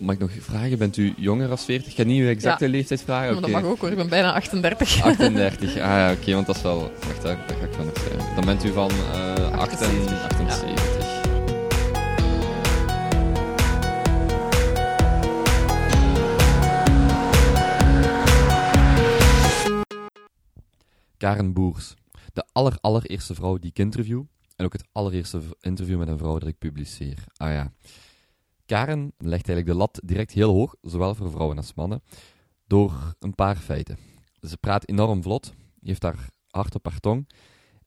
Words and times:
Mag 0.00 0.14
ik 0.14 0.20
nog 0.20 0.30
vragen, 0.40 0.78
bent 0.78 0.96
u 0.96 1.14
jonger 1.16 1.50
als 1.50 1.64
40? 1.64 1.90
Ik 1.90 1.96
ga 1.96 2.02
niet 2.02 2.20
uw 2.20 2.28
exacte 2.28 2.68
leeftijd 2.68 3.02
vragen. 3.02 3.32
Maar 3.32 3.42
dat 3.42 3.50
mag 3.50 3.64
ook 3.64 3.80
hoor, 3.80 3.90
ik 3.90 3.96
ben 3.96 4.08
bijna 4.08 4.32
38. 4.32 5.02
38, 5.02 5.70
ah 5.70 5.76
ja, 5.76 6.12
oké, 6.12 6.34
want 6.34 6.46
dat 6.46 6.56
is 6.56 6.62
wel... 6.62 6.80
Wacht, 6.80 7.22
dat 7.22 7.36
ga 7.46 7.64
ik 7.64 7.72
wel 7.72 7.84
nog 7.84 7.96
schrijven. 7.96 8.34
Dan 8.34 8.44
bent 8.44 8.64
u 8.64 8.72
van 8.72 8.90
eh 8.90 9.52
78, 9.52 10.22
78. 10.22 11.24
Karen 21.16 21.52
Boers. 21.52 21.94
De 22.32 22.44
aller, 22.52 22.78
allereerste 22.80 23.34
vrouw 23.34 23.58
die 23.58 23.70
ik 23.70 23.78
interview. 23.78 24.22
En 24.56 24.64
ook 24.64 24.72
het 24.72 24.84
allereerste 24.92 25.40
interview 25.60 25.98
met 25.98 26.08
een 26.08 26.18
vrouw 26.18 26.38
dat 26.38 26.48
ik 26.48 26.58
publiceer. 26.58 27.24
Ah 27.36 27.50
ja. 27.50 27.72
Karen 28.66 29.12
legt 29.18 29.48
eigenlijk 29.48 29.66
de 29.66 29.74
lat 29.74 30.00
direct 30.04 30.32
heel 30.32 30.52
hoog, 30.52 30.74
zowel 30.80 31.14
voor 31.14 31.30
vrouwen 31.30 31.56
als 31.56 31.74
mannen, 31.74 32.02
door 32.66 33.14
een 33.18 33.34
paar 33.34 33.56
feiten. 33.56 33.98
Ze 34.40 34.56
praat 34.56 34.88
enorm 34.88 35.22
vlot, 35.22 35.52
heeft 35.80 36.02
haar 36.02 36.28
hart 36.50 36.74
op 36.74 36.86
haar 36.86 37.00
tong 37.00 37.26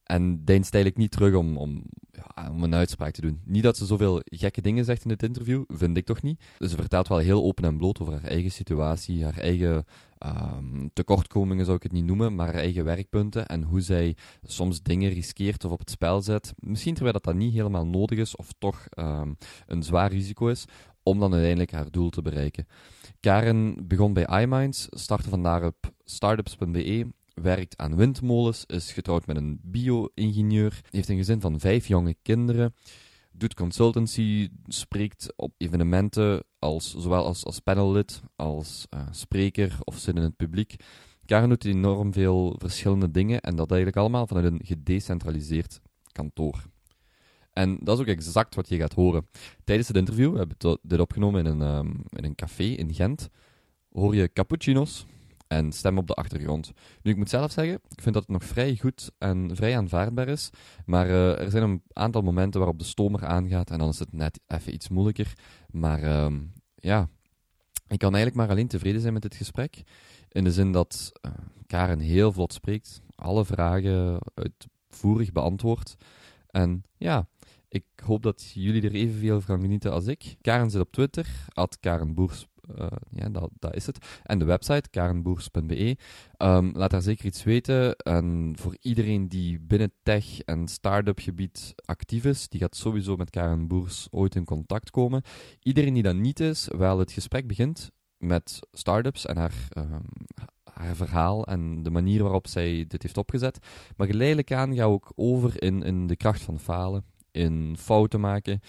en 0.10 0.46
deinst 0.46 0.74
eigenlijk 0.74 1.04
niet 1.04 1.12
terug 1.12 1.36
om, 1.36 1.58
om, 1.58 1.84
ja, 2.12 2.50
om 2.52 2.64
een 2.64 2.76
uitspraak 2.76 3.14
te 3.14 3.22
doen. 3.22 3.42
Niet 3.46 3.64
dat 3.64 3.78
ze 3.78 3.86
zoveel 3.86 4.22
gekke 4.24 4.62
dingen 4.62 4.86
zegt 4.86 5.04
in 5.04 5.10
het 5.10 5.24
interview, 5.24 5.64
vind 5.68 5.98
ik 5.98 6.06
toch 6.06 6.22
niet. 6.22 6.42
Ze 6.60 6.76
vertelt 6.76 7.08
wel 7.08 7.18
heel 7.18 7.44
open 7.44 7.64
en 7.64 7.78
bloot 7.78 8.00
over 8.00 8.14
haar 8.14 8.24
eigen 8.24 8.52
situatie, 8.52 9.24
haar 9.24 9.38
eigen 9.38 9.86
ehm, 10.18 10.88
tekortkomingen 10.94 11.66
zou 11.66 11.78
ik 11.78 11.84
het 11.84 11.92
niet 11.92 12.06
noemen, 12.06 12.36
maar 12.36 12.46
haar 12.46 12.56
eigen 12.56 12.84
werkpunten 12.84 13.48
en 13.48 13.64
hoe 13.64 13.82
zij 13.82 14.16
soms 14.44 14.82
dingen 14.82 15.14
riskeert 15.14 15.66
of 15.66 15.72
op 15.72 15.80
het 15.80 15.90
spel 15.90 16.22
zet. 16.22 16.54
Misschien 16.58 16.94
terwijl 16.94 17.14
dat, 17.14 17.24
dat 17.24 17.36
niet 17.36 17.54
helemaal 17.54 17.86
nodig 17.86 18.20
is 18.20 18.36
of 18.36 18.48
toch 18.58 18.88
ehm, 18.90 19.34
een 19.68 19.84
zwaar 19.84 20.12
risico 20.12 20.48
is, 20.48 20.66
om 21.04 21.20
dan 21.20 21.32
uiteindelijk 21.32 21.72
haar 21.72 21.92
doel 21.92 22.10
te 22.10 22.22
bereiken. 22.22 22.68
Karen 23.20 23.88
begon 23.88 24.14
bij 24.14 24.42
iMinds, 24.42 24.88
startte 24.90 25.30
vandaar 25.30 25.66
op 25.66 25.94
startups.be, 26.04 27.08
werkt 27.42 27.78
aan 27.78 27.96
windmolens, 27.96 28.66
is 28.66 28.92
getrouwd 28.92 29.26
met 29.26 29.38
een 29.38 29.60
bio-ingenieur, 29.64 30.82
heeft 30.90 31.10
een 31.10 31.18
gezin 31.18 31.42
van 31.42 31.60
vijf 31.60 31.88
jonge 31.88 32.16
kinderen, 32.22 32.74
doet 33.32 33.54
consultancy, 33.54 34.50
spreekt 34.68 35.34
op 35.36 35.54
evenementen, 35.58 36.44
als, 36.60 36.96
zowel 36.98 37.26
als, 37.26 37.46
als 37.46 37.60
panellid, 37.60 38.22
als 38.36 38.86
eh, 38.90 39.02
spreker 39.12 39.78
of 39.84 39.98
zit 39.98 40.16
in 40.16 40.22
het 40.22 40.36
publiek. 40.36 40.76
Karen 41.26 41.50
doet 41.50 41.66
enorm 41.66 42.14
veel 42.14 42.56
verschillende 42.58 43.12
dingen 43.12 43.42
en 43.42 43.56
dat 43.56 43.70
eigenlijk 43.70 44.00
allemaal 44.00 44.28
vanuit 44.28 44.46
een 44.46 44.62
gedecentraliseerd 44.64 45.82
kantoor. 46.12 46.64
En 47.54 47.78
dat 47.82 47.96
is 47.96 48.02
ook 48.02 48.16
exact 48.16 48.56
wat 48.56 48.70
je 48.70 48.78
gaat 48.78 48.94
horen. 48.94 49.28
Tijdens 49.64 49.88
het 49.88 49.98
interview, 49.98 50.32
we 50.32 50.38
hebben 50.38 50.80
dit 50.82 51.00
opgenomen 51.00 51.46
in 51.46 51.52
een, 51.52 51.62
ehm, 51.62 51.88
in 52.10 52.24
een 52.24 52.36
café 52.36 52.64
in 52.64 52.94
Gent, 52.94 53.30
hoor 53.92 54.16
je 54.16 54.34
cappuccino's 54.34 55.06
en 55.50 55.72
stem 55.72 55.98
op 55.98 56.08
de 56.08 56.14
achtergrond. 56.14 56.72
Nu, 57.02 57.12
ik 57.12 57.18
moet 57.18 57.30
zelf 57.30 57.52
zeggen, 57.52 57.74
ik 57.74 58.02
vind 58.02 58.14
dat 58.14 58.24
het 58.24 58.32
nog 58.32 58.44
vrij 58.44 58.76
goed 58.76 59.12
en 59.18 59.56
vrij 59.56 59.78
aanvaardbaar 59.78 60.28
is, 60.28 60.50
maar 60.86 61.08
eh, 61.08 61.40
er 61.40 61.52
zijn 61.52 61.64
een 61.64 61.82
aantal 61.94 62.22
momenten 62.22 62.60
waarop 62.60 62.80
de 62.80 62.86
stomer 62.86 63.26
aangaat 63.26 63.70
en 63.70 63.80
dan 63.80 63.90
is 63.90 64.00
het 64.00 64.14
net 64.14 64.40
even 64.48 64.74
iets 64.74 64.90
moeilijker. 64.90 65.34
Maar 65.72 66.04
ehm, 66.04 66.40
ja, 66.76 67.10
ik 67.88 68.00
kan 68.00 68.16
eigenlijk 68.16 68.36
maar 68.36 68.50
alleen 68.50 68.68
tevreden 68.68 69.02
zijn 69.02 69.14
met 69.14 69.22
dit 69.22 69.36
gesprek, 69.36 69.84
in 70.30 70.44
de 70.44 70.52
zin 70.52 70.72
dat 70.72 71.12
eh, 71.22 71.32
Karen 71.68 72.00
heel 72.00 72.32
vlot 72.32 72.54
spreekt, 72.54 73.02
alle 73.16 73.46
vragen 73.46 74.20
uitvoerig 74.34 75.32
beantwoordt 75.32 75.96
en 76.48 76.84
ja... 76.98 77.28
Ik 77.72 77.84
hoop 78.04 78.24
dat 78.24 78.52
jullie 78.54 78.82
er 78.82 78.94
evenveel 78.94 79.42
van 79.42 79.62
genieten 79.62 79.92
als 79.92 80.08
ik. 80.08 80.36
Karen 80.42 80.70
zit 80.70 80.82
op 80.82 80.92
Twitter, 80.92 81.28
at 81.54 81.80
Karen 81.80 82.14
Boers. 82.14 82.48
Eh, 82.76 82.88
ja, 83.10 83.30
dat, 83.30 83.76
is 83.76 83.86
het. 83.86 83.98
En 84.24 84.40
de 84.40 84.46
website, 84.46 84.90
karenboers.be. 84.90 85.98
Ehm, 86.38 86.70
laat 86.74 86.92
daar 86.92 87.02
zeker 87.02 87.26
iets 87.26 87.44
weten. 87.44 87.96
En 87.96 88.54
voor 88.60 88.78
iedereen 88.82 89.28
die 89.28 89.60
binnen 89.60 89.92
tech- 90.04 90.40
en 90.40 90.68
start-up 90.68 91.20
gebied 91.20 91.74
actief 91.86 92.26
is, 92.26 92.48
die 92.50 92.60
gaat 92.60 92.76
sowieso 92.76 93.16
met 93.16 93.30
Karen 93.30 93.68
Boers 93.68 94.08
ooit 94.12 94.36
in 94.36 94.46
contact 94.46 94.90
komen. 94.90 95.22
Iedereen 95.60 95.94
die 95.94 96.04
dat 96.04 96.16
niet 96.16 96.40
is, 96.40 96.68
wel 96.78 97.00
het 97.00 97.12
gesprek 97.12 97.48
begint 97.48 97.92
met 98.18 98.60
start-ups 98.72 99.26
en 99.26 99.38
haar, 99.38 99.68
ehm, 99.70 100.02
haar 100.74 100.96
verhaal 100.96 101.46
en 101.46 101.84
de 101.84 101.90
manier 101.90 102.24
waarop 102.24 102.48
zij 102.48 102.86
dit 102.88 103.02
heeft 103.02 103.18
opgezet. 103.18 103.60
Maar 103.98 104.08
geleidelijk 104.08 104.52
aan 104.52 104.76
gaan 104.76 104.90
we 104.90 104.94
ook 104.94 105.12
over 105.16 105.64
in, 105.64 105.84
in 105.84 106.08
de 106.08 106.16
kracht 106.16 106.42
van 106.42 106.60
falen 106.60 107.04
in 107.32 107.76
fouten 107.78 108.20
maken. 108.20 108.60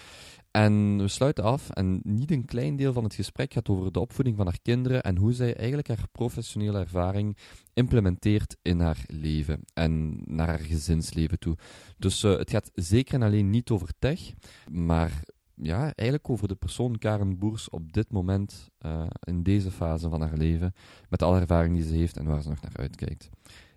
En 0.51 0.97
we 0.97 1.07
sluiten 1.07 1.43
af 1.43 1.69
en 1.69 1.99
niet 2.03 2.31
een 2.31 2.45
klein 2.45 2.75
deel 2.75 2.93
van 2.93 3.03
het 3.03 3.13
gesprek 3.13 3.53
gaat 3.53 3.69
over 3.69 3.91
de 3.91 3.99
opvoeding 3.99 4.37
van 4.37 4.45
haar 4.45 4.59
kinderen 4.61 5.03
en 5.03 5.17
hoe 5.17 5.33
zij 5.33 5.55
eigenlijk 5.55 5.87
haar 5.87 6.07
professionele 6.11 6.79
ervaring 6.79 7.37
implementeert 7.73 8.57
in 8.61 8.79
haar 8.79 9.03
leven 9.07 9.59
en 9.73 10.21
naar 10.25 10.47
haar 10.47 10.59
gezinsleven 10.59 11.39
toe. 11.39 11.57
Dus 11.97 12.23
eh, 12.23 12.37
het 12.37 12.49
gaat 12.49 12.71
zeker 12.73 13.13
en 13.13 13.21
alleen 13.21 13.49
niet 13.49 13.69
over 13.69 13.89
tech, 13.99 14.19
maar 14.71 15.23
ja, 15.55 15.81
eigenlijk 15.81 16.29
over 16.29 16.47
de 16.47 16.55
persoon 16.55 16.97
Karen 16.97 17.37
Boers 17.37 17.69
op 17.69 17.93
dit 17.93 18.11
moment, 18.11 18.69
eh, 18.77 19.07
in 19.19 19.43
deze 19.43 19.71
fase 19.71 20.09
van 20.09 20.21
haar 20.21 20.37
leven, 20.37 20.73
met 21.09 21.21
alle 21.21 21.39
ervaring 21.39 21.75
die 21.75 21.85
ze 21.85 21.93
heeft 21.93 22.17
en 22.17 22.25
waar 22.25 22.41
ze 22.41 22.49
nog 22.49 22.61
naar 22.61 22.77
uitkijkt. 22.77 23.29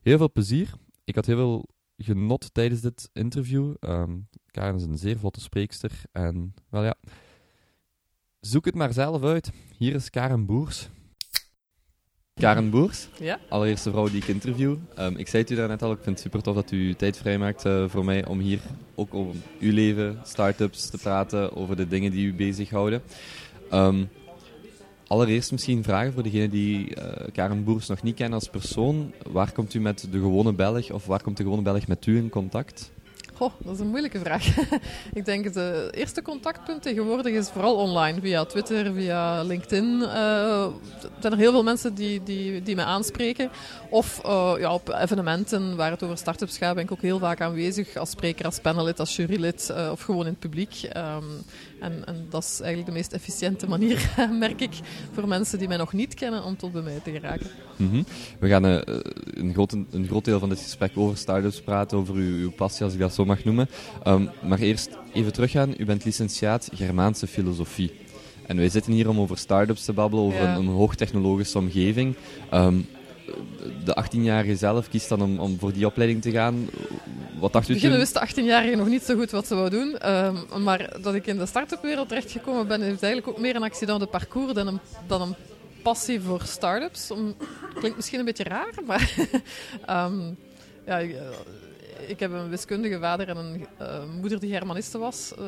Heel 0.02 0.18
veel 0.18 0.32
plezier. 0.32 0.72
Ik 1.04 1.14
had 1.14 1.26
heel 1.26 1.36
veel 1.36 1.68
genot 1.96 2.54
tijdens 2.54 2.80
dit 2.80 3.10
interview. 3.12 3.74
Ehm, 3.80 4.16
Karen 4.50 4.74
is 4.76 4.82
een 4.82 4.98
zeer 4.98 5.18
vlotte 5.18 5.40
spreekster. 5.40 5.90
En, 6.12 6.54
wel 6.70 6.84
ja, 6.84 6.94
zoek 8.40 8.64
het 8.64 8.74
maar 8.74 8.92
zelf 8.92 9.22
uit. 9.22 9.50
Hier 9.78 9.94
is 9.94 10.10
Karen 10.10 10.46
Boers. 10.46 10.88
Karen 12.34 12.70
Boers, 12.70 13.08
Ja? 13.18 13.38
allereerste 13.48 13.90
vrouw 13.90 14.08
die 14.08 14.16
ik 14.16 14.26
interview. 14.28 14.76
Ehm, 14.94 15.16
ik 15.16 15.28
zei 15.28 15.42
het 15.42 15.52
u 15.52 15.54
daarnet 15.54 15.82
al, 15.82 15.92
ik 15.92 15.98
vind 16.02 16.08
het 16.10 16.20
super 16.20 16.42
tof 16.42 16.54
dat 16.54 16.70
u 16.70 16.94
tijd 16.94 17.16
vrijmaakt 17.16 17.64
eh 17.64 17.88
voor 17.88 18.04
mij 18.04 18.26
om 18.26 18.38
hier 18.38 18.60
ook 18.94 19.14
over 19.14 19.34
uw 19.60 19.72
leven, 19.72 20.20
start-ups 20.24 20.90
te 20.90 20.98
praten, 20.98 21.56
over 21.56 21.76
de 21.76 21.88
dingen 21.88 22.10
die 22.10 22.26
u 22.26 22.34
bezighouden. 22.34 23.02
Ehm, 23.70 24.04
allereerst 25.06 25.52
misschien 25.52 25.82
vragen 25.82 26.12
voor 26.12 26.22
degenen 26.22 26.50
die 26.50 26.94
eh, 26.94 27.26
Karen 27.32 27.64
Boers 27.64 27.86
nog 27.86 28.02
niet 28.02 28.14
kennen 28.14 28.38
als 28.38 28.48
persoon. 28.48 29.12
Waar 29.30 29.52
komt 29.52 29.74
u 29.74 29.80
met 29.80 30.06
de 30.10 30.18
gewone 30.18 30.52
Belg, 30.52 30.90
of 30.90 31.06
waar 31.06 31.22
komt 31.22 31.36
de 31.36 31.42
gewone 31.42 31.62
Belg 31.62 31.86
met 31.86 32.06
u 32.06 32.16
in 32.16 32.28
contact? 32.28 32.92
Goh, 33.36 33.52
dat 33.58 33.74
is 33.74 33.80
een 33.80 33.88
moeilijke 33.88 34.18
vraag. 34.18 34.46
ik 35.12 35.24
denk 35.24 35.44
het 35.44 35.56
eh, 35.56 35.76
eerste 35.90 36.22
contactpunt 36.22 36.82
tegenwoordig 36.82 37.32
is 37.32 37.50
vooral 37.50 37.74
online, 37.74 38.20
via 38.20 38.44
Twitter, 38.44 38.92
via 38.92 39.42
LinkedIn. 39.42 40.02
Er 40.02 40.70
zijn 41.20 41.32
er 41.32 41.38
heel 41.38 41.50
veel 41.50 41.62
mensen 41.62 41.94
die, 41.94 42.22
die, 42.22 42.62
die 42.62 42.74
mij 42.74 42.84
aanspreken. 42.84 43.50
Of 43.90 44.20
eh, 44.24 44.52
ja, 44.58 44.74
op 44.74 44.88
evenementen 44.88 45.76
waar 45.76 45.90
het 45.90 46.02
over 46.02 46.18
start-ups 46.18 46.58
gaat, 46.58 46.74
ben 46.74 46.84
ik 46.84 46.92
ook 46.92 47.02
heel 47.02 47.18
vaak 47.18 47.40
aanwezig 47.40 47.96
als 47.96 48.10
spreker, 48.10 48.44
als 48.44 48.60
panelid, 48.60 49.00
als 49.00 49.16
jurylid 49.16 49.72
of 49.90 50.00
gewoon 50.00 50.26
in 50.26 50.30
het 50.30 50.38
publiek. 50.38 50.82
Ehm, 50.82 51.24
en, 51.80 52.06
en 52.06 52.26
dat 52.30 52.42
is 52.42 52.60
eigenlijk 52.60 52.86
de 52.86 52.96
meest 52.96 53.12
efficiënte 53.12 53.68
manier, 53.68 54.10
merk 54.38 54.60
ik, 54.60 54.74
voor 55.12 55.28
mensen 55.28 55.58
die 55.58 55.68
mij 55.68 55.76
nog 55.76 55.92
niet 55.92 56.14
kennen 56.14 56.44
om 56.44 56.56
tot 56.56 56.72
bij 56.72 56.82
mij 56.82 57.00
te 57.04 57.10
geraken. 57.10 57.50
Mhm. 57.76 58.02
We 58.38 58.48
gaan 58.48 58.64
een, 58.64 59.52
groot, 59.52 59.72
een 59.72 60.06
groot 60.06 60.24
deel 60.24 60.38
van 60.38 60.48
dit 60.48 60.60
gesprek 60.60 60.92
over 60.94 61.16
start-ups 61.16 61.60
praten, 61.60 61.98
over 61.98 62.14
uw, 62.14 62.38
uw 62.38 62.50
passie, 62.50 62.84
als 62.84 62.94
ik 62.94 63.00
dat 63.00 63.14
zo 63.14 63.23
mag 63.26 63.44
noemen. 63.44 63.68
Ehm, 64.02 64.26
maar 64.42 64.58
eerst 64.58 64.88
even 65.12 65.32
teruggaan. 65.32 65.74
U 65.78 65.84
bent 65.84 66.04
licentiaat 66.04 66.68
Germaanse 66.74 67.26
filosofie. 67.26 67.92
En 68.46 68.56
wij 68.56 68.68
zitten 68.68 68.92
hier 68.92 69.08
om 69.08 69.20
over 69.20 69.38
start-ups 69.38 69.84
te 69.84 69.92
babbelen, 69.92 70.24
over 70.24 70.42
Ja. 70.42 70.54
een, 70.54 70.60
een 70.66 70.72
hoogtechnologische 70.72 71.58
omgeving. 71.58 72.14
Ehm, 72.50 72.76
de 73.84 73.94
18-jarige 74.02 74.56
zelf 74.56 74.88
kiest 74.88 75.08
dan 75.08 75.22
om, 75.22 75.38
om 75.38 75.58
voor 75.58 75.72
die 75.72 75.86
opleiding 75.86 76.22
te 76.22 76.30
gaan. 76.30 76.68
Wat 77.38 77.52
dacht 77.52 77.68
In 77.68 77.74
u 77.74 77.78
het 77.78 77.82
begin 77.82 77.90
toen? 77.90 77.98
wist 77.98 78.36
de 78.36 78.42
18-jarige 78.42 78.76
nog 78.76 78.88
niet 78.88 79.02
zo 79.02 79.14
goed 79.16 79.30
wat 79.30 79.46
ze 79.46 79.54
wou 79.54 79.70
doen. 79.70 79.98
Ehm, 79.98 80.62
maar 80.62 80.96
dat 81.02 81.14
ik 81.14 81.26
in 81.26 81.38
de 81.38 81.46
start-up 81.46 81.82
wereld 81.82 82.08
terechtgekomen 82.08 82.66
ben, 82.66 82.82
heeft 82.82 83.02
eigenlijk 83.02 83.32
ook 83.36 83.42
meer 83.42 83.56
een 83.56 83.62
accident 83.62 84.00
de 84.00 84.06
parcours 84.06 84.52
dan 84.52 84.66
een, 84.66 84.78
dan 85.06 85.22
een 85.22 85.34
passie 85.82 86.20
voor 86.20 86.42
start-ups. 86.44 87.10
Om, 87.10 87.34
klinkt 87.74 87.96
misschien 87.96 88.18
een 88.18 88.24
beetje 88.24 88.44
raar, 88.44 88.72
maar 88.86 89.14
ja, 90.86 91.00
ik, 92.06 92.20
heb 92.20 92.32
een 92.32 92.48
wiskundige 92.48 92.98
vader 92.98 93.28
en 93.28 93.36
een 93.36 93.66
eh, 93.78 94.04
moeder 94.20 94.40
die 94.40 94.50
Germaniste 94.50 94.98
was, 94.98 95.32
eh, 95.38 95.44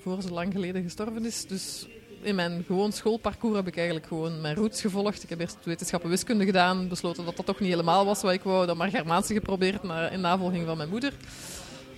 voor 0.00 0.22
ze 0.22 0.32
lang 0.32 0.52
geleden 0.52 0.82
gestorven 0.82 1.24
is. 1.24 1.46
Dus 1.46 1.86
in 2.22 2.34
mijn 2.34 2.64
gewoon 2.66 2.92
schoolparcours 2.92 3.56
heb 3.56 3.66
ik 3.66 3.76
eigenlijk 3.76 4.06
gewoon 4.06 4.40
mijn 4.40 4.54
roots 4.54 4.80
gevolgd. 4.80 5.22
Ik 5.22 5.28
heb 5.28 5.40
eerst 5.40 5.56
wetenschappen 5.64 6.10
wiskunde 6.10 6.44
gedaan, 6.44 6.88
besloten 6.88 7.24
dat 7.24 7.36
dat 7.36 7.46
toch 7.46 7.60
niet 7.60 7.70
helemaal 7.70 8.04
was 8.04 8.22
wat 8.22 8.32
ik 8.32 8.42
wou. 8.42 8.66
Dan 8.66 8.76
maar 8.76 8.90
Germaanse 8.90 9.32
geprobeerd 9.32 9.82
in 10.12 10.20
navolging 10.20 10.66
van 10.66 10.76
mijn 10.76 10.88
moeder. 10.88 11.12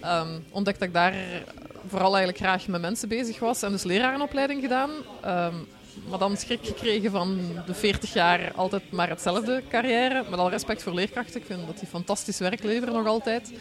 Ehm 0.00 0.28
ontdekte 0.50 0.78
dat 0.78 0.88
ik 0.88 0.94
daar 0.94 1.44
vooral 1.88 2.16
eigenlijk 2.16 2.38
graag 2.38 2.68
met 2.68 2.80
mensen 2.80 3.08
bezig 3.08 3.38
was 3.38 3.62
en 3.62 3.70
dus 3.70 3.82
lerarenopleiding 3.82 4.60
gedaan. 4.60 4.90
Ehm, 5.22 5.54
maar 6.08 6.18
dan 6.18 6.36
schrik 6.36 6.66
gekregen 6.66 7.10
van 7.10 7.38
de 7.66 7.74
40 7.74 8.12
jaar 8.12 8.52
altijd 8.54 8.90
maar 8.90 9.08
hetzelfde 9.08 9.62
carrière. 9.68 10.24
Met 10.30 10.38
al 10.38 10.50
respect 10.50 10.82
voor 10.82 10.94
leerkrachten, 10.94 11.40
ik 11.40 11.46
vind 11.46 11.66
dat 11.66 11.78
die 11.78 11.88
fantastisch 11.88 12.38
werk 12.38 12.62
leveren 12.62 12.94
nog 12.94 13.06
altijd. 13.06 13.52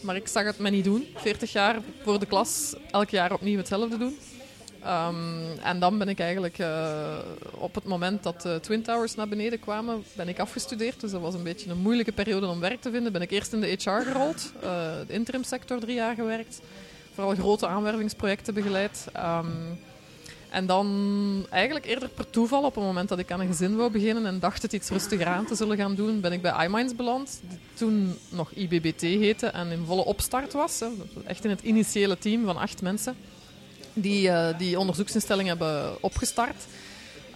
Maar 0.00 0.16
ik 0.16 0.28
zag 0.28 0.44
het 0.44 0.58
me 0.58 0.70
niet 0.70 0.84
doen, 0.84 1.06
40 1.14 1.52
jaar 1.52 1.76
voor 2.02 2.18
de 2.18 2.26
klas, 2.26 2.74
elk 2.90 3.10
jaar 3.10 3.32
opnieuw 3.32 3.56
hetzelfde 3.56 3.98
doen. 3.98 4.18
Ehm, 4.82 5.58
en 5.62 5.78
dan 5.78 5.98
ben 5.98 6.08
ik 6.08 6.18
eigenlijk 6.18 6.58
uh, 6.58 7.18
op 7.54 7.74
het 7.74 7.84
moment 7.84 8.22
dat 8.22 8.42
de 8.42 8.58
Twin 8.62 8.82
Towers 8.82 9.14
naar 9.14 9.28
beneden 9.28 9.60
kwamen, 9.60 10.04
ben 10.12 10.28
ik 10.28 10.38
afgestudeerd. 10.38 11.00
Dus 11.00 11.10
dat 11.10 11.20
was 11.20 11.34
een 11.34 11.42
beetje 11.42 11.70
een 11.70 11.78
moeilijke 11.78 12.12
periode 12.12 12.46
om 12.46 12.60
werk 12.60 12.80
te 12.80 12.90
vinden. 12.90 13.12
Ben 13.12 13.22
ik 13.22 13.30
eerst 13.30 13.52
in 13.52 13.60
de 13.60 13.66
HR 13.66 13.90
gerold, 13.90 14.52
uh, 14.56 14.62
de 15.06 15.12
interim 15.12 15.42
sector 15.42 15.80
drie 15.80 15.94
jaar 15.94 16.14
gewerkt. 16.14 16.60
Vooral 17.14 17.34
grote 17.34 17.66
aanwervingsprojecten 17.66 18.54
begeleid. 18.54 19.06
Um, 19.16 19.78
en 20.50 20.66
dan 20.66 21.46
eigenlijk 21.50 21.86
eerder 21.86 22.08
per 22.08 22.30
toeval, 22.30 22.64
op 22.64 22.74
het 22.74 22.84
moment 22.84 23.08
dat 23.08 23.18
ik 23.18 23.32
aan 23.32 23.40
een 23.40 23.46
gezin 23.46 23.76
wou 23.76 23.90
beginnen 23.90 24.26
en 24.26 24.38
dacht 24.38 24.62
het 24.62 24.72
iets 24.72 24.88
rustiger 24.88 25.26
aan 25.26 25.46
te 25.46 25.54
zullen 25.54 25.76
gaan 25.76 25.94
doen, 25.94 26.20
ben 26.20 26.32
ik 26.32 26.42
bij 26.42 26.64
iMinds 26.64 26.96
beland, 26.96 27.40
die 27.48 27.58
toen 27.74 28.18
nog 28.28 28.52
IBBT 28.52 29.00
heette 29.00 29.46
en 29.46 29.70
in 29.70 29.84
volle 29.86 30.04
opstart 30.04 30.52
was. 30.52 30.82
Echt 31.24 31.44
in 31.44 31.50
het 31.50 31.62
initiële 31.62 32.18
team 32.18 32.44
van 32.44 32.56
acht 32.56 32.82
mensen 32.82 33.16
die 33.92 34.28
uh, 34.28 34.48
die 34.58 34.78
onderzoeksinstelling 34.78 35.48
hebben 35.48 36.02
opgestart. 36.02 36.64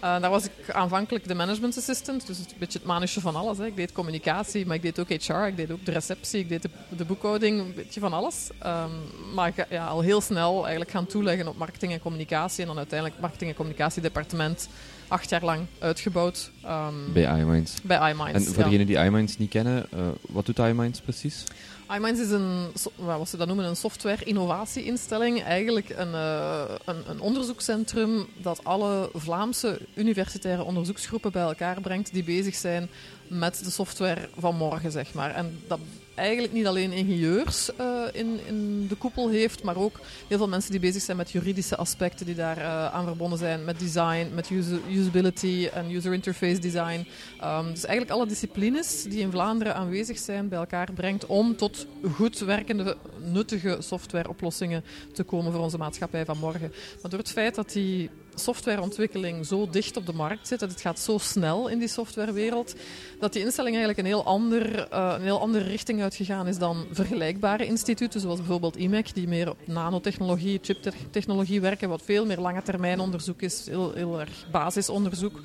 Uh, 0.04 0.20
daar 0.20 0.30
was 0.30 0.44
ik 0.44 0.70
aanvankelijk 0.70 1.28
de 1.28 1.34
management 1.34 1.76
assistant, 1.78 2.26
dus 2.26 2.38
een 2.38 2.44
beetje 2.58 2.78
het 2.78 2.86
manusje 2.86 3.20
van 3.20 3.36
alles. 3.36 3.58
Hè. 3.58 3.66
Ik 3.66 3.76
deed 3.76 3.92
communicatie, 3.92 4.66
maar 4.66 4.76
ik 4.76 4.82
deed 4.82 4.98
ook 4.98 5.08
HR, 5.08 5.32
ik 5.32 5.56
deed 5.56 5.70
ook 5.70 5.84
de 5.84 5.92
receptie, 5.92 6.40
ik 6.40 6.48
deed 6.48 6.62
de, 6.62 6.68
de 6.96 7.04
boekhouding, 7.04 7.60
een 7.60 7.74
beetje 7.74 8.00
van 8.00 8.12
alles. 8.12 8.48
Um, 8.66 8.90
maar 9.34 9.66
ja, 9.70 9.86
al 9.86 10.00
heel 10.00 10.20
snel 10.20 10.60
eigenlijk 10.60 10.90
gaan 10.90 11.06
toeleggen 11.06 11.48
op 11.48 11.56
marketing 11.56 11.92
en 11.92 12.00
communicatie 12.00 12.60
en 12.60 12.66
dan 12.66 12.76
uiteindelijk 12.76 13.20
marketing 13.20 13.50
en 13.50 13.56
communicatiedepartement 13.56 14.68
acht 15.08 15.30
jaar 15.30 15.44
lang 15.44 15.66
uitgebouwd. 15.78 16.50
Um, 16.66 17.12
bij 17.12 17.40
iMinds. 17.40 17.82
Bij 17.82 18.10
iMinds, 18.10 18.32
En 18.32 18.42
voor 18.42 18.58
ja. 18.58 18.64
degenen 18.64 18.86
die 18.86 18.98
iMinds 18.98 19.38
niet 19.38 19.50
kennen, 19.50 19.86
uh, 19.94 20.00
wat 20.20 20.46
doet 20.46 20.58
iMinds 20.58 21.00
precies? 21.00 21.44
iMinds 21.90 22.20
is 22.20 22.30
een, 22.30 22.72
wat 22.94 23.28
ze 23.28 23.36
dat 23.36 23.46
noemen, 23.46 23.66
een 23.66 23.76
software-innovatie-instelling. 23.76 25.42
Eigenlijk 25.42 25.88
een, 25.88 26.08
uh, 26.08 26.62
een, 26.84 27.02
een, 27.08 27.20
onderzoekscentrum 27.20 28.26
dat 28.36 28.64
alle 28.64 29.10
Vlaamse 29.14 29.80
universitaire 29.94 30.64
onderzoeksgroepen 30.64 31.32
bij 31.32 31.42
elkaar 31.42 31.80
brengt 31.80 32.12
die 32.12 32.24
bezig 32.24 32.54
zijn 32.54 32.88
met 33.28 33.64
de 33.64 33.70
software 33.70 34.28
van 34.38 34.56
morgen, 34.56 34.90
zeg 34.90 35.14
maar. 35.14 35.34
En 35.34 35.60
dat 35.66 35.78
eigenlijk 36.14 36.52
niet 36.52 36.66
alleen 36.66 36.92
ingenieurs 36.92 37.70
uh, 37.80 37.93
in, 38.12 38.40
in 38.46 38.86
de 38.88 38.94
koepel 38.94 39.28
heeft, 39.28 39.62
maar 39.62 39.76
ook 39.76 40.00
heel 40.28 40.38
veel 40.38 40.48
mensen 40.48 40.70
die 40.70 40.80
bezig 40.80 41.02
zijn 41.02 41.16
met 41.16 41.30
juridische 41.30 41.76
aspecten 41.76 42.26
die 42.26 42.34
daar 42.34 42.58
uh, 42.58 42.94
aan 42.94 43.04
verbonden 43.06 43.38
zijn, 43.38 43.64
met 43.64 43.78
design, 43.78 44.30
met 44.34 44.50
usability 44.90 45.68
en 45.72 45.90
user 45.90 46.12
interface 46.12 46.58
design. 46.58 47.06
Um, 47.44 47.70
dus 47.70 47.84
eigenlijk 47.84 48.10
alle 48.10 48.26
disciplines 48.26 49.02
die 49.02 49.20
in 49.20 49.30
Vlaanderen 49.30 49.74
aanwezig 49.74 50.18
zijn 50.18 50.48
bij 50.48 50.58
elkaar 50.58 50.92
brengt 50.92 51.26
om 51.26 51.56
tot 51.56 51.86
goed 52.14 52.38
werkende, 52.38 52.96
nuttige 53.18 53.76
softwareoplossingen 53.80 54.84
te 55.12 55.22
komen 55.22 55.52
voor 55.52 55.60
onze 55.60 55.78
maatschappij 55.78 56.24
van 56.24 56.38
morgen. 56.38 56.72
Maar 57.02 57.10
door 57.10 57.20
het 57.20 57.30
feit 57.30 57.54
dat 57.54 57.72
die 57.72 58.10
softwareontwikkeling 58.34 59.46
zo 59.46 59.68
dicht 59.70 59.96
op 59.96 60.06
de 60.06 60.12
markt 60.12 60.48
zit, 60.48 60.60
dat 60.60 60.70
het 60.70 60.80
gaat 60.80 60.98
zo 60.98 61.18
snel 61.18 61.68
in 61.68 61.78
die 61.78 61.88
softwarewereld, 61.88 62.74
dat 63.20 63.32
die 63.32 63.44
instelling 63.44 63.76
eigenlijk 63.76 64.06
een 64.06 64.14
heel, 64.14 64.24
ander, 64.24 64.92
uh, 64.92 65.14
een 65.16 65.22
heel 65.22 65.40
andere 65.40 65.64
richting 65.64 66.02
uitgegaan 66.02 66.46
is 66.46 66.58
dan 66.58 66.86
vergelijkbare 66.90 67.66
instituten, 67.66 68.20
zoals 68.20 68.38
bijvoorbeeld 68.38 68.76
IMEC, 68.76 69.14
die 69.14 69.28
meer 69.28 69.50
op 69.50 69.58
nanotechnologie, 69.64 70.58
chiptechnologie 70.62 71.60
werken, 71.60 71.88
wat 71.88 72.02
veel 72.04 72.26
meer 72.26 72.40
lange 72.40 72.62
termijn 72.62 73.00
onderzoek 73.00 73.42
is, 73.42 73.66
heel, 73.66 73.92
heel 73.92 74.20
erg 74.20 74.46
basisonderzoek. 74.50 75.40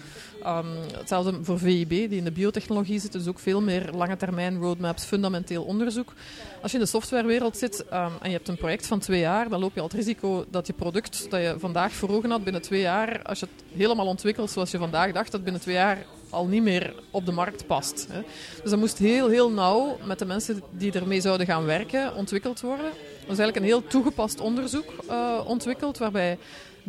Um, 0.46 0.66
hetzelfde 0.98 1.44
voor 1.44 1.60
VIB, 1.60 1.90
die 1.90 2.10
in 2.10 2.24
de 2.24 2.32
biotechnologie 2.32 3.00
zit, 3.00 3.12
dus 3.12 3.28
ook 3.28 3.40
veel 3.40 3.62
meer 3.62 3.90
lange 3.94 4.18
termijn 4.18 4.58
roadmaps, 4.58 5.04
fundamenteel 5.04 5.64
onderzoek. 5.64 6.14
Als 6.62 6.72
je 6.72 6.78
in 6.78 6.84
de 6.84 6.90
softwarewereld 6.90 7.58
zit 7.58 7.80
um, 7.80 8.12
en 8.22 8.30
je 8.30 8.36
hebt 8.36 8.48
een 8.48 8.58
project 8.58 8.88
van 8.88 9.00
twee 9.00 9.20
jaar, 9.20 9.50
dan 9.50 9.60
loop 9.60 9.74
je 9.74 9.80
al 9.80 9.88
het 9.88 9.96
risico 9.96 10.46
dat 10.50 10.68
je 10.68 10.74
product 10.74 11.32
dat 11.32 11.42
je 11.42 11.56
vandaag 11.58 11.92
voor 11.92 12.10
ogen 12.10 12.30
had 12.30 12.44
binnen 12.44 12.62
twee 12.62 12.82
jaar, 12.82 13.22
als 13.24 13.40
je 13.40 13.46
het 13.46 13.78
helemaal 13.78 14.06
ontwikkelt 14.06 14.52
zoals 14.52 14.72
je 14.72 14.78
vandaag 14.78 15.12
dacht, 15.12 15.32
dat 15.32 15.44
binnen 15.44 15.62
twee 15.62 15.76
jaar 15.76 16.06
al 16.30 16.46
niet 16.46 16.64
meer 16.64 16.94
op 17.12 17.26
de 17.26 17.32
markt 17.32 17.68
past. 17.68 18.08
Hè. 18.12 18.22
Dus 18.62 18.70
dat 18.70 18.80
moest 18.80 18.98
heel, 18.98 19.30
heel 19.30 19.52
nauw 19.52 19.98
met 20.04 20.20
de 20.20 20.26
mensen 20.26 20.62
die 20.72 20.92
ermee 20.92 21.22
zouden 21.22 21.46
gaan 21.46 21.66
werken 21.66 22.16
ontwikkeld 22.16 22.62
worden. 22.62 22.86
Er 22.86 23.36
is 23.36 23.40
eigenlijk 23.40 23.56
een 23.56 23.64
heel 23.64 23.88
toegepast 23.88 24.40
onderzoek 24.40 24.94
uh, 25.10 25.40
ontwikkeld, 25.46 25.98
waarbij 25.98 26.38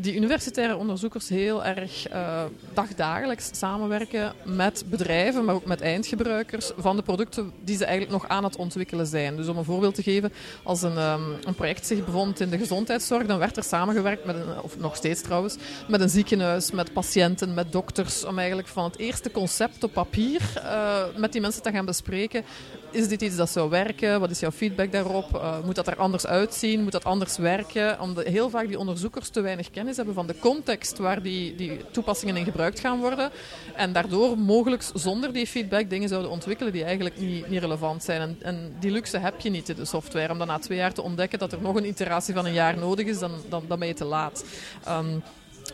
die 0.00 0.16
universitaire 0.16 0.76
onderzoekers 0.76 1.28
heel 1.28 1.64
erg 1.64 2.12
uh, 2.12 2.42
dagdagelijks 2.74 3.50
samenwerken 3.52 4.32
met 4.44 4.84
bedrijven, 4.86 5.44
maar 5.44 5.54
ook 5.54 5.64
met 5.64 5.80
eindgebruikers 5.80 6.70
van 6.76 6.96
de 6.96 7.02
producten 7.02 7.52
die 7.64 7.76
ze 7.76 7.84
eigenlijk 7.84 8.12
nog 8.12 8.28
aan 8.28 8.44
het 8.44 8.56
ontwikkelen 8.56 9.06
zijn. 9.06 9.36
Dus 9.36 9.48
om 9.48 9.56
een 9.56 9.64
voorbeeld 9.64 9.94
te 9.94 10.02
geven, 10.02 10.32
als 10.62 10.82
een, 10.82 10.98
um, 10.98 11.36
een 11.44 11.54
project 11.54 11.86
zich 11.86 12.04
bevond 12.04 12.40
in 12.40 12.50
de 12.50 12.58
gezondheidszorg, 12.58 13.26
dan 13.26 13.38
werd 13.38 13.56
er 13.56 13.64
samengewerkt 13.64 14.24
met 14.24 14.36
een, 14.36 14.62
of 14.62 14.78
nog 14.78 14.96
steeds 14.96 15.22
trouwens, 15.22 15.56
met 15.88 16.00
een 16.00 16.08
ziekenhuis, 16.08 16.70
met 16.70 16.92
patiënten, 16.92 17.54
met 17.54 17.72
dokters, 17.72 18.24
om 18.24 18.38
eigenlijk 18.38 18.68
van 18.68 18.84
het 18.84 18.98
eerste 18.98 19.30
concept 19.30 19.84
op 19.84 19.92
papier 19.92 20.40
uh, 20.56 21.02
met 21.16 21.32
die 21.32 21.40
mensen 21.40 21.62
te 21.62 21.70
gaan 21.70 21.84
bespreken. 21.84 22.44
Is 22.92 23.08
dit 23.08 23.22
iets 23.22 23.36
dat 23.36 23.50
zou 23.50 23.70
werken? 23.70 24.20
Wat 24.20 24.30
is 24.30 24.40
jouw 24.40 24.50
feedback 24.50 24.92
daarop? 24.92 25.34
Uh, 25.34 25.64
moet 25.64 25.74
dat 25.74 25.86
er 25.86 25.96
anders 25.96 26.26
uitzien? 26.26 26.82
Moet 26.82 26.92
dat 26.92 27.04
anders 27.04 27.36
werken? 27.36 28.00
Omdat 28.00 28.24
heel 28.24 28.50
vaak 28.50 28.68
die 28.68 28.78
onderzoekers 28.78 29.28
te 29.28 29.40
weinig 29.40 29.70
kennis 29.70 29.96
hebben 29.96 30.14
van 30.14 30.26
de 30.26 30.38
context 30.38 30.98
waar 30.98 31.22
die, 31.22 31.54
die 31.54 31.80
toepassingen 31.90 32.36
in 32.36 32.44
gebruikt 32.44 32.80
gaan 32.80 32.98
worden. 32.98 33.30
En 33.74 33.92
daardoor 33.92 34.38
mogelijk 34.38 34.84
zonder 34.94 35.32
die 35.32 35.46
feedback 35.46 35.90
dingen 35.90 36.08
zouden 36.08 36.30
ontwikkelen 36.30 36.72
die 36.72 36.84
eigenlijk 36.84 37.20
niet, 37.20 37.48
niet 37.48 37.60
relevant 37.60 38.02
zijn. 38.02 38.20
En, 38.20 38.36
en, 38.40 38.76
die 38.80 38.90
luxe 38.90 39.18
heb 39.18 39.40
je 39.40 39.50
niet 39.50 39.68
in 39.68 39.76
de 39.76 39.84
software. 39.84 40.32
Om 40.32 40.38
dan 40.38 40.46
na 40.46 40.58
twee 40.58 40.78
jaar 40.78 40.92
te 40.92 41.02
ontdekken 41.02 41.38
dat 41.38 41.52
er 41.52 41.60
nog 41.60 41.76
een 41.76 41.86
iteratie 41.86 42.34
van 42.34 42.46
een 42.46 42.52
jaar 42.52 42.78
nodig 42.78 43.06
is, 43.06 43.18
dan, 43.18 43.32
dan, 43.48 43.64
dan 43.68 43.78
ben 43.78 43.88
je 43.88 43.94
te 43.94 44.04
laat. 44.04 44.44
Um, 44.88 45.22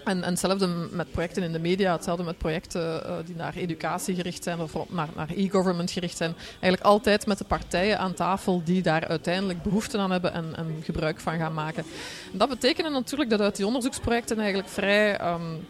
en, 0.04 0.22
en 0.22 0.31
hetzelfde 0.31 0.66
met 0.90 1.10
projecten 1.10 1.43
in 1.43 1.52
de 1.52 1.58
media, 1.58 1.93
hetzelfde 1.93 2.25
met 2.25 2.38
projecten 2.38 3.02
uh, 3.06 3.16
die 3.25 3.37
naar 3.37 3.54
educatie 3.54 4.14
gericht 4.14 4.43
zijn 4.43 4.60
of 4.60 4.72
naar, 4.88 5.08
naar 5.16 5.31
e-government 5.34 5.90
gericht 5.90 6.16
zijn. 6.16 6.34
Eigenlijk 6.48 6.82
altijd 6.82 7.26
met 7.26 7.38
de 7.38 7.44
partijen 7.44 7.98
aan 7.98 8.14
tafel 8.14 8.62
die 8.64 8.82
daar 8.82 9.06
uiteindelijk 9.06 9.62
behoefte 9.62 9.98
aan 9.98 10.10
hebben 10.10 10.32
en, 10.32 10.56
en 10.56 10.81
gebruik 10.82 11.20
van 11.20 11.38
gaan 11.38 11.54
maken. 11.54 11.84
En 12.32 12.38
dat 12.38 12.48
betekent 12.48 12.90
natuurlijk 12.90 13.31
dat 13.31 13.40
uit 13.40 13.56
die 13.56 13.66
onderzoeksprojecten 13.66 14.38
eigenlijk 14.38 14.69
vrij 14.69 15.32
um, 15.32 15.66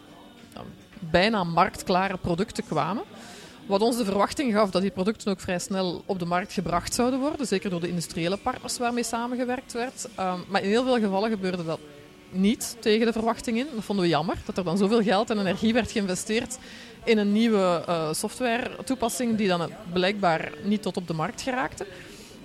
bijna 0.99 1.43
marktklare 1.43 2.17
producten 2.17 2.65
kwamen. 2.65 3.03
Wat 3.65 3.81
ons 3.81 3.97
de 3.97 4.05
verwachting 4.05 4.53
gaf 4.53 4.69
dat 4.69 4.81
die 4.81 4.91
producten 4.91 5.31
ook 5.31 5.39
vrij 5.39 5.59
snel 5.59 6.03
op 6.05 6.19
de 6.19 6.25
markt 6.25 6.53
gebracht 6.53 6.93
zouden 6.93 7.19
worden. 7.19 7.47
Zeker 7.47 7.69
door 7.69 7.79
de 7.79 7.87
industriële 7.87 8.37
partners 8.37 8.77
waarmee 8.77 9.03
samengewerkt 9.03 9.73
werd. 9.73 10.07
Um, 10.19 10.43
maar 10.47 10.63
in 10.63 10.69
heel 10.69 10.83
veel 10.83 10.99
gevallen 10.99 11.29
gebeurde 11.29 11.65
dat 11.65 11.79
niet 12.29 12.77
tegen 12.79 13.05
de 13.05 13.11
verwachting 13.11 13.57
in. 13.57 13.67
Dat 13.75 13.83
vonden 13.83 14.05
we 14.05 14.11
jammer, 14.11 14.37
dat 14.45 14.57
er 14.57 14.63
dan 14.63 14.77
zoveel 14.77 15.03
geld 15.03 15.29
en 15.29 15.39
energie 15.39 15.73
werd 15.73 15.91
geïnvesteerd 15.91 16.57
in 17.03 17.17
een 17.17 17.31
nieuwe 17.31 17.83
uh, 17.89 18.13
software-toepassing 18.13 19.37
die 19.37 19.47
dan 19.47 19.69
blijkbaar 19.93 20.51
niet 20.63 20.81
tot 20.81 20.97
op 20.97 21.07
de 21.07 21.13
markt 21.13 21.41
geraakte. 21.41 21.85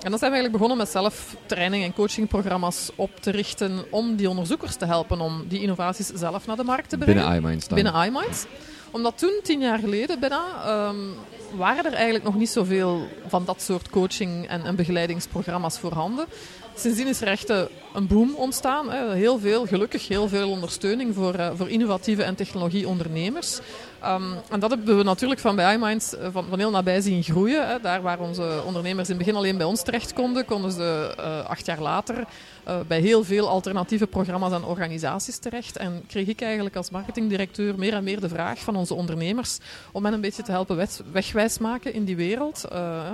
En 0.02 0.10
dan 0.10 0.18
zijn 0.18 0.30
we 0.30 0.36
eigenlijk 0.36 0.52
begonnen 0.52 0.76
met 0.76 0.88
zelf 0.88 1.36
training- 1.46 1.84
en 1.84 1.94
coachingprogramma's 1.94 2.90
op 2.94 3.20
te 3.20 3.30
richten 3.30 3.84
om 3.90 4.16
die 4.16 4.28
onderzoekers 4.28 4.76
te 4.76 4.86
helpen 4.86 5.20
om 5.20 5.44
die 5.48 5.60
innovaties 5.60 6.06
zelf 6.06 6.46
naar 6.46 6.56
de 6.56 6.64
markt 6.64 6.88
te 6.88 6.98
brengen. 6.98 7.22
Binnen 7.22 7.36
iMinds 7.36 7.68
dan? 7.68 7.82
Binnen 7.82 8.04
iMinds. 8.04 8.44
Omdat 8.90 9.18
toen, 9.18 9.40
tien 9.42 9.60
jaar 9.60 9.78
geleden 9.78 10.20
bijna, 10.20 10.42
um, 10.88 11.14
waren 11.56 11.84
er 11.84 11.92
eigenlijk 11.92 12.24
nog 12.24 12.34
niet 12.34 12.48
zoveel 12.48 13.08
van 13.26 13.44
dat 13.44 13.62
soort 13.62 13.90
coaching- 13.90 14.48
en, 14.48 14.64
en 14.64 14.76
begeleidingsprogramma's 14.76 15.78
voorhanden. 15.78 16.26
Sindsdien 16.74 17.06
is 17.06 17.20
er 17.20 17.28
echt 17.28 17.48
een 17.48 18.06
boom 18.06 18.34
ontstaan. 18.34 18.90
Heel 19.12 19.38
veel, 19.38 19.66
gelukkig 19.66 20.08
heel 20.08 20.28
veel 20.28 20.50
ondersteuning 20.50 21.14
voor, 21.14 21.34
uh, 21.34 21.50
voor 21.54 21.68
innovatieve 21.68 22.22
en 22.22 22.34
technologieondernemers. 22.34 23.60
Um, 24.04 24.34
en 24.50 24.60
dat 24.60 24.70
hebben 24.70 24.96
we 24.96 25.02
natuurlijk 25.02 25.40
van 25.40 25.56
bij 25.56 25.74
iMinds 25.74 26.14
uh, 26.14 26.20
van, 26.32 26.44
van 26.48 26.58
heel 26.58 26.70
nabij 26.70 27.00
zien 27.00 27.22
groeien. 27.22 27.82
Daar 27.82 28.02
waar 28.02 28.20
onze 28.20 28.62
ondernemers 28.66 29.08
in 29.08 29.14
het 29.14 29.24
begin 29.24 29.38
alleen 29.40 29.56
bij 29.56 29.66
ons 29.66 29.82
terecht 29.82 30.12
konden, 30.12 30.44
konden 30.44 30.72
ze 30.72 31.14
acht 31.48 31.66
jaar 31.66 31.80
later 31.80 32.24
uh, 32.68 32.76
bij 32.86 33.00
heel 33.00 33.24
veel 33.24 33.48
alternatieve 33.48 34.06
programma's 34.06 34.52
en 34.52 34.64
organisaties 34.64 35.38
terecht. 35.38 35.76
En 35.76 36.02
kreeg 36.06 36.26
ik 36.26 36.40
eigenlijk 36.40 36.76
als 36.76 36.90
marketingdirecteur 36.90 37.78
meer 37.78 37.92
en 37.92 38.04
meer 38.04 38.20
de 38.20 38.28
vraag 38.28 38.58
van 38.58 38.76
onze 38.76 38.94
ondernemers 38.94 39.58
om 39.92 40.04
hen 40.04 40.14
een 40.14 40.20
beetje 40.20 40.42
te 40.42 40.50
helpen 40.50 40.76
weg, 40.76 40.90
wegwijs 41.12 41.58
maken 41.58 41.94
in 41.94 42.04
die 42.04 42.16
wereld. 42.16 42.64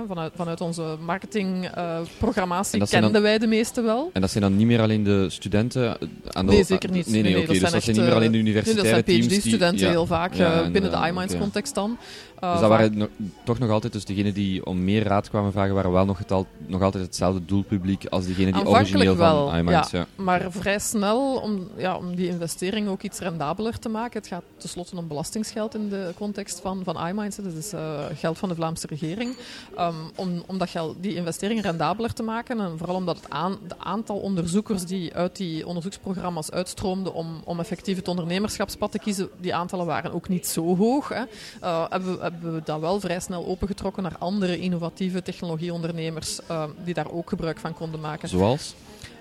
vanuit, 0.07 0.31
vanuit 0.35 0.61
onze 0.61 0.97
marketingprogrammatie 1.01 2.87
kenden 2.87 3.11
dan... 3.13 3.21
wij 3.21 3.37
de 3.37 3.47
meeste 3.47 3.81
wel. 3.81 4.09
En 4.13 4.21
dat 4.21 4.31
zijn 4.31 4.43
dan 4.43 4.55
niet 4.55 4.67
meer 4.67 4.81
alleen 4.81 5.03
de 5.03 5.29
studenten 5.29 5.97
aan 6.31 6.45
de 6.45 6.51
Nee, 6.51 6.63
zeker 6.63 6.91
niet. 6.91 7.05
Nee, 7.05 7.21
nee, 7.21 7.31
nee, 7.31 7.41
oké. 7.41 7.49
Okay, 7.49 7.61
dus 7.61 7.71
dat 7.71 7.83
zijn 7.83 7.95
niet 7.95 8.05
meer 8.05 8.15
alleen 8.15 8.31
de 8.31 8.37
universitaire 8.37 8.91
nee, 8.91 9.03
dat 9.03 9.13
zijn. 9.13 9.29
PhD-studenten 9.29 9.85
ja, 9.85 9.91
heel 9.91 10.05
vaak 10.05 10.33
ja, 10.33 10.69
binnen 10.69 10.91
de 10.91 10.97
uh, 10.97 11.07
iMinds 11.07 11.33
okay. 11.33 11.43
context 11.43 11.75
dan. 11.75 11.97
Uh, 12.43 12.51
dus 12.51 12.59
dat 12.61 12.69
waren 12.69 12.97
no 12.97 13.07
toch 13.43 13.59
nog 13.59 13.69
altijd, 13.69 13.93
dus 13.93 14.05
degenen 14.05 14.33
die 14.33 14.65
om 14.65 14.83
meer 14.83 15.03
raad 15.03 15.29
kwamen 15.29 15.51
vragen, 15.51 15.73
waren 15.73 15.91
wel 15.91 16.05
nog, 16.05 16.17
het 16.17 16.31
al, 16.31 16.47
nog 16.67 16.81
altijd 16.81 17.03
hetzelfde 17.03 17.45
doelpubliek 17.45 18.05
als 18.05 18.25
diegenen 18.25 18.53
die 18.53 18.67
origineel 18.67 19.15
wel, 19.15 19.49
van 19.49 19.57
iMinds. 19.57 19.91
Ja, 19.91 19.99
ja. 19.99 20.23
Maar 20.23 20.45
vrij 20.49 20.79
snel, 20.79 21.35
om, 21.35 21.67
ja, 21.77 21.97
om 21.97 22.15
die 22.15 22.27
investering 22.27 22.87
ook 22.87 23.01
iets 23.01 23.19
rendabeler 23.19 23.79
te 23.79 23.89
maken. 23.89 24.19
Het 24.19 24.27
gaat 24.27 24.43
tenslotte 24.57 24.95
om 24.95 25.07
belastingsgeld 25.07 25.75
in 25.75 25.89
de 25.89 26.11
context 26.15 26.59
van, 26.59 26.83
van 26.83 27.07
iMinds. 27.07 27.35
Dat 27.35 27.53
is 27.53 27.73
uh, 27.73 27.99
geld 28.13 28.37
van 28.37 28.49
de 28.49 28.55
Vlaamse 28.55 28.87
regering. 28.87 29.35
Um, 29.79 29.95
om, 30.15 30.43
om 30.47 30.57
dat 30.57 30.69
geld, 30.69 30.95
die 30.99 31.15
investering 31.15 31.61
rendabeler 31.61 32.13
te 32.13 32.23
maken 32.23 32.59
en 32.59 32.77
vooral 32.77 32.95
omdat 32.95 33.15
het 33.15 33.29
aan, 33.29 33.57
de 33.67 33.75
aantal 33.77 34.15
onderzoekers 34.15 34.47
onderzoekers 34.49 34.85
die 34.85 35.15
uit 35.15 35.35
die 35.35 35.67
onderzoeksprogramma's 35.67 36.49
uitstroomden 36.49 37.13
om, 37.13 37.41
om 37.43 37.59
effectief 37.59 37.95
het 37.95 38.07
ondernemerschapspad 38.07 38.91
te 38.91 38.99
kiezen, 38.99 39.29
die 39.37 39.55
aantallen 39.55 39.85
waren 39.85 40.13
ook 40.13 40.27
niet 40.27 40.47
zo 40.47 40.75
hoog. 40.75 41.09
Hè. 41.09 41.23
Uh, 41.63 41.85
hebben, 41.89 42.19
we, 42.19 42.28
hebben 42.31 42.53
we 42.53 42.61
dat 42.63 42.79
wel 42.79 42.99
vrij 42.99 43.19
snel 43.19 43.45
opengetrokken 43.45 44.03
naar 44.03 44.17
andere 44.19 44.59
innovatieve 44.59 45.21
technologieondernemers 45.21 46.39
uh, 46.51 46.63
die 46.83 46.93
daar 46.93 47.11
ook 47.11 47.29
gebruik 47.29 47.59
van 47.59 47.73
konden 47.73 47.99
maken. 47.99 48.29
Zoals? 48.29 48.75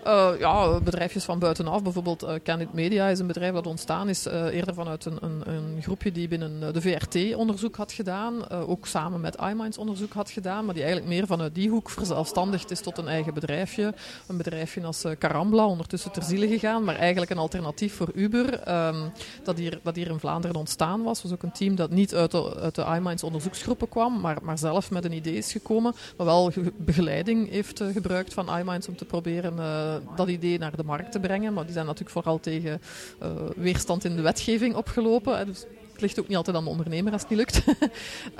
Uh, 0.06 0.30
ja, 0.38 0.80
bedrijfjes 0.80 1.24
van 1.24 1.38
buitenaf. 1.38 1.82
Bijvoorbeeld 1.82 2.22
uh, 2.22 2.30
Candid 2.42 2.72
Media 2.72 3.08
is 3.08 3.18
een 3.18 3.26
bedrijf 3.26 3.54
dat 3.54 3.66
ontstaan 3.66 4.08
is 4.08 4.26
uh, 4.26 4.54
eerder 4.54 4.74
vanuit 4.74 5.04
een, 5.04 5.18
een, 5.20 5.42
een, 5.46 5.82
groepje 5.82 6.12
die 6.12 6.28
binnen 6.28 6.72
de 6.72 6.80
VRT 6.80 7.34
onderzoek 7.34 7.76
had 7.76 7.92
gedaan. 7.92 8.50
ook 8.50 8.86
samen 8.86 9.20
met 9.20 9.36
iMinds 9.36 9.78
onderzoek 9.78 10.12
had 10.12 10.30
gedaan. 10.30 10.64
Maar 10.64 10.74
die 10.74 10.82
eigenlijk 10.82 11.12
meer 11.12 11.26
vanuit 11.26 11.54
die 11.54 11.70
hoek 11.70 11.90
verzelfstandigd 11.90 12.70
is 12.70 12.80
tot 12.80 12.98
een 12.98 13.08
eigen 13.08 13.34
bedrijfje. 13.34 13.94
Een 14.26 14.36
bedrijfje 14.36 14.84
als 14.84 15.04
Carambla, 15.18 15.66
ondertussen 15.66 16.12
ter 16.12 16.22
ziele 16.22 16.48
gegaan. 16.48 16.84
Maar 16.84 16.96
eigenlijk 16.96 17.30
een 17.30 17.38
alternatief 17.38 17.94
voor 17.94 18.10
Uber. 18.14 18.68
Um, 18.86 19.12
dat, 19.42 19.58
hier, 19.58 19.80
dat 19.82 19.96
hier 19.96 20.10
in 20.10 20.20
Vlaanderen 20.20 20.56
ontstaan 20.56 21.02
was. 21.02 21.22
was 21.22 21.32
ook 21.32 21.42
een 21.42 21.52
team 21.52 21.74
dat 21.74 21.90
niet 21.90 22.14
uit 22.14 22.30
de, 22.30 22.56
uit 22.60 22.74
de 22.74 22.84
iMinds 22.96 23.22
onderzoeksgroepen 23.22 23.88
kwam. 23.88 24.20
Maar, 24.20 24.38
maar 24.42 24.58
zelf 24.58 24.90
met 24.90 25.04
een 25.04 25.12
idee 25.12 25.36
is 25.36 25.52
gekomen. 25.52 25.94
Maar 26.16 26.26
wel 26.26 26.52
begeleiding 26.76 27.50
heeft 27.50 27.82
gebruikt 27.92 28.34
van 28.34 28.58
iMinds 28.58 28.88
om 28.88 28.96
te 28.96 29.04
proberen 29.04 29.58
dat 30.16 30.28
idee 30.28 30.58
naar 30.58 30.76
de 30.76 30.84
markt 30.84 31.12
te 31.12 31.20
brengen. 31.20 31.52
Maar 31.52 31.64
die 31.64 31.72
zijn 31.72 31.86
natuurlijk 31.86 32.12
vooral 32.12 32.40
tegen 32.40 32.80
uh, 33.22 33.30
weerstand 33.56 34.04
in 34.04 34.16
de 34.16 34.22
wetgeving 34.22 34.74
opgelopen. 34.74 35.46
Dus 35.46 35.64
het 35.98 36.06
ligt 36.06 36.20
ook 36.20 36.28
niet 36.28 36.36
altijd 36.36 36.56
aan 36.56 36.64
de 36.64 36.70
ondernemer 36.70 37.12
als 37.12 37.20
het 37.20 37.30
niet 37.30 37.38
lukt. 37.38 37.62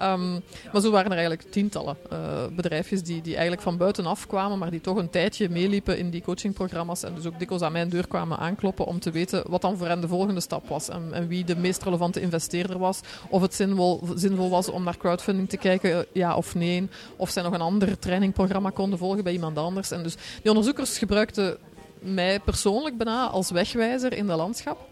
um, 0.00 0.42
maar 0.72 0.82
zo 0.82 0.90
waren 0.90 1.10
er 1.10 1.18
eigenlijk 1.18 1.50
tientallen 1.50 1.96
uh, 2.12 2.46
bedrijfjes 2.56 3.02
die, 3.02 3.22
die 3.22 3.32
eigenlijk 3.32 3.62
van 3.62 3.76
buitenaf 3.76 4.26
kwamen, 4.26 4.58
maar 4.58 4.70
die 4.70 4.80
toch 4.80 4.96
een 4.96 5.10
tijdje 5.10 5.48
meeliepen 5.48 5.98
in 5.98 6.10
die 6.10 6.22
coachingprogramma's. 6.22 7.02
En 7.02 7.14
dus 7.14 7.26
ook 7.26 7.38
dikwijls 7.38 7.62
aan 7.62 7.72
mijn 7.72 7.88
deur 7.88 8.06
kwamen 8.06 8.38
aankloppen 8.38 8.86
om 8.86 9.00
te 9.00 9.10
weten 9.10 9.42
wat 9.50 9.60
dan 9.60 9.76
voor 9.76 9.86
hen 9.86 10.00
de 10.00 10.08
volgende 10.08 10.40
stap 10.40 10.68
was. 10.68 10.88
En, 10.88 11.08
en 11.12 11.28
wie 11.28 11.44
de 11.44 11.56
meest 11.56 11.82
relevante 11.82 12.20
investeerder 12.20 12.78
was. 12.78 13.00
Of 13.28 13.42
het 13.42 13.54
zinvol, 13.54 14.08
zinvol 14.14 14.50
was 14.50 14.68
om 14.68 14.84
naar 14.84 14.96
crowdfunding 14.96 15.48
te 15.48 15.56
kijken, 15.56 16.06
ja 16.12 16.36
of 16.36 16.54
nee. 16.54 16.88
Of 17.16 17.30
zij 17.30 17.42
nog 17.42 17.52
een 17.52 17.60
ander 17.60 17.98
trainingprogramma 17.98 18.70
konden 18.70 18.98
volgen 18.98 19.24
bij 19.24 19.32
iemand 19.32 19.58
anders. 19.58 19.90
En 19.90 20.02
dus 20.02 20.14
die 20.14 20.48
onderzoekers 20.50 20.98
gebruikten 20.98 21.58
mij 22.00 22.40
persoonlijk 22.40 22.96
bijna 22.96 23.26
als 23.26 23.50
wegwijzer 23.50 24.12
in 24.12 24.26
dat 24.26 24.36
landschap. 24.36 24.86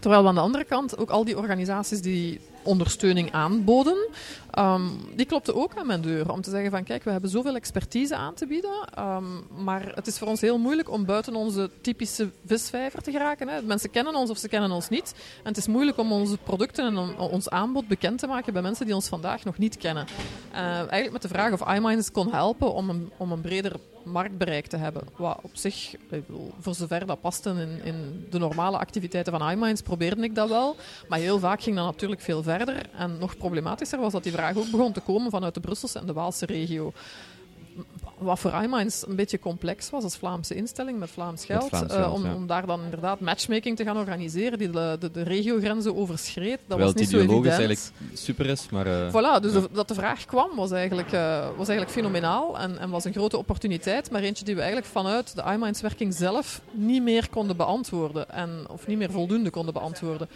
Terwijl 0.00 0.22
we 0.22 0.28
aan 0.28 0.34
de 0.34 0.40
andere 0.40 0.64
kant 0.64 0.98
ook 0.98 1.10
al 1.10 1.24
die 1.24 1.36
organisaties 1.36 2.00
die 2.00 2.40
ondersteuning 2.68 3.32
aanboden, 3.32 4.08
um, 4.58 5.00
die 5.16 5.26
klopten 5.26 5.54
ook 5.54 5.76
aan 5.76 5.86
mijn 5.86 6.00
deur 6.00 6.32
om 6.32 6.40
te 6.40 6.50
zeggen 6.50 6.70
van 6.70 6.84
kijk, 6.84 7.04
we 7.04 7.10
hebben 7.10 7.30
zoveel 7.30 7.54
expertise 7.54 8.16
aan 8.16 8.34
te 8.34 8.46
bieden, 8.46 8.88
um, 8.98 9.46
maar 9.64 9.92
het 9.94 10.06
is 10.06 10.18
voor 10.18 10.28
ons 10.28 10.40
heel 10.40 10.58
moeilijk 10.58 10.90
om 10.90 11.04
buiten 11.04 11.34
onze 11.34 11.70
typische 11.80 12.30
visvijver 12.46 13.02
te 13.02 13.10
geraken. 13.10 13.48
Hè. 13.48 13.62
Mensen 13.62 13.90
kennen 13.90 14.14
ons 14.14 14.30
of 14.30 14.38
ze 14.38 14.48
kennen 14.48 14.70
ons 14.70 14.88
niet. 14.88 15.14
En 15.42 15.48
het 15.48 15.56
is 15.56 15.66
moeilijk 15.66 15.98
om 15.98 16.12
onze 16.12 16.36
producten 16.36 16.86
en 16.86 17.18
ons 17.18 17.50
aanbod 17.50 17.88
bekend 17.88 18.18
te 18.18 18.26
maken 18.26 18.52
bij 18.52 18.62
mensen 18.62 18.86
die 18.86 18.94
ons 18.94 19.08
vandaag 19.08 19.44
nog 19.44 19.58
niet 19.58 19.76
kennen. 19.76 20.06
Uh, 20.52 20.58
eigenlijk 20.60 21.12
met 21.12 21.22
de 21.22 21.28
vraag 21.28 21.52
of 21.52 21.74
iMinds 21.74 22.10
kon 22.10 22.32
helpen 22.32 22.72
om 22.72 22.90
een, 22.90 23.10
om 23.16 23.32
een 23.32 23.40
breder 23.40 23.72
marktbereik 24.04 24.66
te 24.66 24.76
hebben. 24.76 25.02
Wat 25.16 25.38
op 25.42 25.50
zich, 25.52 25.94
voor 26.60 26.74
zover 26.74 27.06
dat 27.06 27.20
paste 27.20 27.50
in, 27.50 27.80
in 27.84 28.26
de 28.30 28.38
normale 28.38 28.78
activiteiten 28.78 29.38
van 29.38 29.50
iMinds, 29.50 29.82
probeerde 29.82 30.22
ik 30.22 30.34
dat 30.34 30.48
wel. 30.48 30.76
Maar 31.08 31.18
heel 31.18 31.38
vaak 31.38 31.62
ging 31.62 31.76
dat 31.76 31.84
natuurlijk 31.84 32.20
veel 32.20 32.42
verder. 32.42 32.57
En 32.96 33.18
nog 33.18 33.36
problematischer 33.36 34.00
was 34.00 34.12
dat 34.12 34.22
die 34.22 34.32
vraag 34.32 34.56
ook 34.56 34.70
begon 34.70 34.92
te 34.92 35.00
komen 35.00 35.30
vanuit 35.30 35.54
de 35.54 35.60
Brusselse 35.60 35.98
en 35.98 36.06
de 36.06 36.12
Waalse 36.12 36.46
regio 36.46 36.92
wat 38.18 38.38
voor 38.38 38.62
iMinds 38.62 39.06
een 39.06 39.16
beetje 39.16 39.38
complex 39.38 39.90
was 39.90 40.02
als 40.02 40.16
Vlaamse 40.16 40.54
instelling 40.54 40.98
met 40.98 41.10
Vlaams 41.10 41.44
geld. 41.44 41.70
Met 41.70 41.80
Vlaams 41.80 41.94
uh, 41.94 42.12
om, 42.12 42.24
ja. 42.24 42.34
om, 42.34 42.46
daar 42.46 42.66
dan 42.66 42.82
inderdaad 42.84 43.20
matchmaking 43.20 43.76
te 43.76 43.84
gaan 43.84 43.96
organiseren 43.96 44.58
die 44.58 44.70
de, 44.70 44.96
de, 45.00 45.10
de 45.10 45.22
regiogrenzen 45.22 45.96
overschreed. 45.96 46.58
Dat 46.58 46.58
Terwijl 46.66 46.92
was 46.92 47.00
niet 47.00 47.10
zo 47.10 47.18
evident. 47.18 47.46
eigenlijk 47.46 47.80
super 48.12 48.46
is, 48.46 48.68
maar... 48.70 48.86
Uh, 48.86 49.08
voilà, 49.08 49.42
dus 49.42 49.52
de, 49.52 49.68
dat 49.72 49.88
de 49.88 49.94
vraag 49.94 50.24
kwam 50.24 50.56
was 50.56 50.70
eigenlijk, 50.70 51.12
uh, 51.12 51.46
was 51.56 51.68
eigenlijk 51.68 51.90
fenomenaal 51.90 52.58
en, 52.58 52.78
en, 52.78 52.90
was 52.90 53.04
een 53.04 53.12
grote 53.12 53.36
opportuniteit, 53.36 54.10
maar 54.10 54.22
eentje 54.22 54.44
die 54.44 54.54
we 54.54 54.60
eigenlijk 54.60 54.90
vanuit 54.90 55.34
de 55.36 55.42
iMinds 55.52 55.80
werking 55.80 56.14
zelf 56.14 56.60
niet 56.70 57.02
meer 57.02 57.28
konden 57.28 57.56
beantwoorden. 57.56 58.30
En, 58.30 58.66
of 58.68 58.86
niet 58.86 58.98
meer 58.98 59.10
voldoende 59.10 59.50
konden 59.50 59.74
beantwoorden. 59.74 60.28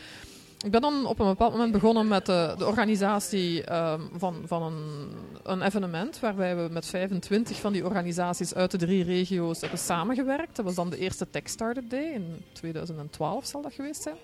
Ik 0.64 0.70
ben 0.70 0.80
dan 0.80 1.06
op 1.06 1.18
een 1.18 1.26
bepaald 1.26 1.52
moment 1.52 1.72
begonnen 1.72 2.08
met 2.08 2.26
de, 2.26 2.54
de 2.58 2.66
organisatie 2.66 3.74
um, 3.74 4.10
van, 4.16 4.42
van 4.46 4.62
een, 4.62 5.08
een, 5.42 5.62
evenement 5.62 6.20
waarbij 6.20 6.56
we 6.56 6.68
met 6.70 6.86
25 6.86 7.60
van 7.60 7.72
die 7.72 7.84
organisaties 7.84 8.54
uit 8.54 8.70
de 8.70 8.76
drie 8.76 9.04
regio's 9.04 9.60
hebben 9.60 9.78
samengewerkt. 9.78 10.56
Dat 10.56 10.64
was 10.64 10.74
dan 10.74 10.90
de 10.90 10.98
eerste 10.98 11.30
Tech 11.30 11.48
Startup 11.48 11.90
Day 11.90 12.12
in 12.12 12.44
2012 12.52 13.46
zal 13.46 13.62
dat 13.62 13.72
geweest 13.72 14.02
zijn. 14.02 14.16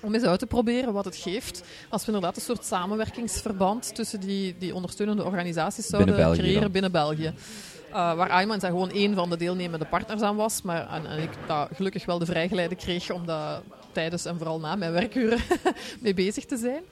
Om 0.00 0.14
eens 0.14 0.24
uit 0.24 0.38
te 0.38 0.46
proberen 0.46 0.92
wat 0.92 1.04
het 1.04 1.16
geeft 1.16 1.62
als 1.88 2.00
we 2.00 2.12
inderdaad 2.12 2.36
een 2.36 2.42
soort 2.42 2.64
samenwerkingsverband 2.64 3.94
tussen 3.94 4.20
die, 4.20 4.54
die 4.58 4.74
ondersteunende 4.74 5.24
organisaties 5.24 5.86
zouden 5.86 6.16
binnen 6.16 6.34
creëren 6.34 6.72
binnen 6.72 6.92
België. 6.92 7.34
Uh, 7.88 7.94
waar 8.14 8.42
Iman 8.42 8.60
gewoon 8.60 8.90
één 8.90 9.14
van 9.14 9.30
de 9.30 9.36
deelnemende 9.36 9.84
partners 9.84 10.22
aan 10.22 10.36
was. 10.36 10.62
Maar, 10.62 10.88
en, 10.90 11.06
en 11.06 11.22
ik 11.22 11.30
dat 11.46 11.68
gelukkig 11.74 12.04
wel 12.04 12.18
de 12.18 12.26
vrijgeleide 12.26 12.74
kreeg 12.74 13.10
om 13.10 13.26
dat 13.26 13.62
tijdens 13.92 14.24
en 14.24 14.36
vooral 14.36 14.60
na 14.60 14.76
mijn 14.76 14.92
werkuren 14.92 15.38
mee 16.00 16.14
bezig 16.14 16.44
te 16.44 16.56
zijn. 16.56 16.82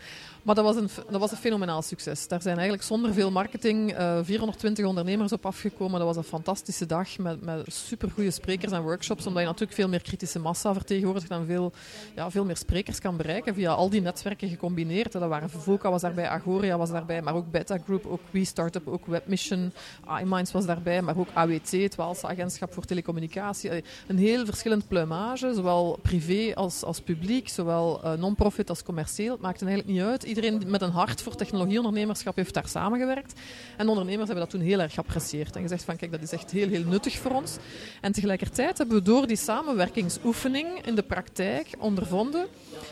Maar 0.42 0.54
dat 0.54 0.64
was, 0.64 0.76
een, 0.76 0.88
dat 1.10 1.20
was 1.20 1.30
een 1.30 1.36
fenomenaal 1.36 1.82
succes. 1.82 2.28
Daar 2.28 2.42
zijn 2.42 2.54
eigenlijk 2.54 2.86
zonder 2.86 3.12
veel 3.12 3.30
marketing 3.30 3.90
uh, 3.92 4.18
eh, 4.18 4.24
420 4.24 4.84
ondernemers 4.84 5.32
op 5.32 5.46
afgekomen. 5.46 5.98
Dat 5.98 6.08
was 6.08 6.16
een 6.16 6.30
fantastische 6.30 6.86
dag 6.86 7.18
met, 7.18 7.42
met 7.42 7.72
supergoeie 7.72 8.30
sprekers 8.30 8.72
en 8.72 8.82
workshops. 8.82 9.26
Omdat 9.26 9.42
je 9.42 9.48
natuurlijk 9.48 9.78
veel 9.78 9.88
meer 9.88 10.02
kritische 10.02 10.38
massa 10.38 10.72
vertegenwoordigt 10.72 11.30
en 11.30 11.46
veel, 11.46 11.72
ja, 12.14 12.30
veel 12.30 12.44
meer 12.44 12.56
sprekers 12.56 12.98
kan 12.98 13.16
bereiken 13.16 13.54
via 13.54 13.72
al 13.72 13.90
die 13.90 14.00
netwerken 14.00 14.48
gecombineerd. 14.48 15.12
Dat 15.12 15.28
waren 15.28 15.50
VOCA 15.50 15.90
was 15.90 16.00
daarbij, 16.00 16.28
Agoria 16.28 16.78
was 16.78 16.90
daarbij, 16.90 17.22
maar 17.22 17.34
ook 17.34 17.50
Beta 17.50 17.78
Group, 17.84 18.06
ook 18.06 18.20
WeStartup, 18.30 18.88
ook 18.88 19.06
Webmission, 19.06 19.72
iMinds 20.20 20.52
was 20.52 20.66
daarbij, 20.66 21.02
maar 21.02 21.18
ook 21.18 21.28
AWT, 21.32 21.70
het 21.70 21.94
Waalse 21.94 22.26
Agentschap 22.26 22.72
voor 22.72 22.84
Telecommunicatie. 22.84 23.70
Een 24.06 24.18
heel 24.18 24.44
verschillend 24.44 24.88
pluimage, 24.88 25.54
zowel 25.54 25.98
privé 26.02 26.54
als, 26.54 26.84
als 26.84 27.00
publiek, 27.00 27.48
zowel 27.48 28.00
uh, 28.04 28.12
non-profit 28.12 28.68
als 28.68 28.82
commercieel. 28.82 29.32
Het 29.32 29.40
maakte 29.40 29.64
eigenlijk 29.64 29.96
niet 29.96 30.06
uit 30.06 30.24
iedereen 30.44 30.70
met 30.70 30.82
een 30.82 30.90
hart 30.90 31.22
voor 31.22 31.34
technologieondernemerschap 31.34 32.36
heeft 32.36 32.54
daar 32.54 32.68
samengewerkt. 32.68 33.40
En 33.76 33.88
ondernemers 33.88 34.26
hebben 34.26 34.44
dat 34.44 34.50
toen 34.50 34.60
heel 34.60 34.80
erg 34.80 34.94
geapprecieerd 34.94 35.56
en 35.56 35.62
gezegd 35.62 35.84
van 35.84 35.96
kijk, 35.96 36.10
dat 36.10 36.22
is 36.22 36.32
echt 36.32 36.50
heel, 36.50 36.68
heel 36.68 36.84
nuttig 36.84 37.18
voor 37.18 37.30
ons. 37.30 37.56
En 38.00 38.12
tegelijkertijd 38.12 38.78
hebben 38.78 38.96
we 38.96 39.02
door 39.02 39.26
die 39.26 39.36
samenwerkingsoefening 39.36 40.86
in 40.86 40.94
de 40.94 41.02
praktijk 41.02 41.68
ondervonden 41.78 42.46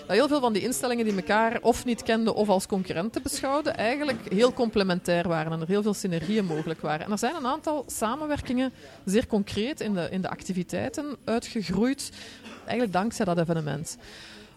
dat 0.06 0.16
heel 0.16 0.28
veel 0.28 0.40
van 0.40 0.52
die 0.52 0.62
instellingen 0.62 1.04
die 1.04 1.16
elkaar 1.16 1.58
of 1.60 1.84
niet 1.84 2.02
kenden 2.02 2.34
of 2.34 2.48
als 2.48 2.66
concurrenten 2.66 3.22
beschouwden, 3.22 3.76
eigenlijk 3.76 4.32
heel 4.32 4.52
complementair 4.52 5.28
waren 5.28 5.52
en 5.52 5.60
er 5.60 5.66
heel 5.66 5.82
veel 5.82 5.94
synergieën 5.94 6.44
mogelijk 6.44 6.80
waren. 6.80 7.06
En 7.06 7.12
er 7.12 7.18
zijn 7.18 7.34
een 7.34 7.46
aantal 7.46 7.84
samenwerkingen 7.86 8.72
zeer 9.04 9.26
concreet 9.26 9.80
in 9.80 9.94
de, 9.94 10.08
in 10.10 10.20
de 10.20 10.28
activiteiten 10.28 11.16
uitgegroeid, 11.24 12.10
eigenlijk 12.58 12.92
dankzij 12.92 13.24
dat 13.24 13.38
evenement. 13.38 13.96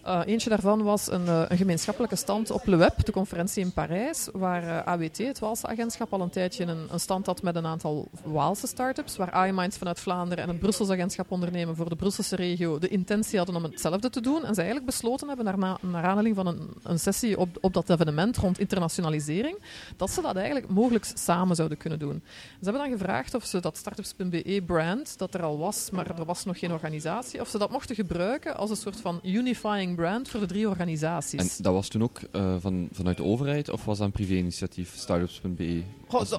Uh, 0.08 0.22
eentje 0.26 0.50
daarvan 0.50 0.84
was 0.84 1.12
een, 1.12 1.26
uh, 1.26 1.42
een, 1.48 1.58
gemeenschappelijke 1.58 2.16
stand 2.16 2.52
op 2.52 2.66
Le 2.66 2.76
Web, 2.76 3.06
de 3.06 3.12
conferentie 3.12 3.64
in 3.64 3.74
Parijs, 3.74 4.30
waar 4.34 4.64
eh, 4.64 4.94
AWT, 4.94 5.18
het 5.18 5.40
Waalse 5.40 5.68
agentschap, 5.68 6.14
al 6.14 6.22
een 6.22 6.30
tijdje 6.30 6.66
een, 6.66 6.88
een 6.92 7.00
stand 7.00 7.26
had 7.26 7.42
met 7.42 7.56
een 7.56 7.66
aantal 7.66 8.10
Waalse 8.24 8.68
start-ups, 8.68 9.18
waar 9.18 9.48
iMinds 9.48 9.78
vanuit 9.78 10.00
Vlaanderen 10.00 10.44
en 10.44 10.50
het 10.50 10.60
Brussels 10.60 10.90
agentschap 10.90 11.32
ondernemen 11.32 11.76
voor 11.76 11.90
de 11.90 11.96
Brusselse 11.96 12.36
regio 12.36 12.80
de 12.80 12.88
intentie 12.88 13.38
hadden 13.38 13.56
om 13.56 13.64
hetzelfde 13.64 14.10
te 14.10 14.22
doen. 14.22 14.46
En 14.46 14.54
ze 14.54 14.60
eigenlijk 14.60 14.86
besloten 14.86 15.28
hebben, 15.28 15.46
naar, 15.46 15.58
naar 15.82 16.04
aanleiding 16.04 16.36
van 16.36 16.48
een, 16.48 16.70
een 16.84 17.00
sessie 17.00 17.38
op, 17.38 17.58
op 17.60 17.74
dat 17.74 17.90
evenement 17.90 18.38
rond 18.38 18.60
internationalisering, 18.60 19.58
dat 19.98 20.10
ze 20.10 20.22
dat 20.22 20.36
eigenlijk 20.36 20.70
mogelijk 20.70 21.06
samen 21.14 21.56
zouden 21.56 21.78
kunnen 21.78 22.00
doen. 22.00 22.24
Ze 22.60 22.70
hebben 22.70 22.82
dan 22.82 22.98
gevraagd 22.98 23.34
of 23.34 23.46
ze 23.46 23.60
dat 23.60 23.78
startups.be 23.78 24.64
brand, 24.66 25.18
dat 25.18 25.34
er 25.34 25.44
al 25.44 25.58
was, 25.58 25.90
maar 25.90 26.20
er 26.20 26.26
was 26.26 26.46
nog 26.46 26.60
geen 26.60 26.72
organisatie, 26.72 27.42
of 27.42 27.48
ze 27.48 27.58
dat 27.58 27.72
mochten 27.72 27.96
gebruiken 27.96 28.58
als 28.58 28.70
een 28.70 28.76
soort 28.76 29.02
van 29.02 29.20
unifying 29.24 29.90
brand 29.96 30.30
voor 30.30 30.40
de 30.40 30.46
drie 30.46 30.70
organisaties. 30.70 31.40
En 31.40 31.64
dat 31.64 31.74
was 31.74 31.88
toen 31.88 32.04
ook 32.04 32.20
uh, 32.32 32.56
van, 32.60 32.88
vanuit 32.92 33.18
de 33.18 33.24
overheid 33.24 33.70
of 33.70 33.86
was 33.86 33.98
dat 33.98 34.08
een 34.08 34.14
privé-initiatief, 34.14 34.94
startups.be? 34.96 35.84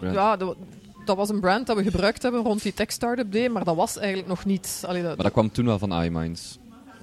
Ja, 0.01 0.37
dat, 0.37 0.57
dat, 1.05 1.17
was 1.17 1.29
een 1.29 1.41
brand 1.41 1.67
dat 1.67 1.77
we 1.77 1.83
gebruikt 1.83 2.23
hebben 2.23 2.43
rond 2.43 2.63
die 2.63 2.75
Tech 2.75 2.93
Startup 2.93 3.33
Day, 3.33 3.49
maar 3.49 3.65
dat 3.65 3.77
was 3.77 3.97
eigenlijk 3.97 4.29
nog 4.29 4.45
niet... 4.45 4.85
Allee, 4.87 5.03
dat, 5.03 5.15
maar 5.15 5.25
dat 5.25 5.33
kwam 5.33 5.51
toen 5.51 5.65
wel 5.65 5.79
van 5.79 6.03
iMinds? 6.03 6.59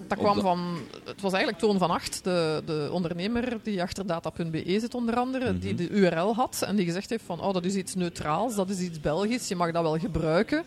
Dat 0.09 0.17
kwam 0.17 0.35
de- 0.35 0.41
van, 0.41 0.77
het 1.05 1.21
was 1.21 1.31
eigenlijk 1.33 1.61
Toon 1.63 1.77
van 1.77 1.89
Acht, 1.91 2.23
de, 2.23 2.61
de 2.65 2.89
ondernemer 2.91 3.57
die 3.63 3.81
achter 3.81 4.05
data.be 4.05 4.63
zit 4.79 4.93
onder 4.93 5.15
andere, 5.15 5.59
die 5.59 5.73
Mhm. 5.73 5.83
de 5.83 5.89
URL 5.89 6.35
had 6.35 6.61
en 6.65 6.75
die 6.75 6.85
gezegd 6.85 7.09
heeft 7.09 7.23
van, 7.25 7.41
oh 7.41 7.53
dat 7.53 7.65
is 7.65 7.75
iets 7.75 7.95
neutraals, 7.95 8.55
dat 8.55 8.69
is 8.69 8.79
iets 8.79 8.99
Belgisch, 8.99 9.47
je 9.47 9.55
mag 9.55 9.71
dat 9.71 9.81
wel 9.83 9.97
gebruiken. 9.97 10.63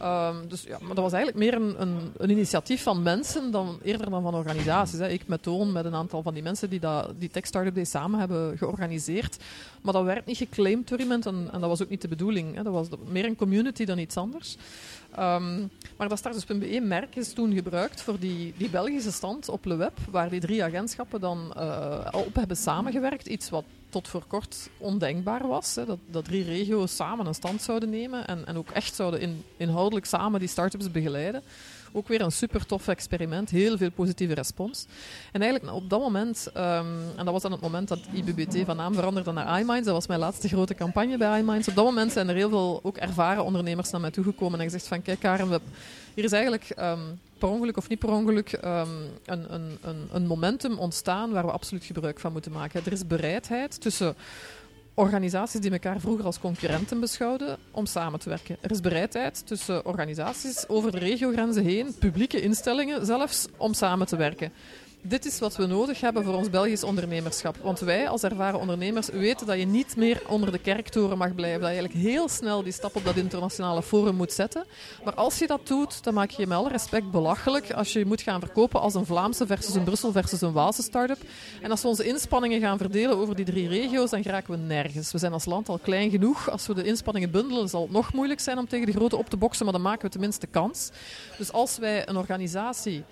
Ehm, 0.00 0.36
dus 0.48 0.62
ja, 0.62 0.78
maar 0.80 0.94
dat 0.94 1.04
was 1.04 1.12
eigenlijk 1.12 1.44
meer 1.44 1.54
een, 1.54 1.82
een, 1.82 2.12
een 2.16 2.30
initiatief 2.30 2.82
van 2.82 3.02
mensen 3.02 3.50
dan 3.50 3.78
eerder 3.82 4.10
dan 4.10 4.22
van 4.22 4.34
organisaties. 4.34 4.98
Hè. 4.98 5.08
Ik 5.08 5.26
met 5.26 5.42
Toon, 5.42 5.72
met 5.72 5.84
een 5.84 5.94
aantal 5.94 6.22
van 6.22 6.34
die 6.34 6.42
mensen 6.42 6.70
die 6.70 6.80
dat, 6.80 7.10
die 7.18 7.30
Tech 7.30 7.46
Startup 7.46 7.74
Day 7.74 7.84
samen 7.84 8.18
hebben 8.20 8.58
georganiseerd. 8.58 9.36
Maar 9.82 9.92
dat 9.92 10.04
werd 10.04 10.26
niet 10.26 10.36
geclaimd 10.36 10.88
door 10.88 10.98
iemand 11.00 11.26
en, 11.26 11.48
en 11.52 11.60
dat 11.60 11.68
was 11.68 11.82
ook 11.82 11.88
niet 11.88 12.00
de 12.02 12.08
bedoeling. 12.08 12.54
Hè. 12.56 12.62
Dat 12.62 12.72
was 12.72 12.86
meer 13.08 13.24
een 13.24 13.36
community 13.36 13.84
dan 13.84 13.98
iets 13.98 14.16
anders. 14.16 14.56
Ehm, 15.16 15.60
maar 15.96 16.08
dat 16.08 16.18
Startups.be-merk 16.18 17.16
is 17.16 17.32
toen 17.32 17.54
gebruikt 17.54 18.02
voor 18.02 18.18
die, 18.18 18.54
die 18.56 18.70
Belgische 18.70 19.12
stand 19.12 19.48
op 19.48 19.64
Le 19.64 19.76
Web, 19.76 19.98
waar 20.10 20.30
die 20.30 20.40
drie 20.40 20.64
agentschappen 20.64 21.20
dan 21.20 21.52
eh, 21.56 22.06
al 22.06 22.22
op 22.22 22.34
hebben 22.34 22.56
samengewerkt. 22.56 23.26
Iets 23.26 23.50
wat 23.50 23.64
tot 23.88 24.08
voor 24.08 24.24
kort 24.26 24.70
ondenkbaar 24.78 25.46
was. 25.46 25.74
Hè, 25.74 25.84
dat, 25.84 25.98
dat 26.06 26.24
drie 26.24 26.44
regio's 26.44 26.96
samen 26.96 27.26
een 27.26 27.34
stand 27.34 27.62
zouden 27.62 27.90
nemen 27.90 28.26
en, 28.26 28.46
en 28.46 28.56
ook 28.56 28.70
echt 28.70 28.94
zouden 28.94 29.20
in, 29.20 29.44
inhoudelijk 29.56 30.06
samen 30.06 30.40
die 30.40 30.48
startups 30.48 30.90
begeleiden. 30.90 31.42
Ook 31.96 32.08
weer 32.08 32.20
een 32.20 32.32
super 32.32 32.66
tof 32.66 32.88
experiment, 32.88 33.50
heel 33.50 33.76
veel 33.76 33.90
positieve 33.90 34.34
respons. 34.34 34.86
En 35.32 35.42
eigenlijk 35.42 35.74
op 35.74 35.90
dat 35.90 36.00
moment, 36.00 36.48
ehm, 36.54 36.86
en 37.16 37.24
dat 37.24 37.32
was 37.32 37.42
dan 37.42 37.52
het 37.52 37.60
moment 37.60 37.88
dat 37.88 37.98
IBBT 38.12 38.64
van 38.64 38.76
naam 38.76 38.94
veranderde 38.94 39.32
naar 39.32 39.60
iMinds, 39.60 39.84
dat 39.84 39.94
was 39.94 40.06
mijn 40.06 40.20
laatste 40.20 40.48
grote 40.48 40.74
campagne 40.74 41.16
bij 41.16 41.38
iMinds. 41.38 41.68
Op 41.68 41.74
dat 41.74 41.84
moment 41.84 42.12
zijn 42.12 42.28
er 42.28 42.34
heel 42.34 42.48
veel 42.48 42.80
ook 42.82 42.96
ervaren 42.96 43.44
ondernemers 43.44 43.90
naar 43.90 44.00
mij 44.00 44.10
toegekomen 44.10 44.58
en 44.58 44.64
gezegd 44.64 44.88
van 44.88 45.02
kijk 45.02 45.20
Karen, 45.20 45.48
we 45.48 45.60
hier 46.14 46.24
is 46.24 46.32
eigenlijk 46.32 46.70
ehm, 46.70 47.00
per 47.38 47.48
ongeluk 47.48 47.76
of 47.76 47.88
niet 47.88 47.98
per 47.98 48.10
ongeluk 48.10 48.52
ehm, 48.52 48.88
een, 49.24 49.54
een, 49.54 50.08
een 50.12 50.26
momentum 50.26 50.78
ontstaan 50.78 51.30
waar 51.30 51.46
we 51.46 51.52
absoluut 51.52 51.84
gebruik 51.84 52.20
van 52.20 52.32
moeten 52.32 52.52
maken. 52.52 52.82
Er 52.84 52.92
is 52.92 53.06
bereidheid 53.06 53.80
tussen 53.80 54.14
organisaties 54.94 55.60
die 55.60 55.70
elkaar 55.70 56.00
vroeger 56.00 56.24
als 56.24 56.40
concurrenten 56.40 57.00
beschouwden 57.00 57.58
om 57.70 57.86
samen 57.86 58.20
te 58.20 58.28
werken. 58.28 58.56
Er 58.60 58.70
is 58.70 58.80
bereidheid 58.80 59.46
tussen 59.46 59.86
organisaties 59.86 60.68
over 60.68 60.92
de 60.92 60.98
regiogrenzen 60.98 61.64
heen, 61.64 61.94
publieke 61.98 62.40
instellingen 62.40 63.06
zelfs, 63.06 63.46
om 63.56 63.74
samen 63.74 64.06
te 64.06 64.16
werken. 64.16 64.52
Dit 65.06 65.24
is 65.24 65.38
wat 65.38 65.56
we 65.56 65.66
nodig 65.66 66.00
hebben 66.00 66.24
voor 66.24 66.34
ons 66.34 66.50
Belgisch 66.50 66.84
ondernemerschap. 66.84 67.56
Want 67.62 67.80
wij 67.80 68.08
als 68.08 68.22
ervaren 68.22 68.60
ondernemers 68.60 69.08
weten 69.08 69.46
dat 69.46 69.58
je 69.58 69.66
niet 69.66 69.96
meer 69.96 70.22
onder 70.28 70.52
de 70.52 70.58
kerktoren 70.58 71.18
mag 71.18 71.34
blijven. 71.34 71.60
Dat 71.60 71.70
je 71.70 71.76
eigenlijk 71.76 72.06
heel 72.06 72.28
snel 72.28 72.62
die 72.62 72.72
stap 72.72 72.96
op 72.96 73.04
dat 73.04 73.16
internationale 73.16 73.82
forum 73.82 74.14
moet 74.14 74.32
zetten. 74.32 74.64
Maar 75.04 75.14
als 75.14 75.38
je 75.38 75.46
dat 75.46 75.66
doet, 75.66 76.04
dan 76.04 76.14
maak 76.14 76.30
je 76.30 76.42
je 76.42 76.46
met 76.46 76.58
alle 76.58 76.68
respect 76.68 77.10
belachelijk 77.10 77.72
als 77.72 77.92
je 77.92 78.06
moet 78.06 78.22
gaan 78.22 78.40
verkopen 78.40 78.80
als 78.80 78.94
een 78.94 79.06
Vlaamse 79.06 79.46
versus 79.46 79.74
een 79.74 79.84
Brussel 79.84 80.12
versus 80.12 80.40
een 80.40 80.52
Waalse 80.52 80.82
start-up. 80.82 81.18
En 81.62 81.70
als 81.70 81.82
we 81.82 81.88
onze 81.88 82.04
inspanningen 82.04 82.60
gaan 82.60 82.78
verdelen 82.78 83.16
over 83.16 83.36
die 83.36 83.44
drie 83.44 83.68
regio's, 83.68 84.10
dan 84.10 84.22
geraken 84.22 84.50
we 84.52 84.60
nergens. 84.60 85.12
We 85.12 85.18
zijn 85.18 85.32
als 85.32 85.44
land 85.44 85.68
al 85.68 85.78
klein 85.78 86.10
genoeg. 86.10 86.50
Als 86.50 86.66
we 86.66 86.74
de 86.74 86.84
inspanningen 86.84 87.30
bundelen, 87.30 87.68
zal 87.68 87.82
het 87.82 87.90
nog 87.90 88.12
moeilijk 88.12 88.40
zijn 88.40 88.58
om 88.58 88.68
tegen 88.68 88.86
de 88.86 88.92
grote 88.92 89.16
op 89.16 89.28
te 89.28 89.36
boksen, 89.36 89.64
maar 89.64 89.74
dan 89.74 89.82
maken 89.82 90.04
we 90.04 90.10
tenminste 90.10 90.46
kans. 90.46 90.90
Dus 91.38 91.52
als 91.52 91.78
wij 91.78 92.08
een 92.08 92.16
organisatie 92.16 93.04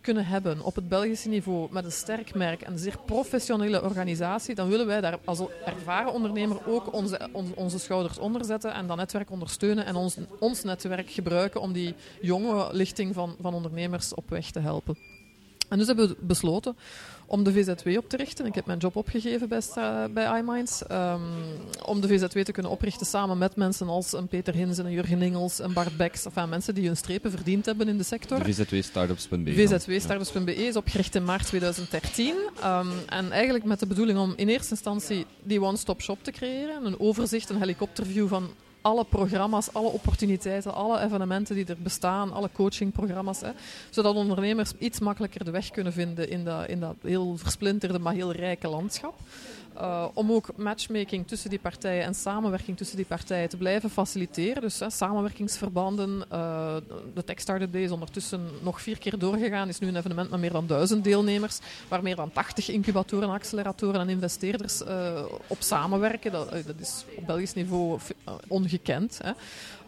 kunnen 0.00 0.26
hebben 0.26 0.60
op 0.60 0.74
het 0.74 0.88
Belgische 0.88 1.28
niveau 1.28 1.68
met 1.70 1.84
een 1.84 1.92
sterk 1.92 2.34
merk 2.34 2.62
en 2.62 2.72
een 2.72 2.78
zeer 2.78 2.98
professionele 3.06 3.82
organisatie, 3.82 4.54
dan 4.54 4.68
willen 4.68 4.86
wij 4.86 5.00
daar 5.00 5.18
als 5.24 5.40
ervaren 5.64 6.12
ondernemer 6.12 6.66
ook 6.66 6.92
onze, 6.92 7.28
on- 7.32 7.52
onze 7.54 7.78
schouders 7.78 8.18
onder 8.18 8.44
zetten 8.44 8.74
en 8.74 8.86
dat 8.86 8.96
netwerk 8.96 9.30
ondersteunen 9.30 9.84
en 9.84 9.94
ons, 9.94 10.16
ons 10.38 10.62
netwerk 10.62 11.10
gebruiken 11.10 11.60
om 11.60 11.72
die 11.72 11.94
jonge 12.20 12.68
lichting 12.72 13.14
van, 13.14 13.36
van 13.40 13.54
ondernemers 13.54 14.14
op 14.14 14.28
weg 14.30 14.50
te 14.50 14.60
helpen. 14.60 15.15
En 15.68 15.78
dus 15.78 15.86
hebben 15.86 16.08
we 16.08 16.16
besloten 16.20 16.76
om 17.26 17.44
de 17.44 17.52
VZW 17.52 17.96
op 17.96 18.08
te 18.08 18.16
richten. 18.16 18.46
Ik 18.46 18.54
heb 18.54 18.66
mijn 18.66 18.78
job 18.78 18.96
opgegeven 18.96 19.48
bij, 19.48 19.62
bij 20.10 20.38
iMinds. 20.38 20.86
ehm, 20.86 21.20
om 21.84 22.00
de 22.00 22.08
VZW 22.08 22.38
te 22.38 22.52
kunnen 22.52 22.72
oprichten 22.72 23.06
samen 23.06 23.38
met 23.38 23.56
mensen 23.56 23.88
als 23.88 24.12
een 24.12 24.28
Peter 24.28 24.54
Hinsen, 24.54 24.86
een 24.86 24.92
Jurgen 24.92 25.22
Ingels, 25.22 25.58
een 25.58 25.72
Bart 25.72 25.96
Beks. 25.96 26.24
Enfin, 26.24 26.48
mensen 26.48 26.74
die 26.74 26.86
hun 26.86 26.96
strepen 26.96 27.30
verdiend 27.30 27.66
hebben 27.66 27.88
in 27.88 27.96
de 27.96 28.02
sector. 28.04 28.44
VZW-startups.be. 28.44 29.52
VZW 29.52 30.00
Startups.be 30.00 30.56
is 30.56 30.76
opgericht 30.76 31.14
in 31.14 31.24
maart 31.24 31.46
2013. 31.46 32.34
Ehm, 32.60 32.86
en 33.06 33.32
eigenlijk 33.32 33.64
met 33.64 33.80
de 33.80 33.86
bedoeling 33.86 34.18
om 34.18 34.32
in 34.36 34.48
eerste 34.48 34.70
instantie 34.70 35.26
die 35.42 35.62
one-stop 35.62 36.00
shop 36.02 36.18
te 36.22 36.30
creëren. 36.30 36.84
Een 36.86 37.00
overzicht, 37.00 37.50
een 37.50 37.58
helikopterview 37.58 38.28
van 38.28 38.50
alle 38.86 39.04
programma's, 39.04 39.72
alle 39.72 39.88
opportuniteiten, 39.88 40.74
alle 40.74 41.00
evenementen 41.00 41.54
die 41.54 41.66
er 41.66 41.76
bestaan, 41.78 42.32
alle 42.32 42.50
coachingprogramma's. 42.52 43.40
Hè, 43.40 43.50
zodat 43.90 44.14
ondernemers 44.14 44.72
iets 44.78 44.98
makkelijker 45.00 45.44
de 45.44 45.50
weg 45.50 45.70
kunnen 45.70 45.92
vinden 45.92 46.30
in 46.30 46.44
dat, 46.44 46.68
in 46.68 46.80
dat 46.80 46.94
heel 47.02 47.36
versplinterde, 47.36 47.98
maar 47.98 48.14
heel 48.14 48.32
rijke 48.32 48.68
landschap. 48.68 49.14
Uh, 49.80 50.04
om 50.14 50.32
ook 50.32 50.56
matchmaking 50.56 51.26
tussen 51.26 51.50
die 51.50 51.58
partijen 51.58 52.04
en 52.04 52.14
samenwerking 52.14 52.76
tussen 52.76 52.96
die 52.96 53.06
partijen 53.06 53.48
te 53.48 53.56
blijven 53.56 53.90
faciliteren. 53.90 54.62
Dus 54.62 54.82
samenwerkingsverbanden. 54.86 56.24
Uh, 56.32 56.76
de 57.14 57.24
Tech 57.24 57.40
Startup 57.40 57.72
Day 57.72 57.82
is 57.82 57.90
ondertussen 57.90 58.48
nog 58.62 58.80
vier 58.80 58.98
keer 58.98 59.18
doorgegaan. 59.18 59.68
Is 59.68 59.78
nu 59.78 59.88
een 59.88 59.96
evenement 59.96 60.30
met 60.30 60.40
meer 60.40 60.52
dan 60.52 60.66
duizend 60.66 61.04
deelnemers. 61.04 61.58
Waar 61.88 62.02
meer 62.02 62.16
dan 62.16 62.32
80 62.32 62.68
incubatoren, 62.68 63.30
acceleratoren 63.30 64.00
en 64.00 64.08
investeerders 64.08 64.82
uh, 64.82 65.22
op 65.46 65.62
samenwerken. 65.62 66.32
Dat, 66.32 66.50
dat, 66.50 66.80
is 66.80 67.04
op 67.16 67.26
Belgisch 67.26 67.54
niveau 67.54 67.98
ongekend. 68.48 69.20
Hè. 69.22 69.30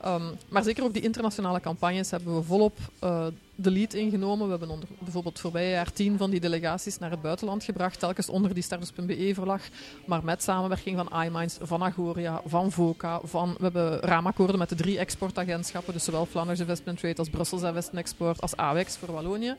Um, 0.06 0.38
maar 0.48 0.62
zeker 0.62 0.84
ook 0.84 0.92
die 0.92 1.02
internationale 1.02 1.60
campagnes 1.60 2.10
hebben 2.10 2.34
we 2.34 2.42
volop 2.42 2.78
uh, 3.04 3.26
de 3.54 3.70
lead 3.70 3.94
ingenomen. 3.94 4.44
We 4.48 4.56
hebben 4.58 4.78
bijvoorbeeld 4.98 5.40
voorbije 5.40 5.70
jaar 5.70 5.92
tien 5.92 6.18
van 6.18 6.30
die 6.30 6.40
delegaties 6.40 6.98
naar 6.98 7.10
het 7.10 7.22
buitenland 7.22 7.64
gebracht, 7.64 7.98
telkens 7.98 8.28
onder 8.28 8.54
die 8.54 8.62
Startups.be-verlag, 8.62 9.62
maar 10.06 10.24
met 10.24 10.42
samenwerking 10.42 10.96
van 10.96 11.22
iMinds, 11.22 11.58
van 11.60 11.82
Agoria, 11.82 12.40
van 12.46 12.72
VOCA, 12.72 13.20
van, 13.24 13.54
we 13.58 13.62
hebben 13.62 14.00
raamakkoorden 14.00 14.58
met 14.58 14.68
de 14.68 14.74
drie 14.74 14.98
exportagentschappen, 14.98 15.92
dus 15.92 16.04
zowel 16.04 16.26
Flanders 16.26 16.60
Investment 16.60 16.98
Trade 16.98 17.16
als 17.16 17.28
Brussels 17.28 17.62
Investment 17.62 18.04
Export, 18.04 18.40
als 18.40 18.56
AWEX 18.56 18.96
voor 18.96 19.12
Wallonië. 19.12 19.56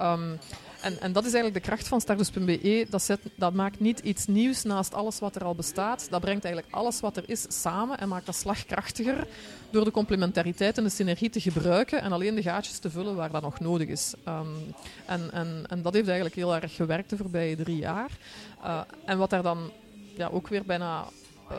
Um, 0.00 0.38
en, 0.80 1.00
en, 1.00 1.12
dat 1.12 1.24
is 1.24 1.32
eigenlijk 1.32 1.64
de 1.64 1.70
kracht 1.70 1.88
van 1.88 2.00
Startups.be. 2.00 2.86
Dat, 2.90 3.02
zet, 3.02 3.20
dat 3.34 3.54
maakt 3.54 3.80
niet 3.80 3.98
iets 3.98 4.26
nieuws 4.26 4.62
naast 4.62 4.94
alles 4.94 5.18
wat 5.18 5.36
er 5.36 5.44
al 5.44 5.54
bestaat. 5.54 6.06
Dat 6.10 6.20
brengt 6.20 6.44
eigenlijk 6.44 6.74
alles 6.74 7.00
wat 7.00 7.16
er 7.16 7.24
is 7.26 7.46
samen 7.48 7.98
en 7.98 8.08
maakt 8.08 8.26
dat 8.26 8.34
slagkrachtiger 8.34 9.26
door 9.70 9.84
de 9.84 9.90
complementariteit 9.90 10.78
en 10.78 10.84
de 10.84 10.90
synergie 10.90 11.30
te 11.30 11.40
gebruiken 11.40 12.00
en 12.00 12.12
alleen 12.12 12.34
de 12.34 12.42
gaatjes 12.42 12.78
te 12.78 12.90
vullen 12.90 13.16
waar 13.16 13.30
dat 13.30 13.42
nog 13.42 13.60
nodig 13.60 13.88
is. 13.88 14.14
Um, 14.28 14.74
en, 15.06 15.32
en, 15.32 15.64
en, 15.68 15.82
dat 15.82 15.92
heeft 15.92 16.06
eigenlijk 16.06 16.36
heel 16.36 16.54
erg 16.54 16.74
gewerkt 16.74 17.10
de 17.10 17.16
voorbije 17.16 17.56
drie 17.56 17.76
jaar. 17.76 18.10
Uh, 18.64 18.80
en 19.04 19.18
wat 19.18 19.30
daar 19.30 19.42
dan 19.42 19.70
ja, 20.16 20.28
ook 20.28 20.48
weer 20.48 20.64
bijna 20.64 21.04
uh, 21.50 21.56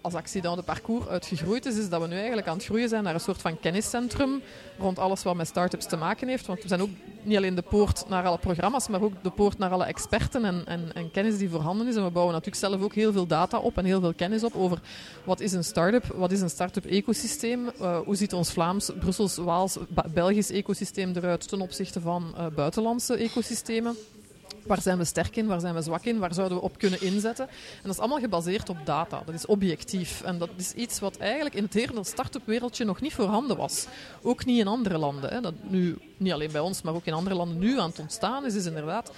als 0.00 0.14
accident 0.14 0.56
de 0.56 0.62
parcours 0.62 1.06
uitgegroeid 1.06 1.66
is, 1.66 1.76
is 1.76 1.88
dat 1.88 2.00
we 2.00 2.06
nu 2.06 2.16
eigenlijk 2.16 2.46
aan 2.46 2.56
het 2.56 2.64
groeien 2.64 2.88
zijn 2.88 3.04
naar 3.04 3.14
een 3.14 3.20
soort 3.20 3.40
van 3.40 3.60
kenniscentrum 3.60 4.42
rond 4.78 4.98
alles 4.98 5.22
wat 5.22 5.34
met 5.34 5.46
start-ups 5.46 5.86
te 5.86 5.96
maken 5.96 6.28
heeft. 6.28 6.46
Want 6.46 6.62
we 6.62 6.68
zijn 6.68 6.82
ook 6.82 6.88
niet 7.22 7.36
alleen 7.36 7.54
de 7.54 7.62
poort 7.62 8.04
naar 8.08 8.24
alle 8.24 8.38
programma's, 8.38 8.88
maar 8.88 9.02
ook 9.02 9.12
de 9.22 9.30
poort 9.30 9.58
naar 9.58 9.70
alle 9.70 9.84
experten 9.84 10.44
en, 10.44 10.62
en, 10.66 10.92
en 10.94 11.10
kennis 11.10 11.38
die 11.38 11.50
voorhanden 11.50 11.86
is. 11.86 11.96
En 11.96 12.04
we 12.04 12.10
bouwen 12.10 12.34
natuurlijk 12.34 12.64
zelf 12.64 12.82
ook 12.82 12.94
heel 12.94 13.12
veel 13.12 13.26
data 13.26 13.58
op 13.58 13.78
en 13.78 13.84
heel 13.84 14.00
veel 14.00 14.14
kennis 14.14 14.44
op 14.44 14.54
over 14.54 14.80
wat 15.24 15.40
is 15.40 15.52
een 15.52 15.64
start-up, 15.64 16.06
wat 16.06 16.32
is 16.32 16.40
een 16.40 16.50
start-up 16.50 16.84
ecosysteem, 16.84 17.70
uh, 17.80 17.98
hoe 17.98 18.16
ziet 18.16 18.32
ons 18.32 18.52
Vlaams, 18.52 18.90
Brussels, 18.98 19.36
Waals, 19.36 19.78
Belgisch 20.14 20.50
ecosysteem 20.50 21.12
eruit 21.16 21.48
ten 21.48 21.60
opzichte 21.60 22.00
van 22.00 22.34
uh, 22.36 22.46
buitenlandse 22.46 23.14
ecosystemen. 23.14 23.96
Waar 24.66 24.80
zijn 24.80 24.98
we 24.98 25.04
sterk 25.04 25.36
in, 25.36 25.46
waar 25.46 25.60
zijn 25.60 25.74
we 25.74 25.82
zwak 25.82 26.04
in, 26.04 26.18
waar 26.18 26.34
zouden 26.34 26.58
we 26.58 26.64
op 26.64 26.78
kunnen 26.78 27.02
inzetten? 27.02 27.48
En 27.48 27.82
dat 27.82 27.92
is 27.92 27.98
allemaal 27.98 28.18
gebaseerd 28.18 28.68
op 28.68 28.76
data, 28.84 29.22
dat 29.24 29.34
is 29.34 29.46
objectief. 29.46 30.22
En 30.22 30.38
dat 30.38 30.50
is 30.56 30.72
iets 30.72 31.00
wat 31.00 31.16
eigenlijk 31.16 31.54
in 31.54 31.64
het 31.64 31.74
hele 31.74 32.04
start-up 32.04 32.46
wereldje 32.46 32.84
nog 32.84 33.00
niet 33.00 33.14
voorhanden 33.14 33.56
was. 33.56 33.86
Ook 34.22 34.44
niet 34.44 34.58
in 34.58 34.66
andere 34.66 34.98
landen. 34.98 35.30
Hè. 35.30 35.40
Dat 35.40 35.54
nu, 35.62 35.98
niet 36.16 36.32
alleen 36.32 36.52
bij 36.52 36.60
ons, 36.60 36.82
maar 36.82 36.94
ook 36.94 37.04
in 37.04 37.12
andere 37.12 37.36
landen 37.36 37.58
nu 37.58 37.78
aan 37.78 37.88
het 37.88 37.98
ontstaan 37.98 38.44
is, 38.44 38.54
is 38.54 38.66
inderdaad 38.66 39.12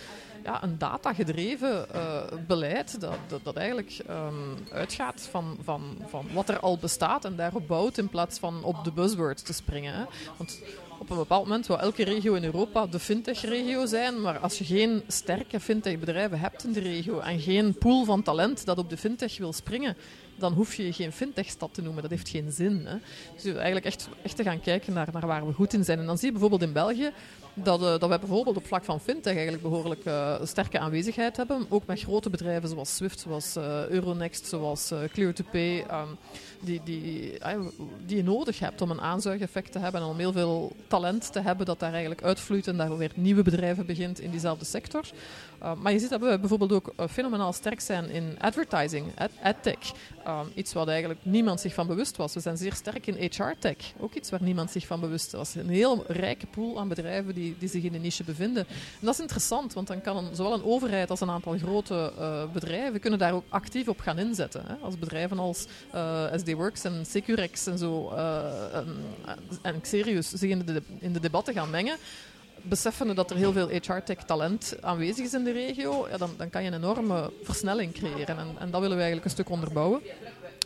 ja, 0.44 0.62
een 0.62 0.78
datagedreven 0.78 1.86
uh, 1.94 2.22
beleid 2.46 3.00
dat, 3.00 3.40
dat, 3.42 3.56
eigenlijk 3.56 3.98
um, 4.10 4.56
uitgaat 4.70 5.28
van, 5.30 5.58
van, 5.62 5.96
van 6.06 6.26
wat 6.32 6.48
er 6.48 6.60
al 6.60 6.78
bestaat 6.78 7.24
en 7.24 7.36
daarop 7.36 7.68
bouwt 7.68 7.98
in 7.98 8.08
plaats 8.08 8.38
van 8.38 8.64
op 8.64 8.84
de 8.84 8.92
buzzword 8.92 9.44
te 9.44 9.52
springen. 9.52 10.06
Want 10.36 10.60
op 11.02 11.10
een 11.10 11.16
bepaald 11.16 11.46
moment 11.46 11.66
wil 11.66 11.80
elke 11.80 12.04
regio 12.04 12.34
in 12.34 12.44
Europa 12.44 12.86
de 12.86 12.98
fintech-regio 12.98 13.86
zijn, 13.86 14.20
maar 14.20 14.38
als 14.38 14.58
je 14.58 14.64
geen 14.64 15.02
sterke 15.08 15.60
fintech-bedrijven 15.60 16.38
hebt 16.38 16.64
in 16.64 16.72
de 16.72 16.80
regio 16.80 17.18
en 17.18 17.40
geen 17.40 17.74
pool 17.74 18.04
van 18.04 18.22
talent 18.22 18.64
dat 18.64 18.78
op 18.78 18.90
de 18.90 18.96
fintech 18.96 19.38
wil 19.38 19.52
springen, 19.52 19.96
dan 20.36 20.52
hoef 20.52 20.74
je 20.74 20.84
je 20.84 20.92
geen 20.92 21.12
fintech-stad 21.12 21.74
te 21.74 21.82
noemen. 21.82 22.02
Dat 22.02 22.10
heeft 22.10 22.28
geen 22.28 22.52
zin. 22.52 22.86
Hè. 22.86 22.96
Dus 23.34 23.44
eigenlijk 23.44 23.86
echt, 23.86 24.08
echt 24.22 24.36
te 24.36 24.42
gaan 24.42 24.60
kijken 24.60 24.92
naar, 24.92 25.08
naar 25.12 25.26
waar 25.26 25.46
we 25.46 25.52
goed 25.52 25.72
in 25.72 25.84
zijn. 25.84 25.98
En 25.98 26.06
dan 26.06 26.16
zie 26.16 26.26
je 26.26 26.32
bijvoorbeeld 26.32 26.62
in 26.62 26.72
België 26.72 27.12
dat, 27.54 27.80
uh, 27.80 27.86
dat 27.98 28.08
wij 28.08 28.18
bijvoorbeeld 28.18 28.56
op 28.56 28.66
vlak 28.66 28.84
van 28.84 29.00
fintech 29.00 29.32
eigenlijk 29.32 29.62
behoorlijk 29.62 30.04
uh, 30.04 30.34
sterke 30.42 30.78
aanwezigheid 30.78 31.36
hebben. 31.36 31.66
Ook 31.68 31.86
met 31.86 32.00
grote 32.00 32.30
bedrijven 32.30 32.68
zoals 32.68 32.96
Swift, 32.96 33.20
zoals 33.20 33.56
uh, 33.56 33.88
Euronext, 33.88 34.46
zoals 34.46 34.92
uh, 34.92 34.98
Clear2Pay. 34.98 35.90
Um, 35.90 36.18
die, 36.60 36.80
die, 36.84 37.38
die 38.06 38.16
je 38.16 38.22
nodig 38.22 38.58
hebt 38.58 38.80
om 38.80 38.90
een 38.90 39.00
aanzuigeffect 39.00 39.72
te 39.72 39.78
hebben 39.78 40.00
en 40.00 40.06
om 40.06 40.18
heel 40.18 40.32
veel 40.32 40.76
talent 40.86 41.32
te 41.32 41.40
hebben 41.40 41.66
dat 41.66 41.80
daar 41.80 41.90
eigenlijk 41.90 42.22
uitvloeit 42.22 42.66
en 42.66 42.76
daar 42.76 42.96
weer 42.96 43.12
nieuwe 43.14 43.42
bedrijven 43.42 43.86
begint 43.86 44.20
in 44.20 44.30
diezelfde 44.30 44.64
sector. 44.64 45.04
Uh, 45.62 45.74
maar 45.74 45.92
je 45.92 45.98
ziet 45.98 46.10
dat 46.10 46.20
we 46.20 46.38
bijvoorbeeld 46.38 46.72
ook 46.72 46.92
fenomenaal 47.10 47.52
sterk 47.52 47.80
zijn 47.80 48.10
in 48.10 48.36
advertising, 48.38 49.06
ad, 49.18 49.30
adtech. 49.42 49.92
Uh, 50.26 50.40
iets 50.54 50.72
wat 50.72 50.88
eigenlijk 50.88 51.20
niemand 51.22 51.60
zich 51.60 51.74
van 51.74 51.86
bewust 51.86 52.16
was. 52.16 52.34
We 52.34 52.40
zijn 52.40 52.56
zeer 52.56 52.72
sterk 52.72 53.06
in 53.06 53.30
HR-tech, 53.30 53.76
ook 54.00 54.14
iets 54.14 54.30
waar 54.30 54.42
niemand 54.42 54.70
zich 54.70 54.86
van 54.86 55.00
bewust 55.00 55.32
was. 55.32 55.54
Een 55.54 55.68
heel 55.68 56.04
rijke 56.06 56.46
pool 56.46 56.78
aan 56.78 56.88
bedrijven 56.88 57.34
die, 57.34 57.41
die 57.58 57.68
zich 57.68 57.82
in 57.82 57.92
de 57.92 57.98
niche 57.98 58.24
bevinden. 58.24 58.66
En 58.68 59.06
dat 59.06 59.14
is 59.14 59.20
interessant, 59.20 59.72
want 59.72 59.86
dan 59.86 60.00
kan 60.00 60.16
een, 60.16 60.36
zowel 60.36 60.52
een 60.52 60.64
overheid 60.64 61.10
als 61.10 61.20
een 61.20 61.30
aantal 61.30 61.58
grote 61.58 62.12
bedrijven 62.52 63.00
kunnen 63.00 63.18
daar 63.18 63.32
ook 63.32 63.44
actief 63.48 63.88
op 63.88 64.00
gaan 64.00 64.18
inzetten. 64.18 64.62
Hè. 64.66 64.74
Als 64.74 64.98
bedrijven 64.98 65.38
als 65.38 65.66
SD 66.36 66.52
Works 66.52 66.84
en 66.84 67.06
Securex 67.06 67.66
en 67.66 67.78
zo 67.78 68.10
en, 68.72 68.96
en 69.62 69.80
Xerius 69.80 70.28
zich 70.28 70.50
in 70.50 70.64
de, 70.64 70.82
in 70.98 71.12
de 71.12 71.20
debatten 71.20 71.54
gaan 71.54 71.70
mengen 71.70 71.96
beseffende 72.62 73.14
dat 73.14 73.30
er 73.30 73.36
heel 73.36 73.52
veel 73.52 73.68
HR-tech 73.68 74.24
talent 74.24 74.76
aanwezig 74.80 75.24
is 75.24 75.34
in 75.34 75.44
de 75.44 75.52
regio, 75.52 76.08
ja, 76.08 76.16
dan, 76.16 76.30
dan 76.36 76.50
kan 76.50 76.62
je 76.62 76.68
een 76.68 76.76
enorme 76.76 77.32
versnelling 77.42 77.92
creëren. 77.92 78.38
En, 78.38 78.48
en 78.58 78.70
dat 78.70 78.80
willen 78.80 78.96
we 78.96 79.02
eigenlijk 79.02 79.24
een 79.24 79.30
stuk 79.30 79.50
onderbouwen. 79.50 80.00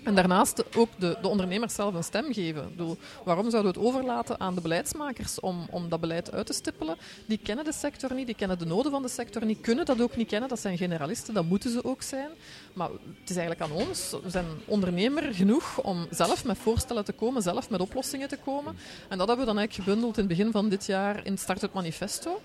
En 0.07 0.15
daarnaast 0.15 0.77
ook 0.77 0.89
de, 0.99 1.17
de 1.23 1.29
ondernemers 1.29 1.75
zelf 1.75 1.95
een 1.95 2.05
stem 2.05 2.33
geven. 2.33 2.63
Ik 2.63 2.77
bedoel, 2.77 2.97
waarom 3.25 3.51
zouden 3.51 3.73
we 3.73 3.79
het 3.79 3.89
overlaten 3.89 4.41
aan 4.41 4.55
de 4.55 4.61
beleidsmakers 4.61 5.41
om, 5.41 5.67
om 5.71 5.89
dat 5.89 6.01
beleid 6.01 6.33
uit 6.33 6.47
te 6.47 6.53
stippelen? 6.53 6.97
Die 7.27 7.39
kennen 7.43 7.65
de 7.65 7.73
sector 7.73 8.15
niet, 8.15 8.27
die 8.27 8.35
kennen 8.35 8.59
de 8.59 8.67
noden 8.67 8.93
van 8.93 9.03
de 9.03 9.09
sector 9.09 9.45
niet, 9.45 9.61
kunnen 9.61 9.85
dat 9.85 10.01
ook 10.01 10.17
niet 10.17 10.29
kennen. 10.29 10.49
Dat 10.49 10.61
zijn 10.61 10.77
generalisten, 10.77 11.35
dat 11.35 11.45
moeten 11.45 11.71
ze 11.71 11.85
ook 11.85 12.03
zijn. 12.03 12.29
Maar 12.73 12.89
het 13.21 13.31
is 13.31 13.37
eigenlijk 13.37 13.71
aan 13.71 13.87
ons. 13.87 14.15
We 14.23 14.31
zijn 14.31 14.47
ondernemer 14.65 15.35
genoeg 15.35 15.81
om 15.83 16.07
zelf 16.11 16.45
met 16.45 16.59
voorstellen 16.59 17.05
te 17.05 17.13
komen, 17.13 17.43
zelf 17.43 17.71
met 17.71 17.81
oplossingen 17.81 18.29
te 18.29 18.39
komen. 18.45 18.77
En 19.09 19.19
dat 19.19 19.27
hebben 19.29 19.47
we 19.47 19.53
dan 19.53 19.59
eigenlijk 19.59 19.89
gebundeld 19.89 20.19
in 20.19 20.25
het 20.29 20.37
begin 20.37 20.53
van 20.53 20.69
dit 20.69 20.87
jaar 20.87 21.25
in 21.25 21.33
het 21.33 21.41
Startup 21.41 21.73
Manifesto. 21.73 22.41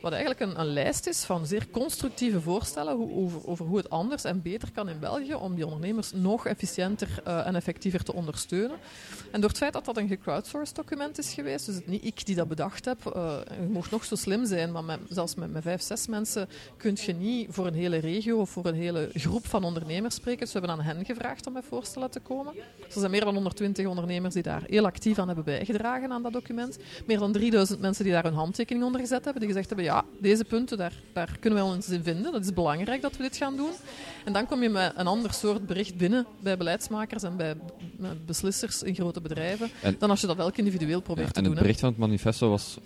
Wat 0.00 0.12
eigenlijk 0.12 0.40
een, 0.40 0.60
een, 0.60 0.72
lijst 0.72 1.06
is 1.06 1.24
van 1.24 1.46
zeer 1.46 1.66
constructieve 1.70 2.40
voorstellen 2.40 3.16
over, 3.16 3.46
over, 3.46 3.66
hoe 3.66 3.76
het 3.76 3.90
anders 3.90 4.24
en 4.24 4.42
beter 4.42 4.72
kan 4.72 4.88
in 4.88 4.98
België 4.98 5.34
om 5.34 5.54
die 5.54 5.64
ondernemers 5.64 6.12
nog 6.12 6.46
efficiënter 6.46 7.08
uh, 7.26 7.46
en 7.46 7.54
effectiever 7.54 8.02
te 8.02 8.12
ondersteunen. 8.12 8.76
En 9.30 9.40
door 9.40 9.48
het 9.48 9.58
feit 9.58 9.72
dat 9.72 9.84
dat 9.84 9.96
een 9.96 10.08
gecrowdsourced 10.08 10.76
document 10.76 11.18
is 11.18 11.32
geweest, 11.32 11.66
dus 11.66 11.74
het 11.74 11.86
niet 11.86 12.04
ik 12.04 12.26
die 12.26 12.34
dat 12.34 12.48
bedacht 12.48 12.84
heb, 12.84 13.12
uh, 13.16 13.36
je 13.60 13.66
mocht 13.68 13.90
nog 13.90 14.04
zo 14.04 14.14
slim 14.14 14.46
zijn, 14.46 14.72
maar 14.72 14.84
met, 14.84 14.98
zelfs 15.08 15.34
met, 15.34 15.52
met 15.52 15.62
vijf, 15.62 15.82
zes 15.82 16.06
mensen 16.06 16.48
kun 16.76 16.96
je 17.00 17.12
niet 17.12 17.46
voor 17.50 17.66
een 17.66 17.74
hele 17.74 17.96
regio 17.96 18.38
of 18.38 18.50
voor 18.50 18.66
een 18.66 18.74
hele 18.74 19.10
groep 19.12 19.46
van 19.46 19.64
ondernemers 19.64 20.14
spreken. 20.14 20.40
Dus 20.40 20.52
we 20.52 20.58
hebben 20.58 20.78
aan 20.78 20.84
hen 20.84 21.04
gevraagd 21.04 21.46
om 21.46 21.52
met 21.52 21.64
voorstellen 21.64 22.10
te 22.10 22.20
komen. 22.20 22.52
Dus 22.54 22.94
er 22.94 23.00
zijn 23.00 23.10
meer 23.10 23.24
dan 23.24 23.34
120 23.34 23.86
ondernemers 23.86 24.34
die 24.34 24.42
daar 24.42 24.62
heel 24.66 24.84
actief 24.84 25.18
aan 25.18 25.26
hebben 25.26 25.44
bijgedragen 25.44 26.12
aan 26.12 26.22
dat 26.22 26.32
document. 26.32 26.78
Meer 27.06 27.18
dan 27.18 27.32
3000 27.32 27.80
mensen 27.80 28.04
die 28.04 28.12
daar 28.12 28.24
hun 28.24 28.34
handtekening 28.34 28.84
onder 28.84 29.00
gezet 29.00 29.24
hebben, 29.24 29.42
die 29.42 29.50
gezegd 29.50 29.68
hebben, 29.68 29.85
ja, 29.86 30.04
deze 30.18 30.44
punten, 30.44 30.78
daar, 30.78 30.92
daar 31.12 31.36
kunnen 31.40 31.58
wij 31.58 31.68
ons 31.68 31.88
in 31.88 32.02
vinden. 32.02 32.32
Dat 32.32 32.44
is 32.44 32.52
belangrijk 32.52 33.02
dat 33.02 33.16
we 33.16 33.22
dit 33.22 33.36
gaan 33.36 33.56
doen. 33.56 33.72
En 34.26 34.32
dan 34.32 34.46
kom 34.46 34.62
je 34.62 34.68
met 34.68 34.92
een 34.96 35.06
ander 35.06 35.32
soort 35.32 35.66
bericht 35.66 35.96
binnen 35.96 36.26
bij 36.40 36.56
beleidsmakers 36.56 37.22
en 37.22 37.36
bij 37.36 37.54
beslissers 38.26 38.82
in 38.82 38.94
grote 38.94 39.20
bedrijven, 39.20 39.70
dan 39.98 40.10
als 40.10 40.20
je 40.20 40.26
dat 40.26 40.38
elk 40.38 40.56
individueel 40.56 41.00
probeert 41.00 41.34
te 41.34 41.40
doen. 41.40 41.44
En 41.44 41.50
het 41.50 41.60
bericht 41.60 41.80
van 41.80 41.88
het 41.88 41.98
manifesto 41.98 42.48
was 42.50 42.78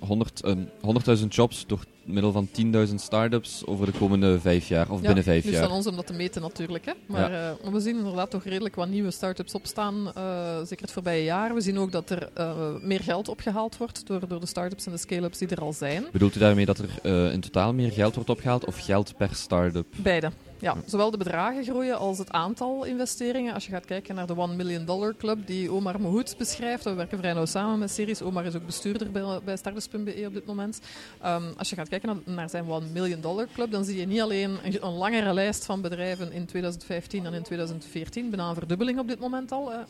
100.000 0.44 0.46
um, 0.46 1.28
jobs 1.28 1.66
door 1.66 1.84
middel 2.04 2.32
van 2.32 2.48
10.000 2.88 2.94
start-ups 2.94 3.66
over 3.66 3.86
de 3.86 3.98
komende 3.98 4.40
vijf 4.40 4.68
jaar, 4.68 4.90
of 4.90 5.00
binnen 5.00 5.24
vijf 5.24 5.44
jaar. 5.44 5.52
Het 5.52 5.62
is 5.62 5.68
van 5.68 5.76
ons 5.76 5.86
om 5.86 5.96
dat 5.96 6.06
te 6.06 6.12
meten 6.12 6.42
natuurlijk. 6.42 6.84
Hè. 6.84 6.92
Maar, 7.06 7.30
uh, 7.30 7.50
maar, 7.62 7.72
we 7.72 7.80
zien 7.80 7.96
inderdaad 7.96 8.30
toch 8.30 8.44
redelijk 8.44 8.74
wat 8.74 8.88
nieuwe 8.88 9.10
start-ups 9.10 9.54
opstaan, 9.54 10.12
uh, 10.16 10.58
zeker 10.58 10.84
het 10.84 10.92
voorbije 10.92 11.24
jaar. 11.24 11.54
We 11.54 11.60
zien 11.60 11.78
ook 11.78 11.92
dat 11.92 12.10
er 12.10 12.28
uh, 12.38 12.54
meer 12.82 13.00
geld 13.00 13.28
opgehaald 13.28 13.76
wordt 13.76 14.06
door, 14.06 14.28
door 14.28 14.40
de 14.40 14.46
start-ups 14.46 14.86
en 14.86 14.92
de 14.92 14.98
scale-ups 14.98 15.38
die 15.38 15.48
er 15.48 15.60
al 15.60 15.72
zijn. 15.72 16.04
Bedoelt 16.12 16.36
u 16.36 16.38
daarmee 16.38 16.66
dat 16.66 16.78
er 16.78 17.32
in 17.32 17.40
totaal 17.40 17.74
meer 17.74 17.92
geld 17.92 18.14
wordt 18.14 18.30
opgehaald 18.30 18.64
of 18.64 18.84
geld 18.84 19.16
per 19.16 19.34
start-up? 19.34 19.86
Beide. 19.96 20.30
Ja, 20.60 20.76
zowel 20.86 21.10
de 21.10 21.16
bedragen 21.16 21.64
groeien 21.64 21.98
als 21.98 22.18
het 22.18 22.30
aantal 22.30 22.84
investeringen. 22.84 23.54
Als 23.54 23.64
je 23.64 23.70
gaat 23.70 23.84
kijken 23.84 24.14
naar 24.14 24.26
de 24.26 24.36
One 24.36 24.54
Million 24.54 24.84
Dollar 24.84 25.14
Club 25.16 25.46
die 25.46 25.70
Omar 25.70 26.00
Mohoed 26.00 26.34
beschrijft, 26.38 26.84
we 26.84 26.94
werken 26.94 27.18
vrij 27.18 27.32
nauw 27.32 27.44
samen 27.44 27.78
met 27.78 27.90
series. 27.90 28.22
Omar 28.22 28.44
is 28.44 28.54
ook 28.54 28.66
bestuurder 28.66 29.10
bij, 29.10 29.22
bij 29.44 29.56
Startups.be 29.56 30.24
op 30.26 30.32
dit 30.32 30.46
moment. 30.46 30.80
Um, 31.26 31.52
als 31.56 31.70
je 31.70 31.76
gaat 31.76 31.88
kijken 31.88 32.08
naar, 32.08 32.34
naar, 32.34 32.50
zijn 32.50 32.68
One 32.68 32.86
Million 32.92 33.20
Dollar 33.20 33.46
Club, 33.54 33.70
dan 33.70 33.84
zie 33.84 33.96
je 33.96 34.06
niet 34.06 34.20
alleen 34.20 34.58
een, 34.64 34.84
een, 34.84 34.92
langere 34.92 35.32
lijst 35.32 35.64
van 35.64 35.80
bedrijven 35.80 36.32
in 36.32 36.46
2015 36.46 37.22
dan 37.22 37.34
in 37.34 37.42
2014, 37.42 38.30
bijna 38.30 38.48
een 38.48 38.54
verdubbeling 38.54 38.98
op 38.98 39.08
dit 39.08 39.18
moment 39.18 39.52
al. 39.52 39.70
Hè. 39.70 39.78
Uh, 39.78 39.86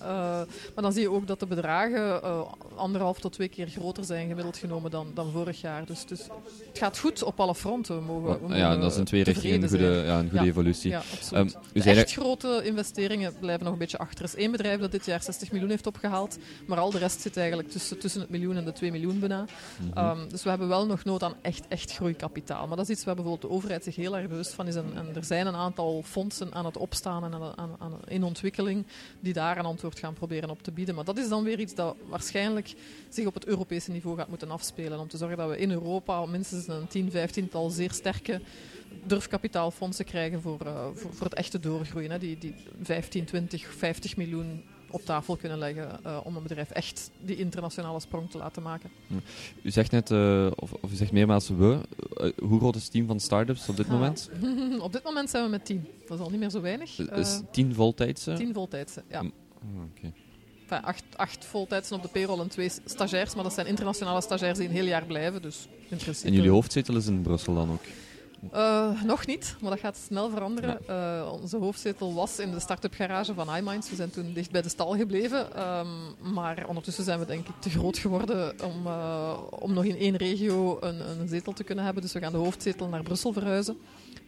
maar 0.75 0.83
dan 0.83 0.93
zie 0.93 1.03
je 1.03 1.11
ook 1.11 1.27
dat 1.27 1.41
de 1.41 1.47
bedragen 1.47 2.21
uh, 2.25 2.41
anderhalf 2.75 3.19
tot 3.21 3.33
twee 3.33 3.49
keer 3.49 3.69
groter 3.69 4.05
zijn 4.05 4.29
gemiddeld 4.29 4.57
genomen 4.57 4.91
dan, 4.91 5.11
dan 5.15 5.31
vorig 5.31 5.61
jaar. 5.61 5.87
Dus, 5.87 6.07
dus 6.07 6.21
het 6.69 6.79
gaat 6.79 6.99
goed 6.99 7.23
op 7.23 7.41
alle 7.41 7.55
fronten. 7.55 7.99
We 7.99 8.05
mogen, 8.05 8.33
we 8.33 8.39
mogen 8.41 8.57
ja, 8.57 8.77
dat 8.77 8.93
is 8.93 8.99
in 8.99 9.05
twee 9.05 9.23
richtingen 9.23 9.63
een 9.63 9.69
goede, 9.69 9.85
ja, 9.85 10.19
een 10.19 10.31
goede 10.31 10.47
ja. 10.47 10.53
Evolutie. 10.61 10.91
Ja, 10.91 11.03
absoluut. 11.13 11.55
Um, 11.75 11.83
de 11.83 11.91
echt 11.91 12.13
grote 12.13 12.61
investeringen 12.65 13.35
blijven 13.41 13.65
nog 13.65 13.73
een 13.73 13.79
beetje 13.79 13.99
achter. 13.99 14.19
Er 14.19 14.25
is 14.25 14.35
één 14.35 14.51
bedrijf 14.51 14.81
dat 14.81 14.91
dit 14.91 15.05
jaar 15.05 15.23
60 15.23 15.51
miljoen 15.51 15.71
heeft 15.71 15.87
opgehaald, 15.87 16.39
maar 16.67 16.79
al 16.79 16.91
de 16.91 16.99
rest 16.99 17.21
zit 17.21 17.37
eigenlijk 17.37 17.71
tussen, 17.71 17.99
tussen 17.99 18.21
het 18.21 18.31
miljoen 18.31 18.57
en 18.57 18.65
de 18.65 18.73
2 18.73 18.91
miljoen 18.91 19.19
bijna. 19.19 19.41
Mm 19.41 19.91
-hmm. 19.93 20.21
um, 20.21 20.29
dus 20.29 20.43
we 20.43 20.49
hebben 20.49 20.69
wel 20.69 20.87
nog 20.87 21.05
nood 21.05 21.23
aan 21.23 21.35
echt, 21.43 21.69
echt 21.69 21.93
groeikapitaal. 21.93 22.67
Maar 22.67 22.77
dat 22.77 22.89
is 22.89 22.97
iets 22.97 23.05
waar 23.05 23.15
bijvoorbeeld 23.15 23.51
de 23.51 23.57
overheid 23.57 23.85
zich 23.85 23.97
heel 23.97 24.17
erg 24.17 24.29
bewust 24.29 24.53
van 24.53 24.67
is. 24.67 24.75
En, 24.75 24.93
en 24.95 25.15
er 25.15 25.25
zijn 25.25 25.47
een 25.47 25.57
aantal 25.57 26.03
fondsen 26.05 26.55
aan 26.55 26.65
het 26.65 26.77
opstaan 26.77 27.25
en 27.25 27.35
aan, 27.35 27.53
aan, 27.57 27.77
aan, 27.79 27.99
in 28.09 28.23
ontwikkeling 28.23 28.87
die 29.21 29.33
daar 29.33 29.59
een 29.59 29.65
antwoord 29.65 29.99
gaan 29.99 30.15
proberen 30.15 30.51
op 30.51 30.63
te 30.63 30.71
bieden. 30.71 30.95
Maar 30.95 31.05
dat 31.05 31.19
is 31.19 31.29
dan 31.29 31.45
weer 31.45 31.61
iets 31.61 31.75
dat 31.75 31.97
waarschijnlijk 32.09 32.75
zich 33.09 33.27
op 33.27 33.35
het 33.35 33.47
Europese 33.47 33.91
niveau 33.91 34.17
gaat 34.17 34.29
moeten 34.29 34.51
afspelen. 34.51 34.99
Om 34.99 35.09
te 35.09 35.17
zorgen 35.17 35.37
dat 35.37 35.49
we 35.49 35.59
in 35.59 35.71
Europa 35.71 36.27
minstens 36.27 36.69
een 36.69 36.89
10, 36.89 37.11
15 37.11 37.49
tal 37.49 37.71
zeer 37.71 37.93
sterke 37.93 38.41
durfkapitaalfondsen 39.05 40.05
krijgen 40.05 40.41
voor, 40.41 40.59
uh, 40.67 40.87
voor, 40.95 41.13
voor, 41.13 41.27
het 41.27 41.35
echte 41.35 41.61
doorgroeien. 41.61 42.11
Hè. 42.11 42.19
Die, 42.19 42.39
die 42.39 42.55
15, 42.83 43.25
20, 43.25 43.75
50 43.75 44.17
miljoen 44.17 44.65
op 44.91 45.05
tafel 45.05 45.37
kunnen 45.37 45.59
leggen 45.59 46.01
uh, 46.07 46.21
om 46.25 46.37
een 46.37 46.43
bedrijf 46.43 46.71
echt 46.71 47.11
die 47.21 47.37
internationale 47.37 48.01
sprong 48.01 48.31
te 48.31 48.39
laten 48.39 48.63
maken. 48.63 48.91
U 49.63 49.71
zegt 49.71 49.91
net, 49.91 50.11
uh, 50.11 50.51
of, 50.55 50.73
of, 50.73 50.93
u 50.93 50.95
zegt 50.95 51.13
meermaals 51.13 51.49
we, 51.49 51.81
hoe 52.43 52.59
groot 52.59 52.77
is 52.77 52.83
het 52.83 52.93
team 52.93 53.07
van 53.07 53.21
startups 53.21 53.69
op 53.69 53.77
dit 53.77 53.87
ah. 53.87 53.93
moment? 53.93 54.31
op 54.81 54.93
dit 54.93 55.03
moment 55.03 55.31
zijn 55.31 55.45
we 55.45 55.51
met 55.51 55.65
10. 55.65 55.87
Dat 56.07 56.19
is 56.19 56.25
al 56.25 56.31
niet 56.31 56.41
meer 56.41 56.51
zo 56.51 56.61
weinig. 56.61 56.99
Is 56.99 57.41
10 57.51 57.75
voltijdse? 57.75 58.33
10 58.33 58.53
voltijdse, 58.55 59.03
ja. 59.09 59.21
Oh, 59.21 59.83
okay. 59.97 60.13
Enfin, 60.71 60.85
acht, 60.85 61.05
acht 61.17 61.45
voltijdsen 61.45 61.97
op 61.97 62.03
de 62.03 62.09
payroll 62.09 62.41
en 62.41 62.49
twee 62.49 62.71
stagiairs, 62.85 63.35
maar 63.35 63.45
dat 63.45 63.53
zijn 63.53 63.67
internationale 63.67 64.21
stagiairs 64.21 64.59
die 64.59 64.69
een 64.69 64.75
heel 64.75 64.85
jaar 64.85 65.05
blijven. 65.05 65.43
Dus 65.43 65.69
in 65.89 65.97
principe... 65.97 66.29
En 66.29 66.35
jullie 66.35 66.51
hoofdzetel 66.51 66.97
is 66.97 67.07
in 67.07 67.23
Brussel 67.23 67.55
dan 67.55 67.71
ook? 67.71 67.83
Uh, 68.55 69.03
nog 69.03 69.27
niet, 69.27 69.57
maar 69.61 69.71
dat 69.71 69.81
gaat 69.81 69.97
snel 69.97 70.31
veranderen. 70.31 70.79
Ja. 70.87 71.21
Uh, 71.21 71.33
onze 71.33 71.57
hoofdzetel 71.57 72.15
was 72.15 72.39
in 72.39 72.51
de 72.51 72.61
start-up 72.61 72.95
garage 72.95 73.35
van 73.35 73.57
iMinds. 73.57 73.91
We 73.91 73.97
zijn 73.97 74.11
toen 74.11 74.33
dicht 74.33 74.51
bij 74.51 74.63
de 74.63 74.69
stal 74.69 74.97
gebleven. 74.97 75.69
Um, 75.79 76.33
maar 76.33 76.65
ondertussen 76.67 77.05
zijn 77.05 77.19
we 77.19 77.27
denk 77.27 77.49
ik 77.49 77.55
te 77.59 77.71
groot 77.71 77.99
geworden 77.99 78.55
om, 78.65 78.87
uh, 78.87 79.39
om 79.51 79.73
nog 79.73 79.85
in 79.85 79.97
één 79.97 80.17
regio 80.17 80.79
een, 80.81 81.21
een, 81.21 81.29
zetel 81.29 81.53
te 81.53 81.65
kunnen 81.65 81.85
hebben. 81.85 82.03
Dus 82.03 82.13
we 82.13 82.21
gaan 82.21 82.33
de 82.33 82.39
hoofdzetel 82.39 82.89
naar 82.89 83.03
Brussel 83.03 83.33
verhuizen. 83.33 83.79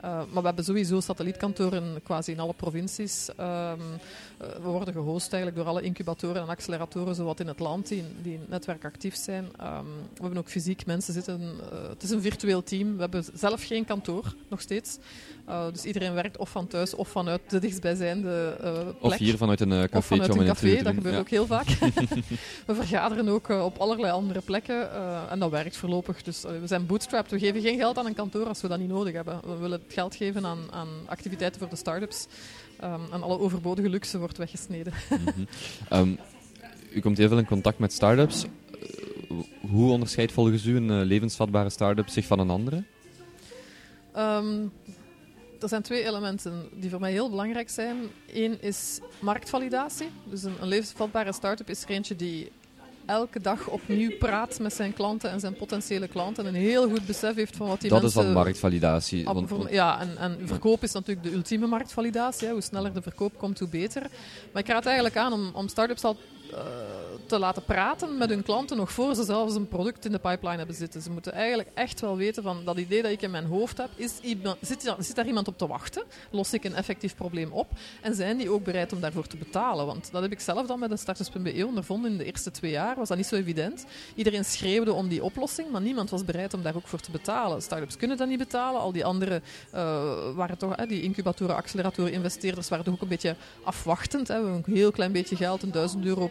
maar 0.01 0.27
we 0.33 0.46
hebben 0.46 0.64
sowieso 0.64 1.01
satellietkantoren 1.01 2.03
quasi 2.03 2.33
in 2.33 2.40
alle 2.40 2.55
provincies. 2.55 3.29
Um, 3.40 3.81
we 4.62 4.68
worden 4.68 4.94
gehost 4.94 5.33
eigenlijk 5.33 5.62
door 5.62 5.72
alle 5.72 5.83
incubatoren 5.83 6.42
en 6.42 6.48
acceleratoren 6.48 7.14
zowat 7.14 7.40
in 7.40 7.46
het 7.46 7.59
land 7.59 7.88
die, 7.88 8.05
die 8.22 8.35
in 8.35 8.40
het 8.40 8.48
netwerk 8.48 8.85
actief 8.85 9.16
zijn. 9.16 9.48
we 9.57 10.20
hebben 10.20 10.38
ook 10.38 10.48
fysiek 10.48 10.87
mensen 10.87 11.12
zitten. 11.12 11.40
het 11.88 12.02
is 12.02 12.11
een 12.11 12.22
virtueel 12.22 12.62
team. 12.62 12.94
We 12.94 13.00
hebben 13.00 13.24
zelf 13.35 13.62
geen 13.64 13.85
kantoor, 13.85 14.35
nog 14.48 14.61
steeds. 14.61 14.98
Uh, 15.48 15.64
dus 15.72 15.85
iedereen 15.85 16.14
werkt 16.14 16.37
of 16.37 16.50
van 16.50 16.66
thuis 16.66 16.94
of 16.94 17.09
vanuit 17.09 17.40
de 17.48 17.59
dichtstbijzijnde 17.59 18.57
uh, 18.61 18.72
plek. 18.72 18.94
Of 19.00 19.16
hier 19.16 19.37
vanuit 19.37 19.61
een 19.61 19.68
café. 19.68 19.96
Of 19.96 20.07
vanuit 20.07 20.37
een 20.37 20.46
café, 20.46 20.83
dat 20.83 20.94
gebeurt 20.94 21.14
ja. 21.14 21.20
ook 21.20 21.28
heel 21.28 21.46
vaak. 21.46 21.66
we 22.66 22.74
vergaderen 22.74 23.28
ook 23.28 23.48
op 23.48 23.78
allerlei 23.78 24.12
andere 24.12 24.40
plekken 24.40 24.90
en 25.31 25.38
dat 25.38 25.50
werkt 25.50 25.76
voorlopig. 25.76 26.22
Dus 26.22 26.42
we 26.42 26.66
zijn 26.66 26.87
bootstrapped. 26.87 27.31
We 27.31 27.38
geven 27.38 27.61
geen 27.61 27.78
geld 27.78 27.98
aan 27.98 28.07
een 28.07 28.14
kantoor 28.14 28.46
als 28.46 28.61
we 28.61 28.68
dat 28.68 28.78
niet 28.78 28.88
nodig 28.88 29.14
hebben. 29.14 29.40
We 29.46 29.57
willen 29.57 29.81
het 29.85 29.92
geld 29.92 30.14
geven 30.14 30.46
aan, 30.46 30.59
aan 30.70 30.88
activiteiten 31.07 31.61
voor 31.61 31.70
de 31.70 31.76
start-ups. 31.76 32.26
Um, 32.82 33.12
en 33.12 33.22
alle 33.22 33.38
overbodige 33.38 33.88
luxe 33.88 34.18
wordt 34.18 34.38
weggesneden. 34.38 34.92
mm 35.10 35.18
-hmm. 35.34 35.98
um, 35.98 36.18
u 36.90 37.00
komt 37.00 37.18
heel 37.18 37.28
veel 37.28 37.38
in 37.38 37.46
contact 37.46 37.78
met 37.78 37.92
start-ups. 37.92 38.44
hoe 39.70 39.90
onderscheidt 39.90 40.32
volgens 40.32 40.64
u 40.64 40.76
een 40.76 41.02
levensvatbare 41.02 41.70
start-up 41.70 42.08
zich 42.08 42.26
van 42.26 42.38
een 42.38 42.50
andere? 42.50 42.84
Um, 44.16 44.72
er 45.60 45.68
zijn 45.68 45.82
twee 45.82 46.04
elementen 46.04 46.68
die 46.74 46.90
voor 46.90 47.00
mij 47.00 47.12
heel 47.12 47.30
belangrijk 47.30 47.70
zijn. 47.70 47.96
Eén 48.32 48.62
is 48.62 49.00
marktvalidatie. 49.18 50.08
Dus 50.24 50.42
een, 50.42 50.54
een 50.60 50.68
levensvatbare 50.68 51.32
start-up 51.32 51.68
is 51.68 51.82
er 51.82 51.90
eentje 51.90 52.16
die 52.16 52.52
elke 53.06 53.40
dag 53.40 53.68
opnieuw 53.68 54.16
praat 54.18 54.58
met 54.58 54.72
zijn 54.74 54.92
klanten 54.92 55.30
en 55.30 55.40
zijn 55.40 55.56
potentiële 55.56 56.08
klanten. 56.08 56.46
En 56.46 56.54
een 56.54 56.60
heel 56.60 56.88
goed 56.88 57.06
besef 57.06 57.34
heeft 57.34 57.56
van 57.56 57.68
wat 57.68 57.80
die 57.80 57.90
dat 57.90 58.02
mensen... 58.02 58.20
is 58.20 58.26
dan 58.26 58.34
marktvalidatie. 58.34 59.28
Ab- 59.28 59.48
want- 59.48 59.70
ja, 59.70 60.00
en, 60.00 60.16
en 60.18 60.38
verkoop 60.44 60.82
is 60.82 60.92
natuurlijk 60.92 61.26
de 61.26 61.34
ultieme 61.34 61.66
marktvalidatie. 61.66 62.46
Hè. 62.46 62.52
Hoe 62.52 62.62
sneller 62.62 62.92
de 62.92 63.02
verkoop 63.02 63.38
komt, 63.38 63.58
hoe 63.58 63.68
beter. 63.68 64.02
Maar 64.52 64.62
ik 64.62 64.68
raad 64.68 64.86
eigenlijk 64.86 65.16
aan 65.16 65.32
om, 65.32 65.50
om 65.54 65.68
start-ups 65.68 66.04
al 66.04 66.16
te 67.26 67.38
laten 67.38 67.64
praten 67.64 68.18
met 68.18 68.28
hun 68.28 68.42
klanten 68.42 68.76
nog 68.76 68.92
voor 68.92 69.14
ze 69.14 69.24
zelfs 69.24 69.54
een 69.54 69.68
product 69.68 70.04
in 70.04 70.12
de 70.12 70.18
pipeline 70.18 70.56
hebben 70.56 70.76
zitten. 70.76 71.02
Ze 71.02 71.10
moeten 71.10 71.32
eigenlijk 71.32 71.68
echt 71.74 72.00
wel 72.00 72.16
weten 72.16 72.42
van 72.42 72.64
dat 72.64 72.78
idee 72.78 73.02
dat 73.02 73.10
ik 73.10 73.22
in 73.22 73.30
mijn 73.30 73.44
hoofd 73.44 73.78
heb, 73.78 73.88
is 73.96 74.12
zit, 74.60 74.94
zit 74.98 75.16
daar 75.16 75.26
iemand 75.26 75.48
op 75.48 75.58
te 75.58 75.66
wachten? 75.66 76.02
Los 76.30 76.52
ik 76.52 76.64
een 76.64 76.74
effectief 76.74 77.14
probleem 77.14 77.52
op? 77.52 77.70
En 78.00 78.14
zijn 78.14 78.36
die 78.36 78.50
ook 78.50 78.64
bereid 78.64 78.92
om 78.92 79.00
daarvoor 79.00 79.26
te 79.26 79.36
betalen? 79.36 79.86
Want 79.86 80.08
dat 80.12 80.22
heb 80.22 80.32
ik 80.32 80.40
zelf 80.40 80.66
dan 80.66 80.78
met 80.78 80.90
een 80.90 80.98
starters.be 80.98 81.66
ondervonden 81.66 82.10
in 82.10 82.18
de 82.18 82.24
eerste 82.24 82.50
twee 82.50 82.70
jaar. 82.70 82.96
Was 82.96 83.08
dat 83.08 83.16
niet 83.16 83.26
zo 83.26 83.36
evident. 83.36 83.84
Iedereen 84.14 84.44
schreeuwde 84.44 84.92
om 84.92 85.08
die 85.08 85.24
oplossing, 85.24 85.70
maar 85.70 85.80
niemand 85.80 86.10
was 86.10 86.24
bereid 86.24 86.54
om 86.54 86.62
daar 86.62 86.76
ook 86.76 86.86
voor 86.86 87.00
te 87.00 87.10
betalen. 87.10 87.62
Startups 87.62 87.96
kunnen 87.96 88.16
dat 88.16 88.28
niet 88.28 88.38
betalen. 88.38 88.80
Al 88.80 88.92
die 88.92 89.04
andere 89.04 89.42
eh, 89.70 90.34
waren 90.34 90.58
toch, 90.58 90.76
die 90.76 91.02
incubatoren, 91.02 91.56
acceleratoren, 91.56 92.12
investeerders 92.12 92.68
waren 92.68 92.84
toch 92.84 92.94
ook 92.94 93.02
een 93.02 93.08
beetje 93.08 93.36
afwachtend. 93.64 94.28
We 94.28 94.34
hebben 94.34 94.52
een 94.52 94.74
heel 94.74 94.90
klein 94.90 95.12
beetje 95.12 95.36
geld, 95.36 95.62
een 95.62 95.72
duizend 95.72 96.04
euro 96.04 96.30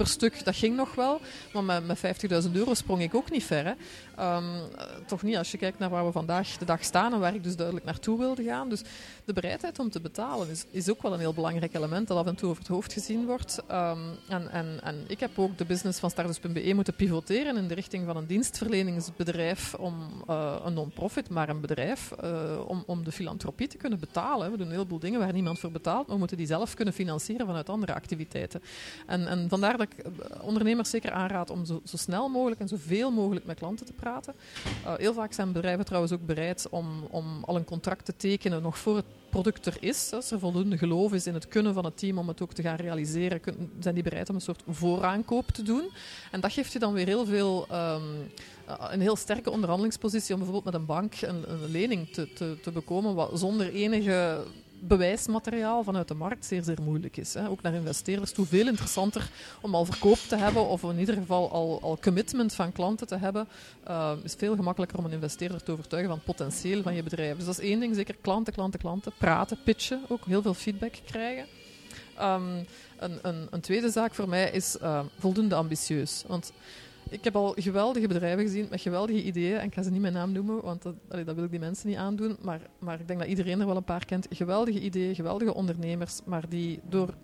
per 0.00 0.08
stuk, 0.08 0.44
dat 0.44 0.56
ging 0.56 0.76
nog 0.76 0.94
wel. 0.94 1.20
Maar 1.52 1.82
met, 1.82 1.86
met 1.86 2.44
50.000 2.46 2.52
euro 2.52 2.74
sprong 2.74 3.02
ik 3.02 3.14
ook 3.14 3.30
niet 3.30 3.44
ver. 3.44 3.76
Ehm, 4.16 4.44
eh, 4.78 4.84
toch 5.06 5.22
niet 5.22 5.36
als 5.36 5.50
je 5.50 5.58
kijkt 5.58 5.78
naar 5.78 5.90
waar 5.90 6.06
we 6.06 6.12
vandaag 6.12 6.56
de 6.56 6.64
dag 6.64 6.84
staan 6.84 7.12
en 7.12 7.20
waar 7.20 7.34
ik 7.34 7.42
dus 7.42 7.56
duidelijk 7.56 7.86
naartoe 7.86 8.18
wilde 8.18 8.42
gaan. 8.42 8.68
Dus 8.68 8.82
de 9.24 9.32
bereidheid 9.32 9.78
om 9.78 9.90
te 9.90 10.00
betalen 10.00 10.50
is, 10.50 10.64
is 10.70 10.90
ook 10.90 11.02
wel 11.02 11.12
een 11.12 11.18
heel 11.18 11.34
belangrijk 11.34 11.74
element 11.74 12.08
dat 12.08 12.18
af 12.18 12.26
en 12.26 12.34
toe 12.34 12.48
over 12.48 12.62
het 12.62 12.72
hoofd 12.72 12.92
gezien 12.92 13.26
wordt. 13.26 13.62
Ehm, 13.66 13.98
en, 14.28 14.50
en, 14.50 14.80
en 14.82 15.04
ik 15.06 15.20
heb 15.20 15.38
ook 15.38 15.58
de 15.58 15.64
business 15.64 15.98
van 15.98 16.10
Starters.be 16.10 16.74
moeten 16.74 16.94
pivoteren 16.94 17.56
in 17.56 17.68
de 17.68 17.74
richting 17.74 18.06
van 18.06 18.16
een 18.16 18.26
dienstverleningsbedrijf 18.26 19.74
om 19.74 19.94
eh, 20.28 20.54
een 20.64 20.74
non-profit, 20.74 21.30
maar 21.30 21.48
een 21.48 21.60
bedrijf 21.60 22.12
eh, 22.12 22.60
om, 22.66 22.82
om 22.86 23.04
de 23.04 23.12
filantropie 23.12 23.68
te 23.68 23.76
kunnen 23.76 23.98
betalen. 23.98 24.50
We 24.50 24.56
doen 24.56 24.66
een 24.66 24.72
heleboel 24.72 24.98
dingen 24.98 25.20
waar 25.20 25.32
niemand 25.32 25.58
voor 25.58 25.70
betaalt, 25.70 26.06
maar 26.06 26.14
we 26.14 26.18
moeten 26.18 26.36
die 26.36 26.46
zelf 26.46 26.74
kunnen 26.74 26.94
financieren 26.94 27.46
vanuit 27.46 27.68
andere 27.68 27.94
activiteiten. 27.94 28.62
En, 29.06 29.26
en 29.26 29.48
vandaar 29.48 29.76
dat 29.76 29.88
eh, 29.94 30.42
ondernemers 30.42 30.90
zeker 30.90 31.10
aanraad 31.10 31.50
om 31.50 31.64
zo, 31.64 31.80
zo 31.84 31.96
snel 31.96 32.28
mogelijk 32.28 32.60
en 32.60 32.68
zoveel 32.68 33.10
mogelijk 33.10 33.46
met 33.46 33.58
klanten 33.58 33.86
te 33.86 33.92
praten. 33.92 34.34
Uh, 34.84 34.94
heel 34.96 35.14
vaak 35.14 35.32
zijn 35.32 35.52
bedrijven 35.52 35.84
trouwens 35.84 36.12
ook 36.12 36.26
bereid 36.26 36.66
om, 36.70 36.86
om 37.10 37.44
al 37.44 37.56
een 37.56 37.64
contract 37.64 38.04
te 38.04 38.16
tekenen 38.16 38.62
nog 38.62 38.78
voor 38.78 38.96
het 38.96 39.04
product 39.30 39.66
er 39.66 39.76
is. 39.80 40.12
Als 40.12 40.30
er 40.30 40.38
voldoende 40.38 40.78
geloof 40.78 41.12
is 41.12 41.26
in 41.26 41.34
het 41.34 41.48
kunnen 41.48 41.74
van 41.74 41.84
het 41.84 41.98
team 41.98 42.18
om 42.18 42.28
het 42.28 42.42
ook 42.42 42.52
te 42.52 42.62
gaan 42.62 42.76
realiseren, 42.76 43.40
zijn 43.80 43.94
die 43.94 44.02
bereid 44.02 44.28
om 44.28 44.34
een 44.34 44.40
soort 44.40 44.62
vooraankoop 44.68 45.48
te 45.48 45.62
doen. 45.62 45.90
En 46.30 46.40
dat 46.40 46.52
geeft 46.52 46.72
je 46.72 46.78
dan 46.78 46.92
weer 46.92 47.06
heel 47.06 47.26
veel, 47.26 47.66
um, 47.72 48.30
een 48.90 49.00
heel 49.00 49.16
sterke 49.16 49.50
onderhandelingspositie 49.50 50.34
om 50.34 50.40
bijvoorbeeld 50.40 50.72
met 50.72 50.80
een 50.80 50.86
bank 50.86 51.14
een, 51.20 51.50
een 51.50 51.70
lening 51.70 52.08
te, 52.08 52.32
te, 52.32 52.58
te 52.62 52.70
bekomen, 52.70 53.14
wat 53.14 53.38
zonder 53.38 53.72
enige 53.72 54.44
bewijsmateriaal 54.80 55.82
vanuit 55.82 56.08
de 56.08 56.14
markt 56.14 56.44
zeer, 56.44 56.62
zeer 56.62 56.82
moeilijk 56.82 57.16
is. 57.16 57.34
Hè. 57.34 57.48
Ook 57.48 57.62
naar 57.62 57.74
investeerders 57.74 58.32
toe 58.32 58.46
veel 58.46 58.66
interessanter 58.66 59.30
om 59.60 59.74
al 59.74 59.84
verkoop 59.84 60.18
te 60.18 60.36
hebben 60.36 60.66
of 60.66 60.82
in 60.82 60.98
ieder 60.98 61.14
geval 61.14 61.50
al, 61.50 61.78
al 61.82 61.98
commitment 61.98 62.54
van 62.54 62.72
klanten 62.72 63.06
te 63.06 63.16
hebben. 63.16 63.48
Uh, 63.88 64.12
is 64.22 64.34
veel 64.34 64.56
gemakkelijker 64.56 64.98
om 64.98 65.04
een 65.04 65.12
investeerder 65.12 65.62
te 65.62 65.72
overtuigen 65.72 66.10
van 66.10 66.20
het 66.24 66.36
potentieel 66.36 66.82
van 66.82 66.94
je 66.94 67.02
bedrijf. 67.02 67.36
Dus 67.36 67.44
dat 67.44 67.58
is 67.58 67.64
één 67.64 67.80
ding, 67.80 67.94
zeker 67.94 68.16
klanten, 68.20 68.52
klanten, 68.52 68.80
klanten. 68.80 69.12
Praten, 69.18 69.58
pitchen, 69.64 70.00
ook 70.08 70.24
heel 70.24 70.42
veel 70.42 70.54
feedback 70.54 70.94
krijgen. 71.04 71.46
Um, 72.20 72.66
een, 72.98 73.18
een, 73.22 73.46
een, 73.50 73.60
tweede 73.60 73.90
zaak 73.90 74.14
voor 74.14 74.28
mij 74.28 74.50
is 74.50 74.76
uh, 74.82 75.00
voldoende 75.18 75.54
ambitieus. 75.54 76.24
Want 76.26 76.52
ik 77.10 77.24
heb 77.24 77.36
al 77.36 77.54
geweldige 77.56 78.06
bedrijven 78.06 78.44
gezien 78.44 78.66
met 78.70 78.80
geweldige 78.80 79.22
ideeën. 79.22 79.58
En 79.58 79.66
ik 79.66 79.74
ga 79.74 79.82
ze 79.82 79.90
niet 79.90 80.00
mijn 80.00 80.12
naam 80.12 80.32
noemen, 80.32 80.62
want 80.62 80.82
dat, 80.82 80.94
dat 81.24 81.34
wil 81.34 81.44
ik 81.44 81.50
die 81.50 81.58
mensen 81.58 81.88
niet 81.88 81.96
aandoen. 81.96 82.36
Maar, 82.42 82.60
maar 82.78 83.00
ik 83.00 83.06
denk 83.06 83.18
dat 83.18 83.28
iedereen 83.28 83.60
er 83.60 83.66
wel 83.66 83.76
een 83.76 83.84
paar 83.84 84.04
kent. 84.04 84.26
Geweldige 84.30 84.80
ideeën, 84.80 85.14
geweldige 85.14 85.54
ondernemers, 85.54 86.20
maar 86.24 86.48
die 86.48 86.80
door 86.88 87.14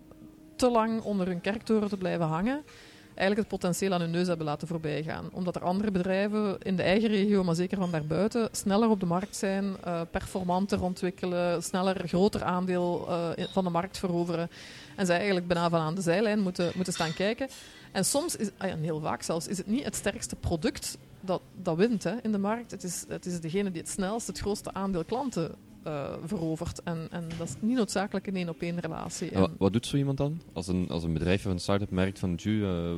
te 0.55 0.69
lang 0.69 1.01
onder 1.01 1.27
hun 1.27 1.41
kerktoren 1.41 1.89
te 1.89 1.97
blijven 1.97 2.25
hangen, 2.25 2.63
eigenlijk 3.07 3.37
het 3.37 3.59
potentieel 3.59 3.93
aan 3.93 4.01
hun 4.01 4.11
neus 4.11 4.27
hebben 4.27 4.45
laten 4.45 4.67
voorbijgaan. 4.67 5.29
Omdat 5.31 5.55
er 5.55 5.63
andere 5.63 5.91
bedrijven 5.91 6.57
in 6.59 6.75
de 6.75 6.83
eigen 6.83 7.09
regio, 7.09 7.43
maar 7.43 7.55
zeker 7.55 7.77
van 7.77 7.91
daarbuiten, 7.91 8.49
sneller 8.51 8.89
op 8.89 8.99
de 8.99 9.05
markt 9.05 9.35
zijn, 9.35 9.75
uh, 9.85 10.01
performanter 10.11 10.81
ontwikkelen, 10.81 11.63
sneller 11.63 12.07
groter 12.07 12.43
aandeel 12.43 13.05
uh, 13.09 13.45
van 13.51 13.63
de 13.63 13.69
markt 13.69 13.97
veroveren. 13.97 14.49
En 14.95 15.05
zij 15.05 15.15
eigenlijk 15.15 15.47
bijna 15.47 15.69
van 15.69 15.79
aan 15.79 15.95
de 15.95 16.01
zijlijn 16.01 16.39
moeten, 16.39 16.71
moeten 16.75 16.93
staan 16.93 17.13
kijken. 17.13 17.47
En 17.91 18.05
soms, 18.05 18.35
is, 18.35 18.49
ah 18.57 18.69
ja, 18.69 18.77
heel 18.77 18.99
vaak 18.99 19.21
zelfs, 19.21 19.47
is 19.47 19.57
het 19.57 19.67
niet 19.67 19.83
het 19.83 19.95
sterkste 19.95 20.35
product 20.35 20.97
dat, 21.21 21.41
dat 21.61 21.77
wint 21.77 22.03
hè, 22.03 22.15
in 22.21 22.31
de 22.31 22.37
markt. 22.37 22.71
Het 22.71 22.83
is, 22.83 23.05
het 23.07 23.25
is 23.25 23.39
degene 23.39 23.71
die 23.71 23.81
het 23.81 23.89
snelst 23.89 24.27
het 24.27 24.39
grootste 24.39 24.73
aandeel 24.73 25.03
klanten 25.03 25.55
uh, 25.87 26.13
verovert. 26.25 26.83
En, 26.83 27.07
en 27.11 27.27
dat 27.37 27.47
is 27.47 27.55
niet 27.59 27.77
noodzakelijk 27.77 28.27
een 28.27 28.35
één-op-één 28.35 28.79
relatie. 28.79 29.29
En 29.29 29.39
wat, 29.39 29.51
wat, 29.57 29.73
doet 29.73 29.85
zo 29.85 29.97
iemand 29.97 30.17
dan? 30.17 30.41
Als 30.53 30.67
een, 30.67 30.89
als 30.89 31.03
een 31.03 31.13
bedrijf 31.13 31.45
of 31.45 31.51
een 31.51 31.59
start-up 31.59 31.91
merkt 31.91 32.19
van, 32.19 32.31
uh, 32.31 32.39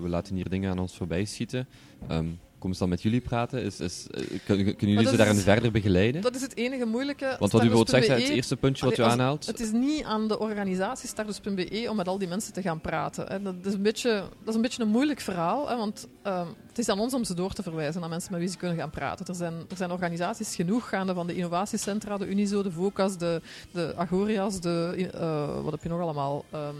we 0.02 0.08
laten 0.08 0.36
hier 0.36 0.50
dingen 0.50 0.72
aan 0.72 0.80
ons 0.80 0.98
voorbij 0.98 1.26
schieten. 1.26 1.68
Um, 2.12 2.40
komen 2.60 2.76
ze 2.76 2.82
dan 2.82 2.90
met 2.90 3.02
jullie 3.02 3.22
praten? 3.22 3.64
Is, 3.64 3.80
is, 3.80 4.08
uh, 4.12 4.40
kunnen, 4.46 4.76
kunnen 4.76 4.96
jullie 4.96 5.10
ze 5.10 5.18
daarin 5.18 5.36
is, 5.36 5.44
verder 5.44 5.72
begeleiden? 5.72 6.22
Dat 6.22 6.36
is 6.36 6.42
het 6.42 6.56
enige 6.58 6.86
moeilijke. 6.86 7.36
Want 7.40 7.52
wat 7.52 7.64
u 7.64 7.68
bijvoorbeeld 7.68 8.06
zegt, 8.06 8.20
het 8.20 8.30
eerste 8.30 8.56
puntje 8.56 8.86
wat 8.86 8.98
u 8.98 9.04
aanhaalt... 9.04 9.46
Het 9.46 9.60
is 9.60 9.72
niet 9.72 10.04
aan 10.04 10.28
de 10.28 10.40
organisatie 10.40 11.08
Starters.be 11.08 11.88
om 11.90 11.96
met 11.96 12.08
al 12.08 12.18
die 12.18 12.28
mensen 12.28 12.54
te 12.54 12.62
gaan 12.62 12.82
praten. 12.82 13.28
Hè. 13.28 13.42
Dat, 13.42 13.56
is 13.64 13.74
een 13.74 13.82
beetje, 13.82 14.10
dat 14.10 14.48
is 14.48 14.56
een 14.56 14.62
beetje 14.62 14.84
een 14.84 14.90
moeilijk 14.90 15.20
verhaal, 15.20 15.70
hè, 15.70 15.76
want 15.76 16.08
uh, 16.28 16.48
het 16.68 16.78
is 16.78 16.90
aan 16.90 17.00
ons 17.00 17.14
om 17.14 17.24
ze 17.24 17.34
door 17.34 17.54
te 17.54 17.64
verwijzen 17.64 18.02
naar 18.02 18.10
mensen 18.10 18.32
met 18.32 18.42
wie 18.42 18.50
ze 18.50 18.58
kunnen 18.58 18.78
gaan 18.78 18.90
praten. 18.90 19.26
Er 19.26 19.36
zijn, 19.36 19.54
er 19.70 19.78
zijn 19.78 19.92
organisaties 19.92 20.56
genoeg, 20.56 20.90
gaande 20.90 21.14
van 21.14 21.28
de 21.28 21.36
innovatiecentra, 21.36 22.18
de 22.18 22.28
Unizo, 22.28 22.64
de 22.64 22.72
VOCA's, 22.72 23.18
de, 23.18 23.42
de 23.72 23.94
Agoria's, 23.96 24.60
de, 24.60 25.10
uh, 25.16 25.64
wat 25.64 25.72
heb 25.72 25.84
je 25.84 25.90
nog 25.90 26.02
allemaal... 26.02 26.46
Um, 26.54 26.76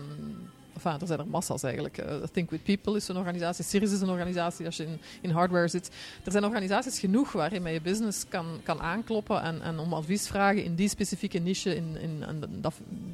Enfin, 0.84 1.02
er 1.02 1.08
zijn 1.08 1.20
er 1.20 1.28
massa's 1.28 1.64
eigenlijk. 1.64 1.98
Uh, 1.98 2.14
Think 2.32 2.50
with 2.50 2.64
People 2.64 2.96
is 2.96 3.08
een 3.08 3.18
organisatie, 3.18 3.66
Cirrus 3.66 3.92
is 3.92 4.02
een 4.02 4.10
organisatie 4.10 4.66
als 4.66 4.78
je 4.78 4.84
in, 4.84 5.00
in 5.22 5.30
hardware 5.30 5.68
zit. 5.68 5.90
Er 6.24 6.32
zijn 6.32 6.46
organisaties 6.46 7.00
genoeg 7.00 7.32
waar 7.32 7.72
je 7.72 7.82
business 7.82 8.28
kan, 8.28 8.46
kan 8.64 8.82
aankloppen 8.82 9.42
en, 9.42 9.62
en 9.62 9.80
om 9.80 9.94
advies 9.94 10.28
vragen 10.28 10.64
in 10.64 10.76
die 10.76 10.90
specifieke 10.90 11.40
niche, 11.40 11.76
in, 11.76 11.98
in, 11.98 12.24
in 12.28 12.64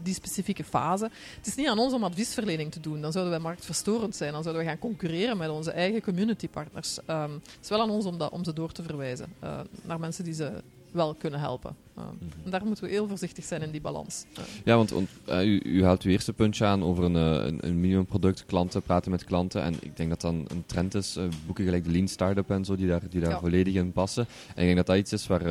die 0.04 0.13
specifieke 0.13 0.63
fase. 0.63 1.10
Het 1.38 1.47
is 1.47 1.56
niet 1.56 1.67
aan 1.67 1.80
ons 1.80 1.93
om 1.93 2.04
adviesverlening 2.04 2.71
te 2.71 2.80
doen. 2.80 3.01
Dan 3.01 3.12
zouden 3.12 3.34
wij 3.34 3.41
marktverstorend 3.41 4.15
zijn. 4.15 4.32
Dan 4.32 4.43
zouden 4.43 4.63
we 4.63 4.69
gaan 4.69 4.80
concurreren 4.80 5.38
met 5.38 5.49
onze 5.49 5.71
eigen 5.71 6.01
community 6.01 6.49
partners. 6.49 6.99
Um, 7.10 7.34
het 7.34 7.58
is 7.62 7.69
wel 7.69 7.82
aan 7.82 7.89
ons 7.89 8.06
om, 8.06 8.17
dat, 8.17 8.32
om 8.32 8.43
ze 8.43 8.54
door 8.54 8.71
te 8.71 8.84
verwijzen 8.84 9.34
uh, 9.43 9.60
naar 9.82 9.99
mensen 9.99 10.23
die 10.23 10.34
ze 10.34 10.51
wel 10.95 11.13
kunnen 11.13 11.39
helpen. 11.39 11.75
Uh. 11.97 12.03
En 12.43 12.51
daar 12.51 12.65
moeten 12.65 12.84
we 12.84 12.89
heel 12.89 13.08
voorzichtig 13.08 13.45
zijn 13.45 13.62
in 13.62 13.71
die 13.71 13.81
balans. 13.81 14.25
Uh. 14.39 14.43
Ja, 14.63 14.75
want, 14.75 14.93
uh, 15.29 15.43
u, 15.43 15.62
u, 15.63 15.84
haalt 15.84 16.01
uw 16.01 16.12
eerste 16.12 16.34
puntje 16.34 16.65
aan 16.65 16.84
over 16.84 17.03
een, 17.03 17.15
een, 17.15 17.67
een 17.67 17.79
minimumproduct, 17.79 18.45
klanten, 18.45 18.81
praten 18.81 19.12
met 19.12 19.23
klanten. 19.23 19.62
En 19.62 19.75
ik 19.81 19.97
denk 19.97 20.10
dat 20.10 20.21
dan 20.21 20.45
een 20.47 20.63
trend 20.65 20.95
is, 20.95 21.17
boeken 21.45 21.63
gelijk 21.63 21.84
de 21.84 21.91
Lean 21.91 22.08
Startup 22.08 22.49
en 22.49 22.65
zo, 22.65 22.75
die 22.75 22.88
daar, 22.88 23.01
die 23.10 23.21
daar 23.21 23.29
ja. 23.29 23.39
volledig 23.39 23.73
in 23.73 23.91
passen. 23.91 24.25
En 24.47 24.62
ik 24.62 24.63
denk 24.63 24.75
dat 24.75 24.86
dat 24.86 24.97
iets 24.97 25.12
is 25.12 25.27
waar, 25.27 25.43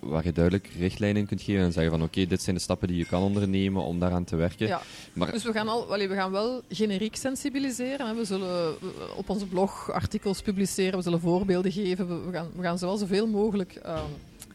waar 0.00 0.24
je 0.24 0.32
duidelijk 0.32 0.70
richtlijnen 0.78 1.20
in 1.20 1.26
kunt 1.26 1.42
geven 1.42 1.62
en 1.62 1.72
zeggen 1.72 1.92
van 1.92 2.02
oké, 2.02 2.10
okay, 2.10 2.26
dit 2.26 2.42
zijn 2.42 2.56
de 2.56 2.62
stappen 2.62 2.88
die 2.88 2.96
je 2.96 3.06
kan 3.06 3.22
ondernemen 3.22 3.82
om 3.82 3.98
daaraan 3.98 4.24
te 4.24 4.36
werken. 4.36 4.66
Ja. 4.66 4.80
Maar, 5.12 5.32
dus 5.32 5.44
we 5.44 5.52
gaan, 5.52 5.68
al, 5.68 5.88
we 5.88 6.14
gaan 6.14 6.30
wel 6.30 6.62
generiek 6.68 7.16
sensibiliseren. 7.16 8.06
Hè. 8.06 8.14
We 8.14 8.24
zullen 8.24 8.74
op 9.16 9.28
onze 9.28 9.46
blog 9.46 9.90
artikels 9.92 10.42
publiceren, 10.42 10.96
we 10.96 11.02
zullen 11.02 11.20
voorbeelden 11.20 11.72
geven. 11.72 12.08
We, 12.08 12.26
we 12.26 12.32
gaan, 12.32 12.48
we 12.56 12.62
gaan 12.62 12.78
zowel 12.78 12.96
zoveel 12.96 13.26
mogelijk 13.26 13.80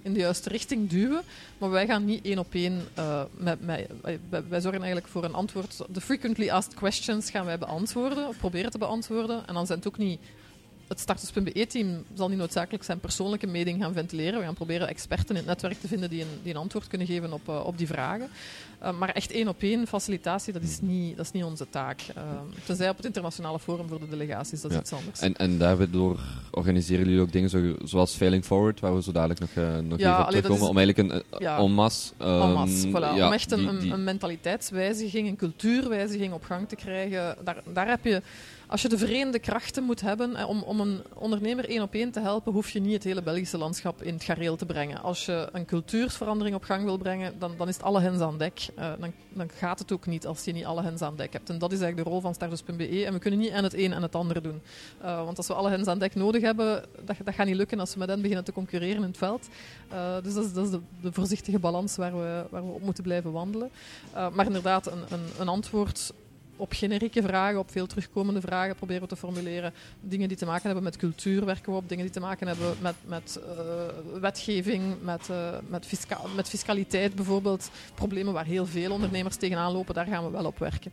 in 0.06 0.14
de 0.14 0.20
juiste 0.20 0.50
richting 0.50 0.90
duwen. 0.90 1.22
Maar 1.58 1.70
wij 1.70 1.86
gaan 1.86 2.06
niet 2.06 2.26
één 2.26 2.40
op 2.40 2.54
één 2.54 2.88
uh, 2.98 3.22
met, 3.38 3.66
met, 3.66 3.88
wij, 4.02 4.20
wij, 4.30 4.62
zorgen 4.62 4.82
eigenlijk 4.82 5.08
voor 5.08 5.24
een 5.24 5.34
antwoord. 5.34 5.82
De 5.90 6.02
frequently 6.02 6.50
asked 6.50 6.74
questions 6.74 7.30
gaan 7.30 7.46
wij 7.46 7.58
beantwoorden, 7.58 8.28
of 8.28 8.38
proberen 8.38 8.72
te 8.72 8.78
beantwoorden. 8.78 9.48
En 9.48 9.54
dan 9.54 9.66
zijn 9.66 9.78
het 9.78 9.88
ook 9.88 9.98
niet. 9.98 10.20
Het 10.88 11.00
starters.be-team 11.00 12.04
zal 12.14 12.30
niet 12.30 12.38
noodzakelijk 12.38 12.84
zijn 12.84 13.00
persoonlijke 13.00 13.48
mening 13.48 13.82
gaan 13.82 13.94
ventileren. 13.94 14.40
We 14.40 14.46
gaan 14.46 14.54
proberen 14.54 14.88
experten 14.88 15.30
in 15.30 15.36
het 15.36 15.46
netwerk 15.46 15.80
te 15.80 15.88
vinden 15.88 16.10
die 16.10 16.22
een, 16.22 16.40
die 16.44 16.54
een 16.54 16.60
antwoord 16.60 16.88
kunnen 16.88 17.08
geven 17.08 17.34
op, 17.34 17.50
uh, 17.50 17.66
op 17.66 17.78
die 17.78 17.88
vragen. 17.88 18.30
Uh, 18.84 18.98
maar 18.98 19.10
echt 19.10 19.32
één 19.32 19.48
op 19.48 19.62
één 19.62 19.88
facilitatie, 19.88 20.54
dat 20.54 20.62
is 20.62 20.80
niet, 20.82 21.18
dat 21.18 21.26
is 21.26 21.32
niet 21.32 21.44
onze 21.44 21.70
taak. 21.70 22.02
Uh, 22.18 22.24
tenzij 22.66 22.90
op 22.90 22.98
het 22.98 23.06
internationale 23.06 23.60
forum 23.60 23.88
voor 23.88 24.00
de 24.00 24.10
delegaties, 24.10 24.62
dat 24.62 24.72
is 24.72 24.78
ja. 24.78 24.84
iets 24.84 24.94
anders. 24.94 25.20
En, 25.20 25.36
en 25.36 25.58
daardoor 25.58 26.20
organiseren 26.52 27.06
jullie 27.06 27.22
ook 27.22 27.32
dingen 27.32 27.50
zo, 27.50 27.76
zoals 27.84 28.14
Failing 28.14 28.46
Forward, 28.46 28.80
waar 28.80 28.96
we 28.96 29.04
zo 29.04 29.12
dadelijk 29.12 29.40
nog, 29.40 29.50
uh, 29.58 29.78
nog 29.78 30.00
ja, 30.00 30.12
even 30.12 30.24
op 30.24 30.30
terugkomen, 30.30 30.64
is, 30.64 30.70
om 30.70 30.78
eigenlijk 30.78 30.98
een 31.32 31.40
ja, 31.40 31.58
en 31.58 31.72
masse... 31.72 32.14
Um, 32.22 32.42
en 32.42 32.52
masse, 32.52 32.88
voilà, 32.88 33.16
ja, 33.16 33.28
om 33.28 33.34
echt 33.34 33.52
een, 33.52 33.60
die, 33.60 33.68
die, 33.68 33.88
een, 33.88 33.92
een 33.92 34.04
mentaliteitswijziging, 34.04 35.28
een 35.28 35.36
cultuurwijziging 35.36 36.34
op 36.34 36.44
gang 36.44 36.68
te 36.68 36.76
krijgen. 36.76 37.36
Daar, 37.44 37.58
daar 37.74 37.88
heb 37.88 38.06
je 38.06 38.22
als 38.68 38.82
je 38.82 38.90
de 38.90 38.98
verenigde 38.98 39.40
krachten 39.40 39.84
moet 39.84 40.02
hebben 40.02 40.36
eh, 40.36 40.50
om, 40.50 40.62
om 40.62 40.80
een 40.80 41.02
ondernemer 41.14 41.70
één 41.70 41.82
op 41.82 41.94
één 41.94 42.12
te 42.12 42.20
helpen, 42.20 42.54
hoef 42.54 42.70
je 42.70 42.80
niet 42.80 42.94
het 42.94 43.04
hele 43.04 43.22
Belgische 43.22 43.58
landschap 43.58 44.02
in 44.02 44.14
het 44.14 44.24
gareel 44.24 44.56
te 44.56 44.66
brengen. 44.66 45.02
Als 45.02 45.26
je 45.26 45.50
een 45.52 45.66
cultuursverandering 45.66 46.56
op 46.56 46.64
gang 46.64 46.84
wil 46.84 46.98
brengen, 46.98 47.40
dan, 47.40 47.54
dan 47.58 47.68
is 47.68 47.76
het 47.76 47.84
alle 47.84 48.00
hens 48.00 48.20
aan 48.20 48.38
dek. 48.38 48.68
Uh, 48.80 48.92
dan, 49.00 49.12
dan 49.30 49.50
gaat 49.50 49.80
het 49.80 49.92
ook 49.92 50.06
niet 50.06 50.28
als 50.28 50.44
je 50.44 50.52
niet 50.52 50.66
alle 50.66 50.82
hens 50.82 51.02
aan 51.02 51.16
dek 51.16 51.34
hebt. 51.34 51.50
En 51.50 51.58
dat 51.58 51.72
is 51.72 51.80
eigenlijk 51.80 52.08
de 52.08 52.14
rol 52.14 52.22
van 52.22 52.34
Startups.be. 52.34 53.06
En 53.06 53.14
we 53.14 53.20
kunnen 53.20 53.40
niet 53.40 53.52
en 53.52 53.64
het 53.64 53.74
een 53.74 53.94
en 53.94 54.02
het 54.02 54.16
ander 54.16 54.42
doen. 54.42 54.62
Uh, 55.04 55.24
want 55.24 55.38
als 55.38 55.48
we 55.48 55.54
alle 55.54 55.70
hens 55.70 55.88
aan 55.88 56.00
dek 56.00 56.16
nodig 56.16 56.42
hebben, 56.42 56.84
dat, 57.06 57.16
dat 57.24 57.34
gaat 57.34 57.46
niet 57.46 57.56
lukken 57.56 57.80
als 57.80 57.94
we 57.94 58.00
met 58.00 58.10
hen 58.10 58.22
beginnen 58.22 58.46
te 58.46 58.52
concurreren 58.52 59.02
in 59.02 59.08
het 59.08 59.18
veld. 59.18 59.48
Dus 60.24 60.34
dat 60.34 60.46
is, 60.46 60.54
dat 60.54 60.66
is 60.66 60.72
de, 60.72 60.80
de, 61.02 61.12
voorzichtige 61.12 61.60
balans 61.60 61.96
waar 61.96 62.12
we, 62.12 62.46
waar 62.50 62.66
we 62.66 62.72
op 62.72 62.82
moeten 62.82 63.04
blijven 63.04 63.32
wandelen. 63.32 63.70
maar 64.34 64.46
inderdaad, 64.46 64.88
een, 64.88 65.04
een, 65.10 65.26
een 65.40 65.48
antwoord 65.48 66.14
op 66.58 66.74
generieke 66.74 67.22
vragen, 67.22 67.60
op 67.60 67.72
veel 67.72 67.88
terugkomende 67.88 68.42
vragen 68.42 68.76
proberen 68.76 69.02
we 69.02 69.08
te 69.08 69.16
formuleren. 69.16 69.74
Dingen 70.00 70.28
die 70.28 70.38
te 70.38 70.46
maken 70.46 70.66
hebben 70.66 70.84
met 70.84 70.98
cultuur 70.98 71.46
werken 71.46 71.72
we 71.72 71.78
op, 71.78 71.90
dingen 71.90 72.04
die 72.04 72.14
te 72.14 72.20
maken 72.20 72.48
hebben 72.48 72.76
met, 72.82 72.96
met 73.06 73.40
uh, 73.40 74.20
wetgeving, 74.22 74.96
met, 75.02 75.28
uh, 75.32 75.50
met, 75.68 75.86
fisca 75.86 76.20
met 76.36 76.50
fiscaliteit 76.50 77.16
bijvoorbeeld. 77.16 77.70
Problemen 77.96 78.34
waar 78.34 78.46
heel 78.46 78.66
veel 78.66 78.92
ondernemers 78.92 79.36
tegenaan 79.36 79.72
lopen, 79.72 79.94
daar 79.94 80.06
gaan 80.06 80.24
we 80.24 80.30
wel 80.30 80.46
op 80.46 80.60
werken. 80.60 80.92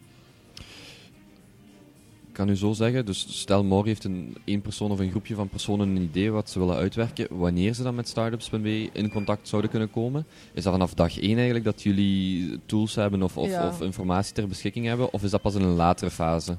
Ik 2.32 2.38
kan 2.38 2.48
u 2.48 2.56
zo 2.56 2.72
zeggen, 2.72 3.06
dus 3.06 3.26
stel 3.40 3.64
morgen 3.64 3.88
heeft 3.88 4.04
een 4.04 4.36
één 4.44 4.60
persoon 4.60 4.90
of 4.90 4.98
een 4.98 5.10
groepje 5.10 5.34
van 5.34 5.48
personen 5.48 5.88
een 5.88 6.02
idee 6.02 6.30
wat 6.30 6.50
ze 6.50 6.58
willen 6.58 6.76
uitwerken, 6.76 7.26
wanneer 7.30 7.74
ze 7.74 7.82
dan 7.82 7.94
met 7.94 8.08
startups.be 8.08 8.90
in 8.92 9.10
contact 9.10 9.48
zouden 9.48 9.70
kunnen 9.70 9.90
komen. 9.90 10.26
Is 10.52 10.62
dat 10.62 10.72
vanaf 10.72 10.94
dag 10.94 11.20
één 11.20 11.34
eigenlijk 11.34 11.64
dat 11.64 11.82
jullie 11.82 12.60
tools 12.66 12.94
hebben 12.94 13.22
of, 13.22 13.36
of, 13.36 13.48
ja. 13.48 13.68
of 13.68 13.80
informatie 13.80 14.34
ter 14.34 14.48
beschikking 14.48 14.86
hebben, 14.86 15.12
of 15.12 15.22
is 15.22 15.30
dat 15.30 15.42
pas 15.42 15.54
in 15.54 15.62
een 15.62 15.74
latere 15.74 16.10
fase? 16.10 16.56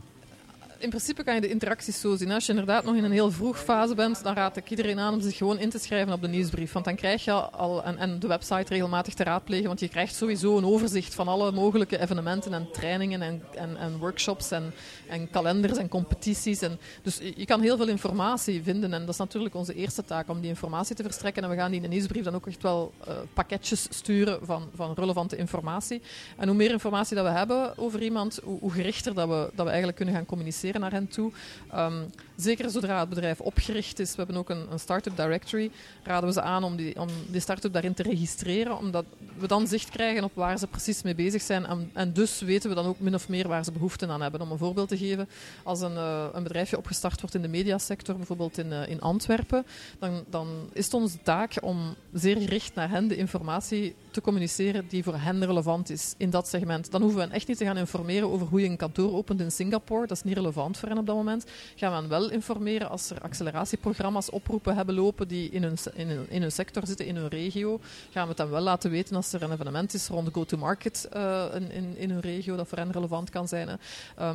In 0.84 0.90
principe 0.90 1.24
kan 1.24 1.36
je 1.36 1.42
de 1.42 1.50
interacties 1.50 2.00
zo 2.00 2.16
zien. 2.16 2.32
Als 2.32 2.46
je 2.46 2.52
inderdaad 2.52 2.84
nog 2.84 2.96
in 2.96 3.04
een 3.04 3.12
heel 3.12 3.32
vroeg 3.32 3.60
fase 3.60 3.96
bent, 3.96 4.24
dan 4.24 4.34
raad 4.34 4.58
ik 4.58 4.70
iedereen 4.70 5.00
aan 5.00 5.14
om 5.14 5.22
zich 5.22 5.38
gewoon 5.38 5.60
in 5.60 5.70
te 5.70 5.80
schrijven 5.80 6.14
op 6.14 6.22
de 6.22 6.28
nieuwsbrief. 6.28 6.72
Want 6.72 6.86
dan 6.86 6.96
krijg 6.96 7.24
je 7.24 7.32
al, 7.32 7.84
en, 7.84 7.98
en 7.98 8.20
de 8.20 8.28
website 8.28 8.74
regelmatig 8.74 9.14
te 9.14 9.24
raadplegen, 9.24 9.68
want 9.68 9.80
je 9.80 9.88
krijgt 9.88 10.16
sowieso 10.16 10.58
een 10.58 10.66
overzicht 10.66 11.14
van 11.14 11.28
alle 11.28 11.52
mogelijke 11.52 12.02
evenementen 12.02 12.54
en 12.54 12.68
trainingen 12.72 13.22
en, 13.22 13.44
en, 13.56 13.78
en 13.78 13.98
workshops 13.98 14.52
en, 14.52 14.74
en 15.08 15.30
kalenders 15.30 15.78
en 15.78 15.88
competities. 15.88 16.62
En, 16.62 16.80
dus 17.02 17.20
je 17.36 17.46
kan 17.46 17.62
heel 17.62 17.78
veel 17.78 17.88
informatie 17.88 18.64
vinden 18.64 18.94
en 18.94 19.00
dat 19.00 19.10
is 19.10 19.18
natuurlijk 19.18 19.56
onze 19.56 19.74
eerste 19.74 20.06
taak 20.06 20.30
om 20.30 20.40
die 20.40 20.50
informatie 20.50 20.96
te 20.96 21.04
verstrekken. 21.04 21.44
En 21.44 21.50
we 21.50 21.56
gaan 21.56 21.72
die 21.72 21.82
in 21.82 21.90
de 21.90 21.96
nieuwsbrief 21.96 22.24
dan 22.24 22.36
ook 22.36 22.48
echt 22.48 22.62
wel 22.62 22.94
uh, 23.08 23.14
pakketjes 23.34 23.88
sturen 23.90 24.40
van, 24.46 24.70
van 24.76 24.94
relevante 24.96 25.38
informatie. 25.38 26.02
En 26.38 26.48
hoe 26.48 26.58
meer 26.58 26.72
informatie 26.72 27.16
dat 27.16 27.26
we 27.26 27.32
hebben 27.32 27.78
over 27.78 28.02
iemand, 28.02 28.40
hoe, 28.44 28.60
hoe 28.60 28.72
gerichter 28.72 29.14
dat 29.14 29.28
we, 29.28 29.50
dat 29.54 29.66
we 29.66 29.72
eigenlijk 29.72 29.98
kunnen 29.98 30.16
gaan 30.16 30.26
communiceren 30.26 30.73
naar 30.80 30.92
hen 30.92 31.08
toe. 31.08 31.32
Um, 31.76 32.10
zeker 32.36 32.70
zodra 32.70 33.00
het 33.00 33.10
bedrijf 33.10 33.40
opgericht 33.40 34.00
is, 34.00 34.10
we 34.10 34.18
hebben 34.18 34.38
ook 34.38 34.50
een, 34.50 34.72
een 34.72 34.80
start-up 34.80 35.16
directory, 35.16 35.72
raden 36.04 36.28
we 36.28 36.34
ze 36.34 36.42
aan 36.42 36.64
om 36.64 36.76
die, 36.76 37.00
om 37.00 37.08
die 37.28 37.42
start-up 37.42 37.74
daarin 37.74 37.94
te 37.94 38.04
registreren, 38.04 38.78
omdat 38.78 39.06
we 39.38 39.48
dan 39.48 39.68
zicht 39.68 39.90
krijgen 39.90 40.24
op 40.24 40.32
waar 40.34 40.58
ze 40.58 40.68
precies 40.68 41.02
mee 41.02 41.16
bezig 41.16 41.42
zijn. 41.42 41.66
En, 41.94 42.14
dus 42.14 42.42
weten 42.42 42.70
we 42.70 42.76
dan 42.76 42.86
ook 42.86 43.00
min 43.00 43.16
of 43.16 43.30
meer 43.30 43.48
waar 43.48 43.64
ze 43.64 43.72
behoefte 43.72 44.08
aan 44.08 44.22
hebben. 44.22 44.42
Om 44.42 44.52
een 44.52 44.58
voorbeeld 44.58 44.90
te 44.90 44.98
geven, 44.98 45.30
als 45.64 45.82
een, 45.82 45.94
uh, 45.94 46.26
een 46.34 46.44
bedrijfje 46.44 46.78
opgestart 46.78 47.20
wordt 47.20 47.36
in 47.36 47.42
de 47.42 47.48
mediasector, 47.48 48.16
bijvoorbeeld 48.16 48.58
in, 48.58 48.68
uh, 48.68 48.88
in 48.88 49.02
Antwerpen, 49.02 49.66
dan, 50.00 50.24
dan 50.30 50.70
is 50.74 50.86
het 50.86 50.94
onze 50.94 51.22
taak 51.22 51.58
om 51.62 51.96
zeer 52.14 52.38
gericht 52.38 52.76
naar 52.76 52.90
hen 52.90 53.08
de 53.08 53.16
informatie 53.16 53.96
te 54.12 54.22
communiceren 54.22 54.86
die 54.88 55.04
voor 55.04 55.18
hen 55.18 55.46
relevant 55.46 55.90
is 55.90 56.14
in 56.18 56.30
dat 56.30 56.48
segment. 56.48 56.92
Dan 56.92 57.02
hoeven 57.02 57.20
we 57.20 57.26
hen 57.26 57.36
echt 57.36 57.48
niet 57.48 57.58
te 57.58 57.66
gaan 57.66 57.78
informeren 57.78 58.32
over 58.32 58.48
hoe 58.48 58.62
je 58.62 58.70
een 58.70 58.78
kantoor 58.78 59.14
opent 59.14 59.42
in 59.42 59.52
Singapore. 59.52 60.08
Dat 60.08 60.18
is 60.18 60.24
niet 60.24 60.36
relevant 60.36 60.78
voor 60.78 60.90
hen 60.90 60.98
op 60.98 61.06
dat 61.06 61.16
moment. 61.16 61.46
Gaan 61.76 62.04
we 62.04 62.08
wel 62.08 62.23
informeren 62.32 62.90
als 62.90 63.10
er 63.10 63.22
acceleratieprogramma's 63.22 64.32
oproepen 64.32 64.76
hebben 64.76 64.96
lopen 64.96 65.28
die 65.28 65.50
in 65.50 65.64
hun, 65.64 65.78
in 65.94 66.08
hun, 66.08 66.30
in 66.30 66.52
sector 66.52 66.88
zitten, 66.88 67.06
in 67.06 67.16
hun 67.16 67.28
regio. 67.28 67.80
Gaan 68.12 68.24
we 68.24 68.30
het 68.30 68.38
dan 68.38 68.50
wel 68.50 68.62
laten 68.62 68.92
weten 68.92 69.16
als 69.16 69.34
er 69.34 69.44
een 69.44 69.52
evenement 69.52 69.94
is 69.94 70.08
rond 70.08 70.30
go-to-market 70.32 71.10
uh, 71.16 71.46
in, 71.54 71.72
in, 71.72 71.98
in, 71.98 72.10
hun 72.10 72.20
regio 72.20 72.56
dat 72.56 72.68
voor 72.68 72.78
hen 72.78 72.92
relevant 72.92 73.30
kan 73.30 73.48
zijn. 73.48 73.70
Um, 73.70 73.80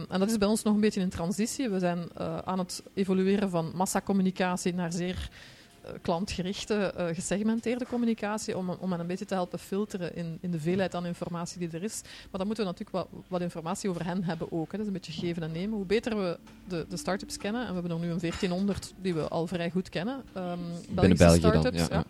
en 0.08 0.18
dat 0.18 0.30
is 0.30 0.38
bij 0.38 0.48
ons 0.48 0.62
nog 0.62 0.74
een 0.74 0.80
beetje 0.80 1.00
in 1.00 1.08
transitie. 1.08 1.68
We 1.68 1.78
zijn 1.78 2.08
uh, 2.20 2.38
aan 2.38 2.58
het 2.58 2.82
evolueren 2.94 3.50
van 3.50 3.72
massacommunicatie 3.74 4.74
naar 4.74 4.92
zeer 4.92 5.16
eh, 5.30 5.57
klantgerichte, 6.02 6.94
uh, 6.98 7.06
gesegmenteerde 7.14 7.86
communicatie 7.86 8.56
om, 8.56 8.70
om 8.70 8.90
hen 8.90 9.00
een 9.00 9.06
beetje 9.06 9.24
te 9.24 9.34
helpen 9.34 9.58
filteren 9.58 10.16
in, 10.16 10.38
in 10.40 10.50
de 10.50 10.60
veelheid 10.60 10.94
aan 10.94 11.06
informatie 11.06 11.58
die 11.58 11.70
er 11.70 11.82
is. 11.82 12.00
Maar 12.02 12.38
dan 12.38 12.46
moeten 12.46 12.64
we 12.64 12.70
natuurlijk 12.70 12.96
wat, 12.96 13.22
wat 13.28 13.40
informatie 13.40 13.90
over 13.90 14.04
hen 14.04 14.24
hebben 14.24 14.52
ook. 14.52 14.72
Hè. 14.72 14.78
Dat 14.78 14.80
is 14.80 14.86
een 14.86 14.92
beetje 14.92 15.12
geven 15.12 15.42
en 15.42 15.52
nemen. 15.52 15.76
Hoe 15.76 15.86
beter 15.86 16.16
we 16.16 16.38
de, 16.68 16.86
de 16.88 16.96
start-ups 16.96 17.36
kennen, 17.36 17.60
en 17.60 17.68
we 17.68 17.72
hebben 17.72 17.90
er 17.90 17.98
nu 17.98 18.10
een 18.10 18.18
1400 18.18 18.92
die 19.00 19.14
we 19.14 19.28
al 19.28 19.46
vrij 19.46 19.70
goed 19.70 19.88
kennen. 19.88 20.22
Um, 20.36 20.58
Binnen 20.88 21.16
België 21.16 21.40
dan, 21.40 21.72
ja. 21.72 21.86
ja. 21.90 22.04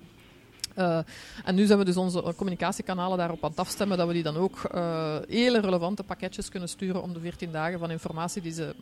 Uh, 0.78 0.98
en 1.44 1.54
nu 1.54 1.66
zijn 1.66 1.78
we 1.78 1.84
dus 1.84 1.96
onze 1.96 2.34
communicatiekanalen 2.36 3.18
daarop 3.18 3.44
aan 3.44 3.50
het 3.50 3.58
afstemmen 3.58 3.98
dat 3.98 4.06
we 4.06 4.12
die 4.12 4.22
dan 4.22 4.36
ook 4.36 4.70
uh, 4.74 5.16
hele 5.28 5.60
relevante 5.60 6.02
pakketjes 6.02 6.48
kunnen 6.48 6.68
sturen 6.68 7.02
om 7.02 7.12
de 7.12 7.20
14 7.20 7.52
dagen 7.52 7.78
van 7.78 7.90
informatie 7.90 8.42
die 8.42 8.52
ze 8.52 8.74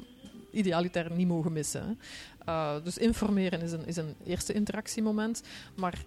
idealiter 0.57 1.12
niet 1.12 1.29
mogen 1.29 1.53
missen. 1.53 1.99
Uh, 2.49 2.75
dus 2.83 2.99
informeren 2.99 3.61
is 3.61 3.73
een, 3.73 3.87
is 3.87 3.97
een 3.97 4.14
eerste 4.25 4.53
interactiemoment. 4.53 5.42
Maar 5.75 6.05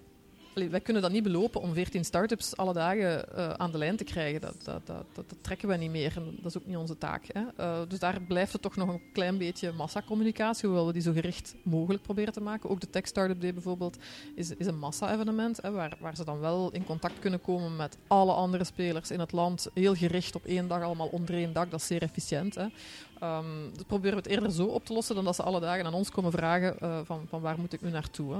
wij 0.67 0.81
kunnen 0.81 1.01
dat 1.01 1.12
niet 1.12 1.23
belopen 1.23 1.62
om 1.62 1.73
14 1.73 2.05
start-ups 2.05 2.57
alle 2.57 2.73
dagen 2.73 3.25
uh, 3.35 3.49
aan 3.49 3.71
de 3.71 3.77
lijn 3.77 3.95
te 3.95 4.03
krijgen. 4.03 4.41
Dat, 4.41 4.55
dat, 4.63 4.88
dat, 4.88 5.05
dat, 5.13 5.25
trekken 5.41 5.67
we 5.67 5.75
niet 5.75 5.91
meer. 5.91 6.13
En 6.15 6.38
dat 6.41 6.55
is 6.55 6.62
ook 6.62 6.67
niet 6.67 6.77
onze 6.77 6.97
taak. 6.97 7.25
Hè. 7.27 7.41
Uh, 7.59 7.79
dus 7.88 7.99
daar 7.99 8.21
blijft 8.21 8.53
het 8.53 8.62
toch 8.62 8.75
nog 8.75 8.89
een 8.89 9.01
klein 9.13 9.38
beetje 9.38 9.71
massacommunicatie, 9.71 10.67
hoewel 10.67 10.88
we 10.88 10.93
die 10.93 11.01
zo 11.01 11.12
gericht 11.12 11.55
mogelijk 11.63 12.03
proberen 12.03 12.33
te 12.33 12.41
maken. 12.41 12.69
Ook 12.69 12.79
de 12.79 12.89
Tech 12.89 13.07
Startup 13.07 13.41
Day 13.41 13.53
bijvoorbeeld 13.53 13.97
is, 14.35 14.51
is 14.51 14.65
een 14.65 14.79
massa-evenement, 14.79 15.59
waar, 15.59 15.97
waar 15.99 16.15
ze 16.15 16.25
dan 16.25 16.39
wel 16.39 16.71
in 16.71 16.83
contact 16.83 17.19
kunnen 17.19 17.41
komen 17.41 17.75
met 17.75 17.97
alle 18.07 18.33
andere 18.33 18.63
spelers 18.63 19.12
in 19.12 19.19
het 19.19 19.31
land. 19.31 19.67
Heel 19.73 19.95
gericht 19.95 20.35
op 20.35 20.45
één 20.45 20.67
dag, 20.67 20.81
allemaal 20.81 21.07
onder 21.07 21.35
één 21.35 21.53
dak. 21.53 21.71
Dat 21.71 21.79
is 21.79 21.88
zeer 21.88 22.01
efficiënt. 22.01 22.55
Hè. 22.55 22.65
Um, 23.23 23.71
proberen 23.88 24.17
we 24.17 24.21
het 24.23 24.32
eerder 24.32 24.51
zo 24.51 24.65
op 24.65 24.86
te 24.86 24.93
lossen 24.93 25.15
dan 25.15 25.23
dat 25.23 25.36
ze 25.36 25.43
alle 25.43 25.60
dagen 25.60 25.86
aan 25.86 25.93
ons 25.93 26.12
komen 26.12 26.32
vragen 26.32 26.75
uh, 26.84 26.99
van, 27.03 27.25
van 27.27 27.41
waar 27.41 27.60
moet 27.60 27.73
ik 27.73 27.82
nu 27.82 27.89
naartoe. 27.89 28.36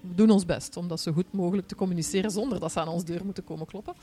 We 0.00 0.14
doen 0.14 0.30
ons 0.30 0.46
best 0.46 0.76
om 0.76 0.88
dat 0.88 1.00
zo 1.00 1.12
goed 1.12 1.32
mogelijk 1.32 1.68
te 1.68 1.74
communiceren 1.74 2.30
zonder 2.30 2.60
dat 2.60 2.72
ze 2.72 2.80
aan 2.80 2.88
ons 2.88 3.04
deur 3.04 3.24
moeten 3.24 3.44
komen 3.44 3.66
kloppen. 3.66 3.94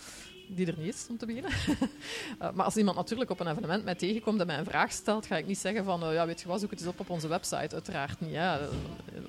Die 0.47 0.67
er 0.67 0.75
niet 0.77 0.93
is, 0.93 1.05
om 1.09 1.17
te 1.17 1.25
beginnen. 1.25 1.51
uh, 1.51 2.51
maar 2.55 2.65
als 2.65 2.77
iemand 2.77 2.97
natuurlijk 2.97 3.29
op 3.29 3.39
een 3.39 3.47
evenement 3.47 3.83
mij 3.83 3.95
tegenkomt 3.95 4.39
en 4.39 4.47
mij 4.47 4.57
een 4.57 4.65
vraag 4.65 4.91
stelt, 4.91 5.25
ga 5.25 5.37
ik 5.37 5.47
niet 5.47 5.57
zeggen 5.57 5.83
van, 5.83 6.03
uh, 6.03 6.13
ja 6.13 6.25
weet 6.25 6.41
je 6.41 6.47
wat, 6.47 6.59
zoek 6.59 6.69
het 6.69 6.79
eens 6.79 6.89
op 6.89 6.99
op 6.99 7.09
onze 7.09 7.27
website. 7.27 7.75
Uiteraard 7.75 8.19
niet. 8.19 8.31
Ja. 8.31 8.59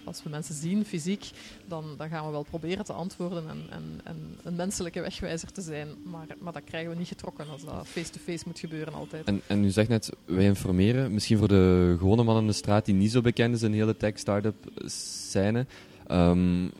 Als 0.05 0.23
we 0.23 0.29
mensen 0.29 0.55
zien, 0.55 0.85
fysiek, 0.85 1.31
dan, 1.67 1.95
dan 1.97 2.09
gaan 2.09 2.25
we 2.25 2.31
wel 2.31 2.43
proberen 2.43 2.85
te 2.85 2.93
antwoorden 2.93 3.49
en, 3.49 3.67
en, 3.71 4.01
en 4.05 4.39
een 4.43 4.57
menselijke 4.57 5.01
wegwijzer 5.01 5.53
te 5.53 5.61
zijn. 5.61 5.89
Maar, 6.03 6.27
maar 6.39 6.53
dat 6.53 6.65
krijgen 6.65 6.91
we 6.91 6.97
niet 6.97 7.09
getrokken 7.09 7.49
als 7.51 7.65
dat 7.65 7.87
face-to-face 7.87 8.31
-face 8.31 8.45
moet 8.47 8.59
gebeuren 8.59 8.95
altijd. 8.95 9.27
En, 9.27 9.43
en 9.47 9.65
u 9.65 9.71
zegt 9.71 9.89
net, 9.89 10.11
wij 10.25 10.45
informeren 10.45 11.09
Misschien 11.11 11.39
voor 11.39 11.49
de 11.49 11.95
gewone 11.99 12.23
man 12.23 12.39
in 12.39 12.47
de 12.47 12.53
straat 12.53 12.85
die 12.85 12.95
niet 12.95 13.11
zo 13.11 13.21
bekend 13.21 13.55
is 13.55 13.63
in 13.63 13.71
de 13.71 13.77
hele 13.77 13.97
tech-startup 13.97 14.55
scène. 14.85 15.67
Um, 16.11 16.73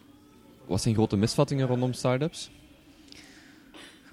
wat 0.67 0.83
zijn 0.83 0.95
grote 0.95 1.17
misvattingen 1.17 1.67
rondom 1.67 1.93
startups? 1.93 2.51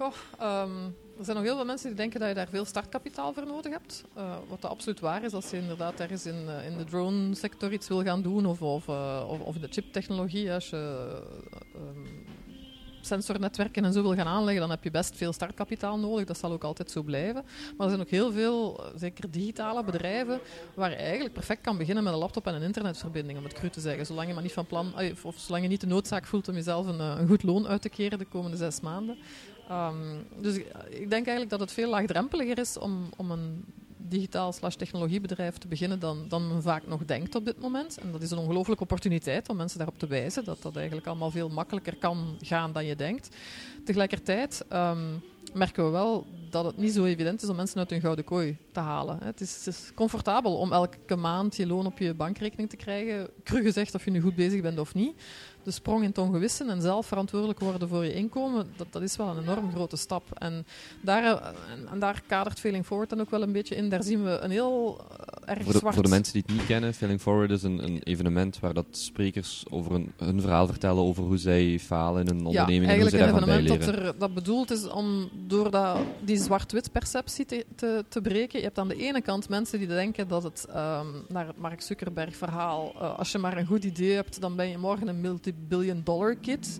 Um, 0.00 0.94
er 1.18 1.24
zijn 1.24 1.36
nog 1.36 1.46
heel 1.46 1.56
veel 1.56 1.64
mensen 1.64 1.86
die 1.88 1.96
denken 1.96 2.20
dat 2.20 2.28
je 2.28 2.34
daar 2.34 2.48
veel 2.48 2.64
startkapitaal 2.64 3.32
voor 3.32 3.46
nodig 3.46 3.72
hebt. 3.72 4.04
Uh, 4.16 4.36
wat 4.48 4.64
absoluut 4.64 5.00
waar 5.00 5.24
is 5.24 5.32
als 5.32 5.50
je 5.50 5.56
inderdaad 5.56 6.00
ergens 6.00 6.26
in, 6.26 6.44
uh, 6.46 6.66
in 6.66 6.76
de 6.76 6.84
drone 6.84 7.34
sector 7.34 7.72
iets 7.72 7.88
wil 7.88 8.02
gaan 8.02 8.22
doen 8.22 8.46
of, 8.46 8.62
of, 8.62 8.86
uh, 8.88 9.40
of, 9.44 9.56
de 9.56 9.68
chiptechnologie. 9.70 10.52
Als 10.52 10.70
je 10.70 11.08
um, 11.76 12.24
sensornetwerken 13.06 13.84
en 13.84 13.92
zo 13.92 14.02
wil 14.02 14.14
gaan 14.14 14.26
aanleggen, 14.26 14.60
dan 14.60 14.70
heb 14.70 14.84
je 14.84 14.90
best 14.90 15.16
veel 15.16 15.32
startkapitaal 15.32 15.98
nodig. 15.98 16.26
Dat 16.26 16.38
zal 16.38 16.52
ook 16.52 16.64
altijd 16.64 16.90
zo 16.90 17.02
blijven. 17.02 17.44
Maar 17.76 17.86
er 17.86 17.92
zijn 17.92 18.00
ook 18.00 18.10
heel 18.10 18.32
veel, 18.32 18.84
eh, 18.84 18.90
zeker 18.96 19.30
digitale 19.30 19.84
bedrijven, 19.84 20.40
waar 20.74 20.90
je 20.90 20.96
eigenlijk 20.96 21.34
perfect 21.34 21.60
kan 21.60 21.78
beginnen 21.78 22.04
met 22.04 22.12
een 22.12 22.18
laptop 22.18 22.46
en 22.46 22.54
een 22.54 22.62
internetverbinding, 22.62 23.38
om 23.38 23.44
het 23.44 23.52
cru 23.52 23.70
te 23.70 23.80
zeggen. 23.80 24.06
Zolang 24.06 24.28
je 24.28 24.34
maar 24.34 24.42
niet 24.42 24.52
van 24.52 24.66
plan, 24.66 24.92
of 25.22 25.38
zolang 25.38 25.62
je 25.62 25.70
niet 25.70 25.80
de 25.80 25.86
noodzaak 25.86 26.26
voelt 26.26 26.48
om 26.48 26.54
jezelf 26.54 26.86
een, 26.86 27.00
eh, 27.00 27.14
een 27.18 27.28
goed 27.28 27.42
loon 27.42 27.66
uit 27.66 27.82
te 27.82 27.88
keren 27.88 28.18
de 28.18 28.24
komende 28.24 28.56
zes 28.56 28.80
maanden. 28.80 29.18
Um, 29.70 30.26
dus 30.40 30.56
ik 30.88 31.10
denk 31.10 31.26
eigenlijk 31.26 31.50
dat 31.50 31.60
het 31.60 31.72
veel 31.72 31.90
laagdrempeliger 31.90 32.58
is 32.58 32.78
om, 32.78 33.10
om 33.16 33.30
een 33.30 33.64
digitaal 34.08 34.52
slash 34.52 34.74
technologiebedrijf 34.74 35.58
te 35.58 35.68
beginnen 35.68 35.98
dan, 35.98 36.24
dan 36.28 36.48
men 36.48 36.62
vaak 36.62 36.86
nog 36.86 37.04
denkt 37.04 37.34
op 37.34 37.44
dit 37.44 37.60
moment. 37.60 37.98
En 37.98 38.12
dat 38.12 38.22
is 38.22 38.30
een 38.30 38.38
ongelooflijke 38.38 38.82
opportuniteit 38.82 39.48
om 39.48 39.56
mensen 39.56 39.78
daarop 39.78 39.98
te 39.98 40.06
wijzen 40.06 40.44
dat 40.44 40.62
dat 40.62 40.76
eigenlijk 40.76 41.06
allemaal 41.06 41.30
veel 41.30 41.48
makkelijker 41.48 41.96
kan 41.96 42.36
gaan 42.40 42.72
dan 42.72 42.84
je 42.84 42.96
denkt. 42.96 43.36
Tegelijkertijd 43.84 44.64
um, 44.72 45.22
merken 45.52 45.84
we 45.84 45.90
wel 45.90 46.26
dat 46.50 46.64
het 46.64 46.76
niet 46.76 46.92
zo 46.92 47.04
evident 47.04 47.42
is 47.42 47.48
om 47.48 47.56
mensen 47.56 47.78
uit 47.78 47.90
hun 47.90 48.00
gouden 48.00 48.24
kooi 48.24 48.56
te 48.72 48.80
halen. 48.80 49.18
Het 49.22 49.40
is, 49.40 49.66
is, 49.66 49.90
comfortabel 49.94 50.56
om 50.56 50.72
elke 50.72 51.16
maand 51.16 51.56
je 51.56 51.66
loon 51.66 51.86
op 51.86 51.98
je 51.98 52.14
bankrekening 52.14 52.70
te 52.70 52.76
krijgen, 52.76 53.28
cru 53.44 53.62
gezegd 53.62 53.94
of 53.94 54.04
je 54.04 54.10
nu 54.10 54.20
goed 54.20 54.34
bezig 54.34 54.60
bent 54.60 54.78
of 54.78 54.94
niet 54.94 55.14
de 55.66 55.72
sprong 55.72 56.02
in 56.02 56.08
het 56.08 56.18
ongewisse 56.18 56.64
en 56.64 56.82
zelf 56.82 57.06
verantwoordelijk 57.06 57.60
worden 57.60 57.88
voor 57.88 58.04
je 58.04 58.14
inkomen, 58.14 58.66
dat, 58.76 58.86
dat 58.90 59.02
is 59.02 59.16
wel 59.16 59.28
een 59.28 59.42
enorm 59.42 59.70
grote 59.70 59.96
stap. 59.96 60.22
En 60.38 60.66
daar, 61.00 61.24
en, 61.24 61.88
en 61.92 61.98
daar 61.98 62.22
kadert 62.26 62.60
Feeling 62.60 62.86
Forward 62.86 63.10
dan 63.10 63.20
ook 63.20 63.30
wel 63.30 63.42
een 63.42 63.52
beetje 63.52 63.74
in. 63.74 63.88
Daar 63.88 64.02
zien 64.02 64.24
we 64.24 64.38
een 64.38 64.50
heel 64.50 65.00
erg 65.44 65.62
Voor 65.62 65.72
de, 65.72 65.78
zwart. 65.78 65.94
voor 65.94 66.02
de 66.02 66.08
mensen 66.08 66.32
die 66.32 66.42
het 66.46 66.56
niet 66.56 66.66
kennen, 66.66 66.94
Failing 66.94 67.20
Forward 67.20 67.50
is 67.50 67.62
een, 67.62 67.84
een 67.84 68.02
evenement 68.02 68.60
waar 68.60 68.74
dat 68.74 68.86
sprekers 68.90 69.64
over 69.70 70.00
hun 70.16 70.40
verhaal 70.40 70.66
vertellen 70.66 71.02
over 71.02 71.22
hoe 71.22 71.38
zij 71.38 71.78
falen 71.78 72.26
in 72.26 72.28
een 72.28 72.38
ja, 72.38 72.44
onderneming 72.44 72.90
en 72.90 73.00
hoe 73.00 73.10
eigenlijk 73.10 73.16
ze 73.16 73.22
een 73.22 73.50
evenement 73.50 73.84
dat, 73.84 73.94
er, 73.94 74.18
dat 74.18 74.34
bedoeld 74.34 74.70
is 74.70 74.88
om 74.88 75.30
door 75.46 75.70
dat, 75.70 75.98
die 76.24 76.36
zwart-wit 76.36 76.92
perceptie 76.92 77.44
te, 77.44 77.66
te, 77.74 78.04
te 78.08 78.20
breken. 78.20 78.58
Je 78.58 78.64
hebt 78.64 78.78
aan 78.78 78.88
de 78.88 78.96
ene 78.96 79.20
kant 79.20 79.48
mensen 79.48 79.78
die 79.78 79.88
denken 79.88 80.28
dat 80.28 80.42
het 80.42 80.66
ehm, 80.68 81.06
naar 81.28 81.46
het 81.46 81.58
Mark 81.58 81.80
Zuckerberg 81.80 82.36
verhaal, 82.36 82.92
eh, 82.94 83.18
als 83.18 83.32
je 83.32 83.38
maar 83.38 83.56
een 83.56 83.66
goed 83.66 83.84
idee 83.84 84.14
hebt, 84.14 84.40
dan 84.40 84.56
ben 84.56 84.68
je 84.68 84.78
morgen 84.78 85.08
een 85.08 85.20
multi-billion 85.58 86.00
dollar 86.04 86.34
kid. 86.36 86.78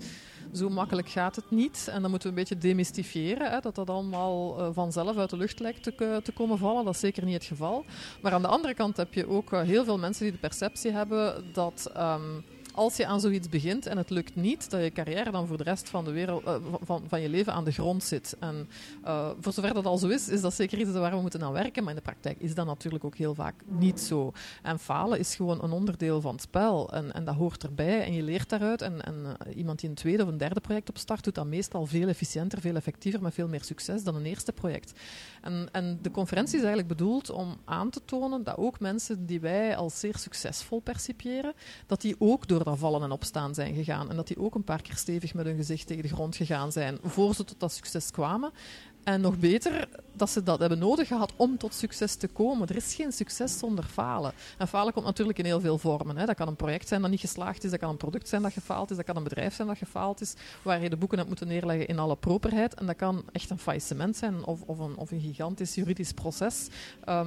Zo 0.52 0.68
makkelijk 0.68 1.08
gaat 1.08 1.36
het 1.36 1.50
niet. 1.50 1.88
En 1.92 2.00
dan 2.02 2.10
moeten 2.10 2.30
we 2.32 2.36
een 2.36 2.44
beetje 2.48 2.68
demystifiëren. 2.68 3.50
Hè, 3.50 3.60
dat 3.60 3.74
dat 3.74 3.90
allemaal 3.90 4.58
eh, 4.58 4.68
vanzelf 4.72 5.16
uit 5.16 5.30
de 5.30 5.36
lucht 5.36 5.60
lijkt 5.60 5.82
te, 5.82 5.90
k- 5.90 6.24
te 6.24 6.32
komen 6.32 6.58
vallen. 6.58 6.84
Dat 6.84 6.94
is 6.94 7.00
zeker 7.00 7.24
niet 7.24 7.34
het 7.34 7.44
geval. 7.44 7.84
Maar 8.22 8.32
aan 8.32 8.42
de 8.42 8.48
andere 8.48 8.74
kant 8.74 8.96
heb 8.96 9.14
je 9.14 9.28
ook 9.28 9.52
eh, 9.52 9.60
heel 9.60 9.84
veel 9.84 9.98
mensen 9.98 10.22
die 10.22 10.32
de 10.32 10.38
perceptie 10.38 10.90
hebben 10.90 11.44
dat 11.52 11.90
ehm, 11.94 12.40
als 12.76 12.96
je 12.96 13.06
aan 13.06 13.20
zoiets 13.20 13.48
begint 13.48 13.86
en 13.86 13.96
het 13.96 14.10
lukt 14.10 14.36
niet, 14.36 14.70
dat 14.70 14.82
je 14.82 14.90
carrière 14.92 15.30
dan 15.30 15.46
voor 15.46 15.56
de 15.56 15.62
rest 15.62 15.88
van, 15.88 16.04
de 16.04 16.10
wereld, 16.10 16.44
eh, 16.44 16.54
van- 16.82 17.04
van, 17.08 17.20
je 17.20 17.28
leven 17.28 17.52
aan 17.52 17.64
de 17.64 17.70
grond 17.72 18.02
zit. 18.04 18.36
En 18.40 18.68
eh, 19.04 19.30
voor 19.40 19.52
zover 19.52 19.74
dat 19.74 19.86
al 19.86 19.98
zo 19.98 20.08
is, 20.08 20.28
is 20.28 20.40
dat 20.40 20.54
zeker 20.54 20.78
iets 20.78 20.90
waar 20.90 21.14
we 21.14 21.20
moeten 21.20 21.42
aan 21.42 21.52
werken. 21.52 21.82
Maar 21.82 21.92
in 21.92 21.98
de 21.98 22.04
praktijk 22.04 22.40
is 22.40 22.54
dat 22.54 22.66
natuurlijk 22.66 23.04
ook 23.04 23.16
heel 23.16 23.34
vaak 23.34 23.54
niet 23.66 24.00
zo. 24.00 24.32
En 24.62 24.78
falen 24.78 25.18
is 25.18 25.34
gewoon 25.34 25.62
een 25.62 25.70
onderdeel 25.70 26.20
van 26.20 26.32
het 26.32 26.42
spel. 26.42 26.92
En, 26.92 27.12
en 27.12 27.24
dat 27.24 27.34
hoort 27.34 27.62
erbij 27.62 28.04
en 28.04 28.12
je 28.12 28.22
leert 28.22 28.48
daaruit. 28.48 28.82
En, 28.82 29.02
en 29.02 29.36
eh, 29.38 29.56
iemand 29.56 29.80
die 29.80 29.88
een 29.88 29.94
tweede 29.94 30.22
of 30.22 30.28
een 30.28 30.38
derde 30.38 30.60
project 30.60 30.88
opstart, 30.88 31.24
doet 31.24 31.34
dat 31.34 31.46
meestal 31.46 31.86
veel 31.86 32.08
efficiënter, 32.08 32.60
veel 32.60 32.74
effectiever, 32.76 33.22
met 33.22 33.34
veel 33.34 33.48
meer 33.48 33.64
succes 33.64 34.02
dan 34.04 34.14
een 34.16 34.26
eerste 34.26 34.52
project. 34.52 34.92
En, 35.42 35.68
en 35.72 35.98
de 36.02 36.10
conferentie 36.10 36.54
is 36.56 36.64
eigenlijk 36.64 36.88
bedoeld 36.88 37.30
om 37.30 37.56
aan 37.64 37.90
te 37.90 38.00
tonen 38.04 38.42
dat 38.44 38.56
ook 38.56 38.80
mensen 38.80 39.26
die 39.26 39.40
wij 39.40 39.76
als 39.76 40.00
zeer 40.00 40.16
succesvol 40.18 40.80
percipiëren, 40.80 41.54
dat 41.86 42.00
die 42.00 42.16
ook 42.18 42.48
door 42.48 42.64
dat 42.66 42.78
vallen 42.78 43.02
en 43.02 43.10
opstaan 43.10 43.54
zijn 43.54 43.74
gegaan. 43.74 44.10
En 44.10 44.16
dat 44.16 44.26
die 44.26 44.38
ook 44.38 44.54
een 44.54 44.64
paar 44.64 44.82
keer 44.82 44.96
stevig 44.96 45.34
met 45.34 45.46
hun 45.46 45.56
gezicht 45.56 45.86
tegen 45.86 46.02
de 46.02 46.08
grond 46.08 46.36
gegaan 46.36 46.72
zijn, 46.72 46.98
voor 47.02 47.34
ze 47.34 47.44
tot 47.44 47.60
dat 47.60 47.72
succes 47.72 48.10
kwamen. 48.10 48.50
En 49.06 49.20
nog 49.20 49.38
beter, 49.38 49.88
dat 50.12 50.30
ze 50.30 50.42
dat 50.42 50.58
hebben 50.58 50.78
nodig 50.78 51.08
gehad 51.08 51.32
om 51.36 51.58
tot 51.58 51.74
succes 51.74 52.14
te 52.14 52.28
komen. 52.28 52.68
Er 52.68 52.76
is 52.76 52.94
geen 52.94 53.12
succes 53.12 53.58
zonder 53.58 53.84
falen. 53.84 54.32
En 54.58 54.68
falen 54.68 54.92
komt 54.92 55.04
natuurlijk 55.06 55.38
in 55.38 55.44
heel 55.44 55.60
veel 55.60 55.78
vormen. 55.78 56.16
Hè. 56.16 56.26
Dat 56.26 56.34
kan 56.36 56.48
een 56.48 56.56
project 56.56 56.88
zijn 56.88 57.00
dat 57.00 57.10
niet 57.10 57.20
geslaagd 57.20 57.64
is, 57.64 57.70
dat 57.70 57.80
kan 57.80 57.90
een 57.90 57.96
product 57.96 58.28
zijn 58.28 58.42
dat 58.42 58.52
gefaald 58.52 58.90
is, 58.90 58.96
dat 58.96 59.04
kan 59.04 59.16
een 59.16 59.22
bedrijf 59.22 59.54
zijn 59.54 59.68
dat 59.68 59.78
gefaald 59.78 60.20
is, 60.20 60.34
waar 60.62 60.82
je 60.82 60.90
de 60.90 60.96
boeken 60.96 61.16
hebt 61.16 61.28
moeten 61.28 61.48
neerleggen 61.48 61.86
in 61.88 61.98
alle 61.98 62.16
properheid. 62.16 62.74
En 62.74 62.86
dat 62.86 62.96
kan 62.96 63.24
echt 63.32 63.50
een 63.50 63.58
faillissement 63.58 64.16
zijn 64.16 64.44
of, 64.44 64.60
of, 64.62 64.78
een, 64.78 64.96
of 64.96 65.10
een 65.10 65.20
gigantisch 65.20 65.74
juridisch 65.74 66.12
proces. 66.12 66.68
Ehm, 67.04 67.26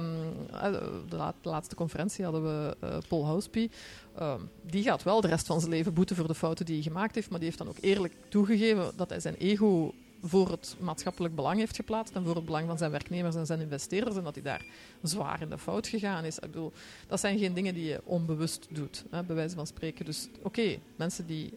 eh, 0.52 0.72
de, 1.08 1.16
la- 1.16 1.34
de 1.40 1.48
laatste 1.48 1.74
conferentie 1.74 2.24
hadden 2.24 2.42
we 2.42 2.76
eh, 2.80 2.96
Paul 3.08 3.24
Houspie. 3.26 3.70
Ehm, 4.18 4.40
die 4.62 4.82
gaat 4.82 5.02
wel 5.02 5.20
de 5.20 5.28
rest 5.28 5.46
van 5.46 5.58
zijn 5.60 5.72
leven 5.72 5.94
boeten 5.94 6.16
voor 6.16 6.26
de 6.26 6.34
fouten 6.34 6.64
die 6.64 6.74
hij 6.74 6.84
gemaakt 6.84 7.14
heeft, 7.14 7.30
maar 7.30 7.38
die 7.38 7.48
heeft 7.48 7.60
dan 7.60 7.68
ook 7.68 7.78
eerlijk 7.80 8.14
toegegeven 8.28 8.92
dat 8.96 9.08
hij 9.08 9.20
zijn 9.20 9.34
ego 9.34 9.94
voor 10.22 10.50
het 10.50 10.76
maatschappelijk 10.78 11.34
belang 11.34 11.58
heeft 11.58 11.76
geplaatst 11.76 12.14
en 12.14 12.24
voor 12.24 12.34
het 12.34 12.44
belang 12.44 12.66
van 12.66 12.78
zijn 12.78 12.90
werknemers 12.90 13.34
en 13.34 13.46
zijn 13.46 13.60
investeerders 13.60 14.16
en 14.16 14.24
dat 14.24 14.34
hij 14.34 14.42
daar 14.42 14.64
zwaar 15.02 15.42
in 15.42 15.48
de 15.48 15.58
fout 15.58 15.86
gegaan 15.86 16.24
is. 16.24 16.38
Ik 16.38 16.50
bedoel, 16.50 16.72
dat 17.06 17.20
zijn 17.20 17.38
geen 17.38 17.54
dingen 17.54 17.74
die 17.74 17.84
je 17.84 18.00
onbewust 18.04 18.66
doet, 18.70 19.04
hè, 19.10 19.22
bij 19.22 19.36
wijze 19.36 19.54
van 19.54 19.66
spreken. 19.66 20.04
Dus 20.04 20.28
oké, 20.42 20.78
mensen 20.96 21.26
die 21.26 21.52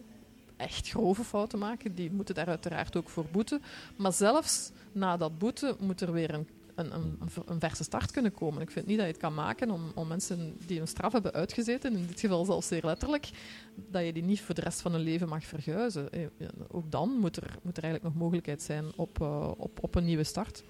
echt 0.56 0.88
grove 0.88 1.24
fouten 1.24 1.58
maken, 1.58 1.94
die 1.94 2.10
moeten 2.10 2.34
daar 2.34 2.46
uiteraard 2.46 2.96
ook 2.96 3.08
voor 3.08 3.26
boeten. 3.30 3.62
Maar 3.96 4.12
zelfs 4.12 4.70
na 4.92 5.16
dat 5.16 5.38
boete 5.38 5.76
moet 5.80 6.00
er 6.00 6.12
weer 6.12 6.34
een, 6.34 6.48
een, 6.74 6.94
een, 6.94 7.16
een 7.20 7.30
ver- 7.30 7.42
een 7.46 7.60
verse 7.60 7.82
start 7.84 8.10
kunnen 8.10 8.32
komen. 8.32 8.62
Ik 8.62 8.70
vind 8.70 8.86
niet 8.86 8.96
dat 8.96 9.06
je 9.06 9.12
het 9.12 9.20
kan 9.20 9.34
maken 9.34 9.70
om, 9.70 9.82
om 9.94 10.08
mensen 10.08 10.56
die 10.66 10.80
een 10.80 10.88
straf 10.88 11.12
hebben 11.12 11.32
uitgezeten, 11.32 11.96
in 11.96 12.06
dit 12.06 12.20
geval 12.20 12.44
zelfs 12.44 12.66
zeer 12.66 12.84
letterlijk, 12.84 13.30
dat 13.90 14.04
je 14.04 14.12
die 14.12 14.22
niet 14.22 14.40
voor 14.40 14.54
de 14.54 14.60
rest 14.60 14.80
van 14.80 14.92
hun 14.92 15.00
leven 15.02 15.28
mag 15.28 15.44
verguizen. 15.44 16.12
Eh, 16.12 16.20
Ook 16.68 16.90
dan 16.90 17.10
moet 17.20 17.36
er, 17.36 17.56
moet 17.62 17.76
er 17.76 17.82
eigenlijk 17.82 18.14
nog 18.14 18.22
mogelijkheid 18.22 18.62
zijn 18.62 18.84
op, 18.96 19.20
eh, 19.20 19.50
op, 19.56 19.78
op 19.82 19.94
een 19.94 20.04
nieuwe 20.04 20.24
start. 20.24 20.62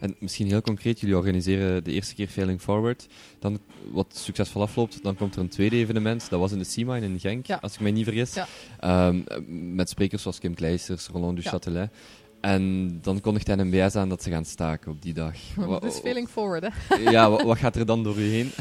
En 0.00 0.14
misschien 0.18 0.46
heel 0.46 0.60
concreet, 0.60 1.00
jullie 1.00 1.16
organiseren 1.16 1.84
de 1.84 1.92
eerste 1.92 2.14
keer 2.14 2.26
Failing 2.28 2.60
Forward. 2.60 3.06
Dan, 3.38 3.58
wat 3.90 4.16
succesvol 4.16 4.62
afloopt, 4.62 5.02
dan 5.02 5.16
komt 5.16 5.34
er 5.34 5.40
een 5.40 5.48
tweede 5.48 5.76
evenement. 5.76 6.28
Dat 6.30 6.40
was 6.40 6.52
in 6.52 6.58
de 6.58 6.64
Seamine 6.64 7.06
in 7.06 7.20
Genk, 7.20 7.46
Ja. 7.46 7.58
als 7.62 7.74
ik 7.74 7.80
mij 7.80 7.90
niet 7.90 8.04
vergis. 8.04 8.34
Ja. 8.34 8.46
Ehm, 8.80 9.20
met 9.74 9.88
sprekers 9.88 10.22
zoals 10.22 10.38
Kim 10.38 10.54
Kleisters, 10.54 11.06
Roland 11.06 11.36
du 11.36 11.42
Ja. 11.42 11.50
En 12.42 12.98
dan 13.02 13.20
kondigt 13.20 13.46
NMBS 13.46 13.94
aan 13.96 14.08
dat 14.08 14.22
ze 14.22 14.30
gaan 14.30 14.44
staken 14.44 14.90
op 14.90 15.02
die 15.02 15.14
dag. 15.14 15.34
Wa- 15.56 15.78
Dus 15.78 15.94
failing 15.98 16.28
forward, 16.28 16.62
hè. 16.88 16.94
ja, 17.10 17.30
wa- 17.30 17.44
wat 17.44 17.58
gaat 17.58 17.76
er 17.76 17.86
dan 17.86 18.02
door 18.02 18.16
u 18.18 18.30
heen? 18.30 18.50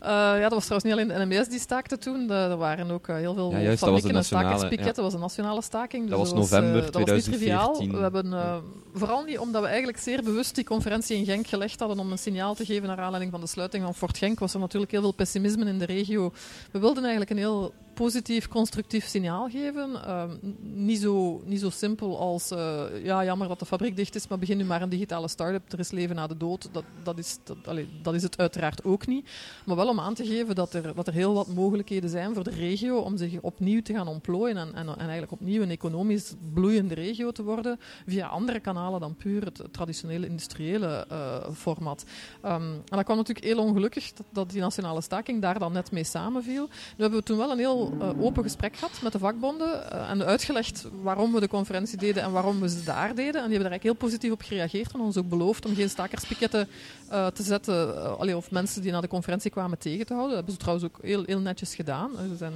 Eh, 0.00 0.08
ja, 0.10 0.40
dat 0.40 0.52
was 0.52 0.64
trouwens 0.66 0.84
niet 0.84 0.92
alleen 0.92 1.08
de 1.28 1.34
NMBS 1.36 1.48
die 1.48 1.58
staakte 1.60 1.98
toen. 1.98 2.30
Er 2.30 2.56
waren 2.56 2.90
ook 2.90 3.08
eh, 3.08 3.16
heel 3.16 3.34
veel 3.34 3.50
Ja, 3.50 3.58
juist, 3.60 3.80
dat 3.80 3.88
was 3.90 4.00
fabrieken 4.00 4.08
en 4.08 4.14
nationale, 4.14 4.46
stakerspikketten. 4.48 4.94
Dat 4.94 5.04
was 5.04 5.14
een 5.14 5.20
nationale 5.20 5.62
staking. 5.62 6.02
Dus 6.02 6.10
Dat 6.10 6.18
was 6.18 6.30
eh, 6.30 6.36
november 6.36 6.82
dat 6.92 6.94
was 7.08 7.10
niet 7.14 7.24
triviaal. 7.24 7.74
2014. 7.74 7.96
We 7.96 8.02
hebben, 8.02 8.62
vooral 8.94 9.24
niet 9.24 9.38
omdat 9.38 9.62
we 9.62 9.68
eigenlijk 9.68 9.98
zeer 9.98 10.22
bewust 10.22 10.54
die 10.54 10.64
conferentie 10.64 11.16
in 11.16 11.24
Genk 11.24 11.46
gelegd 11.46 11.78
hadden 11.80 11.98
om 11.98 12.10
een 12.12 12.18
signaal 12.18 12.54
te 12.54 12.64
geven 12.64 12.88
naar 12.88 12.98
aanleiding 13.00 13.30
van 13.32 13.40
de 13.40 13.46
sluiting 13.46 13.84
van 13.84 13.94
Fort 13.94 14.18
Genk, 14.18 14.38
was 14.38 14.54
er 14.54 14.60
natuurlijk 14.60 14.92
heel 14.92 15.00
veel 15.00 15.12
pessimisme 15.12 15.64
in 15.64 15.78
de 15.78 15.84
regio. 15.86 16.32
We 16.70 16.78
wilden 16.78 17.00
eigenlijk 17.02 17.30
een 17.30 17.38
heel 17.38 17.72
positief, 18.04 18.48
constructief 18.48 19.06
signaal 19.06 19.48
geven. 19.48 20.04
Eh, 20.04 20.22
n- 20.44 20.56
niet, 20.60 21.00
zo, 21.00 21.42
niet 21.44 21.60
zo 21.60 21.70
simpel 21.70 22.18
als, 22.18 22.50
eh, 22.50 22.82
ja, 23.02 23.24
jammer 23.24 23.48
dat 23.48 23.58
de 23.58 23.66
fabriek 23.66 23.96
dicht 23.96 24.14
is, 24.14 24.28
maar 24.28 24.38
begin 24.38 24.56
nu 24.56 24.64
maar 24.64 24.82
een 24.82 24.88
digitale 24.88 25.28
start-up. 25.28 25.72
Er 25.72 25.78
is 25.78 25.90
leven 25.90 26.16
na 26.16 26.26
de 26.26 26.36
dood. 26.36 26.68
Dat, 26.72 26.84
dat, 27.02 27.18
is, 27.18 27.38
dat, 27.44 27.56
dat 28.02 28.14
is 28.14 28.22
het 28.22 28.38
uiteraard 28.38 28.84
ook 28.84 29.06
niet. 29.06 29.28
Maar 29.66 29.76
wel 29.76 29.88
om 29.88 30.00
aan 30.00 30.14
te 30.14 30.24
geven 30.26 30.54
dat 30.54 30.74
er, 30.74 30.94
dat 30.94 31.06
er 31.06 31.12
heel 31.12 31.34
wat 31.34 31.46
mogelijkheden 31.46 32.10
zijn 32.10 32.34
voor 32.34 32.44
de 32.44 32.50
regio 32.50 32.98
om 32.98 33.16
zich 33.16 33.40
opnieuw 33.40 33.82
te 33.82 33.92
gaan 33.92 34.08
ontplooien 34.08 34.56
en, 34.56 34.74
en, 34.74 34.88
en 34.88 34.98
eigenlijk 34.98 35.32
opnieuw 35.32 35.62
een 35.62 35.70
economisch 35.70 36.34
bloeiende 36.54 36.94
regio 36.94 37.30
te 37.30 37.42
worden 37.42 37.78
via 38.06 38.26
andere 38.26 38.60
kanalen 38.60 39.00
dan 39.00 39.14
puur 39.16 39.44
het 39.44 39.62
traditionele 39.70 40.26
industriële 40.26 41.06
eh, 41.08 41.50
format. 41.54 42.04
Ehm, 42.42 42.62
en 42.62 42.82
dat 42.96 43.04
kwam 43.04 43.16
natuurlijk 43.16 43.46
heel 43.46 43.58
ongelukkig 43.58 44.12
dat, 44.12 44.26
dat 44.32 44.50
die 44.50 44.60
nationale 44.60 45.00
staking 45.00 45.40
daar 45.42 45.58
dan 45.58 45.72
net 45.72 45.90
mee 45.92 46.04
samenviel. 46.04 46.66
Nu 46.66 47.02
hebben 47.02 47.18
we 47.18 47.24
toen 47.24 47.38
wel 47.38 47.50
een 47.50 47.58
heel 47.58 47.89
eh, 47.98 48.22
open 48.22 48.42
gesprek 48.42 48.76
gehad 48.76 49.02
met 49.02 49.12
de 49.12 49.18
vakbonden 49.18 49.90
eh, 49.90 50.10
en 50.10 50.24
uitgelegd 50.24 50.86
waarom 51.02 51.32
we 51.32 51.40
de 51.40 51.48
conferentie 51.48 51.98
deden 51.98 52.22
en 52.22 52.32
waarom 52.32 52.60
we 52.60 52.68
ze 52.68 52.84
daar 52.84 53.14
deden. 53.14 53.24
En 53.24 53.32
die 53.32 53.40
hebben 53.40 53.48
daar 53.50 53.70
eigenlijk 53.70 53.82
heel 53.82 54.08
positief 54.08 54.32
op 54.32 54.42
gereageerd 54.42 54.92
en 54.92 55.00
ons 55.00 55.16
ook 55.16 55.28
beloofd 55.28 55.66
om 55.66 55.74
geen 55.74 55.88
stakerspiketten 55.88 56.68
eh, 57.08 57.26
te 57.26 57.42
zetten, 57.42 58.18
of 58.36 58.50
mensen 58.50 58.82
die 58.82 58.92
naar 58.92 59.00
de 59.00 59.08
conferentie 59.08 59.50
kwamen 59.50 59.78
tegen 59.78 60.06
te 60.06 60.14
houden. 60.14 60.36
Dat 60.36 60.46
hebben 60.46 60.54
ze 60.54 60.60
trouwens 60.60 60.86
ook 60.86 61.04
heel, 61.04 61.22
heel 61.26 61.40
netjes 61.40 61.74
gedaan. 61.74 62.10
Ze, 62.28 62.36
zijn, 62.36 62.52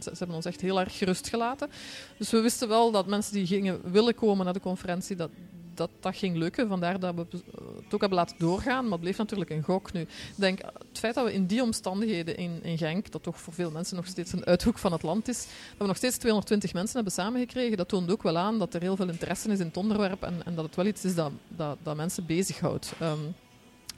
ze 0.00 0.10
hebben 0.18 0.36
ons 0.36 0.44
echt 0.44 0.60
heel 0.60 0.80
erg 0.80 0.98
gerust 0.98 1.28
gelaten. 1.28 1.68
Dus 2.16 2.30
we 2.30 2.40
wisten 2.40 2.68
wel 2.68 2.90
dat 2.90 3.06
mensen 3.06 3.32
die 3.32 3.46
gingen 3.46 3.80
willen 3.92 4.14
komen 4.14 4.44
naar 4.44 4.54
de 4.54 4.60
conferentie, 4.60 5.16
dat 5.16 5.30
dat, 5.78 5.90
dat 6.00 6.16
ging 6.16 6.36
lukken. 6.36 6.68
Vandaar 6.68 7.00
dat 7.00 7.14
we 7.14 7.20
eh, 7.30 7.38
het 7.84 7.94
ook 7.94 8.00
hebben 8.00 8.18
laten 8.18 8.36
doorgaan. 8.38 8.82
Maar 8.82 8.92
het 8.92 9.00
bleef 9.00 9.16
natuurlijk 9.16 9.50
een 9.50 9.62
gok 9.62 9.92
nu. 9.92 10.00
Ik 10.00 10.08
denk, 10.34 10.60
het 10.88 10.98
feit 10.98 11.14
dat 11.14 11.24
we 11.24 11.32
in 11.32 11.46
die 11.46 11.62
omstandigheden 11.62 12.36
in, 12.36 12.58
in 12.62 12.78
Genk, 12.78 13.10
dat 13.10 13.22
toch 13.22 13.40
voor 13.40 13.52
veel 13.52 13.70
mensen 13.70 13.96
nog 13.96 14.06
steeds 14.06 14.32
een 14.32 14.46
uithoek 14.46 14.78
van 14.78 14.92
het 14.92 15.02
land 15.02 15.28
is, 15.28 15.38
dat 15.38 15.78
we 15.78 15.86
nog 15.86 15.96
steeds 15.96 16.16
220 16.16 16.72
mensen 16.72 16.94
hebben 16.94 17.12
samengekregen, 17.12 17.76
dat 17.76 17.88
toont 17.88 18.10
ook 18.10 18.22
wel 18.22 18.38
aan 18.38 18.58
dat 18.58 18.74
er 18.74 18.80
heel 18.80 18.96
veel 18.96 19.08
interesse 19.08 19.50
is 19.50 19.58
in 19.58 19.66
het 19.66 19.76
onderwerp 19.76 20.22
en, 20.22 20.40
en 20.44 20.54
dat 20.54 20.64
het 20.64 20.76
wel 20.76 20.86
iets 20.86 21.04
is 21.04 21.14
dat, 21.14 21.32
dat, 21.48 21.76
dat 21.82 21.96
mensen 21.96 22.26
bezighoudt. 22.26 22.92
Ehm, 22.98 23.18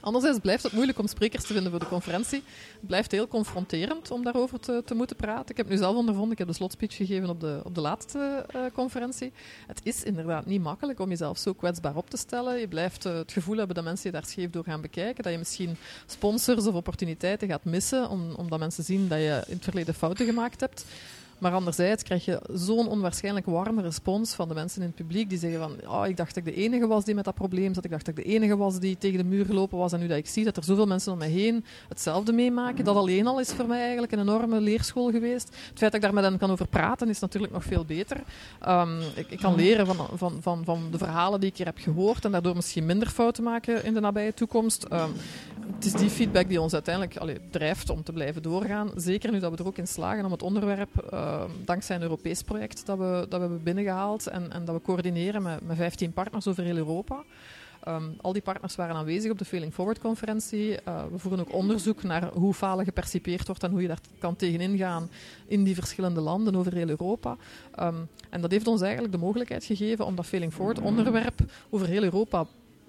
Anderzijds 0.01 0.39
blijft 0.39 0.63
het 0.63 0.71
moeilijk 0.71 0.99
om 0.99 1.07
sprekers 1.07 1.43
te 1.43 1.53
vinden 1.53 1.71
voor 1.71 1.79
de 1.79 1.87
conferentie. 1.87 2.43
Het 2.79 2.87
blijft 2.87 3.11
heel 3.11 3.27
confronterend 3.27 4.11
om 4.11 4.23
daarover 4.23 4.59
te, 4.59 4.81
te 4.85 4.95
moeten 4.95 5.15
praten. 5.15 5.49
Ik 5.49 5.57
heb 5.57 5.69
nu 5.69 5.77
zelf 5.77 5.95
ondervonden, 5.95 6.31
ik 6.31 6.37
heb 6.37 6.47
de 6.47 6.53
slotspeech 6.53 6.95
gegeven 6.95 7.29
op 7.29 7.39
de, 7.39 7.61
op 7.63 7.75
de 7.75 7.81
laatste 7.81 8.45
eh, 8.47 8.61
conferentie. 8.73 9.31
Het 9.67 9.79
is 9.83 10.03
inderdaad 10.03 10.45
niet 10.45 10.61
makkelijk 10.61 10.99
om 10.99 11.09
jezelf 11.09 11.37
zo 11.37 11.53
kwetsbaar 11.53 11.95
op 11.95 12.09
te 12.09 12.17
stellen. 12.17 12.59
Je 12.59 12.67
blijft 12.67 13.05
eh, 13.05 13.13
het 13.13 13.31
gevoel 13.31 13.57
hebben 13.57 13.75
dat 13.75 13.83
mensen 13.83 14.05
je 14.05 14.15
daar 14.15 14.25
scheef 14.25 14.49
door 14.49 14.63
gaan 14.63 14.81
bekijken. 14.81 15.23
Dat 15.23 15.31
je 15.31 15.37
misschien 15.37 15.77
sponsors 16.05 16.67
of 16.67 16.75
opportuniteiten 16.75 17.47
gaat 17.47 17.63
missen, 17.63 18.09
om, 18.09 18.33
omdat 18.35 18.59
mensen 18.59 18.83
zien 18.83 19.07
dat 19.07 19.19
je 19.19 19.43
in 19.47 19.55
het 19.55 19.63
verleden 19.63 19.93
fouten 19.93 20.25
gemaakt 20.25 20.59
hebt. 20.59 20.85
Maar 21.41 21.53
anderzijds 21.53 22.03
krijg 22.03 22.25
je 22.25 22.41
zo'n 22.53 22.87
onwaarschijnlijk 22.87 23.45
warme 23.45 23.81
respons 23.81 24.33
van 24.33 24.47
de 24.47 24.53
mensen 24.53 24.81
in 24.81 24.87
het 24.87 24.95
publiek 24.95 25.29
die 25.29 25.37
zeggen 25.37 25.59
van 25.59 25.91
oh, 25.91 26.07
ik 26.07 26.17
dacht 26.17 26.35
dat 26.35 26.47
ik 26.47 26.55
de 26.55 26.61
enige 26.61 26.87
was 26.87 27.05
die 27.05 27.15
met 27.15 27.25
dat 27.25 27.33
probleem 27.33 27.73
zat. 27.73 27.83
Ik 27.85 27.91
dacht 27.91 28.05
dat 28.05 28.17
ik 28.17 28.23
de 28.23 28.31
enige 28.31 28.57
was 28.57 28.79
die 28.79 28.97
tegen 28.97 29.17
de 29.17 29.23
muur 29.23 29.45
gelopen 29.45 29.77
was. 29.77 29.91
En 29.91 29.99
nu 29.99 30.07
dat 30.07 30.17
ik 30.17 30.27
zie 30.27 30.43
dat 30.43 30.57
er 30.57 30.63
zoveel 30.63 30.85
mensen 30.85 31.11
om 31.11 31.17
mij 31.17 31.29
heen 31.29 31.65
hetzelfde 31.89 32.33
meemaken, 32.33 32.85
dat 32.85 32.95
alleen 32.95 33.27
al 33.27 33.39
is 33.39 33.49
voor 33.49 33.67
mij 33.67 33.81
eigenlijk 33.81 34.11
een 34.11 34.19
enorme 34.19 34.59
leerschool 34.59 35.11
geweest. 35.11 35.47
Het 35.47 35.79
feit 35.79 35.91
dat 35.91 35.93
ik 35.93 36.01
daar 36.01 36.13
met 36.13 36.23
hen 36.23 36.37
kan 36.37 36.51
over 36.51 36.67
praten 36.67 37.09
is 37.09 37.19
natuurlijk 37.19 37.53
nog 37.53 37.63
veel 37.63 37.85
beter. 37.85 38.17
Um, 38.67 38.99
ik, 39.15 39.29
ik, 39.29 39.39
kan 39.39 39.55
leren 39.55 39.85
van, 39.85 40.07
van, 40.13 40.37
van, 40.41 40.63
van 40.65 40.87
de 40.91 40.97
verhalen 40.97 41.39
die 41.39 41.49
ik 41.49 41.57
hier 41.57 41.65
heb 41.65 41.77
gehoord 41.77 42.25
en 42.25 42.31
daardoor 42.31 42.55
misschien 42.55 42.85
minder 42.85 43.09
fouten 43.09 43.43
maken 43.43 43.83
in 43.83 43.93
de 43.93 43.99
nabije 43.99 44.33
toekomst. 44.33 44.85
Um, 44.93 45.13
het 45.75 45.85
is 45.85 45.93
die 45.93 46.09
feedback 46.09 46.47
die 46.47 46.61
ons 46.61 46.73
uiteindelijk 46.73 47.17
allee, 47.17 47.37
drijft 47.49 47.89
om 47.89 48.03
te 48.03 48.11
blijven 48.11 48.41
doorgaan. 48.41 48.91
Zeker 48.95 49.31
nu 49.31 49.39
dat 49.39 49.51
we 49.51 49.57
er 49.57 49.67
ook 49.67 49.77
in 49.77 49.87
slagen 49.87 50.25
om 50.25 50.31
het 50.31 50.43
onderwerp, 50.43 51.09
uh, 51.13 51.30
dankzij 51.65 51.95
een 51.95 52.01
Europees 52.01 52.41
project 52.41 52.85
dat 52.85 52.97
we, 52.97 53.25
dat 53.29 53.39
we 53.39 53.39
hebben 53.39 53.63
binnengehaald 53.63 54.27
en, 54.27 54.51
en 54.51 54.65
dat 54.65 54.75
we 54.75 54.81
coördineren 54.81 55.41
met, 55.41 55.67
met 55.67 55.77
15 55.77 56.11
partners 56.11 56.47
over 56.47 56.63
heel 56.63 56.77
Europa. 56.77 57.23
Ehm, 57.83 58.03
al 58.21 58.33
die 58.33 58.41
partners 58.41 58.75
waren 58.75 58.95
aanwezig 58.95 59.31
op 59.31 59.37
de 59.37 59.45
Failing 59.45 59.73
Forward 59.73 59.99
conferentie. 59.99 60.71
Uh, 60.71 61.03
we 61.11 61.17
voeren 61.17 61.39
ook 61.39 61.53
onderzoek 61.53 62.03
naar 62.03 62.33
hoe 62.33 62.53
falen 62.53 62.85
gepercipieerd 62.85 63.47
wordt 63.47 63.63
en 63.63 63.71
hoe 63.71 63.81
je 63.81 63.87
daar 63.87 63.99
kan 64.19 64.35
tegenin 64.35 64.77
gaan 64.77 65.09
in 65.47 65.63
die 65.63 65.75
verschillende 65.75 66.21
landen 66.21 66.55
over 66.55 66.73
heel 66.73 66.89
Europa. 66.89 67.37
Um, 67.79 68.07
en 68.29 68.41
dat 68.41 68.51
heeft 68.51 68.67
ons 68.67 68.81
eigenlijk 68.81 69.13
de 69.13 69.19
mogelijkheid 69.19 69.63
gegeven 69.63 70.05
om 70.05 70.15
dat 70.15 70.25
Failing 70.25 70.53
Forward 70.53 70.79
onderwerp 70.79 71.39
over 71.69 71.87
heel 71.87 72.03
Europa 72.03 72.45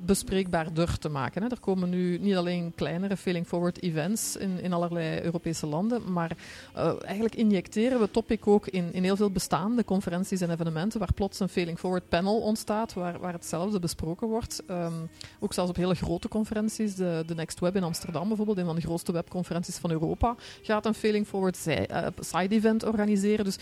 bespreekbaarder 0.06 0.98
te 0.98 1.08
maken. 1.08 1.42
Hè. 1.42 1.48
Er 1.48 1.60
komen 1.60 1.88
nu 1.88 2.18
niet 2.18 2.36
alleen 2.36 2.72
kleinere 2.74 3.16
failing 3.16 3.46
forward 3.46 3.82
events 3.82 4.36
in, 4.36 4.60
in 4.60 4.72
allerlei 4.72 5.22
Europese 5.22 5.66
landen, 5.66 6.12
maar 6.12 6.36
uh, 6.76 6.92
eigenlijk 7.02 7.34
injecteren 7.34 8.00
we 8.00 8.10
topic 8.10 8.46
ook 8.46 8.66
in, 8.66 8.92
in 8.92 9.02
heel 9.02 9.16
veel 9.16 9.30
bestaande 9.30 9.84
conferenties 9.84 10.40
en 10.40 10.50
evenementen 10.50 10.98
waar 10.98 11.12
plots 11.14 11.40
een 11.40 11.48
failing 11.48 11.78
forward 11.78 12.08
panel 12.08 12.40
ontstaat, 12.40 12.92
waar, 12.92 13.18
waar 13.18 13.32
hetzelfde 13.32 13.78
besproken 13.78 14.28
wordt. 14.28 14.62
Um, 14.70 15.08
ook 15.40 15.52
zelfs 15.52 15.70
op 15.70 15.76
hele 15.76 15.94
grote 15.94 16.28
conferenties, 16.28 16.94
de, 16.94 17.22
de 17.26 17.34
Next 17.34 17.60
Web 17.60 17.76
in 17.76 17.82
Amsterdam 17.82 18.28
bijvoorbeeld, 18.28 18.58
een 18.58 18.64
van 18.64 18.76
de 18.76 18.80
grootste 18.80 19.12
webconferenties 19.12 19.76
van 19.76 19.90
Europa, 19.90 20.34
gaat 20.62 20.86
een 20.86 20.94
failing 20.94 21.26
forward 21.26 21.66
uh, 21.66 22.06
side 22.20 22.54
event 22.54 22.84
organiseren. 22.84 23.44
Dus 23.44 23.58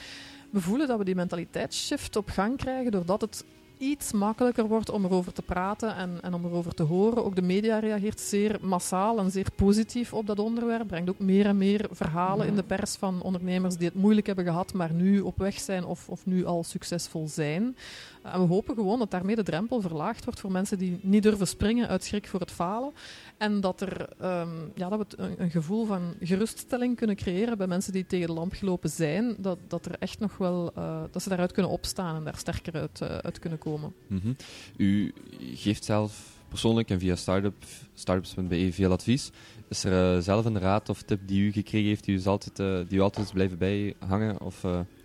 we 0.51 0.61
voelen 0.61 0.88
dat 0.88 0.99
we 0.99 1.05
die 1.05 1.14
mentaliteitsshift 1.14 2.16
op 2.16 2.28
gang 2.28 2.57
krijgen 2.57 2.93
doordat 2.93 3.20
het 3.20 3.45
iets 3.80 4.12
makkelijker 4.12 4.66
wordt 4.66 4.90
om 4.90 5.04
erover 5.04 5.32
te 5.32 5.42
praten 5.42 5.96
en, 5.96 6.18
en 6.22 6.34
om 6.34 6.44
erover 6.44 6.74
te 6.74 6.82
horen. 6.82 7.24
Ook 7.24 7.34
de 7.34 7.42
media 7.42 7.78
reageert 7.78 8.20
zeer 8.20 8.58
massaal 8.60 9.18
en 9.18 9.30
zeer 9.30 9.46
positief 9.54 10.12
op 10.12 10.26
dat 10.26 10.38
onderwerp. 10.38 10.86
Brengt 10.86 11.10
ook 11.10 11.18
meer 11.18 11.46
en 11.46 11.58
meer 11.58 11.86
verhalen 11.90 12.46
in 12.46 12.56
de 12.56 12.62
pers 12.62 12.94
van 12.94 13.22
ondernemers 13.22 13.76
die 13.76 13.86
het 13.86 13.96
moeilijk 13.96 14.26
hebben 14.26 14.44
gehad, 14.44 14.72
maar 14.72 14.92
nu 14.92 15.20
op 15.20 15.38
weg 15.38 15.60
zijn 15.60 15.84
of, 15.84 16.08
of 16.08 16.26
nu 16.26 16.44
al 16.44 16.64
succesvol 16.64 17.28
zijn. 17.28 17.76
We 18.22 18.38
hopen 18.38 18.74
gewoon 18.74 18.98
dat 18.98 19.10
daarmee 19.10 19.36
de 19.36 19.42
drempel 19.42 19.80
verlaagd 19.80 20.24
wordt 20.24 20.40
voor 20.40 20.52
mensen 20.52 20.78
die 20.78 20.98
niet 21.02 21.22
durven 21.22 21.46
springen 21.46 21.88
uit 21.88 22.04
schrik 22.04 22.28
voor 22.28 22.40
het 22.40 22.50
falen. 22.50 22.92
En 23.36 23.60
dat, 23.60 23.80
er, 23.80 24.08
um, 24.22 24.72
ja, 24.74 24.88
dat 24.88 24.98
we 24.98 25.34
een, 25.38 25.50
gevoel 25.50 25.86
van 25.86 26.14
geruststelling 26.20 26.96
kunnen 26.96 27.16
creëren 27.16 27.58
bij 27.58 27.66
mensen 27.66 27.92
die 27.92 28.06
tegen 28.06 28.26
de 28.26 28.32
lamp 28.32 28.52
gelopen 28.52 28.90
zijn. 28.90 29.34
Dat, 29.38 29.58
dat, 29.68 29.86
er 29.86 29.96
echt 29.98 30.18
nog 30.18 30.36
wel, 30.36 30.72
uh, 30.78 31.02
dat 31.10 31.22
ze 31.22 31.28
daaruit 31.28 31.52
kunnen 31.52 31.72
opstaan 31.72 32.16
en 32.16 32.24
daar 32.24 32.36
sterker 32.36 32.74
uit, 32.74 33.00
uh, 33.02 33.08
uit 33.08 33.38
kunnen 33.38 33.58
komen. 33.58 33.92
-hmm. 34.06 34.36
U 34.76 35.14
geeft 35.38 35.84
zelf 35.84 36.38
persoonlijk 36.48 36.90
en 36.90 36.98
via 36.98 37.16
startup, 37.16 37.64
startups.be 37.94 38.72
veel 38.72 38.92
advies. 38.92 39.30
Is 39.68 39.84
er 39.84 40.16
uh, 40.16 40.22
zelf 40.22 40.44
een 40.44 40.58
raad 40.58 40.88
of 40.88 41.02
tip 41.02 41.20
die 41.26 41.42
u 41.42 41.52
gekregen 41.52 41.88
heeft 41.88 42.04
die 42.04 42.18
u 42.18 42.24
altijd, 42.24 42.56
die 42.88 42.98
u 42.98 43.00
altijd 43.00 43.26
is 43.26 43.32
blijven 43.32 43.58
bijhangen 43.58 44.40
of 44.40 44.60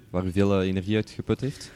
waar 0.10 0.26
u 0.26 0.32
veel 0.32 0.62
energie 0.62 0.96
uit 0.96 1.10
geput 1.10 1.42
heeft? 1.42 1.72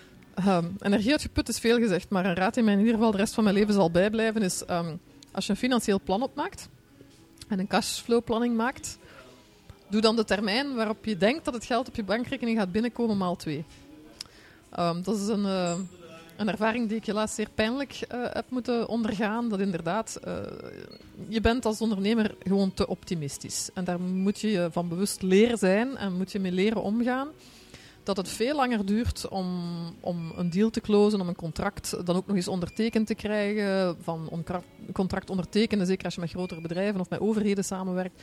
Um, 0.48 0.76
energie 0.80 1.12
uitgeput 1.12 1.50
is 1.50 1.60
veel 1.60 1.78
gezegd, 1.78 2.10
maar 2.10 2.26
een 2.26 2.36
raad 2.36 2.54
die 2.54 2.64
mij 2.64 2.74
in 2.74 2.80
ieder 2.80 2.94
geval 2.94 3.12
de 3.12 3.18
rest 3.18 3.34
van 3.34 3.44
mijn 3.44 3.56
leven 3.56 3.74
zal 3.74 3.92
bijblijven 3.92 4.42
is... 4.42 4.64
Um, 4.70 5.00
als 5.32 5.46
je 5.46 5.52
een 5.52 5.58
financieel 5.58 6.00
plan 6.04 6.22
opmaakt 6.22 6.70
en 7.48 7.60
een 7.60 7.68
cashflow-planning 7.68 8.56
maakt, 8.56 8.98
doe 9.88 10.02
dan 10.02 10.16
de 10.16 10.24
termijn 10.24 10.76
waarop 10.76 11.06
je 11.06 11.18
denkt 11.18 11.46
dat 11.46 11.54
het 11.54 11.66
geld 11.66 11.88
op 11.88 11.96
je 11.96 12.04
bankrekening 12.04 12.58
gaat 12.58 12.72
binnenkomen 12.72 13.18
maal 13.18 13.36
twee. 13.36 13.66
Um, 14.80 15.04
dat 15.04 15.18
is 15.18 15.28
een, 15.28 15.44
uh, 15.44 15.78
een 16.38 16.50
ervaring 16.50 16.88
die 16.88 16.98
ik 16.98 17.06
helaas 17.06 17.36
zeer 17.36 17.50
pijnlijk 17.56 18.00
uh, 18.14 18.26
heb 18.30 18.46
moeten 18.50 18.88
ondergaan. 18.88 19.50
Dat 19.50 19.60
inderdaad, 19.60 20.20
uh, 20.28 20.38
je 21.28 21.42
bent 21.42 21.66
als 21.66 21.82
ondernemer 21.82 22.36
gewoon 22.44 22.74
te 22.74 22.88
optimistisch. 22.88 23.70
En 23.74 23.84
daar 23.84 24.00
moet 24.00 24.40
je 24.40 24.52
je 24.52 24.70
van 24.72 24.88
bewust 24.88 25.22
leren 25.22 25.58
zijn 25.58 25.98
en 25.98 26.18
moet 26.18 26.32
je 26.32 26.40
mee 26.40 26.52
leren 26.52 26.82
omgaan 26.82 27.28
dat 28.04 28.18
het 28.18 28.30
veel 28.30 28.56
langer 28.56 28.86
duurt 28.86 29.28
om, 29.28 29.70
om 30.00 30.32
een 30.36 30.50
deal 30.50 30.70
te 30.70 30.82
closen, 30.82 31.22
om 31.22 31.28
een 31.28 31.36
contract 31.36 32.06
dan 32.06 32.16
ook 32.16 32.28
nog 32.28 32.36
eens 32.36 32.48
ondertekend 32.48 33.08
te 33.08 33.16
krijgen. 33.16 33.98
Van 34.02 34.30
een 34.32 34.94
contract 34.94 35.30
ondertekenen, 35.30 35.86
zeker 35.86 36.06
als 36.06 36.16
je 36.16 36.22
met 36.22 36.30
grotere 36.30 36.62
bedrijven 36.62 37.00
of 37.00 37.10
met 37.10 37.20
overheden 37.20 37.64
samenwerkt. 37.64 38.22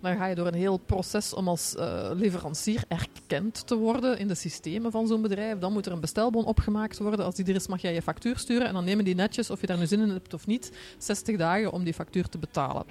Dan 0.00 0.16
ga 0.16 0.26
je 0.26 0.34
door 0.34 0.46
een 0.46 0.54
heel 0.54 0.76
proces 0.76 1.34
om 1.34 1.48
als 1.48 1.74
uh, 1.78 2.10
leverancier 2.14 2.84
erkend 2.88 3.66
te 3.66 3.76
worden 3.76 4.18
in 4.18 4.28
de 4.28 4.34
systemen 4.34 4.90
van 4.90 5.06
zo'n 5.06 5.22
bedrijf. 5.22 5.58
Dan 5.58 5.72
moet 5.72 5.86
er 5.86 5.92
een 5.92 6.00
bestelbon 6.00 6.44
opgemaakt 6.44 6.98
worden. 6.98 7.24
Als 7.24 7.34
die 7.34 7.44
er 7.44 7.54
is, 7.54 7.66
mag 7.66 7.80
jij 7.80 7.94
je 7.94 8.02
factuur 8.02 8.38
sturen. 8.38 8.66
En 8.66 8.74
dan 8.74 8.84
nemen 8.84 9.04
die 9.04 9.14
netjes, 9.14 9.50
of 9.50 9.60
je 9.60 9.66
daar 9.66 9.78
nu 9.78 9.86
zin 9.86 10.00
in 10.00 10.08
hebt 10.08 10.34
of 10.34 10.46
niet, 10.46 10.72
60 10.98 11.36
dagen 11.36 11.72
om 11.72 11.84
die 11.84 11.94
factuur 11.94 12.28
te 12.28 12.38
betalen. 12.38 12.84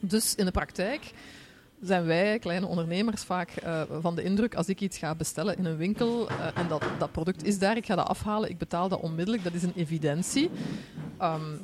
Dus 0.00 0.34
in 0.34 0.44
de 0.44 0.50
praktijk 0.50 1.12
zijn 1.80 2.04
wij, 2.04 2.38
kleine 2.38 2.66
ondernemers, 2.66 3.22
vaak 3.22 3.52
uh, 3.64 3.82
van 4.00 4.14
de 4.14 4.22
indruk 4.22 4.54
als 4.54 4.68
ik 4.68 4.80
iets 4.80 4.98
ga 4.98 5.14
bestellen 5.14 5.56
in 5.56 5.64
een 5.64 5.76
winkel 5.76 6.30
uh, 6.30 6.46
en 6.54 6.68
dat, 6.68 6.82
dat 6.98 7.12
product 7.12 7.44
is 7.44 7.58
daar, 7.58 7.76
ik 7.76 7.86
ga 7.86 7.94
dat 7.94 8.08
afhalen, 8.08 8.50
ik 8.50 8.58
betaal 8.58 8.88
dat 8.88 9.00
onmiddellijk, 9.00 9.44
dat 9.44 9.54
is 9.54 9.62
een 9.62 9.72
evidentie. 9.76 10.50
Um, 11.22 11.60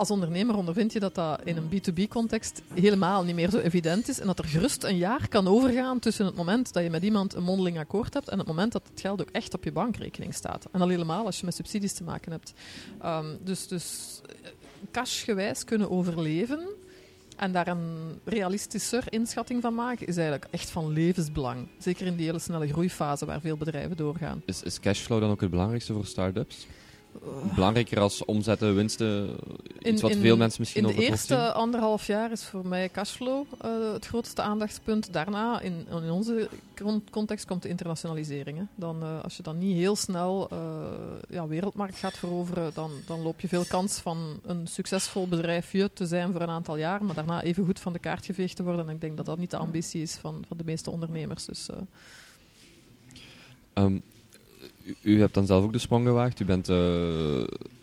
als 0.00 0.10
ondernemer 0.10 0.56
ondervind 0.56 0.92
je 0.92 1.00
dat 1.00 1.14
dat 1.14 1.40
in 1.44 1.56
een 1.56 1.68
B2B-context 1.68 2.62
helemaal 2.74 3.24
niet 3.24 3.34
meer 3.34 3.50
zo 3.50 3.58
evident 3.58 4.08
is 4.08 4.20
en 4.20 4.26
dat 4.26 4.38
er 4.38 4.44
gerust 4.44 4.84
een 4.84 4.96
jaar 4.96 5.28
kan 5.28 5.48
overgaan 5.48 5.98
tussen 5.98 6.26
het 6.26 6.34
moment 6.34 6.72
dat 6.72 6.82
je 6.82 6.90
met 6.90 7.02
iemand 7.02 7.34
een 7.34 7.42
mondeling 7.42 7.78
akkoord 7.78 8.14
hebt 8.14 8.28
en 8.28 8.38
het 8.38 8.46
moment 8.46 8.72
dat 8.72 8.82
het 8.90 9.00
geld 9.00 9.20
ook 9.20 9.30
echt 9.30 9.54
op 9.54 9.64
je 9.64 9.72
bankrekening 9.72 10.34
staat. 10.34 10.66
En 10.72 10.80
al 10.80 10.88
helemaal 10.88 11.24
als 11.24 11.38
je 11.38 11.44
met 11.44 11.54
subsidies 11.54 11.92
te 11.92 12.04
maken 12.04 12.32
hebt. 12.32 12.52
Um, 13.04 13.38
dus, 13.44 13.68
dus 13.68 14.20
cashgewijs 14.90 15.64
kunnen 15.64 15.90
overleven 15.90 16.68
en 17.40 17.52
daar 17.52 17.68
een 17.68 18.20
realistischer 18.24 19.04
inschatting 19.08 19.62
van 19.62 19.74
maken 19.74 20.06
is 20.06 20.16
eigenlijk 20.16 20.46
echt 20.50 20.70
van 20.70 20.92
levensbelang. 20.92 21.68
Zeker 21.78 22.06
in 22.06 22.16
die 22.16 22.26
hele 22.26 22.38
snelle 22.38 22.68
groeifase 22.68 23.26
waar 23.26 23.40
veel 23.40 23.56
bedrijven 23.56 23.96
doorgaan. 23.96 24.42
Is, 24.44 24.62
is 24.62 24.80
cashflow 24.80 25.20
dan 25.20 25.30
ook 25.30 25.40
het 25.40 25.50
belangrijkste 25.50 25.92
voor 25.92 26.06
start-ups? 26.06 26.66
Belangrijker 27.54 28.00
als 28.00 28.24
omzetten, 28.24 28.74
winsten, 28.74 29.36
iets 29.78 30.02
wat 30.02 30.16
veel 30.16 30.36
mensen 30.36 30.60
misschien 30.60 30.88
In 30.88 30.96
de 30.96 31.02
eerste 31.02 31.52
anderhalf 31.52 32.06
jaar 32.06 32.32
is 32.32 32.44
voor 32.44 32.66
mij 32.66 32.88
cashflow 32.88 33.46
uh, 33.64 33.92
het 33.92 34.06
grootste 34.06 34.42
aandachtspunt. 34.42 35.12
Daarna, 35.12 35.60
in, 35.60 35.86
in 35.88 36.10
onze 36.10 36.48
context, 37.10 37.46
komt 37.46 37.62
de 37.62 37.68
internationalisering. 37.68 38.58
Hè. 38.58 38.64
Dan, 38.74 39.02
uh, 39.02 39.22
als 39.22 39.36
je 39.36 39.42
dan 39.42 39.58
niet 39.58 39.76
heel 39.76 39.96
snel 39.96 40.48
uh, 40.52 40.58
ja, 41.28 41.46
wereldmarkt 41.46 41.96
gaat 41.96 42.18
veroveren, 42.18 42.70
dan, 42.74 42.90
dan 43.06 43.22
loop 43.22 43.40
je 43.40 43.48
veel 43.48 43.64
kans 43.64 43.98
van 43.98 44.40
een 44.44 44.66
succesvol 44.66 45.28
bedrijfje 45.28 45.90
te 45.92 46.06
zijn 46.06 46.32
voor 46.32 46.40
een 46.40 46.48
aantal 46.48 46.76
jaar, 46.76 47.04
maar 47.04 47.14
daarna 47.14 47.42
even 47.42 47.64
goed 47.64 47.80
van 47.80 47.92
de 47.92 47.98
kaart 47.98 48.24
geveegd 48.24 48.56
te 48.56 48.62
worden. 48.62 48.88
En 48.88 48.94
ik 48.94 49.00
denk 49.00 49.16
dat 49.16 49.26
dat 49.26 49.38
niet 49.38 49.50
de 49.50 49.56
ambitie 49.56 50.02
is 50.02 50.14
van, 50.14 50.44
van 50.48 50.56
de 50.56 50.64
meeste 50.64 50.90
ondernemers. 50.90 51.44
Dus, 51.44 51.68
um, 53.74 54.02
u, 55.02 55.20
hebt 55.20 55.34
dan 55.34 55.46
zelf 55.46 55.64
ook 55.64 55.72
de 55.72 55.78
sprong 55.78 56.06
gewaagd. 56.06 56.40
U 56.40 56.44
bent 56.44 56.68
uh, 56.68 57.42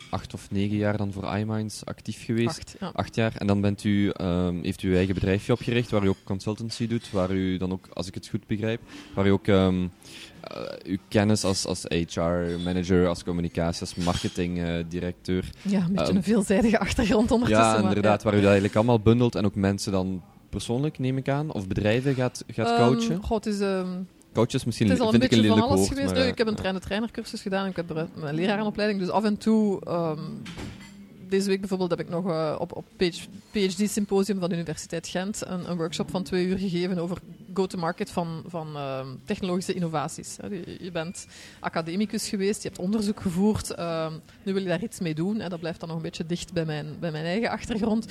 acht 0.09 0.33
of 0.33 0.51
negen 0.51 0.77
jaar 0.77 0.97
dan 0.97 1.11
voor 1.11 1.35
iMinds 1.35 1.85
actief 1.85 2.25
geweest. 2.25 2.47
Acht, 2.47 2.75
ja. 2.79 2.91
acht 2.93 3.15
jaar. 3.15 3.35
En 3.37 3.47
dan 3.47 3.61
bent 3.61 3.83
u, 3.83 4.11
um, 4.21 4.63
heeft 4.63 4.83
u 4.83 4.89
uw 4.89 4.95
eigen 4.95 5.13
bedrijfje 5.13 5.53
opgericht, 5.53 5.89
waar 5.89 6.03
u 6.03 6.07
ook 6.07 6.23
consultancy 6.23 6.87
doet, 6.87 7.11
waar 7.11 7.31
u 7.31 7.57
dan 7.57 7.71
ook, 7.71 7.87
als 7.93 8.07
ik 8.07 8.13
het 8.13 8.27
goed 8.27 8.47
begrijp, 8.47 8.81
waar 9.13 9.27
u 9.27 9.29
ook 9.29 9.47
um, 9.47 9.83
uh, 9.83 10.61
uw 10.83 10.97
kennis 11.07 11.43
als, 11.43 11.65
als 11.65 11.83
HR-manager, 11.83 13.07
als 13.07 13.23
communicatie, 13.23 13.81
als 13.81 13.95
marketingdirecteur... 13.95 15.49
Uh, 15.65 15.71
ja, 15.71 15.79
een 15.79 15.93
beetje 15.93 16.11
um, 16.11 16.15
een 16.15 16.23
veelzijdige 16.23 16.79
achtergrond 16.79 17.31
ondertussen. 17.31 17.81
Ja, 17.81 17.81
inderdaad, 17.81 18.23
waar 18.23 18.33
u 18.33 18.37
dat 18.37 18.45
eigenlijk 18.45 18.75
allemaal 18.75 18.99
bundelt 18.99 19.35
en 19.35 19.45
ook 19.45 19.55
mensen 19.55 19.91
dan 19.91 20.21
persoonlijk, 20.49 20.99
neem 20.99 21.17
ik 21.17 21.29
aan, 21.29 21.51
of 21.51 21.67
bedrijven 21.67 22.15
gaat, 22.15 22.43
gaat 22.47 22.77
coachen? 22.77 23.23
God, 23.23 23.45
is... 23.45 23.59
Coaches 24.37 24.63
misschien 24.63 24.87
het 24.87 24.97
is 24.97 25.03
al 25.03 25.11
vind 25.11 25.23
een 25.23 25.29
beetje 25.29 25.45
ik 25.45 25.51
een 25.51 25.57
van 25.57 25.67
alles 25.67 25.79
woord, 25.79 25.89
geweest. 25.89 26.13
maar, 26.13 26.27
ik 26.27 26.37
heb 26.37 26.47
een 26.47 26.55
trainer-trainercursus 26.55 27.41
gedaan 27.41 27.63
en 27.63 27.69
ik 27.69 27.75
heb 27.75 27.89
een 27.89 28.33
lerarenopleiding. 28.33 28.99
Dus 28.99 29.09
af 29.09 29.23
en 29.23 29.37
toe, 29.37 29.81
um, 29.87 30.41
deze 31.29 31.47
week 31.47 31.59
bijvoorbeeld, 31.59 31.89
heb 31.89 31.99
ik 31.99 32.09
nog 32.09 32.25
uh, 32.25 32.55
op, 32.59 32.75
op 32.75 32.85
PhD-symposium 33.51 34.39
van 34.39 34.49
de 34.49 34.55
Universiteit 34.55 35.07
Gent 35.07 35.43
een, 35.45 35.69
een, 35.69 35.77
workshop 35.77 36.09
van 36.09 36.23
twee 36.23 36.45
uur 36.45 36.57
gegeven 36.57 36.97
over 36.97 37.17
go-to-market 37.53 38.09
van, 38.09 38.43
van 38.47 38.67
uh, 38.75 38.99
technologische 39.25 39.73
innovaties. 39.73 40.37
Je, 40.49 40.77
je, 40.81 40.91
bent 40.91 41.27
academicus 41.59 42.29
geweest, 42.29 42.61
je 42.61 42.67
hebt 42.67 42.81
onderzoek 42.81 43.19
gevoerd, 43.19 43.71
uh, 43.79 44.07
nu 44.43 44.53
wil 44.53 44.61
je 44.61 44.67
daar 44.67 44.83
iets 44.83 44.99
mee 44.99 45.15
doen. 45.15 45.39
Hè. 45.39 45.49
Dat 45.49 45.59
blijft 45.59 45.79
dan 45.79 45.87
nog 45.87 45.97
een 45.97 46.03
beetje 46.03 46.25
dicht 46.25 46.53
bij 46.53 46.65
mijn, 46.65 46.95
bij 46.99 47.11
mijn 47.11 47.25
eigen 47.25 47.49
achtergrond 47.49 48.05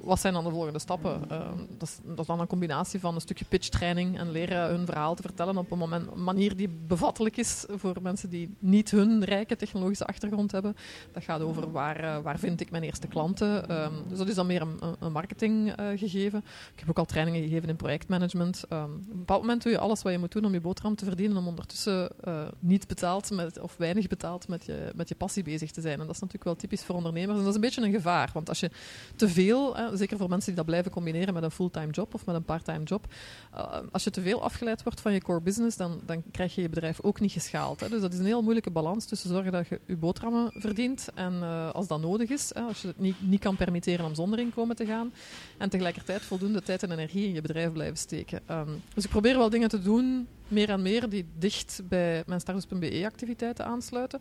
wat 0.00 0.20
zijn 0.20 0.32
dan 0.32 0.44
de 0.44 0.50
volgende 0.50 0.78
stappen? 0.78 1.22
Uh, 1.32 1.38
dat, 1.78 1.88
is, 1.88 1.98
dat, 2.04 2.18
is, 2.18 2.26
dan 2.26 2.40
een 2.40 2.46
combinatie 2.46 3.00
van 3.00 3.14
een 3.14 3.20
stukje 3.20 3.44
pitchtraining 3.44 4.18
en 4.18 4.30
leren 4.30 4.68
hun 4.68 4.86
verhaal 4.86 5.14
te 5.14 5.22
vertellen 5.22 5.56
op 5.56 5.70
een 5.70 5.78
moment, 5.78 6.14
manier 6.14 6.56
die 6.56 6.68
bevattelijk 6.68 7.36
is 7.36 7.64
voor 7.68 7.96
mensen 8.02 8.30
die 8.30 8.56
niet 8.58 8.90
hun 8.90 9.24
rijke 9.24 9.56
technologische 9.56 10.06
achtergrond 10.06 10.52
hebben. 10.52 10.76
Dat 11.12 11.24
gaat 11.24 11.40
over 11.40 11.70
waar, 11.70 12.04
uh, 12.04 12.18
waar 12.18 12.38
vind 12.38 12.60
ik 12.60 12.70
mijn 12.70 12.82
eerste 12.82 13.06
klanten. 13.06 13.80
Um, 13.82 13.92
dus 14.08 14.18
dat 14.18 14.28
is 14.28 14.34
dan 14.34 14.46
meer 14.46 14.62
een, 14.62 14.78
een 14.98 15.12
marketing 15.12 15.80
uh, 15.80 15.98
gegeven. 15.98 16.38
Ik 16.72 16.78
heb 16.78 16.88
ook 16.90 16.98
al 16.98 17.04
trainingen 17.04 17.42
gegeven 17.42 17.68
in 17.68 17.76
projectmanagement. 17.76 18.64
Um, 18.72 18.82
op 18.82 19.12
een 19.12 19.18
bepaald 19.18 19.40
moment 19.40 19.62
doe 19.62 19.72
je 19.72 19.78
alles 19.78 20.02
wat 20.02 20.12
je 20.12 20.18
moet 20.18 20.32
doen 20.32 20.44
om 20.44 20.52
je 20.52 20.60
boterham 20.60 20.94
te 20.94 21.04
verdienen, 21.04 21.36
om 21.36 21.48
ondertussen 21.48 22.10
niet 22.58 22.88
betaald 22.88 23.30
met, 23.30 23.60
of 23.60 23.76
weinig 23.76 24.06
betaald 24.06 24.48
met 24.48 24.64
je, 24.64 24.92
met 24.94 25.08
je 25.08 25.14
passie 25.14 25.42
bezig 25.42 25.70
te 25.70 25.80
zijn. 25.80 26.00
En 26.00 26.06
dat 26.06 26.14
is 26.14 26.20
natuurlijk 26.20 26.44
wel 26.44 26.56
typisch 26.56 26.84
voor 26.84 26.94
ondernemers. 26.94 27.38
En 27.38 27.38
dat 27.38 27.48
is 27.48 27.54
een 27.54 27.60
beetje 27.60 27.82
een 27.82 27.92
gevaar, 27.92 28.30
want 28.32 28.48
als 28.48 28.60
je 28.60 28.70
te 29.16 29.28
veel 29.28 29.76
zeker 29.94 30.16
voor 30.16 30.28
mensen 30.28 30.46
die 30.46 30.56
dat 30.56 30.66
blijven 30.66 30.90
combineren 30.90 31.34
met 31.34 31.42
een 31.42 31.50
fulltime 31.50 31.90
job 31.90 32.14
of 32.14 32.26
met 32.26 32.34
een 32.34 32.44
parttime 32.44 32.84
job. 32.84 33.06
Uh, 33.54 33.76
als 33.92 34.04
je 34.04 34.10
te 34.10 34.22
veel 34.22 34.42
afgeleid 34.42 34.82
wordt 34.82 35.00
van 35.00 35.12
je 35.12 35.20
core 35.20 35.40
business, 35.40 35.76
dan, 35.76 36.00
dan 36.06 36.22
krijg 36.30 36.54
je 36.54 36.62
je 36.62 36.68
bedrijf 36.68 37.00
ook 37.00 37.20
niet 37.20 37.32
geschaald. 37.32 37.80
Hè. 37.80 37.88
Dus 37.88 38.00
dat 38.00 38.12
is 38.12 38.18
een 38.18 38.24
heel 38.24 38.42
moeilijke 38.42 38.70
balans 38.70 39.04
tussen 39.04 39.28
zorgen 39.28 39.52
dat 39.52 39.68
je 39.68 39.80
je 39.86 39.96
boterhammen 39.96 40.52
verdient 40.54 41.08
en 41.14 41.34
uh, 41.34 41.70
als 41.70 41.86
dat 41.86 42.00
nodig 42.00 42.30
is, 42.30 42.50
hè, 42.54 42.60
als 42.60 42.82
je 42.82 42.86
het 42.88 42.98
niet, 42.98 43.16
niet 43.20 43.40
kan 43.40 43.56
permitteren 43.56 44.06
om 44.06 44.14
zonder 44.14 44.38
inkomen 44.38 44.76
te 44.76 44.86
gaan, 44.86 45.12
en 45.58 45.68
tegelijkertijd 45.70 46.22
voldoende 46.22 46.62
tijd 46.62 46.82
en 46.82 46.92
energie 46.92 47.26
in 47.26 47.34
je 47.34 47.40
bedrijf 47.40 47.72
blijven 47.72 47.96
steken. 47.96 48.40
Um, 48.50 48.82
dus 48.94 49.04
ik 49.04 49.10
probeer 49.10 49.36
wel 49.36 49.50
dingen 49.50 49.68
te 49.68 49.82
doen, 49.82 50.28
meer 50.48 50.70
en 50.70 50.82
meer, 50.82 51.08
die 51.08 51.26
dicht 51.38 51.80
bij 51.84 52.22
mijn 52.26 52.40
startups.be 52.40 53.02
activiteiten 53.04 53.64
aansluiten. 53.64 54.20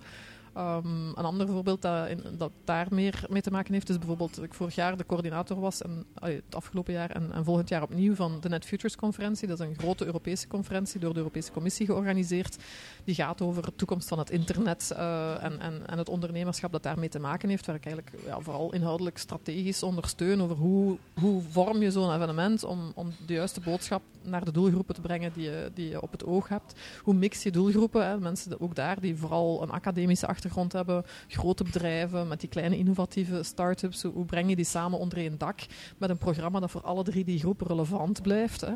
Um, 0.58 1.08
een 1.08 1.26
ander 1.26 1.48
voorbeeld 1.48 1.82
dat, 1.82 2.08
in, 2.08 2.24
dat, 2.38 2.52
daar 2.64 2.88
meer 2.90 3.26
mee 3.30 3.42
te 3.42 3.52
maken 3.52 3.74
heeft, 3.74 3.90
is 3.90 3.98
bijvoorbeeld 3.98 4.36
dat 4.36 4.44
ik 4.44 4.54
vorig 4.54 4.76
jaar 4.76 4.98
de 4.98 5.06
coördinator 5.06 5.60
was, 5.60 5.82
en, 5.82 6.06
het 6.20 6.56
afgelopen 6.56 6.94
jaar 6.94 7.10
en, 7.10 7.32
en, 7.34 7.44
volgend 7.44 7.70
jaar 7.70 7.82
opnieuw 7.82 8.16
van 8.16 8.40
de 8.42 8.50
Net 8.50 8.66
Futures 8.66 8.96
conferentie. 8.96 9.48
Dat 9.48 9.60
is 9.60 9.66
een 9.66 9.78
grote 9.78 10.06
Europese 10.06 10.48
conferentie 10.48 11.00
door 11.00 11.14
de 11.14 11.18
Europese 11.18 11.52
Commissie 11.52 11.86
georganiseerd. 11.86 12.58
Die 13.04 13.16
gaat 13.16 13.42
over 13.42 13.64
de 13.64 13.76
toekomst 13.76 14.08
van 14.08 14.20
het 14.20 14.30
internet 14.30 14.90
uh, 14.94 15.44
en, 15.44 15.60
en, 15.60 15.88
en, 15.88 15.98
het 15.98 16.10
ondernemerschap 16.10 16.72
dat 16.72 16.84
daarmee 16.84 17.10
te 17.10 17.20
maken 17.20 17.50
heeft. 17.50 17.66
Waar 17.66 17.76
ik 17.76 17.86
eigenlijk 17.86 18.24
ja, 18.26 18.40
vooral 18.40 18.74
inhoudelijk 18.74 19.18
strategisch 19.18 19.84
ondersteun 19.84 20.42
over 20.42 20.56
hoe, 20.56 20.98
hoe 21.20 21.42
vorm 21.50 21.82
je 21.82 21.92
zo'n 21.92 22.14
evenement 22.14 22.64
om, 22.64 22.92
om 22.96 23.14
de 23.26 23.34
juiste 23.34 23.60
boodschap 23.60 24.02
naar 24.24 24.46
de 24.46 24.52
doelgroepen 24.52 24.96
te 24.96 25.02
brengen 25.02 25.32
die 25.34 25.44
je, 25.44 25.72
die 25.74 25.90
je 25.90 26.02
op 26.02 26.12
het 26.12 26.26
oog 26.26 26.48
hebt. 26.48 26.74
Hoe 27.04 27.14
mix 27.14 27.44
je 27.44 27.52
doelgroepen? 27.52 28.08
Hè? 28.08 28.20
Mensen 28.20 28.60
ook 28.60 28.76
daar 28.76 29.00
die 29.00 29.18
vooral 29.18 29.62
een 29.62 29.72
academische 29.72 30.28
achtergrond 30.40 30.74
hebben, 30.74 31.06
grote 31.28 31.64
bedrijven 31.64 32.28
met 32.28 32.40
die 32.40 32.50
kleine 32.50 32.78
innovatieve 32.78 33.44
start-ups. 33.44 34.04
Hoe 34.04 34.26
breng 34.26 34.50
je 34.50 34.56
die 34.56 34.66
samen 34.66 35.00
onder 35.00 35.18
één 35.18 35.38
dak 35.38 35.60
met 35.98 36.10
een 36.10 36.18
programma 36.18 36.60
dat 36.60 36.72
voor 36.72 36.82
alle 36.82 37.04
drie 37.04 37.24
die 37.24 37.40
groepen 37.40 37.68
relevant 37.68 38.22
blijft? 38.22 38.62
Hè? 38.62 38.74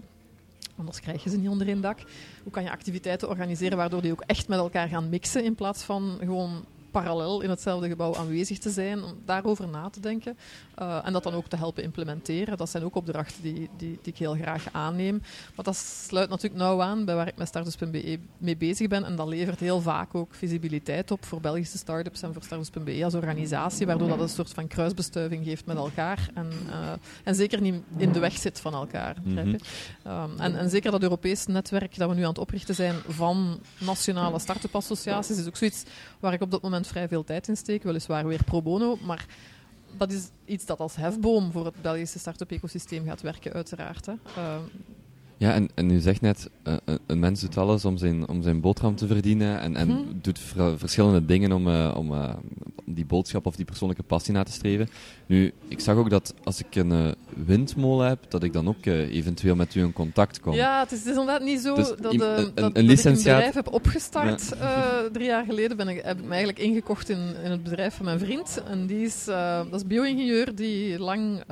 Anders 0.78 1.00
krijg 1.00 1.24
je 1.24 1.30
ze 1.30 1.38
niet 1.38 1.50
onder 1.50 1.68
één 1.68 1.82
dak. 1.82 2.00
Hoe 2.44 2.52
kan 2.52 2.64
je 2.64 2.72
activiteiten 2.72 3.30
organiseren 3.30 3.78
waardoor 3.78 4.02
die 4.02 4.12
ook 4.12 4.24
echt 4.26 4.48
met 4.48 4.60
elkaar 4.60 4.88
gaan 4.88 5.10
mixen 5.10 5.44
in 5.44 5.56
plaats 5.56 5.84
van 5.84 6.18
gewoon 6.20 6.66
parallel 6.94 7.42
in 7.42 7.50
hetzelfde 7.50 7.88
gebouw 7.88 8.16
aanwezig 8.16 8.58
te 8.60 8.70
zijn, 8.70 9.04
om 9.04 9.14
daarover 9.26 9.68
na 9.68 9.90
te 9.90 10.00
denken 10.00 10.38
uh, 10.82 11.00
en 11.04 11.14
dat 11.14 11.24
dan 11.24 11.34
ook 11.34 11.48
te 11.48 11.56
helpen 11.56 11.84
implementeren. 11.84 12.58
Dat 12.58 12.70
zijn 12.70 12.84
ook 12.84 12.96
opdrachten 12.96 13.44
die, 13.44 13.54
die, 13.54 14.00
die 14.02 14.14
ik 14.14 14.18
heel 14.18 14.34
graag 14.34 14.66
aanneem. 14.72 15.22
Maar 15.56 15.66
dat 15.66 15.76
sluit 15.76 16.30
natuurlijk 16.30 16.62
nauw 16.62 16.82
aan 16.82 17.06
bij 17.06 17.16
waar 17.16 17.28
ik 17.28 17.38
met 17.38 17.48
Startups.be 17.48 18.20
mee 18.38 18.58
bezig 18.58 18.88
ben 18.88 19.04
en 19.04 19.16
dat 19.16 19.28
levert 19.28 19.60
heel 19.60 19.82
vaak 19.82 20.16
ook 20.16 20.34
visibiliteit 20.36 21.12
op 21.12 21.26
voor 21.26 21.42
Belgische 21.42 21.78
startups 21.78 22.22
en 22.22 22.34
voor 22.34 22.44
Startups.be 22.44 23.04
als 23.04 23.14
organisatie, 23.14 23.86
waardoor 23.86 24.08
dat 24.08 24.20
een 24.20 24.30
soort 24.30 24.54
van 24.54 24.68
kruisbestuiving 24.68 25.46
geeft 25.46 25.66
met 25.66 25.78
elkaar 25.78 26.30
en, 26.34 26.50
uh, 26.68 26.92
en 27.24 27.36
zeker 27.36 27.62
niet 27.62 27.76
in 27.98 28.12
de 28.12 28.20
weg 28.20 28.38
zit 28.38 28.60
van 28.60 28.74
elkaar. 28.74 29.16
Mm 29.24 29.38
-hmm. 29.38 29.56
um, 30.08 30.40
en, 30.40 30.58
en 30.58 30.70
zeker 30.70 30.92
dat 30.92 31.02
Europees 31.02 31.46
netwerk 31.46 31.98
dat 31.98 32.10
we 32.10 32.16
nu 32.16 32.22
aan 32.22 32.30
het 32.30 32.38
oprichten 32.38 32.76
zijn 32.76 32.96
van 33.08 33.60
nationale 33.78 34.40
start-up 34.40 34.76
associaties 34.76 35.38
is 35.38 35.48
ook 35.48 35.58
zoiets 35.58 35.84
waar 36.20 36.34
ik 36.34 36.42
op 36.42 36.52
dat 36.52 36.62
moment 36.62 36.83
vrij 36.88 37.08
veel 37.08 37.24
tijd 37.24 37.48
in 37.48 37.58
steek, 37.58 37.84
weliswaar 37.84 38.28
weer 38.28 38.44
pro 38.44 38.62
bono, 38.62 38.98
maar 39.02 39.26
dat 39.98 40.12
is 40.12 40.30
iets 40.46 40.66
dat 40.66 40.80
als 40.80 40.96
hefboom 40.96 41.52
voor 41.52 41.66
het 41.66 41.82
Belgische 41.82 42.20
start-up 42.20 42.52
ecosysteem 42.52 43.06
gaat 43.06 43.22
werken, 43.22 43.54
uiteraard. 43.54 44.06
Hè. 44.06 44.14
Uh, 44.38 44.58
ja, 45.44 45.54
en, 45.54 45.70
en 45.74 45.92
u 45.92 46.00
zegt 46.00 46.22
net, 46.22 46.50
uh, 46.68 46.74
een 47.06 47.20
mens 47.20 47.42
doet 47.42 47.58
alles 47.58 47.86
om 47.86 47.98
zijn, 47.98 48.28
om 48.28 48.42
zijn 48.42 48.62
boterham 48.62 48.96
te 48.96 49.08
verdienen 49.08 49.60
en, 49.60 49.76
en 49.76 49.90
hmm. 49.90 50.20
doet 50.22 50.40
verschillende 50.76 51.26
dingen 51.26 51.52
om, 51.52 51.68
uh, 51.68 51.94
om 51.98 52.12
uh, 52.12 52.34
die 52.86 53.06
boodschap 53.06 53.46
of 53.46 53.56
die 53.56 53.66
persoonlijke 53.66 54.04
passie 54.04 54.34
na 54.34 54.44
te 54.44 54.52
streven. 54.52 54.90
Nu, 55.26 55.54
ik 55.68 55.80
zag 55.80 55.96
ook 55.96 56.10
dat 56.10 56.34
als 56.44 56.60
ik 56.60 56.76
een 56.76 57.16
windmolen 57.46 58.08
heb, 58.08 58.20
dat 58.28 58.44
ik 58.44 58.54
dan 58.54 58.68
ook 58.68 58.86
eventueel 58.86 59.56
met 59.56 59.76
u 59.76 59.82
in 59.82 59.94
contact 59.94 60.40
kom. 60.40 60.54
Ja, 60.54 60.80
het 60.80 60.92
is, 60.92 60.98
het 60.98 61.08
is 61.08 61.18
inderdaad 61.18 61.42
niet 61.42 61.60
zo 61.60 61.76
dus 61.76 61.88
dat, 61.88 62.12
een, 62.12 62.18
dat, 62.18 62.38
een, 62.38 62.52
dat 62.56 62.78
ik 62.78 63.04
een 63.04 63.14
bedrijf 63.14 63.54
heb 63.54 63.74
opgestart. 63.74 64.56
Ja. 64.60 65.10
drie 65.12 65.26
jaar 65.26 65.46
geleden 65.46 65.78
ben 65.78 65.88
ik, 65.88 66.02
heb 66.04 66.18
ik 66.18 66.24
me 66.24 66.30
eigenlijk 66.30 66.60
ingekocht 66.60 67.10
in, 67.10 67.36
in 67.44 67.52
het 67.52 67.64
bedrijf 67.64 67.96
van 67.96 68.06
mijn 68.06 68.20
vriend. 68.20 68.64
En 68.68 68.86
die 68.86 69.06
is, 69.06 69.26
dat 69.26 69.74
is 69.74 69.88
bio-ingenieur 69.88 70.56
die 70.56 71.00
lang 71.00 71.44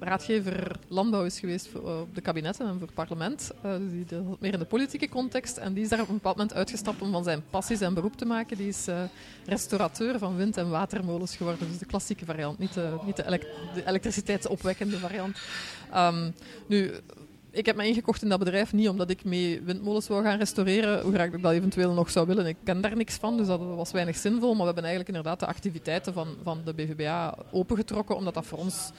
raadgever 0.00 0.76
landbouw 0.88 1.24
is 1.24 1.40
geweest 1.40 1.68
voor, 1.68 1.80
op 1.80 2.14
de 2.14 2.20
kabinetten 2.20 2.66
en 2.66 2.78
voor 2.78 2.85
het 2.86 2.94
parlement. 2.94 3.50
Uh, 3.64 3.74
die, 3.90 4.18
meer 4.38 4.52
in 4.52 4.58
de 4.58 4.64
politieke 4.64 5.08
context. 5.08 5.56
En 5.56 5.72
die 5.72 5.82
is 5.82 5.88
daar 5.88 6.00
op 6.00 6.08
een 6.08 6.14
bepaald 6.14 6.36
moment 6.36 6.54
uitgestapt 6.54 7.02
om 7.02 7.12
van 7.12 7.24
zijn 7.24 7.42
passie 7.50 7.76
zijn 7.76 7.94
beroep 7.94 8.16
te 8.16 8.24
maken. 8.24 8.56
Die 8.56 8.68
is 8.68 8.88
uh, 8.88 9.02
restaurateur 9.46 10.18
van 10.18 10.36
wind- 10.36 10.56
en 10.56 10.70
watermolens 10.70 11.36
geworden. 11.36 11.68
Dus 11.68 11.78
de 11.78 11.86
klassieke 11.86 12.24
variant, 12.24 12.58
niet 12.58 12.74
de, 12.74 12.96
niet 13.04 13.16
de, 13.16 13.26
elek 13.26 13.46
de 13.74 13.86
elektriciteitsopwekkende 13.86 14.98
variant. 14.98 15.38
Um, 15.94 16.34
nu, 16.66 16.92
ik 17.56 17.66
heb 17.66 17.76
me 17.76 17.86
ingekocht 17.86 18.22
in 18.22 18.28
dat 18.28 18.38
bedrijf 18.38 18.72
niet 18.72 18.88
omdat 18.88 19.10
ik 19.10 19.24
mee 19.24 19.60
windmolens 19.60 20.08
wou 20.08 20.22
gaan 20.22 20.38
restaureren, 20.38 21.02
hoe 21.02 21.12
graag 21.12 21.32
ik 21.32 21.42
dat 21.42 21.52
eventueel 21.52 21.92
nog 21.92 22.10
zou 22.10 22.26
willen. 22.26 22.46
Ik 22.46 22.56
ken 22.64 22.80
daar 22.80 22.96
niks 22.96 23.14
van, 23.14 23.36
dus 23.36 23.46
dat 23.46 23.60
was 23.60 23.92
weinig 23.92 24.16
zinvol. 24.16 24.48
Maar 24.48 24.58
we 24.58 24.64
hebben 24.64 24.84
eigenlijk 24.84 25.16
inderdaad 25.16 25.40
de 25.40 25.46
activiteiten 25.46 26.12
van, 26.12 26.28
van 26.42 26.60
de 26.64 26.74
BVBA 26.74 27.38
opengetrokken, 27.50 28.16
omdat 28.16 28.34
dat 28.34 28.46
voor 28.46 28.58
ons 28.58 28.90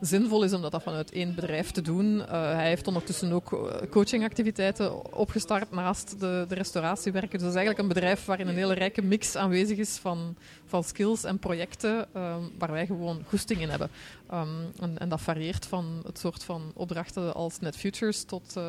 zinvol 0.00 0.42
is 0.42 0.52
om 0.52 0.62
dat 0.62 0.82
vanuit 0.82 1.12
één 1.12 1.34
bedrijf 1.34 1.70
te 1.70 1.82
doen. 1.82 2.16
Uh, 2.16 2.28
hij 2.30 2.68
heeft 2.68 2.86
ondertussen 2.86 3.32
ook 3.32 3.52
eh, 3.52 3.90
coachingactiviteiten 3.90 5.14
opgestart 5.14 5.70
naast 5.70 6.20
de, 6.20 6.44
de 6.48 6.54
restauratiewerken. 6.54 7.30
Dus 7.30 7.40
dat 7.40 7.50
is 7.50 7.56
eigenlijk 7.56 7.78
een 7.78 7.94
bedrijf 7.94 8.24
waarin 8.24 8.48
een 8.48 8.54
hele 8.54 8.74
rijke 8.74 9.02
mix 9.02 9.36
aanwezig 9.36 9.78
is 9.78 9.96
van, 9.96 10.36
van 10.66 10.84
skills 10.84 11.24
en 11.24 11.38
projecten 11.38 11.98
um, 12.16 12.50
waar 12.58 12.72
wij 12.72 12.86
gewoon 12.86 13.22
goesting 13.28 13.60
in 13.60 13.68
hebben. 13.68 13.90
Um, 14.32 14.48
en, 14.80 14.98
en, 14.98 15.08
dat 15.08 15.20
varieert 15.20 15.66
van 15.66 16.02
het 16.06 16.18
soort 16.18 16.44
van 16.44 16.72
opdrachten 16.74 17.34
als 17.34 17.60
Net 17.60 17.76
Futures 17.76 18.24
tot, 18.24 18.54
uh, 18.58 18.64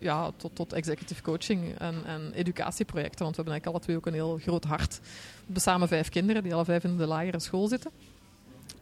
ja, 0.00 0.30
tot, 0.36 0.54
tot 0.54 0.72
executive 0.72 1.22
coaching 1.22 1.78
en, 1.78 1.94
en 2.06 2.32
educatieprojecten. 2.34 3.24
Want 3.24 3.36
we 3.36 3.42
hebben 3.42 3.52
eigenlijk 3.52 3.66
alle 3.66 3.80
twee 3.80 3.96
ook 3.96 4.06
een 4.06 4.26
heel 4.26 4.38
groot 4.42 4.64
hart. 4.64 4.98
We 5.00 5.42
hebben 5.44 5.62
samen 5.62 5.88
vijf 5.88 6.08
kinderen 6.08 6.42
die 6.42 6.54
alle 6.54 6.64
vijf 6.64 6.84
in 6.84 6.96
de 6.96 7.06
lagere 7.06 7.40
school 7.40 7.68
zitten 7.68 7.90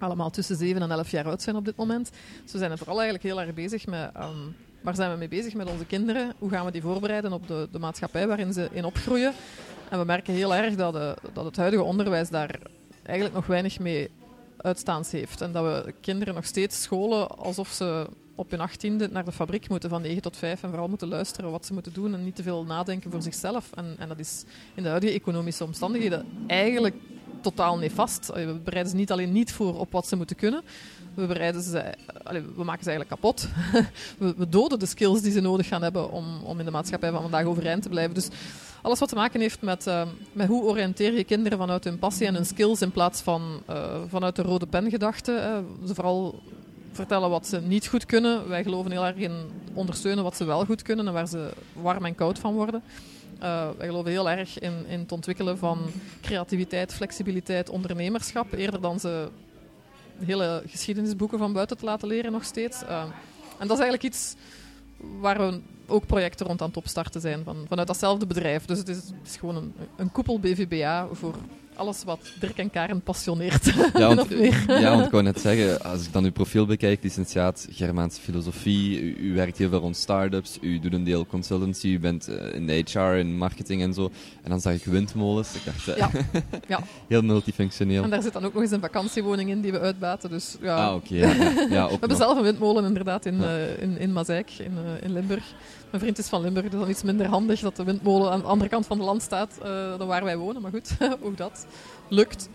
allemaal 0.02 0.30
tussen 0.30 0.56
7 0.56 0.82
en 0.82 0.90
11 0.90 1.10
jaar 1.10 1.26
oud 1.26 1.42
zijn 1.42 1.56
op 1.56 1.64
dit 1.64 1.76
moment. 1.76 2.10
Dus 2.42 2.52
we 2.52 2.58
zijn 2.58 2.70
er 2.70 2.78
vooral 2.78 3.00
eigenlijk 3.00 3.24
heel 3.24 3.40
erg 3.40 3.54
bezig 3.54 3.86
met... 3.86 4.10
Um, 4.16 4.56
waar 4.82 4.94
zijn 4.94 5.12
we 5.12 5.16
mee 5.16 5.28
bezig 5.28 5.54
met 5.54 5.70
onze 5.70 5.84
kinderen? 5.84 6.32
Hoe 6.38 6.50
gaan 6.50 6.64
we 6.64 6.72
die 6.72 6.82
voorbereiden 6.82 7.32
op 7.32 7.46
de, 7.46 7.68
de 7.72 7.78
maatschappij 7.78 8.26
waarin 8.26 8.52
ze 8.52 8.68
in 8.72 8.84
opgroeien? 8.84 9.32
En 9.88 9.98
we 9.98 10.04
merken 10.04 10.34
heel 10.34 10.54
erg 10.54 10.74
dat, 10.74 10.92
de, 10.92 11.16
dat 11.32 11.44
het 11.44 11.56
huidige 11.56 11.82
onderwijs 11.82 12.28
daar 12.28 12.58
eigenlijk 13.02 13.34
nog 13.34 13.46
weinig 13.46 13.78
mee 13.78 14.10
uitstaans 14.56 15.10
heeft. 15.10 15.40
En 15.40 15.52
dat 15.52 15.64
we 15.64 15.94
kinderen 16.00 16.34
nog 16.34 16.44
steeds 16.44 16.82
scholen 16.82 17.28
alsof 17.38 17.68
ze 17.68 18.06
op 18.34 18.50
hun 18.50 18.60
achttiende 18.60 19.08
naar 19.08 19.24
de 19.24 19.32
fabriek 19.32 19.68
moeten 19.68 19.90
van 19.90 20.02
9 20.02 20.22
tot 20.22 20.36
5 20.36 20.62
en 20.62 20.68
vooral 20.68 20.88
moeten 20.88 21.08
luisteren 21.08 21.50
wat 21.50 21.66
ze 21.66 21.72
moeten 21.72 21.92
doen 21.92 22.14
en 22.14 22.24
niet 22.24 22.36
te 22.36 22.42
veel 22.42 22.64
nadenken 22.64 23.10
voor 23.10 23.22
zichzelf. 23.22 23.70
En, 23.74 23.94
en 23.98 24.08
dat 24.08 24.18
is 24.18 24.44
in 24.74 24.82
de 24.82 24.88
huidige 24.88 25.12
economische 25.12 25.64
omstandigheden 25.64 26.26
eigenlijk 26.46 26.94
totaal 27.42 27.78
nefast. 27.78 28.30
We 28.34 28.60
bereiden 28.64 28.90
ze 28.90 28.98
niet 28.98 29.12
alleen 29.12 29.32
niet 29.32 29.52
voor 29.52 29.78
op 29.78 29.92
wat 29.92 30.06
ze 30.06 30.16
moeten 30.16 30.36
kunnen, 30.36 30.62
we, 31.14 31.26
bereiden 31.26 31.62
ze, 31.62 31.94
we 32.56 32.64
maken 32.64 32.84
ze 32.84 32.90
eigenlijk 32.90 33.08
kapot. 33.08 33.48
we, 34.38 34.48
doden 34.48 34.78
de 34.78 34.86
skills 34.86 35.22
die 35.22 35.32
ze 35.32 35.40
nodig 35.40 35.66
gaan 35.66 35.82
hebben 35.82 36.10
om, 36.10 36.24
om 36.44 36.58
in 36.58 36.64
de 36.64 36.70
maatschappij 36.70 37.10
van 37.10 37.22
vandaag 37.22 37.44
overeind 37.44 37.82
te 37.82 37.88
blijven. 37.88 38.14
Dus 38.14 38.28
alles 38.82 38.98
wat 38.98 39.08
te 39.08 39.14
maken 39.14 39.40
heeft 39.40 39.62
met, 39.62 39.86
uh, 39.86 40.02
met 40.32 40.48
hoe 40.48 40.62
oriënteer 40.62 41.12
je 41.12 41.24
kinderen 41.24 41.58
vanuit 41.58 41.84
hun 41.84 41.98
passie 41.98 42.26
en 42.26 42.34
hun 42.34 42.46
skills 42.46 42.82
in 42.82 42.90
plaats 42.90 43.20
van 43.20 43.62
uh, 43.70 44.00
vanuit 44.08 44.36
de 44.36 44.42
rode 44.42 44.66
pen 44.66 44.90
gedachte. 44.90 45.32
Uh, 45.32 45.86
ze 45.86 45.94
vooral 45.94 46.42
vertellen 46.92 47.30
wat 47.30 47.46
ze 47.46 47.60
niet 47.60 47.86
goed 47.86 48.06
kunnen. 48.06 48.48
Wij 48.48 48.62
geloven 48.62 48.90
heel 48.90 49.04
erg 49.04 49.16
in 49.16 49.32
ondersteunen 49.74 50.24
wat 50.24 50.36
ze 50.36 50.44
wel 50.44 50.64
goed 50.64 50.82
kunnen 50.82 51.06
en 51.06 51.12
waar 51.12 51.28
ze 51.28 51.50
warm 51.72 52.04
en 52.04 52.14
koud 52.14 52.38
van 52.38 52.54
worden. 52.54 52.82
Uh, 53.42 53.68
wij 53.78 53.86
geloven 53.86 54.10
heel 54.10 54.30
erg 54.30 54.58
in, 54.58 54.86
in 54.86 54.98
het 54.98 55.12
ontwikkelen 55.12 55.58
van 55.58 55.78
creativiteit, 56.20 56.94
flexibiliteit, 56.94 57.68
ondernemerschap. 57.68 58.52
Eerder 58.52 58.80
dan 58.80 59.00
ze 59.00 59.28
hele 60.24 60.62
geschiedenisboeken 60.66 61.38
van 61.38 61.52
buiten 61.52 61.76
te 61.76 61.84
laten 61.84 62.08
leren 62.08 62.32
nog 62.32 62.44
steeds. 62.44 62.82
Uh, 62.82 63.02
en 63.58 63.68
dat 63.68 63.78
is 63.78 63.82
eigenlijk 63.82 64.02
iets 64.02 64.34
waar 65.20 65.38
we 65.38 65.60
ook 65.86 66.06
projecten 66.06 66.46
rond 66.46 66.60
aan 66.60 66.68
het 66.68 66.76
opstarten 66.76 67.20
zijn 67.20 67.44
van, 67.44 67.64
vanuit 67.68 67.86
datzelfde 67.88 68.26
bedrijf. 68.26 68.64
Dus 68.64 68.78
het 68.78 68.88
is, 68.88 68.96
het 68.96 69.14
is 69.24 69.36
gewoon 69.36 69.56
een, 69.56 69.74
een 69.96 70.12
koepel 70.12 70.38
BVBA 70.38 71.08
voor 71.12 71.34
alles 71.76 72.04
wat 72.04 72.32
Dirk 72.40 72.58
en 72.58 72.70
Karen 72.70 73.00
passioneert. 73.00 73.70
Ja, 73.92 74.14
want, 74.14 74.28
ja, 74.66 74.90
want 74.90 75.04
ik 75.04 75.10
wou 75.10 75.22
net 75.22 75.40
zeggen, 75.40 75.82
als 75.82 76.06
ik 76.06 76.12
dan 76.12 76.24
uw 76.24 76.32
profiel 76.32 76.66
bekijk, 76.66 77.02
licentiaat 77.02 77.66
Germaanse 77.70 78.20
filosofie, 78.20 79.00
u, 79.00 79.16
u 79.18 79.34
werkt 79.34 79.58
heel 79.58 79.68
veel 79.68 79.78
rond 79.78 79.96
startups, 79.96 80.58
u 80.60 80.78
doet 80.78 80.92
een 80.92 81.04
deel 81.04 81.26
consultancy, 81.26 81.86
u 81.88 81.98
bent 81.98 82.28
uh, 82.28 82.54
in 82.54 82.66
de 82.66 82.84
HR, 82.86 82.98
in 82.98 83.36
marketing 83.36 83.82
en 83.82 83.94
zo. 83.94 84.10
En 84.42 84.50
dan 84.50 84.60
zag 84.60 84.72
ik 84.72 84.84
windmolens. 84.84 85.54
Ik 85.54 85.64
dacht, 85.64 85.88
uh, 85.88 85.96
ja. 85.96 86.10
ja. 86.68 86.80
heel 87.08 87.22
multifunctioneel. 87.22 88.02
En 88.02 88.10
daar 88.10 88.22
zit 88.22 88.32
dan 88.32 88.44
ook 88.44 88.52
nog 88.52 88.62
eens 88.62 88.72
een 88.72 88.80
vakantiewoning 88.80 89.50
in 89.50 89.60
die 89.60 89.72
we 89.72 89.80
uitbaten. 89.80 90.30
Dus, 90.30 90.56
ja. 90.60 90.86
Ah, 90.86 90.94
oké. 90.94 91.14
Okay, 91.14 91.18
ja, 91.18 91.66
ja. 91.70 91.86
we 91.92 91.96
hebben 92.00 92.16
zelf 92.16 92.36
een 92.36 92.42
windmolen 92.42 92.84
inderdaad 92.84 93.26
in, 93.26 93.34
uh, 93.34 93.82
in, 93.82 93.98
in 93.98 94.12
Mazeik, 94.12 94.50
in, 94.50 94.76
in 95.00 95.12
Limburg. 95.12 95.44
Mijn 95.92 96.04
vriend 96.04 96.18
is 96.18 96.28
van 96.28 96.42
Limburg, 96.42 96.68
dus 96.68 96.80
dan 96.80 96.90
iets 96.90 97.02
minder 97.02 97.26
handig 97.26 97.60
dat 97.60 97.76
de 97.76 97.84
windmolen 97.84 98.30
aan 98.30 98.40
de 98.40 98.46
andere 98.46 98.70
kant 98.70 98.86
van 98.86 98.96
het 98.96 99.06
land 99.06 99.22
staat 99.22 99.58
uh, 99.62 99.98
dan 99.98 100.06
waar 100.06 100.24
wij 100.24 100.36
wonen. 100.36 100.62
Maar 100.62 100.70
goed, 100.70 100.96
ook 101.24 101.36
dat 101.36 101.66
lukt. 102.08 102.48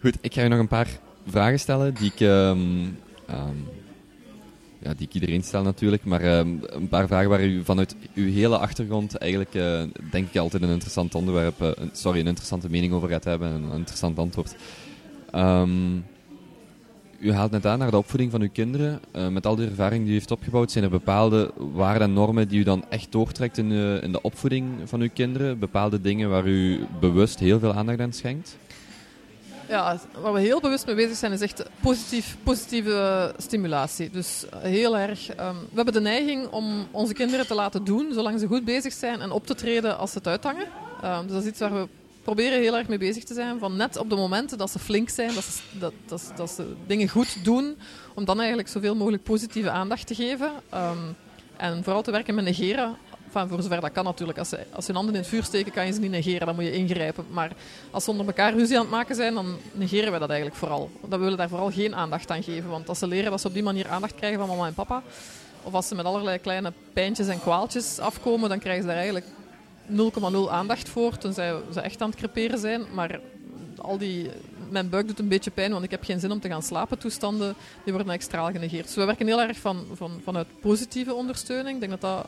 Goed, 0.00 0.16
ik 0.20 0.34
ga 0.34 0.42
je 0.42 0.48
nog 0.48 0.58
een 0.58 0.68
paar 0.68 0.88
vragen 1.26 1.58
stellen 1.58 1.94
die 1.94 2.10
ik, 2.12 2.20
ehm, 2.20 2.58
ehm, 3.26 3.56
ja, 4.78 4.94
die 4.94 5.06
ik 5.06 5.14
iedereen 5.14 5.42
stel 5.42 5.62
natuurlijk. 5.62 6.04
Maar 6.04 6.20
ehm, 6.20 6.48
een 6.60 6.88
paar 6.88 7.06
vragen 7.06 7.28
waar 7.28 7.44
u 7.44 7.64
vanuit 7.64 7.96
uw 8.14 8.32
hele 8.32 8.58
achtergrond 8.58 9.16
eigenlijk, 9.16 9.54
eh, 9.54 9.82
denk 10.10 10.28
ik, 10.28 10.36
altijd 10.36 10.62
een 10.62 10.68
interessant 10.68 11.14
onderwerp, 11.14 11.62
eh, 11.62 11.70
sorry, 11.92 12.20
een 12.20 12.26
interessante 12.26 12.70
mening 12.70 12.92
over 12.92 13.08
gaat 13.08 13.24
hebben. 13.24 13.52
en 13.52 13.62
Een 13.62 13.78
interessant 13.78 14.18
antwoord. 14.18 14.56
U 17.20 17.32
haalt 17.32 17.50
net 17.50 17.66
aan 17.66 17.78
naar 17.78 17.90
de 17.90 17.96
opvoeding 17.96 18.30
van 18.30 18.40
uw 18.40 18.48
kinderen. 18.52 19.00
Eh, 19.12 19.28
met 19.28 19.46
al 19.46 19.56
die 19.56 19.68
ervaring 19.68 20.02
die 20.02 20.10
u 20.10 20.14
heeft 20.14 20.30
opgebouwd, 20.30 20.70
zijn 20.70 20.84
er 20.84 20.90
bepaalde 20.90 21.50
waarden 21.56 22.02
en 22.08 22.12
normen 22.12 22.48
die 22.48 22.60
u 22.60 22.62
dan 22.62 22.84
echt 22.88 23.12
doortrekt 23.12 23.58
in, 23.58 23.68
de- 23.68 23.98
in 24.02 24.12
de 24.12 24.22
opvoeding 24.22 24.66
van 24.84 25.00
uw 25.00 25.08
kinderen? 25.14 25.58
Bepaalde 25.58 26.00
dingen 26.00 26.30
waar 26.30 26.46
u 26.46 26.86
bewust 27.00 27.38
heel 27.38 27.58
veel 27.58 27.72
aandacht 27.74 28.00
aan 28.00 28.12
schenkt? 28.12 28.56
Ja, 29.68 29.98
waar 30.20 30.32
we 30.32 30.40
heel 30.40 30.60
bewust 30.60 30.86
mee 30.86 30.94
bezig 30.94 31.16
zijn, 31.16 31.32
is 31.32 31.40
echt 31.40 31.64
positief, 31.80 32.36
positieve 32.42 33.34
stimulatie. 33.36 34.10
Dus 34.10 34.44
heel 34.56 34.98
erg. 34.98 35.28
ehm, 35.34 35.54
we 35.54 35.74
hebben 35.76 35.94
de 35.94 36.00
neiging 36.00 36.46
om 36.48 36.86
onze 36.90 37.12
kinderen 37.12 37.46
te 37.46 37.54
laten 37.54 37.84
doen 37.84 38.06
zolang 38.12 38.40
ze 38.40 38.46
goed 38.46 38.64
bezig 38.64 38.92
zijn 38.92 39.20
en 39.20 39.30
op 39.30 39.46
te 39.46 39.54
treden 39.54 39.98
als 39.98 40.10
ze 40.12 40.18
het 40.18 40.26
uithangen. 40.26 40.66
Ehm, 41.02 41.22
dus 41.22 41.32
dat 41.32 41.42
is 41.42 41.48
iets 41.48 41.58
waar 41.60 41.72
we 41.74 41.88
proberen 42.26 42.60
heel 42.60 42.76
erg 42.76 42.88
mee 42.88 42.98
bezig 42.98 43.24
te 43.24 43.34
zijn. 43.34 43.58
Van 43.58 43.76
net 43.76 43.96
op 43.96 44.10
de 44.10 44.16
momenten 44.16 44.58
dat 44.58 44.70
ze 44.70 44.78
flink 44.78 45.08
zijn, 45.08 45.34
dat 45.34 45.44
ze, 45.44 45.78
dat, 45.78 45.92
dat, 46.06 46.32
dat 46.36 46.50
ze 46.50 46.74
dingen 46.86 47.08
goed 47.08 47.44
doen, 47.44 47.76
om 48.14 48.24
dan 48.24 48.38
eigenlijk 48.38 48.68
zoveel 48.68 48.94
mogelijk 48.94 49.22
positieve 49.22 49.70
aandacht 49.70 50.06
te 50.06 50.14
geven. 50.14 50.50
Ehm, 50.70 50.98
en 51.56 51.84
vooral 51.84 52.02
te 52.02 52.10
werken 52.10 52.34
met 52.34 52.44
negeren. 52.44 52.96
Enfin, 53.26 53.48
voor 53.48 53.62
zover 53.62 53.80
dat 53.80 53.92
kan 53.92 54.04
natuurlijk. 54.04 54.38
Als 54.38 54.48
ze, 54.48 54.58
als 54.72 54.86
hun 54.86 54.96
handen 54.96 55.14
in 55.14 55.20
het 55.20 55.28
vuur 55.28 55.44
steken, 55.44 55.72
kan 55.72 55.86
je 55.86 55.92
ze 55.92 56.00
niet 56.00 56.10
negeren. 56.10 56.46
Dan 56.46 56.54
moet 56.54 56.64
je 56.64 56.72
ingrijpen. 56.72 57.24
Maar 57.30 57.52
als 57.90 58.04
ze 58.04 58.10
onder 58.10 58.26
elkaar 58.26 58.54
ruzie 58.54 58.76
aan 58.76 58.82
het 58.82 58.90
maken 58.90 59.14
zijn, 59.14 59.34
dan 59.34 59.56
negeren 59.72 60.10
wij 60.10 60.18
dat 60.18 60.30
eigenlijk 60.30 60.58
vooral. 60.58 60.90
We 61.08 61.16
willen 61.16 61.38
daar 61.38 61.48
vooral 61.48 61.70
geen 61.70 61.94
aandacht 61.94 62.30
aan 62.30 62.42
geven. 62.42 62.70
Want 62.70 62.88
als 62.88 62.98
ze 62.98 63.06
leren 63.06 63.30
dat 63.30 63.40
ze 63.40 63.46
op 63.46 63.54
die 63.54 63.62
manier 63.62 63.88
aandacht 63.88 64.14
krijgen 64.14 64.38
van 64.38 64.48
mama 64.48 64.66
en 64.66 64.74
papa, 64.74 65.02
of 65.62 65.74
als 65.74 65.88
ze 65.88 65.94
met 65.94 66.04
allerlei 66.04 66.38
kleine 66.38 66.72
pijntjes 66.92 67.28
en 67.28 67.40
kwaaltjes 67.40 67.98
afkomen, 67.98 68.48
dan 68.48 68.58
krijgen 68.58 68.82
ze 68.82 68.88
daar 68.88 68.96
eigenlijk 68.96 69.26
0,0 69.90 70.50
aandacht 70.50 70.88
voor, 70.88 71.18
tenzij 71.18 71.54
ze 71.72 71.80
echt 71.80 72.02
aan 72.02 72.10
het 72.10 72.18
creperen 72.18 72.58
zijn. 72.58 72.82
Maar 72.94 73.20
al 73.78 73.98
die, 73.98 74.30
mijn 74.70 74.88
buik 74.88 75.06
doet 75.06 75.18
een 75.18 75.28
beetje 75.28 75.50
pijn, 75.50 75.72
want 75.72 75.84
ik 75.84 75.90
heb 75.90 76.04
geen 76.04 76.20
zin 76.20 76.30
om 76.30 76.40
te 76.40 76.48
gaan 76.48 76.62
slapen 76.62 76.98
toestanden, 76.98 77.54
die 77.84 77.92
worden 77.92 78.12
extra 78.12 78.50
genegeerd. 78.50 78.84
Dus 78.84 78.94
we 78.94 79.04
werken 79.04 79.26
heel 79.26 79.40
erg 79.40 79.58
van, 79.58 79.84
van, 79.92 80.20
vanuit 80.24 80.46
positieve 80.60 81.14
ondersteuning. 81.14 81.74
Ik 81.74 81.88
denk 81.88 82.00
dat 82.00 82.00
dat 82.00 82.26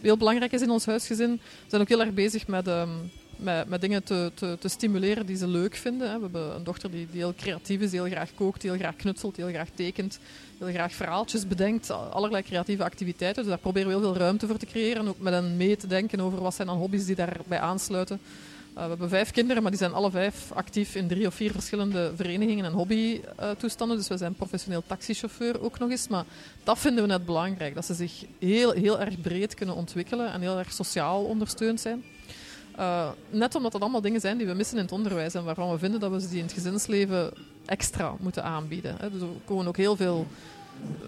heel 0.00 0.16
belangrijk 0.16 0.52
is 0.52 0.62
in 0.62 0.70
ons 0.70 0.86
huisgezin. 0.86 1.32
We 1.42 1.68
zijn 1.70 1.82
ook 1.82 1.88
heel 1.88 2.00
erg 2.00 2.14
bezig 2.14 2.46
met, 2.46 2.66
ehm, 2.68 2.88
met, 3.38 3.80
dingen 3.80 4.02
te, 4.04 4.32
te, 4.34 4.56
te 4.60 4.68
stimuleren 4.68 5.26
die 5.26 5.36
ze 5.36 5.46
leuk 5.46 5.74
vinden. 5.74 6.10
Hè. 6.10 6.14
We 6.14 6.22
hebben 6.22 6.54
een 6.54 6.64
dochter 6.64 6.90
die, 6.90 7.08
heel 7.12 7.34
creatief 7.34 7.80
is, 7.80 7.92
heel 7.92 8.04
graag 8.04 8.34
kookt, 8.34 8.62
heel 8.62 8.76
graag 8.76 8.96
knutselt, 8.96 9.36
heel 9.36 9.48
graag 9.48 9.68
tekent, 9.74 10.18
heel 10.58 10.68
graag 10.68 10.92
verhaaltjes 10.92 11.46
bedenkt, 11.46 11.90
allerlei 11.90 12.42
creatieve 12.42 12.84
activiteiten. 12.84 13.42
Dus 13.42 13.52
daar 13.52 13.60
proberen 13.60 13.88
we 13.88 13.94
heel 13.94 14.12
veel 14.12 14.16
ruimte 14.16 14.46
voor 14.46 14.58
te 14.58 14.66
creëren. 14.66 15.08
Ook 15.08 15.18
met 15.18 15.32
hen 15.32 15.56
mee 15.56 15.76
te 15.76 15.86
denken 15.86 16.20
over 16.20 16.40
wat 16.40 16.54
zijn 16.54 16.68
dan 16.68 16.76
hobby's 16.76 17.04
die 17.04 17.14
daarbij 17.14 17.60
aansluiten. 17.60 18.20
Uh, 18.78 18.84
we 18.84 18.88
hebben 18.90 19.08
vijf 19.08 19.30
kinderen, 19.30 19.62
maar 19.62 19.70
die 19.70 19.80
zijn 19.80 19.92
alle 19.92 20.10
vijf 20.10 20.52
actief 20.52 20.94
in 20.94 21.08
drie 21.08 21.26
of 21.26 21.34
vier 21.34 21.52
verschillende 21.52 22.12
verenigingen 22.16 22.64
en 22.64 22.72
hobbytoestanden. 22.72 23.96
dus 23.96 24.08
we 24.08 24.16
zijn 24.16 24.34
professioneel 24.34 24.82
taxichauffeur 24.86 25.60
ook 25.60 25.78
nog 25.78 25.90
eens. 25.90 26.08
Maar 26.08 26.24
dat 26.64 26.78
vinden 26.78 27.02
we 27.02 27.08
net 27.08 27.26
belangrijk, 27.26 27.74
dat 27.74 27.84
ze 27.84 27.94
zich 27.94 28.24
heel, 28.38 28.70
heel 28.70 29.00
erg 29.00 29.20
breed 29.20 29.54
kunnen 29.54 29.74
ontwikkelen 29.74 30.32
en 30.32 30.40
heel 30.40 30.58
erg 30.58 30.72
sociaal 30.72 31.24
ondersteund 31.24 31.80
zijn. 31.80 32.04
Uh, 32.78 33.08
net 33.30 33.54
omdat 33.54 33.72
dat 33.72 33.80
allemaal 33.80 34.00
dingen 34.00 34.20
zijn 34.20 34.38
die 34.38 34.46
we 34.46 34.52
missen 34.52 34.76
in 34.76 34.82
het 34.82 34.92
onderwijs 34.92 35.34
en 35.34 35.44
waarvan 35.44 35.70
we 35.70 35.78
vinden 35.78 36.00
dat 36.00 36.10
we 36.10 36.20
ze 36.20 36.28
die 36.28 36.38
in 36.38 36.44
het 36.44 36.52
gezinsleven 36.52 37.30
extra 37.66 38.14
moeten 38.20 38.44
aanbieden. 38.44 38.96
Hè. 38.98 39.10
Dus 39.10 39.20
er 39.20 39.28
komen 39.44 39.66
ook 39.66 39.76
heel 39.76 39.96
veel 39.96 40.26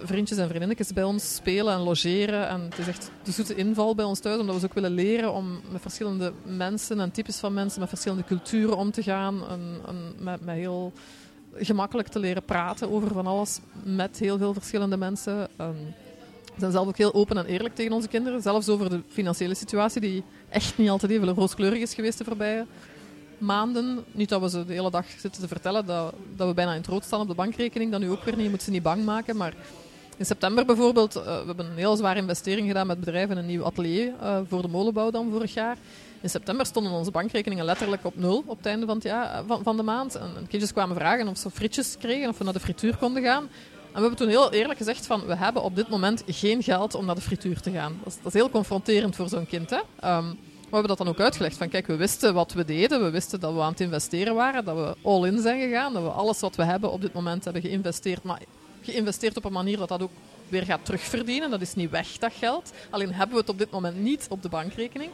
vriendjes 0.02 0.38
en 0.38 0.48
vriendinnetjes 0.48 0.92
bij 0.92 1.02
ons 1.02 1.34
spelen 1.34 1.74
en 1.74 1.80
logeren. 1.80 2.48
En 2.48 2.60
het 2.60 2.78
is 2.78 2.86
echt 2.86 3.10
de 3.22 3.30
zoete 3.30 3.54
inval 3.54 3.94
bij 3.94 4.04
ons 4.04 4.20
thuis, 4.20 4.40
omdat 4.40 4.54
we 4.54 4.60
ze 4.60 4.66
ook 4.66 4.74
willen 4.74 4.90
leren 4.90 5.32
om 5.32 5.60
met 5.70 5.80
verschillende 5.80 6.32
mensen 6.42 7.00
en 7.00 7.10
types 7.10 7.36
van 7.36 7.54
mensen, 7.54 7.80
met 7.80 7.88
verschillende 7.88 8.24
culturen 8.24 8.76
om 8.76 8.90
te 8.90 9.02
gaan. 9.02 9.48
En, 9.48 9.80
en 9.86 10.14
met, 10.18 10.44
met 10.44 10.54
heel 10.54 10.92
gemakkelijk 11.54 12.08
te 12.08 12.18
leren 12.18 12.42
praten 12.42 12.90
over 12.90 13.12
van 13.12 13.26
alles 13.26 13.60
met 13.82 14.18
heel 14.18 14.38
veel 14.38 14.52
verschillende 14.52 14.96
mensen. 14.96 15.48
En 15.56 15.94
we 16.60 16.66
zijn 16.66 16.84
zelf 16.84 16.88
ook 16.88 16.98
heel 16.98 17.14
open 17.14 17.36
en 17.38 17.46
eerlijk 17.46 17.74
tegen 17.74 17.92
onze 17.92 18.08
kinderen, 18.08 18.42
zelfs 18.42 18.68
over 18.68 18.90
de 18.90 19.00
financiële 19.08 19.54
situatie, 19.54 20.00
die 20.00 20.24
echt 20.48 20.78
niet 20.78 20.90
altijd 20.90 21.12
even 21.12 21.28
rooskleurig 21.28 21.80
is 21.80 21.94
geweest 21.94 22.18
de 22.18 22.24
voorbije 22.24 22.66
maanden. 23.38 24.04
Niet 24.12 24.28
dat 24.28 24.40
we 24.40 24.50
ze 24.50 24.64
de 24.64 24.72
hele 24.72 24.90
dag 24.90 25.06
zitten 25.18 25.40
te 25.40 25.48
vertellen 25.48 25.86
dat, 25.86 26.14
dat 26.36 26.48
we 26.48 26.54
bijna 26.54 26.70
in 26.70 26.76
het 26.76 26.86
rood 26.86 27.04
staan 27.04 27.20
op 27.20 27.28
de 27.28 27.34
bankrekening. 27.34 27.90
Dat 27.90 28.00
nu 28.00 28.10
ook 28.10 28.24
weer 28.24 28.36
niet. 28.36 28.44
Je 28.44 28.50
moet 28.50 28.62
ze 28.62 28.70
niet 28.70 28.82
bang 28.82 29.04
maken. 29.04 29.36
Maar 29.36 29.54
in 30.16 30.26
september 30.26 30.64
bijvoorbeeld, 30.66 31.16
uh, 31.16 31.22
we 31.22 31.46
hebben 31.46 31.66
een 31.66 31.76
heel 31.76 31.96
zware 31.96 32.20
investering 32.20 32.66
gedaan 32.66 32.86
met 32.86 33.00
bedrijven 33.00 33.30
in 33.30 33.42
een 33.42 33.46
nieuw 33.46 33.64
atelier 33.64 34.12
uh, 34.22 34.38
voor 34.48 34.62
de 34.62 34.68
molenbouw 34.68 35.10
dan 35.10 35.30
vorig 35.30 35.54
jaar. 35.54 35.76
In 36.20 36.30
september 36.30 36.66
stonden 36.66 36.92
onze 36.92 37.10
bankrekeningen 37.10 37.64
letterlijk 37.64 38.04
op 38.04 38.16
nul 38.16 38.42
op 38.46 38.56
het 38.56 38.66
einde 38.66 38.86
van, 38.86 39.00
het 39.02 39.44
van, 39.46 39.62
van 39.62 39.76
de 39.76 39.82
maand. 39.82 40.14
En, 40.14 40.30
en 40.36 40.46
kindjes 40.46 40.72
kwamen 40.72 40.96
vragen 40.96 41.28
of 41.28 41.38
ze 41.38 41.50
frietjes 41.50 41.96
kregen, 41.98 42.28
of 42.28 42.38
we 42.38 42.44
naar 42.44 42.52
de 42.52 42.60
frituur 42.60 42.96
konden 42.96 43.22
gaan. 43.22 43.48
En 43.92 43.96
we 43.96 44.00
hebben 44.00 44.18
toen 44.18 44.28
heel 44.28 44.52
eerlijk 44.52 44.78
gezegd 44.78 45.06
van, 45.06 45.26
we 45.26 45.36
hebben 45.36 45.62
op 45.62 45.76
dit 45.76 45.88
moment 45.88 46.22
geen 46.26 46.62
geld 46.62 46.94
om 46.94 47.04
naar 47.06 47.14
de 47.14 47.20
frituur 47.20 47.60
te 47.60 47.70
gaan. 47.70 48.00
Dat 48.04 48.26
is, 48.26 48.32
heel 48.32 48.50
confronterend 48.50 49.16
voor 49.16 49.28
zo'n 49.28 49.46
kind. 49.46 49.70
Hè? 49.70 49.76
Um, 50.16 50.38
we 50.70 50.76
hebben 50.76 50.96
dat 50.96 51.06
dan 51.06 51.08
ook 51.08 51.20
uitgelegd. 51.20 51.56
Van 51.56 51.68
kijk, 51.68 51.86
we 51.86 51.96
wisten 51.96 52.34
wat 52.34 52.52
we 52.52 52.64
deden. 52.64 53.02
We 53.02 53.10
wisten 53.10 53.40
dat 53.40 53.54
we 53.54 53.60
aan 53.60 53.70
het 53.70 53.80
investeren 53.80 54.34
waren. 54.34 54.64
Dat 54.64 54.76
we 54.76 54.96
all-in 55.02 55.38
zijn 55.38 55.60
gegaan. 55.60 55.92
Dat 55.92 56.02
we 56.02 56.08
alles 56.08 56.40
wat 56.40 56.56
we 56.56 56.64
hebben 56.64 56.92
op 56.92 57.00
dit 57.00 57.12
moment 57.12 57.44
hebben 57.44 57.62
geïnvesteerd. 57.62 58.22
Maar 58.22 58.40
geïnvesteerd 58.80 59.36
op 59.36 59.44
een 59.44 59.52
manier 59.52 59.76
dat 59.76 59.88
dat 59.88 60.02
ook 60.02 60.10
weer 60.50 60.64
gaat 60.64 60.84
terugverdienen. 60.84 61.50
Dat 61.50 61.60
is 61.60 61.74
niet 61.74 61.90
weg, 61.90 62.18
dat 62.18 62.32
geld. 62.38 62.72
Alleen 62.90 63.12
hebben 63.12 63.34
we 63.34 63.40
het 63.40 63.50
op 63.50 63.58
dit 63.58 63.70
moment 63.70 63.96
niet 63.96 64.26
op 64.30 64.42
de 64.42 64.48
bankrekening. 64.48 65.10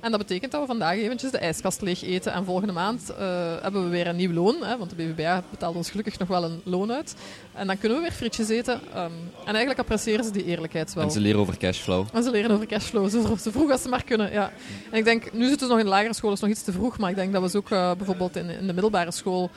En 0.00 0.10
dat 0.10 0.20
betekent 0.20 0.52
dat 0.52 0.60
we 0.60 0.66
vandaag 0.66 0.96
eventjes 0.96 1.30
de 1.30 1.38
ijskast 1.38 1.80
leeg 1.80 2.02
eten. 2.02 2.32
En 2.32 2.44
volgende 2.44 2.72
maand 2.72 3.10
uh, 3.10 3.16
hebben 3.62 3.84
we 3.84 3.88
weer 3.88 4.06
een 4.06 4.16
nieuw 4.16 4.32
loon. 4.32 4.56
Hè, 4.62 4.78
want 4.78 4.90
de 4.90 4.96
BVBA 4.96 5.42
betaalt 5.50 5.76
ons 5.76 5.90
gelukkig 5.90 6.18
nog 6.18 6.28
wel 6.28 6.44
een 6.44 6.60
loon 6.64 6.92
uit. 6.92 7.14
En 7.54 7.66
dan 7.66 7.78
kunnen 7.78 7.98
we 7.98 8.04
weer 8.04 8.12
frietjes 8.12 8.48
eten. 8.48 8.74
Um, 8.74 9.12
en 9.38 9.46
eigenlijk 9.46 9.78
appreciëren 9.78 10.24
ze 10.24 10.30
die 10.30 10.44
eerlijkheid 10.44 10.94
wel. 10.94 11.04
En 11.04 11.10
ze 11.10 11.20
leren 11.20 11.40
over 11.40 11.56
cashflow. 11.56 12.06
En 12.12 12.22
ze 12.22 12.30
leren 12.30 12.50
over 12.50 12.66
cashflow, 12.66 13.08
zo, 13.10 13.36
zo 13.36 13.50
vroeg 13.50 13.70
als 13.70 13.82
ze 13.82 13.88
maar 13.88 14.04
kunnen. 14.04 14.32
Ja. 14.32 14.52
En 14.90 14.98
ik 14.98 15.04
denk, 15.04 15.32
nu 15.32 15.48
zitten 15.48 15.66
ze 15.66 15.72
nog 15.72 15.78
in 15.78 15.84
de 15.84 15.90
lagere 15.90 16.14
school, 16.14 16.32
is 16.32 16.40
nog 16.40 16.50
iets 16.50 16.62
te 16.62 16.72
vroeg. 16.72 16.98
Maar 16.98 17.10
ik 17.10 17.16
denk 17.16 17.32
dat 17.32 17.42
we 17.42 17.48
ze 17.48 17.56
ook 17.56 17.70
uh, 17.70 17.92
bijvoorbeeld 17.94 18.36
in, 18.36 18.50
in 18.50 18.66
de 18.66 18.72
middelbare 18.72 19.12
school 19.12 19.50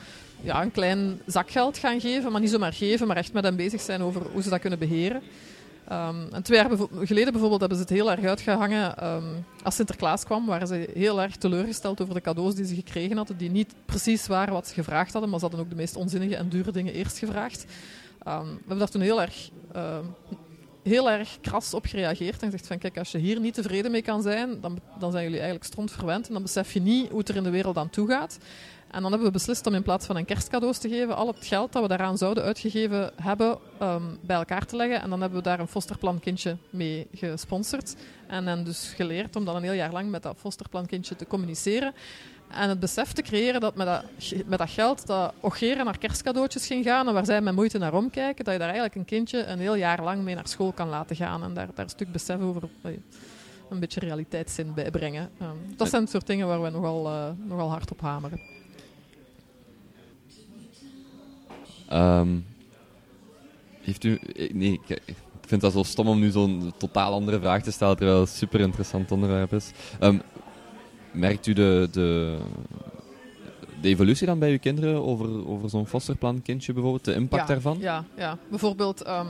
ja, 0.44 0.62
een 0.62 0.72
klein 0.72 1.20
zakgeld 1.26 1.78
gaan 1.78 2.00
geven. 2.00 2.32
Maar 2.32 2.40
niet 2.40 2.50
zomaar 2.50 2.72
geven, 2.72 3.06
maar 3.06 3.16
echt 3.16 3.32
met 3.32 3.44
hen 3.44 3.56
bezig 3.56 3.80
zijn 3.80 4.02
over 4.02 4.22
hoe 4.32 4.42
ze 4.42 4.50
dat 4.50 4.60
kunnen 4.60 4.78
beheren. 4.78 5.22
Um, 5.92 6.28
en 6.32 6.42
twee 6.42 6.58
jaar 6.58 6.70
geleden 7.02 7.32
bijvoorbeeld 7.32 7.60
hebben 7.60 7.78
ze 7.78 7.84
het 7.84 7.92
heel 7.92 8.10
erg 8.10 8.24
uitgehangen. 8.24 9.06
Um, 9.06 9.44
als 9.62 9.74
Sinterklaas 9.74 10.24
kwam, 10.24 10.46
waren 10.46 10.66
ze 10.66 10.90
heel 10.94 11.22
erg 11.22 11.36
teleurgesteld 11.36 12.00
over 12.00 12.14
de 12.14 12.20
cadeaus 12.20 12.54
die 12.54 12.66
ze 12.66 12.74
gekregen 12.74 13.16
hadden, 13.16 13.36
die 13.36 13.50
niet 13.50 13.74
precies 13.84 14.26
waren 14.26 14.52
wat 14.52 14.68
ze 14.68 14.74
gevraagd 14.74 15.12
hadden, 15.12 15.30
maar 15.30 15.38
ze 15.38 15.44
hadden 15.44 15.64
ook 15.64 15.70
de 15.70 15.76
meest 15.76 15.96
onzinnige 15.96 16.36
en 16.36 16.48
dure 16.48 16.72
dingen 16.72 16.94
eerst 16.94 17.18
gevraagd. 17.18 17.64
Um, 18.28 18.42
we 18.42 18.58
hebben 18.58 18.78
daar 18.78 18.88
toen 18.88 19.00
heel 19.00 19.20
erg, 19.22 19.50
heel 20.82 21.10
erg 21.10 21.38
kras 21.40 21.74
op 21.74 21.86
gereageerd 21.86 22.42
en 22.42 22.50
gezegd 22.50 22.66
van 22.66 22.78
kijk, 22.78 22.98
als 22.98 23.10
je 23.10 23.18
hier 23.18 23.40
niet 23.40 23.54
tevreden 23.54 23.90
mee 23.90 24.02
kan 24.02 24.22
zijn, 24.22 24.60
dan, 24.60 24.78
dan 24.98 25.10
zijn 25.10 25.22
jullie 25.22 25.38
eigenlijk 25.38 25.66
stront 25.66 25.92
verwend 25.92 26.26
en 26.26 26.32
dan 26.32 26.42
besef 26.42 26.72
je 26.72 26.80
niet 26.80 27.08
hoe 27.08 27.18
het 27.18 27.28
er 27.28 27.36
in 27.36 27.42
de 27.42 27.50
wereld 27.50 27.76
aan 27.76 27.90
toe 27.90 28.08
gaat. 28.08 28.38
En 28.94 29.02
dan 29.02 29.10
hebben 29.10 29.28
we 29.28 29.32
beslist 29.32 29.66
om 29.66 29.74
in 29.74 29.82
plaats 29.82 30.06
van 30.06 30.16
een 30.16 30.24
kerstcadeaus 30.24 30.78
te 30.78 30.88
geven, 30.88 31.16
al 31.16 31.26
het 31.26 31.46
geld 31.46 31.72
dat 31.72 31.82
we 31.82 31.88
daaraan 31.88 32.18
zouden 32.18 32.44
uitgegeven 32.44 33.10
hebben, 33.22 33.58
um, 33.82 34.18
bij 34.20 34.36
elkaar 34.36 34.66
te 34.66 34.76
leggen. 34.76 35.00
En 35.00 35.10
dan 35.10 35.20
hebben 35.20 35.38
we 35.38 35.44
daar 35.44 35.60
een 35.60 35.68
fosterplankindje 35.68 36.56
mee 36.70 37.06
gesponsord. 37.14 37.96
En 38.26 38.46
hen 38.46 38.64
dus 38.64 38.92
geleerd 38.96 39.36
om 39.36 39.44
dan 39.44 39.56
een 39.56 39.62
heel 39.62 39.72
jaar 39.72 39.92
lang 39.92 40.10
met 40.10 40.22
dat 40.22 40.36
fosterplankindje 40.38 41.16
te 41.16 41.26
communiceren. 41.26 41.94
En 42.48 42.68
het 42.68 42.80
besef 42.80 43.12
te 43.12 43.22
creëren 43.22 43.60
dat 43.60 43.74
met 43.74 43.86
dat, 43.86 44.04
met 44.46 44.58
dat 44.58 44.70
geld 44.70 45.06
dat 45.06 45.32
Ogeren 45.40 45.84
naar 45.84 45.98
kerstcadeautjes 45.98 46.66
ging 46.66 46.84
gaan 46.84 47.08
en 47.08 47.14
waar 47.14 47.24
zij 47.24 47.40
met 47.40 47.54
moeite 47.54 47.78
naar 47.78 47.94
omkijken, 47.94 48.44
dat 48.44 48.52
je 48.52 48.58
daar 48.58 48.68
eigenlijk 48.68 48.98
een 48.98 49.04
kindje 49.04 49.44
een 49.44 49.58
heel 49.58 49.74
jaar 49.74 50.02
lang 50.02 50.22
mee 50.22 50.34
naar 50.34 50.48
school 50.48 50.72
kan 50.72 50.88
laten 50.88 51.16
gaan. 51.16 51.42
En 51.42 51.54
daar, 51.54 51.68
daar 51.74 51.84
een 51.84 51.90
stuk 51.90 52.12
besef 52.12 52.40
over 52.40 52.68
een 53.70 53.80
beetje 53.80 54.00
realiteitszin 54.00 54.74
bij 54.74 54.90
brengen. 54.90 55.30
Um, 55.42 55.76
dat 55.76 55.88
zijn 55.88 56.02
het 56.02 56.10
soort 56.10 56.26
dingen 56.26 56.46
waar 56.46 56.62
we 56.62 56.70
nogal, 56.70 57.06
uh, 57.06 57.28
nogal 57.44 57.70
hard 57.70 57.90
op 57.90 58.00
hameren. 58.00 58.40
Um, 61.94 62.46
heeft 63.80 64.04
u... 64.04 64.20
Nee, 64.52 64.72
ik, 64.72 65.00
ik, 65.04 65.16
vind 65.40 65.60
dat 65.60 65.72
zo 65.72 65.82
stom 65.82 66.08
om 66.08 66.18
nu 66.18 66.30
zo'n 66.30 66.72
totaal 66.76 67.12
andere 67.12 67.40
vraag 67.40 67.62
te 67.62 67.70
stellen, 67.70 67.96
terwijl 67.96 68.20
het 68.20 68.28
een 68.28 68.36
super 68.36 68.60
interessant 68.60 69.12
onderwerp 69.12 69.52
is. 69.52 69.70
Um, 70.00 70.22
merkt 71.12 71.46
u 71.46 71.52
de, 71.52 71.88
de, 71.92 72.38
de 73.80 73.88
evolutie 73.88 74.26
dan 74.26 74.38
bij 74.38 74.50
uw 74.50 74.58
kinderen 74.58 75.04
over, 75.04 75.48
over 75.48 75.70
zo'n 75.70 75.86
fosterplan 75.86 76.42
kindje 76.42 76.72
bijvoorbeeld, 76.72 77.04
de 77.04 77.14
impact 77.14 77.48
ja, 77.48 77.54
daarvan? 77.54 77.78
Ja, 77.80 78.04
ja. 78.16 78.38
bijvoorbeeld... 78.50 79.06
Um, 79.06 79.26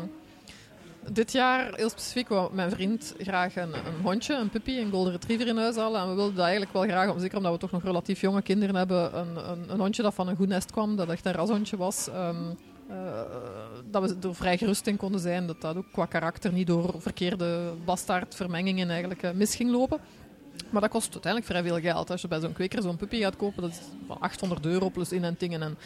dit 1.13 1.33
jaar, 1.33 1.75
heel 1.75 1.89
specifiek, 1.89 2.29
wou 2.29 2.55
mijn 2.55 2.71
vriend 2.71 3.15
graag 3.19 3.57
een, 3.57 3.73
een 3.75 4.03
hondje, 4.03 4.35
een 4.35 4.51
puppy, 4.51 4.79
een 4.79 4.91
golden 4.91 5.13
retriever 5.13 5.47
in 5.47 5.57
huis 5.57 5.77
halen. 5.77 6.01
En 6.01 6.09
we 6.09 6.15
wilden 6.15 6.35
dat 6.35 6.45
eigenlijk 6.45 6.73
wel 6.73 6.83
graag, 6.83 7.11
om, 7.11 7.19
zeker 7.19 7.37
omdat 7.37 7.53
we 7.53 7.59
toch 7.59 7.71
nog 7.71 7.83
relatief 7.83 8.21
jonge 8.21 8.43
kinderen 8.43 8.75
hebben, 8.75 9.19
een, 9.19 9.51
een, 9.51 9.71
een 9.71 9.81
hondje 9.81 10.03
dat 10.03 10.15
van 10.15 10.29
een 10.29 10.37
goed 10.37 10.49
nest 10.49 10.71
kwam, 10.71 10.97
dat 10.97 11.11
echt 11.11 11.27
een 11.27 11.33
rashondje 11.33 11.77
was. 11.77 12.09
Ehm, 12.09 12.37
eh, 12.89 13.21
dat 13.91 14.03
we 14.03 14.29
er 14.29 14.35
vrij 14.35 14.59
gerust 14.59 14.87
in 14.87 14.97
konden 14.97 15.21
zijn, 15.21 15.47
dat 15.47 15.61
dat 15.61 15.77
ook 15.77 15.93
qua 15.93 16.07
karakter 16.07 16.53
niet 16.53 16.67
door 16.67 16.95
verkeerde 16.99 17.73
bastaardvermengingen 17.85 18.91
eigenlijk 18.91 19.23
uh, 19.23 19.31
mis 19.31 19.57
ging 19.57 19.71
lopen. 19.71 19.99
Maar 20.71 20.83
dat 20.83 20.91
kost 20.91 21.13
uiteindelijk 21.13 21.53
vrij 21.53 21.63
veel 21.63 21.81
geld. 21.93 22.11
Als 22.11 22.21
je 22.21 22.29
bij 22.29 22.41
zo'n 22.41 22.53
kweker 22.53 22.83
zo'n 22.83 22.97
puppy 22.97 23.21
gaat 23.21 23.37
kopen, 23.37 23.63
dat 23.63 23.71
is 23.71 23.79
van 24.07 24.21
800 24.21 24.67
euro 24.67 24.91
plus 24.91 25.13
inentingen 25.13 25.63
en, 25.63 25.79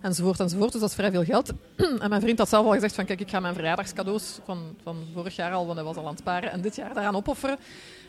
enzovoort 0.00 0.40
enzovoort. 0.40 0.72
Dus 0.72 0.80
dat 0.80 0.90
is 0.90 0.96
vrij 0.96 1.10
veel 1.10 1.24
geld. 1.24 1.52
en 2.02 2.08
mijn 2.08 2.20
vriend 2.20 2.38
had 2.38 2.48
zelf 2.48 2.66
al 2.66 2.72
gezegd 2.72 2.94
van 2.94 3.04
kijk, 3.04 3.20
ik 3.20 3.30
ga 3.30 3.40
mijn 3.40 3.54
verjaardagscadeaus 3.54 4.38
van, 4.44 4.76
van 4.82 4.96
vorig 5.14 5.36
jaar 5.36 5.52
al, 5.52 5.64
want 5.64 5.76
hij 5.76 5.86
was 5.86 5.96
al 5.96 6.04
aan 6.04 6.10
het 6.10 6.18
sparen, 6.18 6.50
en 6.50 6.60
dit 6.60 6.76
jaar 6.76 6.94
daaraan 6.94 7.16
opofferen. 7.16 7.58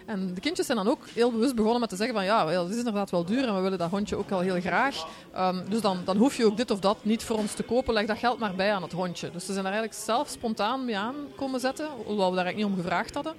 En 0.05 0.33
de 0.33 0.41
kindjes 0.41 0.65
zijn 0.65 0.77
dan 0.77 0.87
ook 0.87 1.07
heel 1.13 1.31
bewust 1.31 1.55
begonnen 1.55 1.79
met 1.79 1.89
te 1.89 1.95
zeggen 1.95 2.15
van 2.15 2.25
ja, 2.25 2.47
het 2.47 2.71
is 2.71 2.77
inderdaad 2.77 3.09
wel 3.09 3.25
duur 3.25 3.47
en 3.47 3.55
we 3.55 3.61
willen 3.61 3.77
dat 3.77 3.89
hondje 3.89 4.15
ook 4.15 4.29
wel 4.29 4.39
heel 4.39 4.59
graag. 4.59 5.07
Um, 5.37 5.63
dus 5.69 5.81
dan, 5.81 5.97
dan 6.05 6.17
hoef 6.17 6.37
je 6.37 6.45
ook 6.45 6.57
dit 6.57 6.71
of 6.71 6.79
dat 6.79 6.97
niet 7.01 7.23
voor 7.23 7.37
ons 7.37 7.53
te 7.53 7.63
kopen, 7.63 7.93
leg 7.93 8.05
dat 8.05 8.17
geld 8.17 8.39
maar 8.39 8.55
bij 8.55 8.73
aan 8.73 8.81
het 8.81 8.91
hondje. 8.91 9.31
Dus 9.31 9.45
ze 9.45 9.51
zijn 9.51 9.63
daar 9.63 9.73
eigenlijk 9.73 10.03
zelf 10.03 10.29
spontaan 10.29 10.85
mee 10.85 10.97
aan 10.97 11.15
komen 11.35 11.59
zetten, 11.59 11.87
hoewel 12.05 12.29
we 12.29 12.35
daar 12.35 12.45
eigenlijk 12.45 12.55
niet 12.55 12.65
om 12.65 12.83
gevraagd 12.83 13.13
hadden 13.13 13.33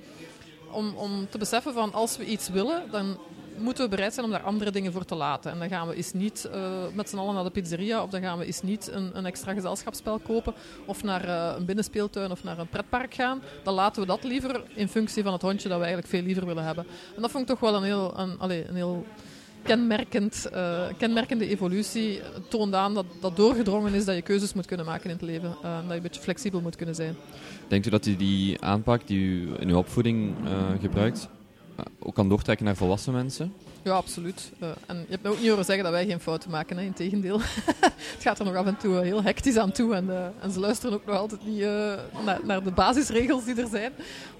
om, 0.73 0.95
om 0.97 1.29
te 1.31 1.39
beseffen 1.39 1.73
van 1.73 1.93
als 1.93 2.17
we 2.17 2.25
iets 2.25 2.49
willen, 2.49 2.83
dan 2.91 3.19
moeten 3.57 3.85
we 3.85 3.91
bereid 3.91 4.15
zijn 4.15 4.27
om 4.27 4.33
daar 4.33 4.43
andere 4.43 4.71
dingen 4.71 4.93
voor 4.93 5.05
te 5.05 5.15
laten. 5.15 5.51
En 5.51 5.59
dan 5.59 5.69
gaan 5.69 5.89
we 5.89 5.95
eens 5.95 6.13
niet 6.13 6.49
uh, 6.55 6.71
met 6.95 7.09
z'n 7.09 7.17
allen 7.17 7.35
naar 7.35 7.45
de 7.45 7.51
pizzeria, 7.51 8.03
of 8.03 8.11
dan 8.11 8.21
gaan 8.21 8.39
we 8.39 8.45
eens 8.45 8.63
niet 8.63 8.91
een, 8.93 9.11
een 9.13 9.27
extra 9.27 9.53
gezelschapsspel 9.53 10.19
kopen, 10.19 10.55
of 10.85 11.03
naar 11.03 11.25
uh, 11.25 11.53
een 11.57 11.65
binnenspeeltuin 11.65 12.31
of 12.31 12.45
naar 12.45 12.59
een 12.59 12.69
pretpark 12.69 13.15
gaan. 13.15 13.43
Dan 13.63 13.75
laten 13.75 14.03
we 14.03 14.09
dat 14.09 14.25
liever 14.25 14.63
in 14.75 14.89
functie 14.89 15.23
van 15.23 15.33
het 15.33 15.43
hondje 15.43 15.69
dat 15.69 15.79
we 15.79 15.85
eigenlijk 15.85 16.15
veel 16.15 16.23
liever 16.23 16.47
willen 16.47 16.65
hebben. 16.65 16.87
En 17.17 17.23
dat 17.23 17.31
vond 17.31 17.43
ik 17.43 17.49
toch 17.49 17.61
wel 17.61 17.75
een 17.75 17.83
heel, 17.83 18.19
een, 18.19 18.39
allez, 18.39 18.69
een 18.69 18.75
heel 18.75 19.07
kenmerkend, 19.63 20.49
uh, 20.55 20.83
kenmerkende 20.99 21.49
evolutie. 21.49 22.21
toont 22.49 22.75
aan 22.75 22.95
dat, 22.95 23.07
dat 23.21 23.37
doorgedrongen 23.37 23.95
is 23.95 24.05
dat 24.05 24.15
je 24.15 24.23
keuzes 24.23 24.53
moet 24.53 24.67
kunnen 24.67 24.87
maken 24.87 25.11
in 25.11 25.17
het 25.17 25.25
leven. 25.25 25.49
Uh, 25.49 25.77
dat 25.77 25.89
je 25.89 25.95
een 25.95 26.03
beetje 26.03 26.21
flexibel 26.21 26.61
moet 26.61 26.77
kunnen 26.77 26.95
zijn. 26.95 27.17
Denkt 27.73 27.87
u 27.87 27.91
dat 27.91 28.07
u 28.07 28.17
die 28.17 28.61
aanpak 28.61 29.07
die 29.07 29.19
u 29.19 29.49
in 29.59 29.69
uw 29.69 29.77
opvoeding 29.77 30.35
uh, 30.45 30.51
gebruikt, 30.81 31.29
ook 31.99 32.15
kan 32.15 32.29
doortrekken 32.29 32.65
naar 32.65 32.77
volwassen 32.77 33.13
mensen? 33.13 33.53
Ja, 33.83 33.93
absoluut. 33.93 34.53
Uh, 34.63 34.69
en 34.87 34.97
je 34.97 35.07
hebt 35.09 35.23
me 35.23 35.29
ook 35.29 35.39
niet 35.39 35.49
horen 35.49 35.65
zeggen 35.65 35.85
dat 35.85 35.93
wij 35.93 36.07
geen 36.07 36.21
fouten 36.21 36.51
maken, 36.51 36.77
hè. 36.77 36.83
integendeel. 36.83 37.41
het 38.15 38.17
gaat 38.21 38.39
er 38.39 38.45
nog 38.45 38.55
af 38.55 38.67
en 38.67 38.77
toe 38.77 39.01
heel 39.01 39.23
hectisch 39.23 39.57
aan 39.57 39.73
toe 39.73 39.95
en, 39.95 40.33
en 40.41 40.51
ze 40.51 40.61
luisteren 40.61 40.95
ook 40.95 41.07
nog 41.07 41.17
altijd 41.17 41.47
niet 41.47 41.65
naar, 42.25 42.41
naar, 42.45 42.63
de 42.63 42.71
basisregels 42.71 43.45
die 43.45 43.61
er 43.61 43.69
zijn. 43.69 43.93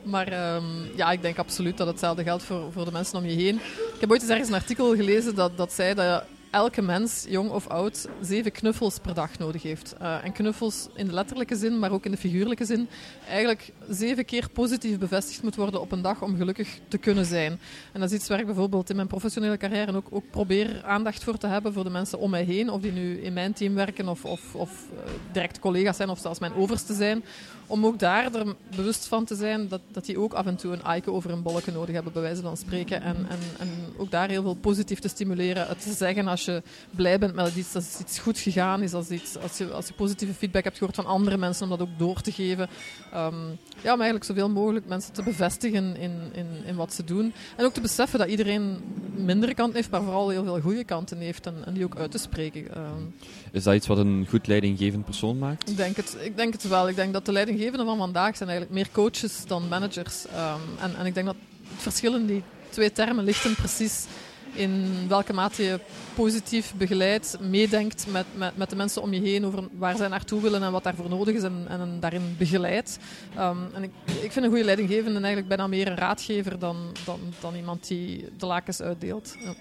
Maar 0.03 0.55
um, 0.55 0.65
ja, 0.97 1.13
ik 1.13 1.23
denk 1.23 1.39
absoluut 1.39 1.77
dat 1.77 1.87
hetzelfde 1.87 2.23
geldt 2.23 2.43
voor, 2.43 2.73
voor 2.73 2.85
de 2.85 2.93
mensen 2.93 3.19
om 3.19 3.25
je 3.25 3.35
heen. 3.35 3.55
Ik 3.95 4.01
heb 4.01 4.11
ooit 4.11 4.21
eens 4.21 4.31
ergens 4.31 4.49
een 4.49 4.55
artikel 4.55 4.95
gelezen 4.95 5.35
dat, 5.35 5.57
dat 5.57 5.73
zei 5.73 5.95
dat 5.95 6.25
elke 6.53 6.83
mens, 6.83 7.27
jong 7.29 7.51
of 7.51 7.67
oud, 7.69 8.09
zeven 8.21 8.53
knuffels 8.53 8.99
per 8.99 9.15
dag 9.15 9.39
nodig 9.39 9.63
heeft. 9.63 9.95
Uh, 10.03 10.25
en 10.25 10.33
knuffels 10.33 10.89
in 10.95 11.07
de 11.07 11.13
letterlijke 11.13 11.57
zin, 11.57 11.79
maar 11.79 11.93
ook 11.93 12.05
in 12.05 12.11
de 12.11 12.17
figuurlijke 12.17 12.65
zin, 12.65 12.89
eigenlijk 13.29 13.73
zeven 13.89 14.25
keer 14.25 14.49
positief 14.53 14.99
bevestigd 14.99 15.43
moet 15.43 15.57
worden 15.57 15.81
op 15.81 15.93
een 15.93 16.03
dag 16.03 16.23
om 16.23 16.37
gelukkig 16.37 16.79
te 16.89 16.99
kunnen 16.99 17.25
zijn. 17.25 17.61
En 17.93 18.01
dat 18.01 18.11
is 18.11 18.17
iets 18.17 18.29
waar 18.29 18.41
ik 18.41 18.47
bijvoorbeeld 18.47 18.91
in 18.91 18.97
mijn 18.97 19.09
professionele 19.09 19.57
carrière 19.57 19.97
ook, 19.97 20.07
ook 20.11 20.31
probeer 20.31 20.83
aandacht 20.85 21.25
voor 21.25 21.39
te 21.39 21.47
hebben 21.47 21.73
voor 21.73 21.85
de 21.85 21.91
mensen 21.91 22.19
om 22.19 22.31
mij 22.31 22.45
heen, 22.45 22.71
of 22.71 22.81
die 22.81 22.93
nu 22.93 23.21
in 23.21 23.33
mijn 23.33 23.53
team 23.53 23.75
werken 23.75 24.09
of, 24.09 24.25
of, 24.25 24.55
of 24.55 24.71
uh, 24.93 24.99
direct 25.33 25.59
collega's 25.59 25.97
zijn 25.97 26.09
of 26.09 26.19
zelfs 26.19 26.39
mijn 26.39 26.55
overste 26.55 26.95
zijn 26.95 27.25
om 27.73 27.87
ook 27.87 27.99
daar 27.99 28.35
er 28.35 28.55
bewust 28.77 29.07
van 29.07 29.25
te 29.25 29.35
zijn 29.35 29.69
dat, 29.69 29.81
dat 29.93 30.05
die 30.05 30.19
ook 30.19 30.33
af 30.33 30.47
en 30.47 30.57
toe 30.57 30.73
een 30.73 30.85
aike 30.85 31.11
over 31.13 31.31
een 31.31 31.43
bolletje 31.43 31.73
nodig 31.73 31.95
hebben, 31.95 32.13
bij 32.13 32.23
wijze 32.23 32.43
van 32.43 32.57
spreken. 32.57 33.03
En, 33.03 33.17
en, 33.17 33.39
en 33.59 33.69
ook 33.97 34.11
daar 34.11 34.29
heel 34.29 34.43
veel 34.43 34.55
positief 34.55 34.99
te 34.99 35.09
stimuleren. 35.09 35.67
Het 35.67 35.83
te 35.83 35.93
zeggen 35.93 36.29
als 36.29 36.42
je 36.45 36.63
blij 36.91 37.19
bent 37.19 37.35
met 37.35 37.55
iets, 37.55 37.73
dat 37.73 37.99
iets 38.01 38.19
goed 38.19 38.39
gegaan 38.39 38.83
is, 38.83 38.93
als, 38.95 39.09
iets, 39.09 39.39
als, 39.39 39.59
je, 39.59 39.71
als 39.71 39.87
je 39.87 39.93
positieve 39.93 40.35
feedback 40.35 40.65
hebt 40.65 40.79
gehoord 40.79 40.97
van 40.97 41.07
andere 41.07 41.37
mensen, 41.37 41.65
om 41.65 41.71
dat 41.71 41.81
ook 41.81 41.99
door 41.99 42.21
te 42.21 42.33
geven. 42.33 42.69
Um, 43.15 43.59
ja, 43.83 43.93
om 43.93 44.01
eigenlijk 44.01 44.25
zoveel 44.25 44.51
mogelijk 44.51 44.87
mensen 44.87 45.13
te 45.13 45.23
bevestigen 45.23 45.97
in, 45.97 46.31
in, 46.33 46.47
in 46.65 46.77
wat 46.77 46.93
ze 46.93 47.05
doen. 47.05 47.33
En 47.57 47.65
ook 47.65 47.73
te 47.73 47.81
beseffen 47.81 48.19
dat 48.19 48.29
iedereen 48.29 48.81
mindere 49.15 49.55
kanten 49.55 49.77
heeft, 49.77 49.91
maar 49.91 50.03
vooral 50.03 50.29
heel 50.29 50.45
veel 50.45 50.61
goede 50.61 50.85
kanten 50.85 51.19
heeft 51.19 51.47
en, 51.47 51.55
en 51.65 51.75
die 51.75 51.85
ook 51.85 51.97
uit 51.97 52.11
te 52.11 52.19
spreken. 52.19 52.79
Um, 52.79 53.15
is 53.53 53.63
dat 53.63 53.75
iets 53.75 53.87
wat 53.87 53.99
een 53.99 54.27
goed 54.29 54.47
leidinggevend 54.47 55.05
persoon 55.05 55.39
maakt? 55.39 55.71
Ik 55.71 55.77
denk 55.77 55.97
het, 55.97 56.17
ik 56.21 56.37
denk 56.37 56.53
het 56.53 56.69
wel. 56.69 56.89
Ik 56.89 56.97
denk 56.97 57.13
dat 57.13 57.27
de 57.27 57.33
leidinggevenden 57.33 57.87
van 57.87 57.99
vandaag 57.99 58.37
zijn 58.37 58.49
eigenlijk 58.49 58.79
meer 58.79 58.89
coaches 58.93 59.45
dan 59.47 59.69
managers. 59.69 60.25
Um, 60.25 60.79
en, 60.81 60.97
en 60.97 61.07
ik 61.07 61.15
denk 61.15 61.27
dat 61.27 61.37
het 61.69 61.83
verschil 61.83 62.15
in 62.15 62.27
die 62.27 62.43
twee 62.69 62.93
termen 62.93 63.25
ligt 63.25 63.43
hem 63.43 63.55
precies 63.55 64.05
in 64.53 64.85
welke 65.09 65.33
mate 65.33 65.63
je 65.63 65.81
positief 66.15 66.75
begeleidt, 66.77 67.37
meedenkt 67.41 68.07
met, 68.11 68.27
met, 68.37 68.57
met 68.57 68.71
de 68.71 68.77
mensen 68.77 69.03
om 69.03 69.13
je 69.13 69.21
heen 69.21 69.45
over 69.45 69.69
waar 69.79 69.97
zij 69.97 70.09
naartoe 70.09 70.41
willen 70.41 70.63
en 70.63 70.73
wat 70.73 70.83
daarvoor 70.83 71.09
nodig 71.09 71.35
is 71.35 71.43
en, 71.43 71.65
en 71.69 72.01
daarin 72.01 72.35
begeleidt. 72.39 72.99
Um, 73.39 73.67
en 73.75 73.83
ik, 73.83 73.91
ik 74.23 74.33
vind 74.33 74.45
een 74.45 74.51
goede 74.51 74.65
leidinggevende 74.65 75.19
eigenlijk 75.21 75.49
bijna 75.49 75.67
meer 75.67 75.89
een 75.89 75.97
raadgever 75.97 76.59
dan, 76.59 76.77
dan, 77.05 77.21
dan 77.41 77.55
iemand 77.55 77.89
die 77.89 78.29
de 78.39 78.47
lakens 78.47 78.81
uitdeelt. 78.81 79.37
Ja. 79.45 79.55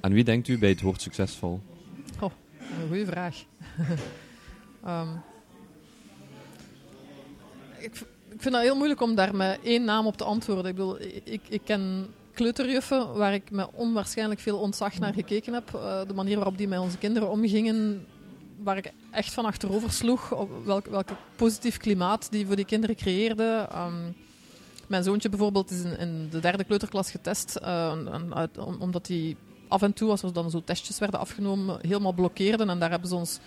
Aan 0.00 0.12
wie 0.12 0.24
denkt 0.24 0.48
u 0.48 0.58
bij 0.58 0.68
het 0.68 0.80
woord 0.80 1.02
succesvol? 1.02 1.60
Oh, 2.20 2.32
een 2.58 2.88
goede 2.88 3.06
vraag. 3.06 3.44
um, 4.86 5.22
ik, 7.86 7.94
ik 8.28 8.42
vind 8.42 8.54
het 8.54 8.64
heel 8.64 8.76
moeilijk 8.76 9.00
om 9.00 9.14
daar 9.14 9.34
met 9.34 9.58
één 9.62 9.84
naam 9.84 10.06
op 10.06 10.16
te 10.16 10.24
antwoorden. 10.24 10.66
Ik 10.66 10.76
bedoel, 10.76 11.00
ik, 11.24 11.40
ik 11.48 11.60
ken 11.64 12.06
kleuterjuffen 12.36 13.14
waar 13.14 13.34
ik 13.34 13.50
met 13.50 13.68
onwaarschijnlijk 13.72 14.40
veel 14.40 14.58
ontzag 14.58 14.98
naar 14.98 15.12
gekeken 15.12 15.52
heb. 15.52 15.70
Uh, 15.74 16.00
de 16.06 16.14
manier 16.14 16.36
waarop 16.36 16.58
die 16.58 16.68
met 16.68 16.78
onze 16.78 16.98
kinderen 16.98 17.30
omgingen, 17.30 18.06
waar 18.62 18.76
ik 18.76 18.92
echt 19.10 19.32
van 19.32 19.44
achterover 19.44 19.92
sloeg. 19.92 20.46
Welk, 20.64 21.06
positief 21.36 21.76
klimaat 21.76 22.28
die 22.30 22.46
voor 22.46 22.56
die 22.56 22.64
kinderen 22.64 22.96
creëerde. 22.96 23.68
Um, 23.74 24.14
mijn 24.86 25.02
zoontje 25.02 25.28
bijvoorbeeld 25.28 25.70
is 25.70 25.82
in, 25.82 26.28
de 26.30 26.40
derde 26.40 26.64
kleuterklas 26.64 27.10
getest, 27.10 27.60
om, 28.56 28.76
omdat 28.78 29.06
hij 29.06 29.36
af 29.68 29.82
en 29.82 29.92
toe, 29.92 30.10
als 30.10 30.22
er 30.22 30.32
dan 30.32 30.50
zo 30.50 30.62
testjes 30.64 30.98
werden 30.98 31.20
afgenomen, 31.20 31.78
helemaal 31.80 32.12
blokkeerden. 32.12 32.70
En 32.70 32.78
daar 32.78 32.90
hebben 32.90 33.08
ze 33.08 33.14
ons 33.14 33.38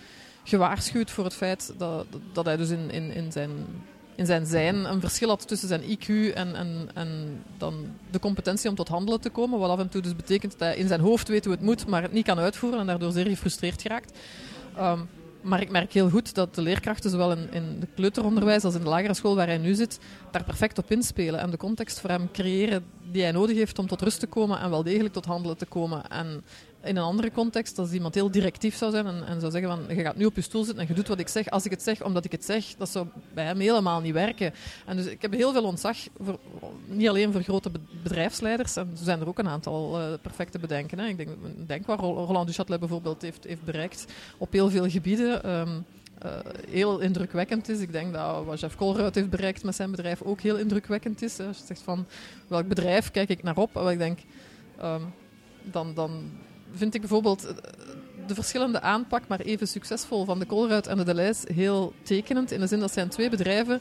gewaarschuwd 0.44 1.10
voor 1.10 1.24
het 1.24 1.34
feit 1.34 1.74
dat, 1.78 2.06
dat 2.32 2.44
hij 2.44 2.56
dus 2.56 2.70
in, 2.70 2.90
in, 2.90 3.10
in 3.10 3.32
zijn 3.32 3.50
in 4.14 4.26
zijn 4.26 4.46
zijn 4.46 4.84
een 4.84 5.00
verschil 5.00 5.28
had 5.28 5.48
tussen 5.48 5.68
zijn 5.68 5.82
IQ 5.82 6.34
en, 6.34 6.54
en, 6.54 6.88
en 6.94 7.42
dan 7.58 7.86
de 8.10 8.18
competentie 8.18 8.70
om 8.70 8.76
tot 8.76 8.88
handelen 8.88 9.20
te 9.20 9.30
komen. 9.30 9.58
Wat 9.58 9.70
af 9.70 9.78
en 9.78 9.88
toe 9.88 10.02
dus 10.02 10.16
betekent 10.16 10.52
dat 10.52 10.60
hij 10.60 10.76
in 10.76 10.88
zijn 10.88 11.00
hoofd 11.00 11.28
weet 11.28 11.44
hoe 11.44 11.54
het 11.54 11.62
moet, 11.62 11.86
maar 11.86 12.02
het 12.02 12.12
niet 12.12 12.24
kan 12.24 12.38
uitvoeren 12.38 12.80
en 12.80 12.86
daardoor 12.86 13.12
zeer 13.12 13.26
gefrustreerd 13.26 13.82
geraakt. 13.82 14.18
Um, 14.78 15.08
maar 15.42 15.60
ik 15.60 15.70
merk 15.70 15.92
heel 15.92 16.10
goed 16.10 16.34
dat 16.34 16.54
de 16.54 16.62
leerkrachten, 16.62 17.10
zowel 17.10 17.32
in, 17.32 17.48
in 17.52 17.76
het 17.80 17.88
kleuteronderwijs 17.94 18.64
als 18.64 18.74
in 18.74 18.80
de 18.80 18.88
lagere 18.88 19.14
school 19.14 19.36
waar 19.36 19.46
hij 19.46 19.58
nu 19.58 19.74
zit, 19.74 19.98
daar 20.30 20.44
perfect 20.44 20.78
op 20.78 20.90
inspelen 20.90 21.40
en 21.40 21.50
de 21.50 21.56
context 21.56 22.00
voor 22.00 22.10
hem 22.10 22.30
creëren 22.32 22.84
die 23.10 23.22
hij 23.22 23.32
nodig 23.32 23.56
heeft 23.56 23.78
om 23.78 23.86
tot 23.86 24.02
rust 24.02 24.20
te 24.20 24.26
komen 24.26 24.60
en 24.60 24.70
wel 24.70 24.82
degelijk 24.82 25.14
tot 25.14 25.24
handelen 25.24 25.56
te 25.56 25.66
komen. 25.66 26.08
En 26.08 26.44
in 26.82 26.96
een 26.96 27.02
andere 27.02 27.32
context, 27.32 27.78
als 27.78 27.92
iemand 27.92 28.14
heel 28.14 28.30
directief 28.30 28.76
zou 28.76 28.90
zijn 28.90 29.06
en, 29.06 29.26
en, 29.26 29.40
zou 29.40 29.52
zeggen 29.52 29.70
van 29.70 29.96
je 29.96 30.02
gaat 30.02 30.16
nu 30.16 30.24
op 30.24 30.36
je 30.36 30.40
stoel 30.40 30.64
zitten 30.64 30.82
en 30.82 30.88
je 30.88 30.94
doet 30.94 31.08
wat 31.08 31.18
ik 31.18 31.28
zeg 31.28 31.50
als 31.50 31.64
ik 31.64 31.70
het 31.70 31.82
zeg, 31.82 32.02
omdat 32.02 32.24
ik 32.24 32.32
het 32.32 32.44
zeg, 32.44 32.64
dat 32.78 32.88
zou 32.88 33.06
bij 33.34 33.44
hem 33.44 33.58
helemaal 33.58 34.00
niet 34.00 34.12
werken. 34.12 34.54
En 34.86 34.96
dus 34.96 35.06
ik 35.06 35.22
heb 35.22 35.32
heel 35.32 35.52
veel 35.52 35.64
ontzag, 35.64 35.96
voor, 36.18 36.38
niet 36.86 37.08
alleen 37.08 37.32
voor 37.32 37.42
grote 37.42 37.70
bedrijfsleiders, 38.02 38.76
en 38.76 38.90
zo 38.96 39.04
zijn 39.04 39.20
er 39.20 39.28
ook 39.28 39.38
een 39.38 39.48
aantal 39.48 40.00
uh, 40.00 40.06
perfecte 40.22 40.58
bedenken. 40.58 40.98
Hè. 40.98 41.06
Ik 41.06 41.16
denk, 41.16 41.30
denk 41.66 41.86
wat 41.86 42.00
Roland 42.00 42.46
Duchatelet 42.46 42.80
bijvoorbeeld 42.80 43.22
heeft, 43.22 43.44
heeft 43.44 43.64
bereikt 43.64 44.04
op 44.38 44.52
heel 44.52 44.70
veel 44.70 44.90
gebieden. 44.90 45.50
Um, 45.50 45.84
uh, 46.24 46.32
heel 46.68 46.98
indrukwekkend 46.98 47.68
is. 47.68 47.80
Ik 47.80 47.92
denk 47.92 48.12
dat 48.12 48.44
wat 48.44 48.60
Jeff 48.60 48.76
Colruyt 48.76 49.14
heeft 49.14 49.30
bereikt 49.30 49.64
met 49.64 49.74
zijn 49.74 49.90
bedrijf 49.90 50.22
ook 50.22 50.40
heel 50.40 50.56
indrukwekkend 50.56 51.22
is. 51.22 51.40
Als 51.40 51.58
je 51.58 51.64
zegt 51.64 51.82
van 51.82 52.06
welk 52.46 52.68
bedrijf 52.68 53.10
kijk 53.10 53.28
ik 53.28 53.42
naar 53.42 53.56
op, 53.56 53.76
en 53.76 53.88
ik 53.88 53.98
denk, 53.98 54.18
um, 54.82 55.12
dan, 55.62 55.94
dan 55.94 56.30
vind 56.74 56.94
ik 56.94 57.00
bijvoorbeeld 57.00 57.46
eh, 57.46 57.54
de 58.26 58.34
verschillende 58.34 58.80
aanpak, 58.80 59.28
maar 59.28 59.40
even 59.40 59.68
succesvol, 59.68 60.24
van 60.24 60.38
de 60.38 60.46
Colruyt 60.46 60.86
en 60.86 60.96
de 60.96 61.04
Deleuze 61.04 61.52
heel 61.52 61.92
tekenend. 62.02 62.50
In 62.50 62.60
de 62.60 62.66
zin 62.66 62.80
dat 62.80 62.92
zijn 62.92 63.08
twee 63.08 63.30
bedrijven 63.30 63.80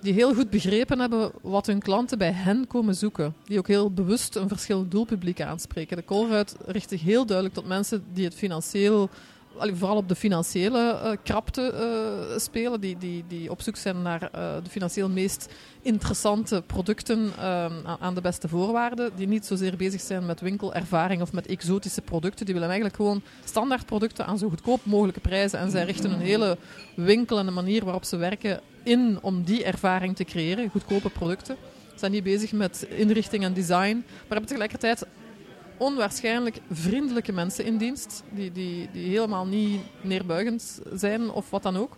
die 0.00 0.12
heel 0.12 0.34
goed 0.34 0.50
begrepen 0.50 0.98
hebben 0.98 1.30
wat 1.42 1.66
hun 1.66 1.80
klanten 1.80 2.18
bij 2.18 2.32
hen 2.32 2.66
komen 2.66 2.94
zoeken. 2.94 3.34
Die 3.44 3.58
ook 3.58 3.66
heel 3.66 3.90
bewust 3.90 4.36
een 4.36 4.48
verschillend 4.48 4.90
doelpubliek 4.90 5.40
aanspreken. 5.40 5.96
De 5.96 6.04
Colruyt 6.04 6.56
richt 6.66 6.88
zich 6.88 7.02
heel 7.02 7.26
duidelijk 7.26 7.56
tot 7.56 7.66
mensen 7.66 8.04
die 8.12 8.24
het 8.24 8.34
financieel 8.34 9.10
vooral 9.58 9.96
op 9.96 10.08
de 10.08 10.14
financiële 10.14 10.90
eh, 10.90 11.12
krapte 11.22 11.72
eh, 11.72 12.38
spelen, 12.38 12.80
die, 12.80 12.98
die, 12.98 13.24
die 13.28 13.50
op 13.50 13.62
zoek 13.62 13.76
zijn 13.76 14.02
naar 14.02 14.22
eh, 14.22 14.54
de 14.62 14.70
financieel 14.70 15.08
meest 15.08 15.54
interessante 15.82 16.62
producten 16.66 17.32
aan, 17.38 17.96
aan 18.00 18.14
de 18.14 18.20
beste 18.20 18.48
voorwaarden, 18.48 19.10
die 19.16 19.26
niet 19.26 19.46
zozeer 19.46 19.76
bezig 19.76 20.00
zijn 20.00 20.26
met 20.26 20.40
winkelervaring 20.40 21.22
of 21.22 21.32
met 21.32 21.46
exotische 21.46 22.02
producten. 22.02 22.44
Die 22.44 22.54
willen 22.54 22.68
eigenlijk 22.70 22.98
gewoon 23.00 23.22
standaard 23.44 23.86
producten 23.86 24.26
aan 24.26 24.38
zo 24.38 24.48
goedkoop 24.48 24.80
mogelijke 24.82 25.20
prijzen 25.20 25.58
en 25.58 25.70
zij 25.70 25.84
richten 25.84 26.12
een 26.12 26.20
hele 26.20 26.58
winkel 26.94 27.38
en 27.38 27.46
de 27.46 27.52
manier 27.52 27.84
waarop 27.84 28.04
ze 28.04 28.16
werken 28.16 28.60
in 28.82 29.18
om 29.20 29.42
die 29.42 29.64
ervaring 29.64 30.16
te 30.16 30.24
creëren, 30.24 30.70
goedkope 30.70 31.10
producten. 31.10 31.56
Ze 31.92 31.98
zijn 31.98 32.12
niet 32.12 32.24
bezig 32.24 32.52
met 32.52 32.86
inrichting 32.90 33.44
en 33.44 33.52
design, 33.52 34.04
maar 34.06 34.28
hebben 34.28 34.46
tegelijkertijd 34.46 35.06
onwaarschijnlijk 35.78 36.60
vriendelijke 36.70 37.32
mensen 37.32 37.64
in 37.64 37.76
dienst, 37.76 38.22
die, 38.30 38.52
die, 38.52 38.88
die 38.92 39.08
helemaal 39.08 39.46
niet 39.46 39.80
neerbuigend 40.00 40.80
zijn 40.92 41.30
of 41.30 41.50
wat 41.50 41.62
dan 41.62 41.76
ook. 41.76 41.96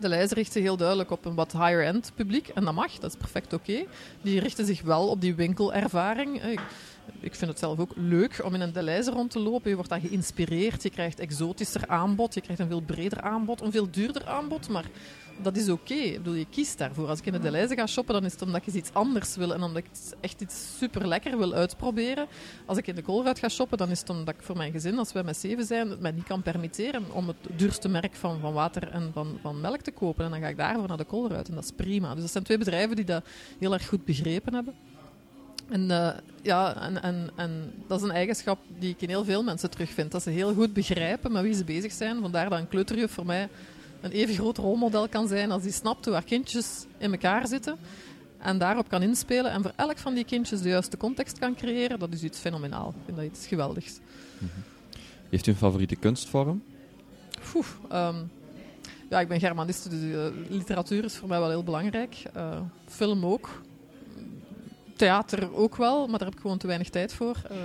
De 0.00 0.08
lijst 0.08 0.32
richt 0.32 0.52
zich 0.52 0.62
heel 0.62 0.76
duidelijk 0.76 1.10
op 1.10 1.24
een 1.24 1.34
wat 1.34 1.52
higher-end 1.52 2.12
publiek, 2.14 2.48
en 2.48 2.64
dat 2.64 2.74
mag, 2.74 2.92
dat 2.92 3.10
is 3.10 3.16
perfect 3.16 3.52
oké. 3.52 3.84
Die 4.22 4.40
richten 4.40 4.66
zich 4.66 4.82
wel 4.82 5.08
op 5.08 5.20
die 5.20 5.34
winkelervaring. 5.34 6.44
Ik, 6.44 6.60
ik 7.20 7.34
vind 7.34 7.50
het 7.50 7.58
zelf 7.58 7.78
ook 7.78 7.92
leuk 7.94 8.40
om 8.44 8.54
in 8.54 8.60
een 8.60 8.72
Deleuze 8.72 9.10
rond 9.10 9.30
te 9.30 9.38
lopen. 9.38 9.68
Je 9.68 9.74
wordt 9.74 9.90
daar 9.90 10.00
geïnspireerd, 10.00 10.82
je 10.82 10.90
krijgt 10.90 11.20
exotischer 11.20 11.86
aanbod, 11.86 12.34
je 12.34 12.40
krijgt 12.40 12.60
een 12.60 12.68
veel 12.68 12.80
breder 12.80 13.20
aanbod, 13.20 13.60
een 13.60 13.72
veel 13.72 13.90
duurder 13.90 14.26
aanbod, 14.26 14.68
maar 14.68 14.84
dat 15.42 15.56
is 15.56 15.68
oké. 15.68 15.94
Ik 15.94 16.16
bedoel, 16.16 16.34
je 16.34 16.46
kiest 16.50 16.78
daarvoor. 16.78 17.08
Als 17.08 17.18
ik 17.18 17.26
in 17.26 17.32
de 17.32 17.38
Deleuze 17.38 17.74
ga 17.74 17.86
shoppen, 17.86 18.14
dan 18.14 18.24
is 18.24 18.32
het 18.32 18.42
omdat 18.42 18.66
ik 18.66 18.74
iets 18.74 18.92
anders 18.92 19.36
wil 19.36 19.54
en 19.54 19.62
omdat 19.62 19.82
ik 19.82 19.90
echt 20.20 20.40
iets 20.40 20.76
super 20.78 21.08
lekker 21.08 21.38
wil 21.38 21.52
uitproberen. 21.52 22.26
Als 22.66 22.78
ik 22.78 22.86
in 22.86 22.94
de 22.94 23.02
Colruyt 23.02 23.38
ga 23.38 23.48
shoppen, 23.48 23.78
dan 23.78 23.90
is 23.90 24.00
het 24.00 24.10
omdat 24.10 24.34
ik 24.34 24.42
voor 24.42 24.56
mijn 24.56 24.72
gezin, 24.72 24.98
als 24.98 25.12
wij 25.12 25.22
met 25.22 25.36
zeven 25.36 25.64
zijn, 25.64 25.90
het 25.90 26.00
mij 26.00 26.10
niet 26.10 26.24
kan 26.24 26.42
permitteren 26.42 27.04
om 27.12 27.26
het 27.26 27.36
duurste 27.56 27.88
merk 27.88 28.14
van, 28.14 28.40
van 28.40 28.52
water 28.52 28.90
en 28.90 29.10
van, 29.12 29.38
van 29.42 29.60
melk 29.60 29.80
te 29.80 29.90
kopen. 29.90 30.24
En 30.24 30.30
dan 30.30 30.40
ga 30.40 30.48
ik 30.48 30.56
daarvoor 30.56 30.88
naar 30.88 30.96
de 30.96 31.06
Colruyt 31.06 31.48
en 31.48 31.54
dat 31.54 31.64
is 31.64 31.72
prima. 31.76 32.12
Dus 32.12 32.22
dat 32.22 32.32
zijn 32.32 32.44
twee 32.44 32.58
bedrijven 32.58 32.96
die 32.96 33.04
dat 33.04 33.24
heel 33.58 33.72
erg 33.72 33.88
goed 33.88 34.04
begrepen 34.04 34.54
hebben. 34.54 34.74
En, 35.68 35.82
uh, 35.82 36.10
ja, 36.42 36.80
en, 36.80 37.02
en, 37.02 37.30
en 37.36 37.72
dat 37.86 37.98
is 38.00 38.08
een 38.08 38.14
eigenschap 38.14 38.58
die 38.78 38.90
ik 38.90 39.02
in 39.02 39.08
heel 39.08 39.24
veel 39.24 39.42
mensen 39.42 39.70
terugvind. 39.70 40.12
Dat 40.12 40.22
ze 40.22 40.30
heel 40.30 40.54
goed 40.54 40.72
begrijpen 40.72 41.32
met 41.32 41.42
wie 41.42 41.54
ze 41.54 41.64
bezig 41.64 41.92
zijn. 41.92 42.20
Vandaar 42.20 42.48
dat 42.48 42.58
een 42.58 42.68
kleuterjuf 42.68 43.12
voor 43.12 43.26
mij 43.26 43.48
een 44.00 44.10
even 44.10 44.34
groot 44.34 44.58
rolmodel 44.58 45.08
kan 45.08 45.28
zijn 45.28 45.50
als 45.50 45.62
die 45.62 45.72
snapt 45.72 46.04
hoe 46.04 46.14
haar 46.14 46.24
kindjes 46.24 46.86
in 46.98 47.12
elkaar 47.12 47.46
zitten. 47.46 47.78
En 48.38 48.58
daarop 48.58 48.88
kan 48.88 49.02
inspelen 49.02 49.50
en 49.50 49.62
voor 49.62 49.72
elk 49.76 49.98
van 49.98 50.14
die 50.14 50.24
kindjes 50.24 50.62
de 50.62 50.68
juiste 50.68 50.96
context 50.96 51.38
kan 51.38 51.54
creëren. 51.54 51.98
Dat 51.98 52.12
is 52.12 52.22
iets 52.22 52.38
fenomenaal. 52.38 52.88
Ik 52.88 53.02
vind 53.04 53.16
dat 53.16 53.26
iets 53.26 53.46
geweldigs. 53.46 53.98
-hmm. 54.38 54.48
Heeft 55.28 55.46
u 55.46 55.50
een 55.50 55.56
favoriete 55.56 55.96
kunstvorm? 55.96 56.62
Oeh, 57.54 57.66
um, 57.92 58.30
ja, 59.10 59.20
ik 59.20 59.28
ben 59.28 59.40
Germanist, 59.40 59.90
dus 59.90 60.02
uh, 60.02 60.26
literatuur 60.48 61.04
is 61.04 61.16
voor 61.16 61.28
mij 61.28 61.38
wel 61.38 61.48
heel 61.48 61.64
belangrijk. 61.64 62.22
Uh, 62.36 62.60
film 62.86 63.26
ook 63.26 63.62
theater 64.96 65.54
ook 65.54 65.76
wel, 65.76 66.06
maar 66.06 66.18
daar 66.18 66.28
heb 66.28 66.36
ik 66.36 66.42
gewoon 66.42 66.58
te 66.58 66.66
weinig 66.66 66.88
tijd 66.88 67.12
voor. 67.12 67.36
Uh, 67.50 67.56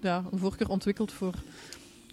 ja, 0.00 0.24
een 0.32 0.38
voorkeur 0.38 0.68
ontwikkeld 0.68 1.12
voor 1.12 1.34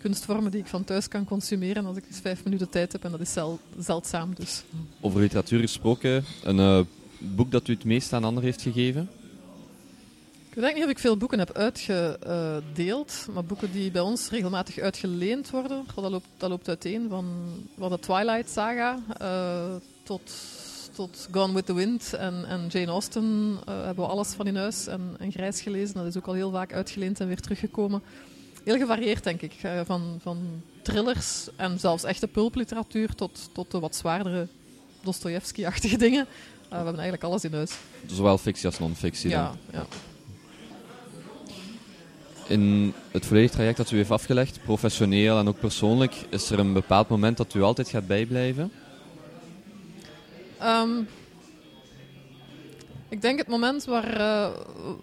kunstvormen 0.02 0.52
die 0.52 0.60
ik 0.60 0.68
van 0.68 0.84
thuis 0.84 1.08
kan 1.08 1.26
consumeren 1.26 1.86
als 1.86 1.98
ik 1.98 2.04
eens 2.08 2.20
vijf 2.20 2.44
minuten 2.44 2.70
tijd 2.70 2.92
heb 2.92 3.04
en 3.04 3.12
dat 3.12 3.20
is 3.20 3.34
zel 3.34 3.60
zeldzaam. 3.80 4.36
Dus. 4.36 4.64
Over 5.00 5.20
literatuur 5.20 5.60
gesproken, 5.60 6.24
een 6.44 6.58
uh, 6.58 6.80
boek 7.18 7.52
dat 7.52 7.68
u 7.68 7.74
het 7.74 7.84
meest 7.84 8.14
aan 8.14 8.24
anderen 8.24 8.50
heeft 8.50 8.62
gegeven? 8.62 9.10
Ik 10.50 10.58
weet 10.58 10.74
niet 10.74 10.84
of 10.84 10.90
ik 10.90 11.00
veel 11.00 11.18
boeken 11.18 11.40
heb 11.40 11.52
uitgedeeld, 11.52 13.28
maar 13.34 13.44
boeken 13.44 13.72
die 13.72 13.92
bij 13.92 14.02
ons 14.02 14.30
regelmatig 14.30 14.78
uitgeleend 14.78 15.50
worden, 15.50 15.86
dat 15.96 16.12
loopt, 16.12 16.28
dat 16.38 16.50
loopt 16.50 16.68
uiteen 16.68 17.10
van, 17.10 17.26
van 17.78 17.90
de 17.90 18.00
Twilight 18.00 18.50
Saga 18.50 19.00
uh, 19.22 19.76
tot 20.04 20.32
tot 20.94 21.28
Gone 21.32 21.54
with 21.54 21.66
the 21.66 21.74
Wind 21.74 22.14
en, 22.14 22.46
en 22.46 22.68
Jane 22.68 22.92
Austen 22.92 23.58
uh, 23.70 23.84
hebben 23.86 24.06
we 24.06 24.12
alles 24.12 24.34
van 24.34 24.48
in 24.48 24.56
huis 24.56 24.88
en, 24.88 25.16
en 25.20 25.32
Grijs 25.32 25.62
gelezen. 25.62 25.96
Dat 25.96 26.06
is 26.06 26.18
ook 26.18 26.28
al 26.28 26.34
heel 26.34 26.52
vaak 26.52 26.74
uitgeleend 26.74 27.20
en 27.20 27.28
weer 27.28 27.40
teruggekomen. 27.40 28.02
Heel 28.64 28.78
gevarieerd, 28.78 29.24
denk 29.24 29.42
ik. 29.42 29.54
Uh, 29.66 29.82
van, 29.86 30.20
van 30.22 30.62
thrillers 30.82 31.48
en 31.56 31.80
zelfs 31.80 32.04
echte 32.04 32.28
pulpliteratuur 32.28 33.16
tot, 33.16 33.50
tot 33.54 33.72
de 33.72 33.80
wat 33.80 33.96
zwaardere 33.96 34.48
Dostoevsky-achtige 35.02 35.98
dingen. 35.98 36.26
Uh, 36.28 36.70
we 36.70 36.76
hebben 36.76 36.94
eigenlijk 36.94 37.24
alles 37.24 37.44
in 37.44 37.54
huis. 37.54 37.72
Zowel 38.06 38.38
fictie 38.38 38.66
als 38.66 38.80
non-fictie 38.80 39.30
ja, 39.30 39.52
ja. 39.72 39.86
In 42.48 42.94
het 43.12 43.26
volledige 43.26 43.54
traject 43.54 43.78
dat 43.78 43.92
u 43.92 43.98
heeft 43.98 44.12
afgelegd, 44.12 44.60
professioneel 44.64 45.40
en 45.40 45.48
ook 45.48 45.60
persoonlijk, 45.60 46.16
is 46.30 46.50
er 46.50 46.60
een 46.60 46.74
bepaald 46.74 47.10
moment 47.10 47.38
dat 47.38 47.54
u 47.54 47.62
altijd 47.62 47.90
gaat 47.90 48.08
bijblijven? 48.08 48.72
Um, 50.64 51.08
ik 53.12 53.22
denk 53.22 53.38
het 53.38 53.48
moment 53.48 53.86
waar, 53.86 54.20
uh, 54.20 54.48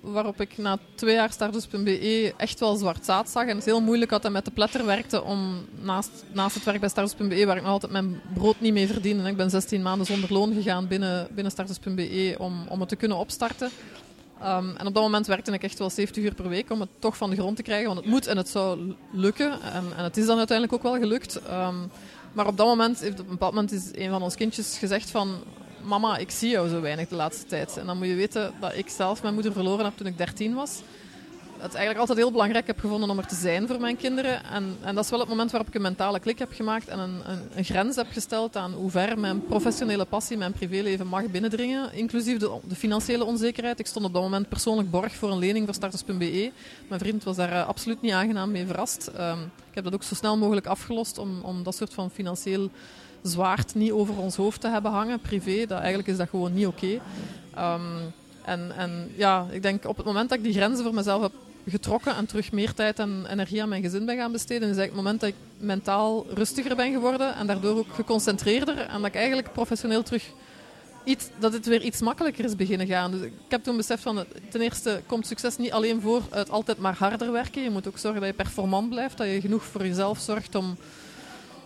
waarop 0.01 0.41
ik 0.41 0.59
na 0.59 0.79
twee 0.95 1.15
jaar 1.15 1.33
Stardust.be 1.33 2.35
echt 2.37 2.61
wel 2.61 2.77
zwart 2.77 3.05
zaad 3.05 3.31
zag. 3.31 3.47
En 3.47 3.57
het 3.57 3.65
heel 3.65 3.81
moeilijk 3.81 4.11
had 4.11 4.25
en 4.25 4.33
met 4.33 4.45
de 4.45 4.51
pletter 4.51 4.87
werkte 4.87 5.23
om 5.23 5.67
naast, 5.81 6.11
naast 6.33 6.55
het 6.55 6.65
werk 6.65 6.81
bij 6.81 6.89
Stardust.be, 6.89 7.47
waar 7.47 7.57
ik 7.57 7.63
nog 7.63 7.73
altijd 7.73 7.93
mijn 7.93 8.21
brood 8.35 8.61
niet 8.61 8.73
mee 8.73 8.87
verdiende. 8.87 9.23
En 9.23 9.29
ik 9.29 9.37
ben 9.37 9.51
16 9.51 9.83
maanden 9.83 10.07
zonder 10.07 10.33
loon 10.33 10.55
gegaan 10.55 10.87
binnen, 10.87 11.29
binnen 11.31 11.53
Stardust.be 11.53 12.35
om, 12.39 12.67
om 12.69 12.81
het 12.81 12.89
te 12.89 12.97
kunnen 12.97 13.17
opstarten. 13.17 13.71
Um, 14.43 14.77
en 14.77 14.87
op 14.87 14.95
dat 14.95 15.03
moment 15.03 15.27
werkte 15.27 15.53
ik 15.53 15.63
echt 15.63 15.79
wel 15.79 15.91
70 15.91 16.23
uur 16.23 16.35
per 16.35 16.49
week 16.49 16.71
om 16.71 16.81
het 16.81 16.91
toch 16.99 17.17
van 17.17 17.31
de 17.31 17.37
grond 17.37 17.57
te 17.57 17.63
krijgen. 17.63 17.87
Want 17.87 17.99
het 17.99 18.09
moet 18.09 18.27
en 18.27 18.37
het 18.37 18.49
zou 18.49 18.95
lukken. 19.13 19.63
En, 19.63 19.85
en 19.97 20.05
het 20.05 20.17
is 20.17 20.27
dan 20.27 20.39
uiteindelijk 20.39 20.77
ook 20.77 20.93
wel 20.93 21.01
gelukt. 21.01 21.41
Um, 21.51 21.91
maar 22.33 22.47
op 22.47 22.57
dat 22.57 22.67
moment, 22.67 23.03
op 23.11 23.19
een 23.19 23.27
bepaald 23.29 23.55
moment 23.55 23.73
is 23.73 23.91
een 23.93 24.11
van 24.11 24.23
ons 24.23 24.35
kindjes 24.35 24.79
gezegd 24.79 25.11
van... 25.11 25.37
Mama, 25.89 26.17
ik 26.17 26.31
zie 26.31 26.51
jou 26.51 26.69
zo 26.69 26.81
weinig 26.81 27.09
de 27.09 27.15
laatste 27.15 27.47
tijd. 27.47 27.77
En 27.77 27.87
dan 27.87 27.99
moet 27.99 28.07
je 28.07 28.15
weten 28.15 28.53
dat 28.61 28.77
ik 28.77 28.89
zelf 28.89 29.23
mijn 29.23 29.35
moeder 29.35 29.53
verloren 29.53 29.85
heb 29.85 29.97
toen 29.97 30.07
ik 30.07 30.19
13 30.19 30.55
was. 30.55 30.81
Het 31.59 31.75
eigenlijk 31.75 31.99
altijd 31.99 32.19
heel 32.19 32.31
belangrijk 32.31 32.67
heb 32.67 32.79
gevonden 32.79 33.11
om 33.11 33.19
er 33.19 33.27
te 33.27 33.35
zijn 33.35 33.67
voor 33.67 33.81
mijn 33.81 33.97
kinderen. 33.97 34.45
En, 34.45 34.77
en 34.83 34.95
dat 34.95 35.05
is 35.05 35.11
wel 35.11 35.19
het 35.19 35.29
moment 35.29 35.51
waarop 35.51 35.69
ik 35.69 35.75
een 35.75 35.83
mentale 35.83 36.21
klik 36.21 36.39
heb 36.39 36.53
gemaakt 36.53 36.89
en 36.89 36.99
een, 36.99 37.21
een, 37.55 37.65
grens 37.65 37.97
heb 37.97 38.07
gesteld 38.13 38.57
aan 38.57 38.73
hoe 38.73 38.91
ver 38.91 39.19
mijn 39.19 39.47
professionele 39.47 40.05
passie, 40.05 40.37
mijn 40.37 40.53
privéleven 40.53 41.07
mag 41.07 41.27
binnendringen. 41.27 41.93
Inclusief 41.93 42.39
de, 42.39 42.59
de, 42.69 42.75
financiële 42.75 43.25
onzekerheid. 43.25 43.79
Ik 43.79 43.87
stond 43.87 44.05
op 44.05 44.13
dat 44.13 44.23
moment 44.23 44.49
persoonlijk 44.49 44.91
borg 44.91 45.15
voor 45.15 45.31
een 45.31 45.39
lening 45.39 45.65
voor 45.65 45.75
starters.be. 45.75 46.53
Mijn 46.89 47.01
vriend 47.01 47.25
was 47.25 47.37
daar 47.37 47.53
uh, 47.53 47.67
absoluut 47.67 48.01
niet 48.01 48.13
aangenaam 48.13 48.51
mee 48.51 48.67
verrast. 48.67 49.11
Um, 49.19 49.43
ik 49.69 49.75
heb 49.75 49.85
dat 49.85 49.95
ook 49.95 50.03
zo 50.03 50.15
snel 50.15 50.37
mogelijk 50.37 50.67
afgelost 50.67 51.19
om, 51.19 51.41
om 51.43 51.63
dat 51.63 51.75
soort 51.75 51.95
van 51.95 52.11
financieel 52.11 52.71
zwaard 53.23 53.75
niet 53.75 53.93
over 53.93 54.19
ons 54.19 54.37
hoofd 54.37 54.61
te 54.61 54.69
hebben 54.69 54.91
hangen, 54.91 55.21
privé. 55.21 55.67
Dat, 55.67 55.79
eigenlijk 55.79 56.09
is 56.09 56.17
dat 56.17 56.29
gewoon 56.29 56.55
niet 56.55 56.67
oké. 56.67 57.01
Um, 57.59 58.13
en, 58.45 58.73
en 58.77 59.11
ja, 59.17 59.47
ik 59.51 59.63
denk 59.63 59.85
op 59.85 59.97
het 59.97 60.07
moment 60.07 60.29
dat 60.29 60.39
ik 60.39 60.45
die 60.45 60.53
grenzen 60.53 60.85
voor 60.85 60.95
mezelf 60.95 61.23
heb 61.23 61.33
getrokken 61.67 62.17
en 62.17 62.27
terug 62.27 62.53
meer 62.53 62.75
tijd 62.75 62.99
en 62.99 63.27
energie 63.31 63.63
aan 63.63 63.69
mijn 63.69 63.83
gezin 63.83 64.05
ben 64.05 64.17
gaan 64.17 64.33
besteden, 64.33 64.69
is 64.69 64.77
eigenlijk 64.77 64.95
het 64.95 65.03
moment 65.03 65.21
dat 65.21 65.29
ik 65.29 65.67
mentaal 65.67 66.27
rustiger 66.35 66.77
ben 66.77 66.93
geworden 66.93 67.35
en 67.35 67.47
daardoor 67.47 67.79
ook 67.79 67.95
geconcentreerder. 67.95 68.79
En 68.79 68.97
dat 69.01 69.07
ik 69.07 69.15
eigenlijk 69.15 69.53
professioneel 69.53 70.03
terug 70.03 70.33
iets, 71.05 71.29
dat 71.39 71.53
het 71.53 71.67
weer 71.67 71.83
iets 71.83 72.01
makkelijker 72.01 72.45
is 72.45 72.57
beginnen 72.57 72.87
gaan. 72.87 73.11
Dus 73.11 73.21
ik 73.21 73.33
heb 73.49 73.63
toen 73.65 73.77
beseft 73.77 74.03
van, 74.03 74.25
ten 74.51 74.61
eerste 74.61 75.03
komt 75.07 75.27
succes 75.27 75.57
niet 75.57 75.73
alleen 75.73 76.01
voor 76.01 76.23
uit 76.31 76.51
altijd 76.51 76.79
maar 76.79 76.97
harder 76.99 77.33
werken. 77.33 77.63
Je 77.63 77.71
moet 77.71 77.89
ook 77.89 77.99
zorgen 77.99 78.21
dat 78.21 78.31
je 78.31 78.37
performant 78.37 78.89
blijft, 78.89 79.17
dat 79.17 79.27
je 79.27 79.41
genoeg 79.41 79.65
voor 79.65 79.87
jezelf 79.87 80.19
zorgt 80.19 80.55
om, 80.55 80.77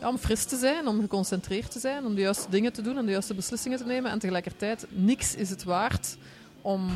ja, 0.03 0.09
om 0.09 0.19
fris 0.19 0.45
te 0.45 0.57
zijn, 0.57 0.87
om 0.87 1.01
geconcentreerd 1.01 1.71
te 1.71 1.79
zijn, 1.79 2.05
om 2.07 2.15
de 2.15 2.21
juiste 2.21 2.51
dingen 2.51 2.73
te 2.73 2.83
doen 2.83 2.99
en 2.99 3.05
de 3.05 3.11
juiste 3.11 3.35
beslissingen 3.35 3.79
te 3.79 3.85
nemen. 3.85 4.11
En 4.11 4.19
tegelijkertijd, 4.19 4.87
niks 4.89 5.35
is 5.35 5.51
het 5.51 5.65
waard 5.65 6.17
om 6.63 6.91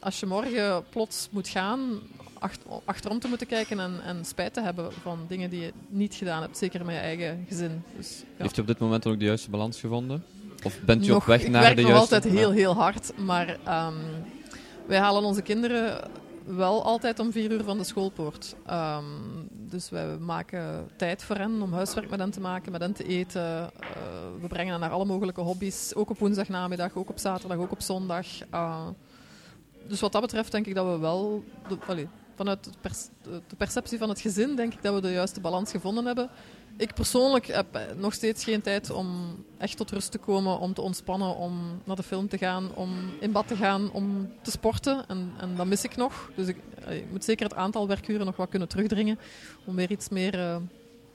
als 0.00 0.20
je 0.20 0.26
morgen 0.26 0.84
plots 0.90 1.28
moet 1.30 1.48
gaan, 1.48 2.00
achter, 2.38 2.66
achterom 2.84 3.18
te 3.18 3.28
moeten 3.28 3.46
kijken 3.46 3.80
en, 3.80 4.00
en, 4.04 4.24
spijt 4.24 4.54
te 4.54 4.60
hebben 4.60 4.92
van 4.92 5.18
dingen 5.28 5.50
die 5.50 5.60
je 5.60 5.72
niet 5.88 6.14
gedaan 6.14 6.42
hebt, 6.42 6.58
zeker 6.58 6.84
met 6.84 6.94
je 6.94 7.00
eigen 7.00 7.44
gezin. 7.48 7.82
Dus, 7.96 8.18
ja. 8.18 8.42
Heeft 8.42 8.56
u 8.56 8.60
op 8.60 8.66
dit 8.66 8.78
moment 8.78 9.06
ook 9.06 9.18
de 9.18 9.24
juiste 9.24 9.50
balans 9.50 9.80
gevonden? 9.80 10.24
Of 10.62 10.80
bent 10.80 11.04
u 11.04 11.08
nog, 11.08 11.16
op 11.16 11.24
weg 11.24 11.48
naar 11.48 11.62
werk 11.62 11.76
de 11.76 11.82
nog 11.82 11.90
juiste... 11.90 12.14
altijd 12.14 12.34
heel, 12.34 12.50
heel 12.50 12.74
hard, 12.74 13.12
maar 13.16 13.48
um, 13.48 13.96
wij 14.86 14.98
halen 14.98 15.22
onze 15.22 15.42
kinderen 15.42 16.10
wel 16.44 16.84
altijd 16.84 17.18
om 17.18 17.32
vier 17.32 17.50
uur 17.50 17.64
van 17.64 17.78
de 17.78 17.84
schoolpoort. 17.84 18.54
Um, 18.70 19.48
dus 19.72 19.90
wij 19.90 20.18
maken 20.18 20.88
tijd 20.96 21.22
voor 21.22 21.36
hen 21.36 21.62
om 21.62 21.72
huiswerk 21.72 22.10
met 22.10 22.18
hen 22.18 22.30
te 22.30 22.40
maken, 22.40 22.72
met 22.72 22.80
hen 22.80 22.92
te 22.92 23.04
eten. 23.04 23.42
Uh, 23.42 23.68
we 24.40 24.46
brengen 24.46 24.72
hen 24.72 24.80
naar 24.80 24.90
alle 24.90 25.04
mogelijke 25.04 25.40
hobby's, 25.40 25.94
ook 25.94 26.10
op 26.10 26.18
woensdagnamiddag, 26.18 26.96
ook 26.96 27.08
op 27.08 27.18
zaterdag, 27.18 27.58
ook 27.58 27.72
op 27.72 27.80
zondag. 27.80 28.26
Uh, 28.54 28.86
dus 29.88 30.00
wat 30.00 30.12
dat 30.12 30.20
betreft 30.20 30.52
denk 30.52 30.66
ik 30.66 30.74
dat 30.74 30.86
we 30.86 30.98
wel, 30.98 31.44
de, 31.68 32.06
vanuit 32.34 32.64
de, 32.64 33.40
de, 33.48 33.56
perceptie 33.56 33.98
van 33.98 34.08
het 34.08 34.20
gezin, 34.20 34.56
denk 34.56 34.72
ik 34.72 34.82
dat 34.82 34.94
we 34.94 35.00
de 35.00 35.12
juiste 35.12 35.40
balans 35.40 35.70
gevonden 35.70 36.04
hebben. 36.04 36.30
Ik 36.82 36.94
persoonlijk 36.94 37.46
heb 37.46 37.78
nog 37.96 38.14
steeds 38.14 38.44
geen 38.44 38.60
tijd 38.60 38.90
om 38.90 39.36
echt 39.58 39.76
tot 39.76 39.90
rust 39.90 40.10
te 40.10 40.18
komen, 40.18 40.58
om 40.58 40.74
te 40.74 40.80
ontspannen, 40.80 41.36
om 41.36 41.80
naar 41.84 41.96
de 41.96 42.02
film 42.02 42.28
te 42.28 42.38
gaan, 42.38 42.74
om 42.74 42.90
in 43.20 43.32
bad 43.32 43.48
te 43.48 43.56
gaan, 43.56 43.92
om 43.92 44.32
te 44.40 44.50
sporten. 44.50 45.04
En, 45.08 45.32
en 45.40 45.56
dat 45.56 45.66
mis 45.66 45.84
ik 45.84 45.96
nog. 45.96 46.30
Dus 46.36 46.46
ik, 46.46 46.56
ik 46.88 47.04
moet 47.10 47.24
zeker 47.24 47.46
het 47.46 47.54
aantal 47.54 47.88
werkuren 47.88 48.26
nog 48.26 48.36
wat 48.36 48.48
kunnen 48.48 48.68
terugdringen, 48.68 49.18
om 49.64 49.74
weer 49.74 49.90
iets 49.90 50.08
meer 50.08 50.34
uh, 50.34 50.56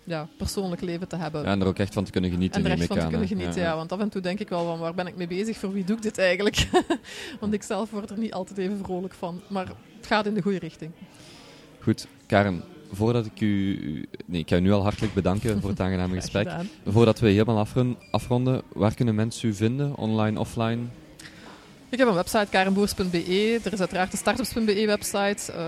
ja, 0.04 0.28
persoonlijk 0.38 0.82
leven 0.82 1.08
te 1.08 1.16
hebben. 1.16 1.42
Ja, 1.42 1.48
en 1.48 1.62
er 1.62 1.68
ook 1.68 1.80
echt 1.80 1.94
van 1.94 2.04
te 2.04 2.12
kunnen 2.12 2.32
genieten. 2.32 2.66
En 2.66 2.72
er 2.72 2.78
echt 2.78 2.88
van 2.88 3.00
te 3.00 3.08
kunnen 3.08 3.28
genieten, 3.28 3.62
ja. 3.62 3.76
Want 3.76 3.92
af 3.92 4.00
en 4.00 4.10
toe 4.10 4.22
denk 4.22 4.40
ik 4.40 4.50
wel 4.50 4.66
van, 4.66 4.80
waar 4.80 4.94
ben 4.94 5.08
ik 5.08 5.16
mee 5.16 5.28
bezig? 5.28 5.58
Voor 5.58 5.74
wie 5.74 5.84
doe 5.84 5.96
ik 5.96 6.02
dit 6.02 6.18
eigenlijk? 6.18 6.68
want 7.40 7.54
ik 7.54 7.64
zelf 7.64 7.90
word 7.90 8.10
er 8.10 8.18
niet 8.18 8.34
altijd 8.34 8.58
even 8.58 8.78
vrolijk 8.78 9.14
van. 9.14 9.42
Maar 9.48 9.68
het 9.98 10.08
gaat 10.08 10.26
in 10.26 10.34
de 10.34 10.42
goede 10.42 10.60
richting. 10.60 10.92
Goed, 11.80 12.08
Karen, 12.26 12.64
voordat 12.92 13.26
ik 13.26 13.42
u... 13.42 14.06
Nee, 14.26 14.42
ik 14.42 14.50
ga 14.50 14.56
u 14.56 14.60
nu 14.60 14.72
al 14.72 14.84
hartelijk 14.84 15.14
bedanken 15.14 15.62
voor 15.62 15.70
het 15.70 15.80
aangename 15.80 16.16
gesprek. 16.22 16.50
Voordat 16.88 17.20
we 17.20 17.28
helemaal 17.30 17.58
afron- 17.58 17.98
afronden, 18.12 18.62
waar 18.74 18.94
kunnen 18.96 19.16
mensen 19.16 19.50
u 19.50 19.54
vinden? 19.54 19.96
Online, 19.96 20.40
offline? 20.40 20.80
Ik 21.90 21.98
heb 21.98 22.08
een 22.08 22.14
website, 22.14 22.48
karenboers.be. 22.50 23.60
Er 23.64 23.74
is 23.74 23.80
uiteraard 23.80 24.12
de 24.12 24.18
startups.be 24.18 24.86
website. 24.86 25.52
Eh, 25.52 25.64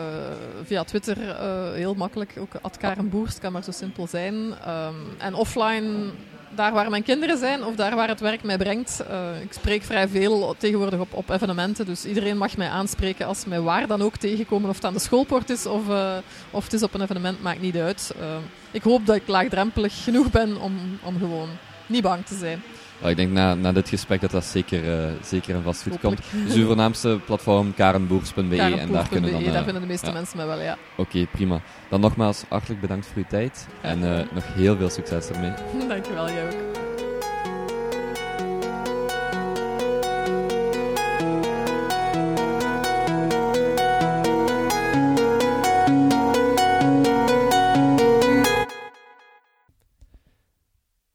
via 0.64 0.84
Twitter 0.84 1.30
eh, 1.30 1.72
heel 1.74 1.94
makkelijk, 1.94 2.34
ook 2.40 2.54
at 2.62 2.78
karenboers, 2.78 3.40
kan 3.40 3.52
maar 3.52 3.64
zo 3.64 3.72
simpel 3.72 4.08
zijn. 4.08 4.36
Ehm, 4.66 4.94
en 5.18 5.34
offline, 5.34 6.10
daar 6.56 6.74
waar 6.74 6.90
mijn 6.90 7.04
kinderen 7.04 7.38
zijn 7.38 7.64
of 7.64 7.76
daar 7.76 7.96
waar 7.96 8.08
het 8.08 8.20
werk 8.20 8.44
mij 8.44 8.58
brengt. 8.58 9.04
Eh, 9.10 9.42
ik 9.42 9.54
spreek 9.54 9.84
vrij 9.84 10.08
veel 10.08 10.56
tegenwoordig 10.58 11.00
op, 11.00 11.14
op 11.14 11.30
evenementen, 11.30 11.86
dus 11.86 12.06
iedereen 12.06 12.38
mag 12.38 12.58
mij 12.58 12.70
aanspreken 12.70 13.26
als 13.26 13.40
ze 13.40 13.50
mij 13.50 13.62
waar 13.62 13.88
dan 13.88 14.02
ook 14.02 14.16
tegenkomen. 14.16 14.70
Of 14.70 14.76
het 14.76 14.86
aan 14.86 14.94
de 14.94 15.00
schoolpoort 15.00 15.50
is 15.50 15.66
of, 15.66 15.90
eh, 15.90 16.18
of 16.52 16.64
het 16.64 16.74
is 16.74 16.84
op 16.84 16.94
een 16.94 17.02
evenement, 17.02 17.42
maakt 17.42 17.62
niet 17.62 17.76
uit. 17.76 18.14
Eh, 18.20 18.26
ik 18.72 18.84
hoop 18.84 19.06
dat 19.06 19.16
ik 19.16 19.28
laagdrempelig 19.28 20.04
genoeg 20.04 20.32
ben 20.32 20.62
om, 20.62 21.00
om 21.04 21.18
gewoon 21.18 21.50
niet 21.88 22.04
bang 22.04 22.26
te 22.26 22.36
zijn. 22.36 22.62
Ik 23.04 23.16
denk 23.16 23.32
na, 23.32 23.54
na 23.54 23.72
dit 23.72 23.90
gesprek 23.90 24.22
dat 24.22 24.32
dat 24.32 24.46
zeker, 24.46 25.00
eh, 25.00 25.12
zeker 25.24 25.56
en 25.56 25.64
vast 25.64 25.82
goed 25.82 26.00
komt. 26.00 26.22
Dus 26.46 26.56
uw 26.56 26.66
voornaamste 26.66 27.20
platform 27.26 27.74
karenboers.be 27.74 28.58
en 28.58 28.92
daar 28.92 29.08
kunnen 29.08 29.32
dan... 29.32 29.44
eh, 29.44 29.52
daar 29.54 29.64
vinden 29.64 29.82
de 29.82 29.88
meeste 29.88 30.12
mensen 30.12 30.38
mij 30.38 30.46
wel, 30.46 30.62
ja. 30.62 30.78
Oké, 30.96 31.26
prima. 31.32 31.62
Dan 31.90 32.00
nogmaals 32.00 32.44
hartelijk 32.50 32.82
bedankt 32.82 33.06
voor 33.06 33.18
uw 33.18 33.28
tijd 33.30 33.68
en 33.82 34.18
eh, 34.18 34.26
nog 34.34 34.44
heel 34.54 34.78
veel 34.78 34.90
succes 34.90 35.30
ermee. 35.30 35.54
Dankjewel, 35.88 36.30
jij 36.30 36.46
ook. 36.46 36.88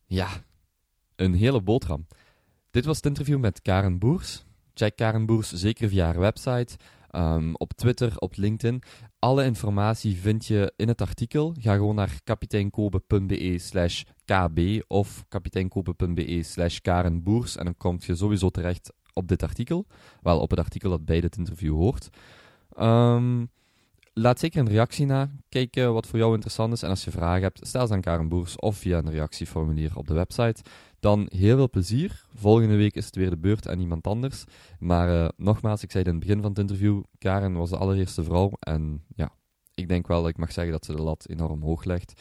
Ja, 0.06 0.28
een 1.16 1.34
hele 1.34 1.62
boterham. 1.62 2.06
Dit 2.70 2.84
was 2.84 2.96
het 2.96 3.06
interview 3.06 3.38
met 3.38 3.62
Karen 3.62 3.98
Boers. 3.98 4.44
Check 4.74 4.96
Karen 4.96 5.26
Boers 5.26 5.52
zeker 5.52 5.88
via 5.88 6.04
haar 6.04 6.18
website, 6.18 6.76
ehm, 7.10 7.52
op 7.54 7.72
Twitter, 7.72 8.18
op 8.18 8.36
LinkedIn. 8.36 8.82
Alle 9.18 9.44
informatie 9.44 10.16
vind 10.16 10.46
je 10.46 10.72
in 10.76 10.88
het 10.88 11.00
artikel. 11.00 11.54
Ga 11.60 11.74
gewoon 11.74 11.94
naar 11.94 12.20
kapiteinkobe.be 12.24 13.58
slash 13.58 14.02
kb 14.24 14.82
of 14.86 15.24
kapiteinkobe.be 15.28 16.42
slash 16.42 16.78
Karen 16.78 17.22
Boers 17.22 17.56
en 17.56 17.64
dan 17.64 17.76
kom 17.76 17.96
je 18.00 18.14
sowieso 18.14 18.50
terecht 18.50 18.92
op 19.12 19.28
dit 19.28 19.42
artikel. 19.42 19.86
Wel, 20.22 20.40
op 20.40 20.50
het 20.50 20.58
artikel 20.58 20.90
dat 20.90 21.04
bij 21.04 21.20
dit 21.20 21.36
interview 21.36 21.74
hoort. 21.74 22.08
Ehm, 22.76 23.44
laat 24.12 24.38
zeker 24.38 24.60
een 24.60 24.68
reactie 24.68 25.06
na. 25.06 25.30
Kijk 25.48 25.76
eh, 25.76 25.92
wat 25.92 26.06
voor 26.06 26.18
jou 26.18 26.32
interessant 26.32 26.72
is. 26.72 26.82
En 26.82 26.88
als 26.88 27.04
je 27.04 27.10
vragen 27.10 27.42
hebt, 27.42 27.66
stel 27.66 27.86
ze 27.86 27.92
aan 27.92 28.00
Karen 28.00 28.28
Boers 28.28 28.56
of 28.56 28.76
via 28.76 28.98
een 28.98 29.10
reactieformulier 29.10 29.96
op 29.96 30.06
de 30.06 30.14
website. 30.14 30.62
Dan 31.04 31.28
heel 31.32 31.56
veel 31.56 31.70
plezier. 31.70 32.24
Volgende 32.34 32.76
week 32.76 32.94
is 32.94 33.06
het 33.06 33.16
weer 33.16 33.30
de 33.30 33.36
beurt 33.36 33.68
aan 33.68 33.80
iemand 33.80 34.06
anders. 34.06 34.44
Maar 34.78 35.24
eh, 35.24 35.28
nogmaals, 35.36 35.82
ik 35.82 35.90
zei 35.90 36.04
het 36.04 36.12
in 36.12 36.18
het 36.18 36.28
begin 36.28 36.42
van 36.42 36.50
het 36.50 36.60
interview, 36.60 37.02
Karen 37.18 37.52
was 37.52 37.70
de 37.70 37.76
allereerste 37.76 38.24
vrouw. 38.24 38.50
En 38.60 39.04
ja, 39.16 39.32
ik 39.74 39.88
denk 39.88 40.06
wel 40.06 40.20
dat 40.20 40.30
ik 40.30 40.36
mag 40.36 40.52
zeggen 40.52 40.72
dat 40.72 40.84
ze 40.84 40.96
de 40.96 41.02
lat 41.02 41.28
enorm 41.28 41.62
hoog 41.62 41.84
legt. 41.84 42.20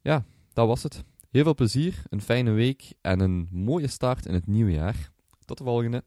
Ja, 0.00 0.24
dat 0.52 0.66
was 0.66 0.82
het. 0.82 1.04
Heel 1.30 1.42
veel 1.42 1.54
plezier, 1.54 2.02
een 2.08 2.20
fijne 2.20 2.50
week 2.50 2.92
en 3.00 3.20
een 3.20 3.48
mooie 3.50 3.88
start 3.88 4.26
in 4.26 4.34
het 4.34 4.46
nieuwe 4.46 4.72
jaar. 4.72 5.12
Tot 5.44 5.58
de 5.58 5.64
volgende. 5.64 6.04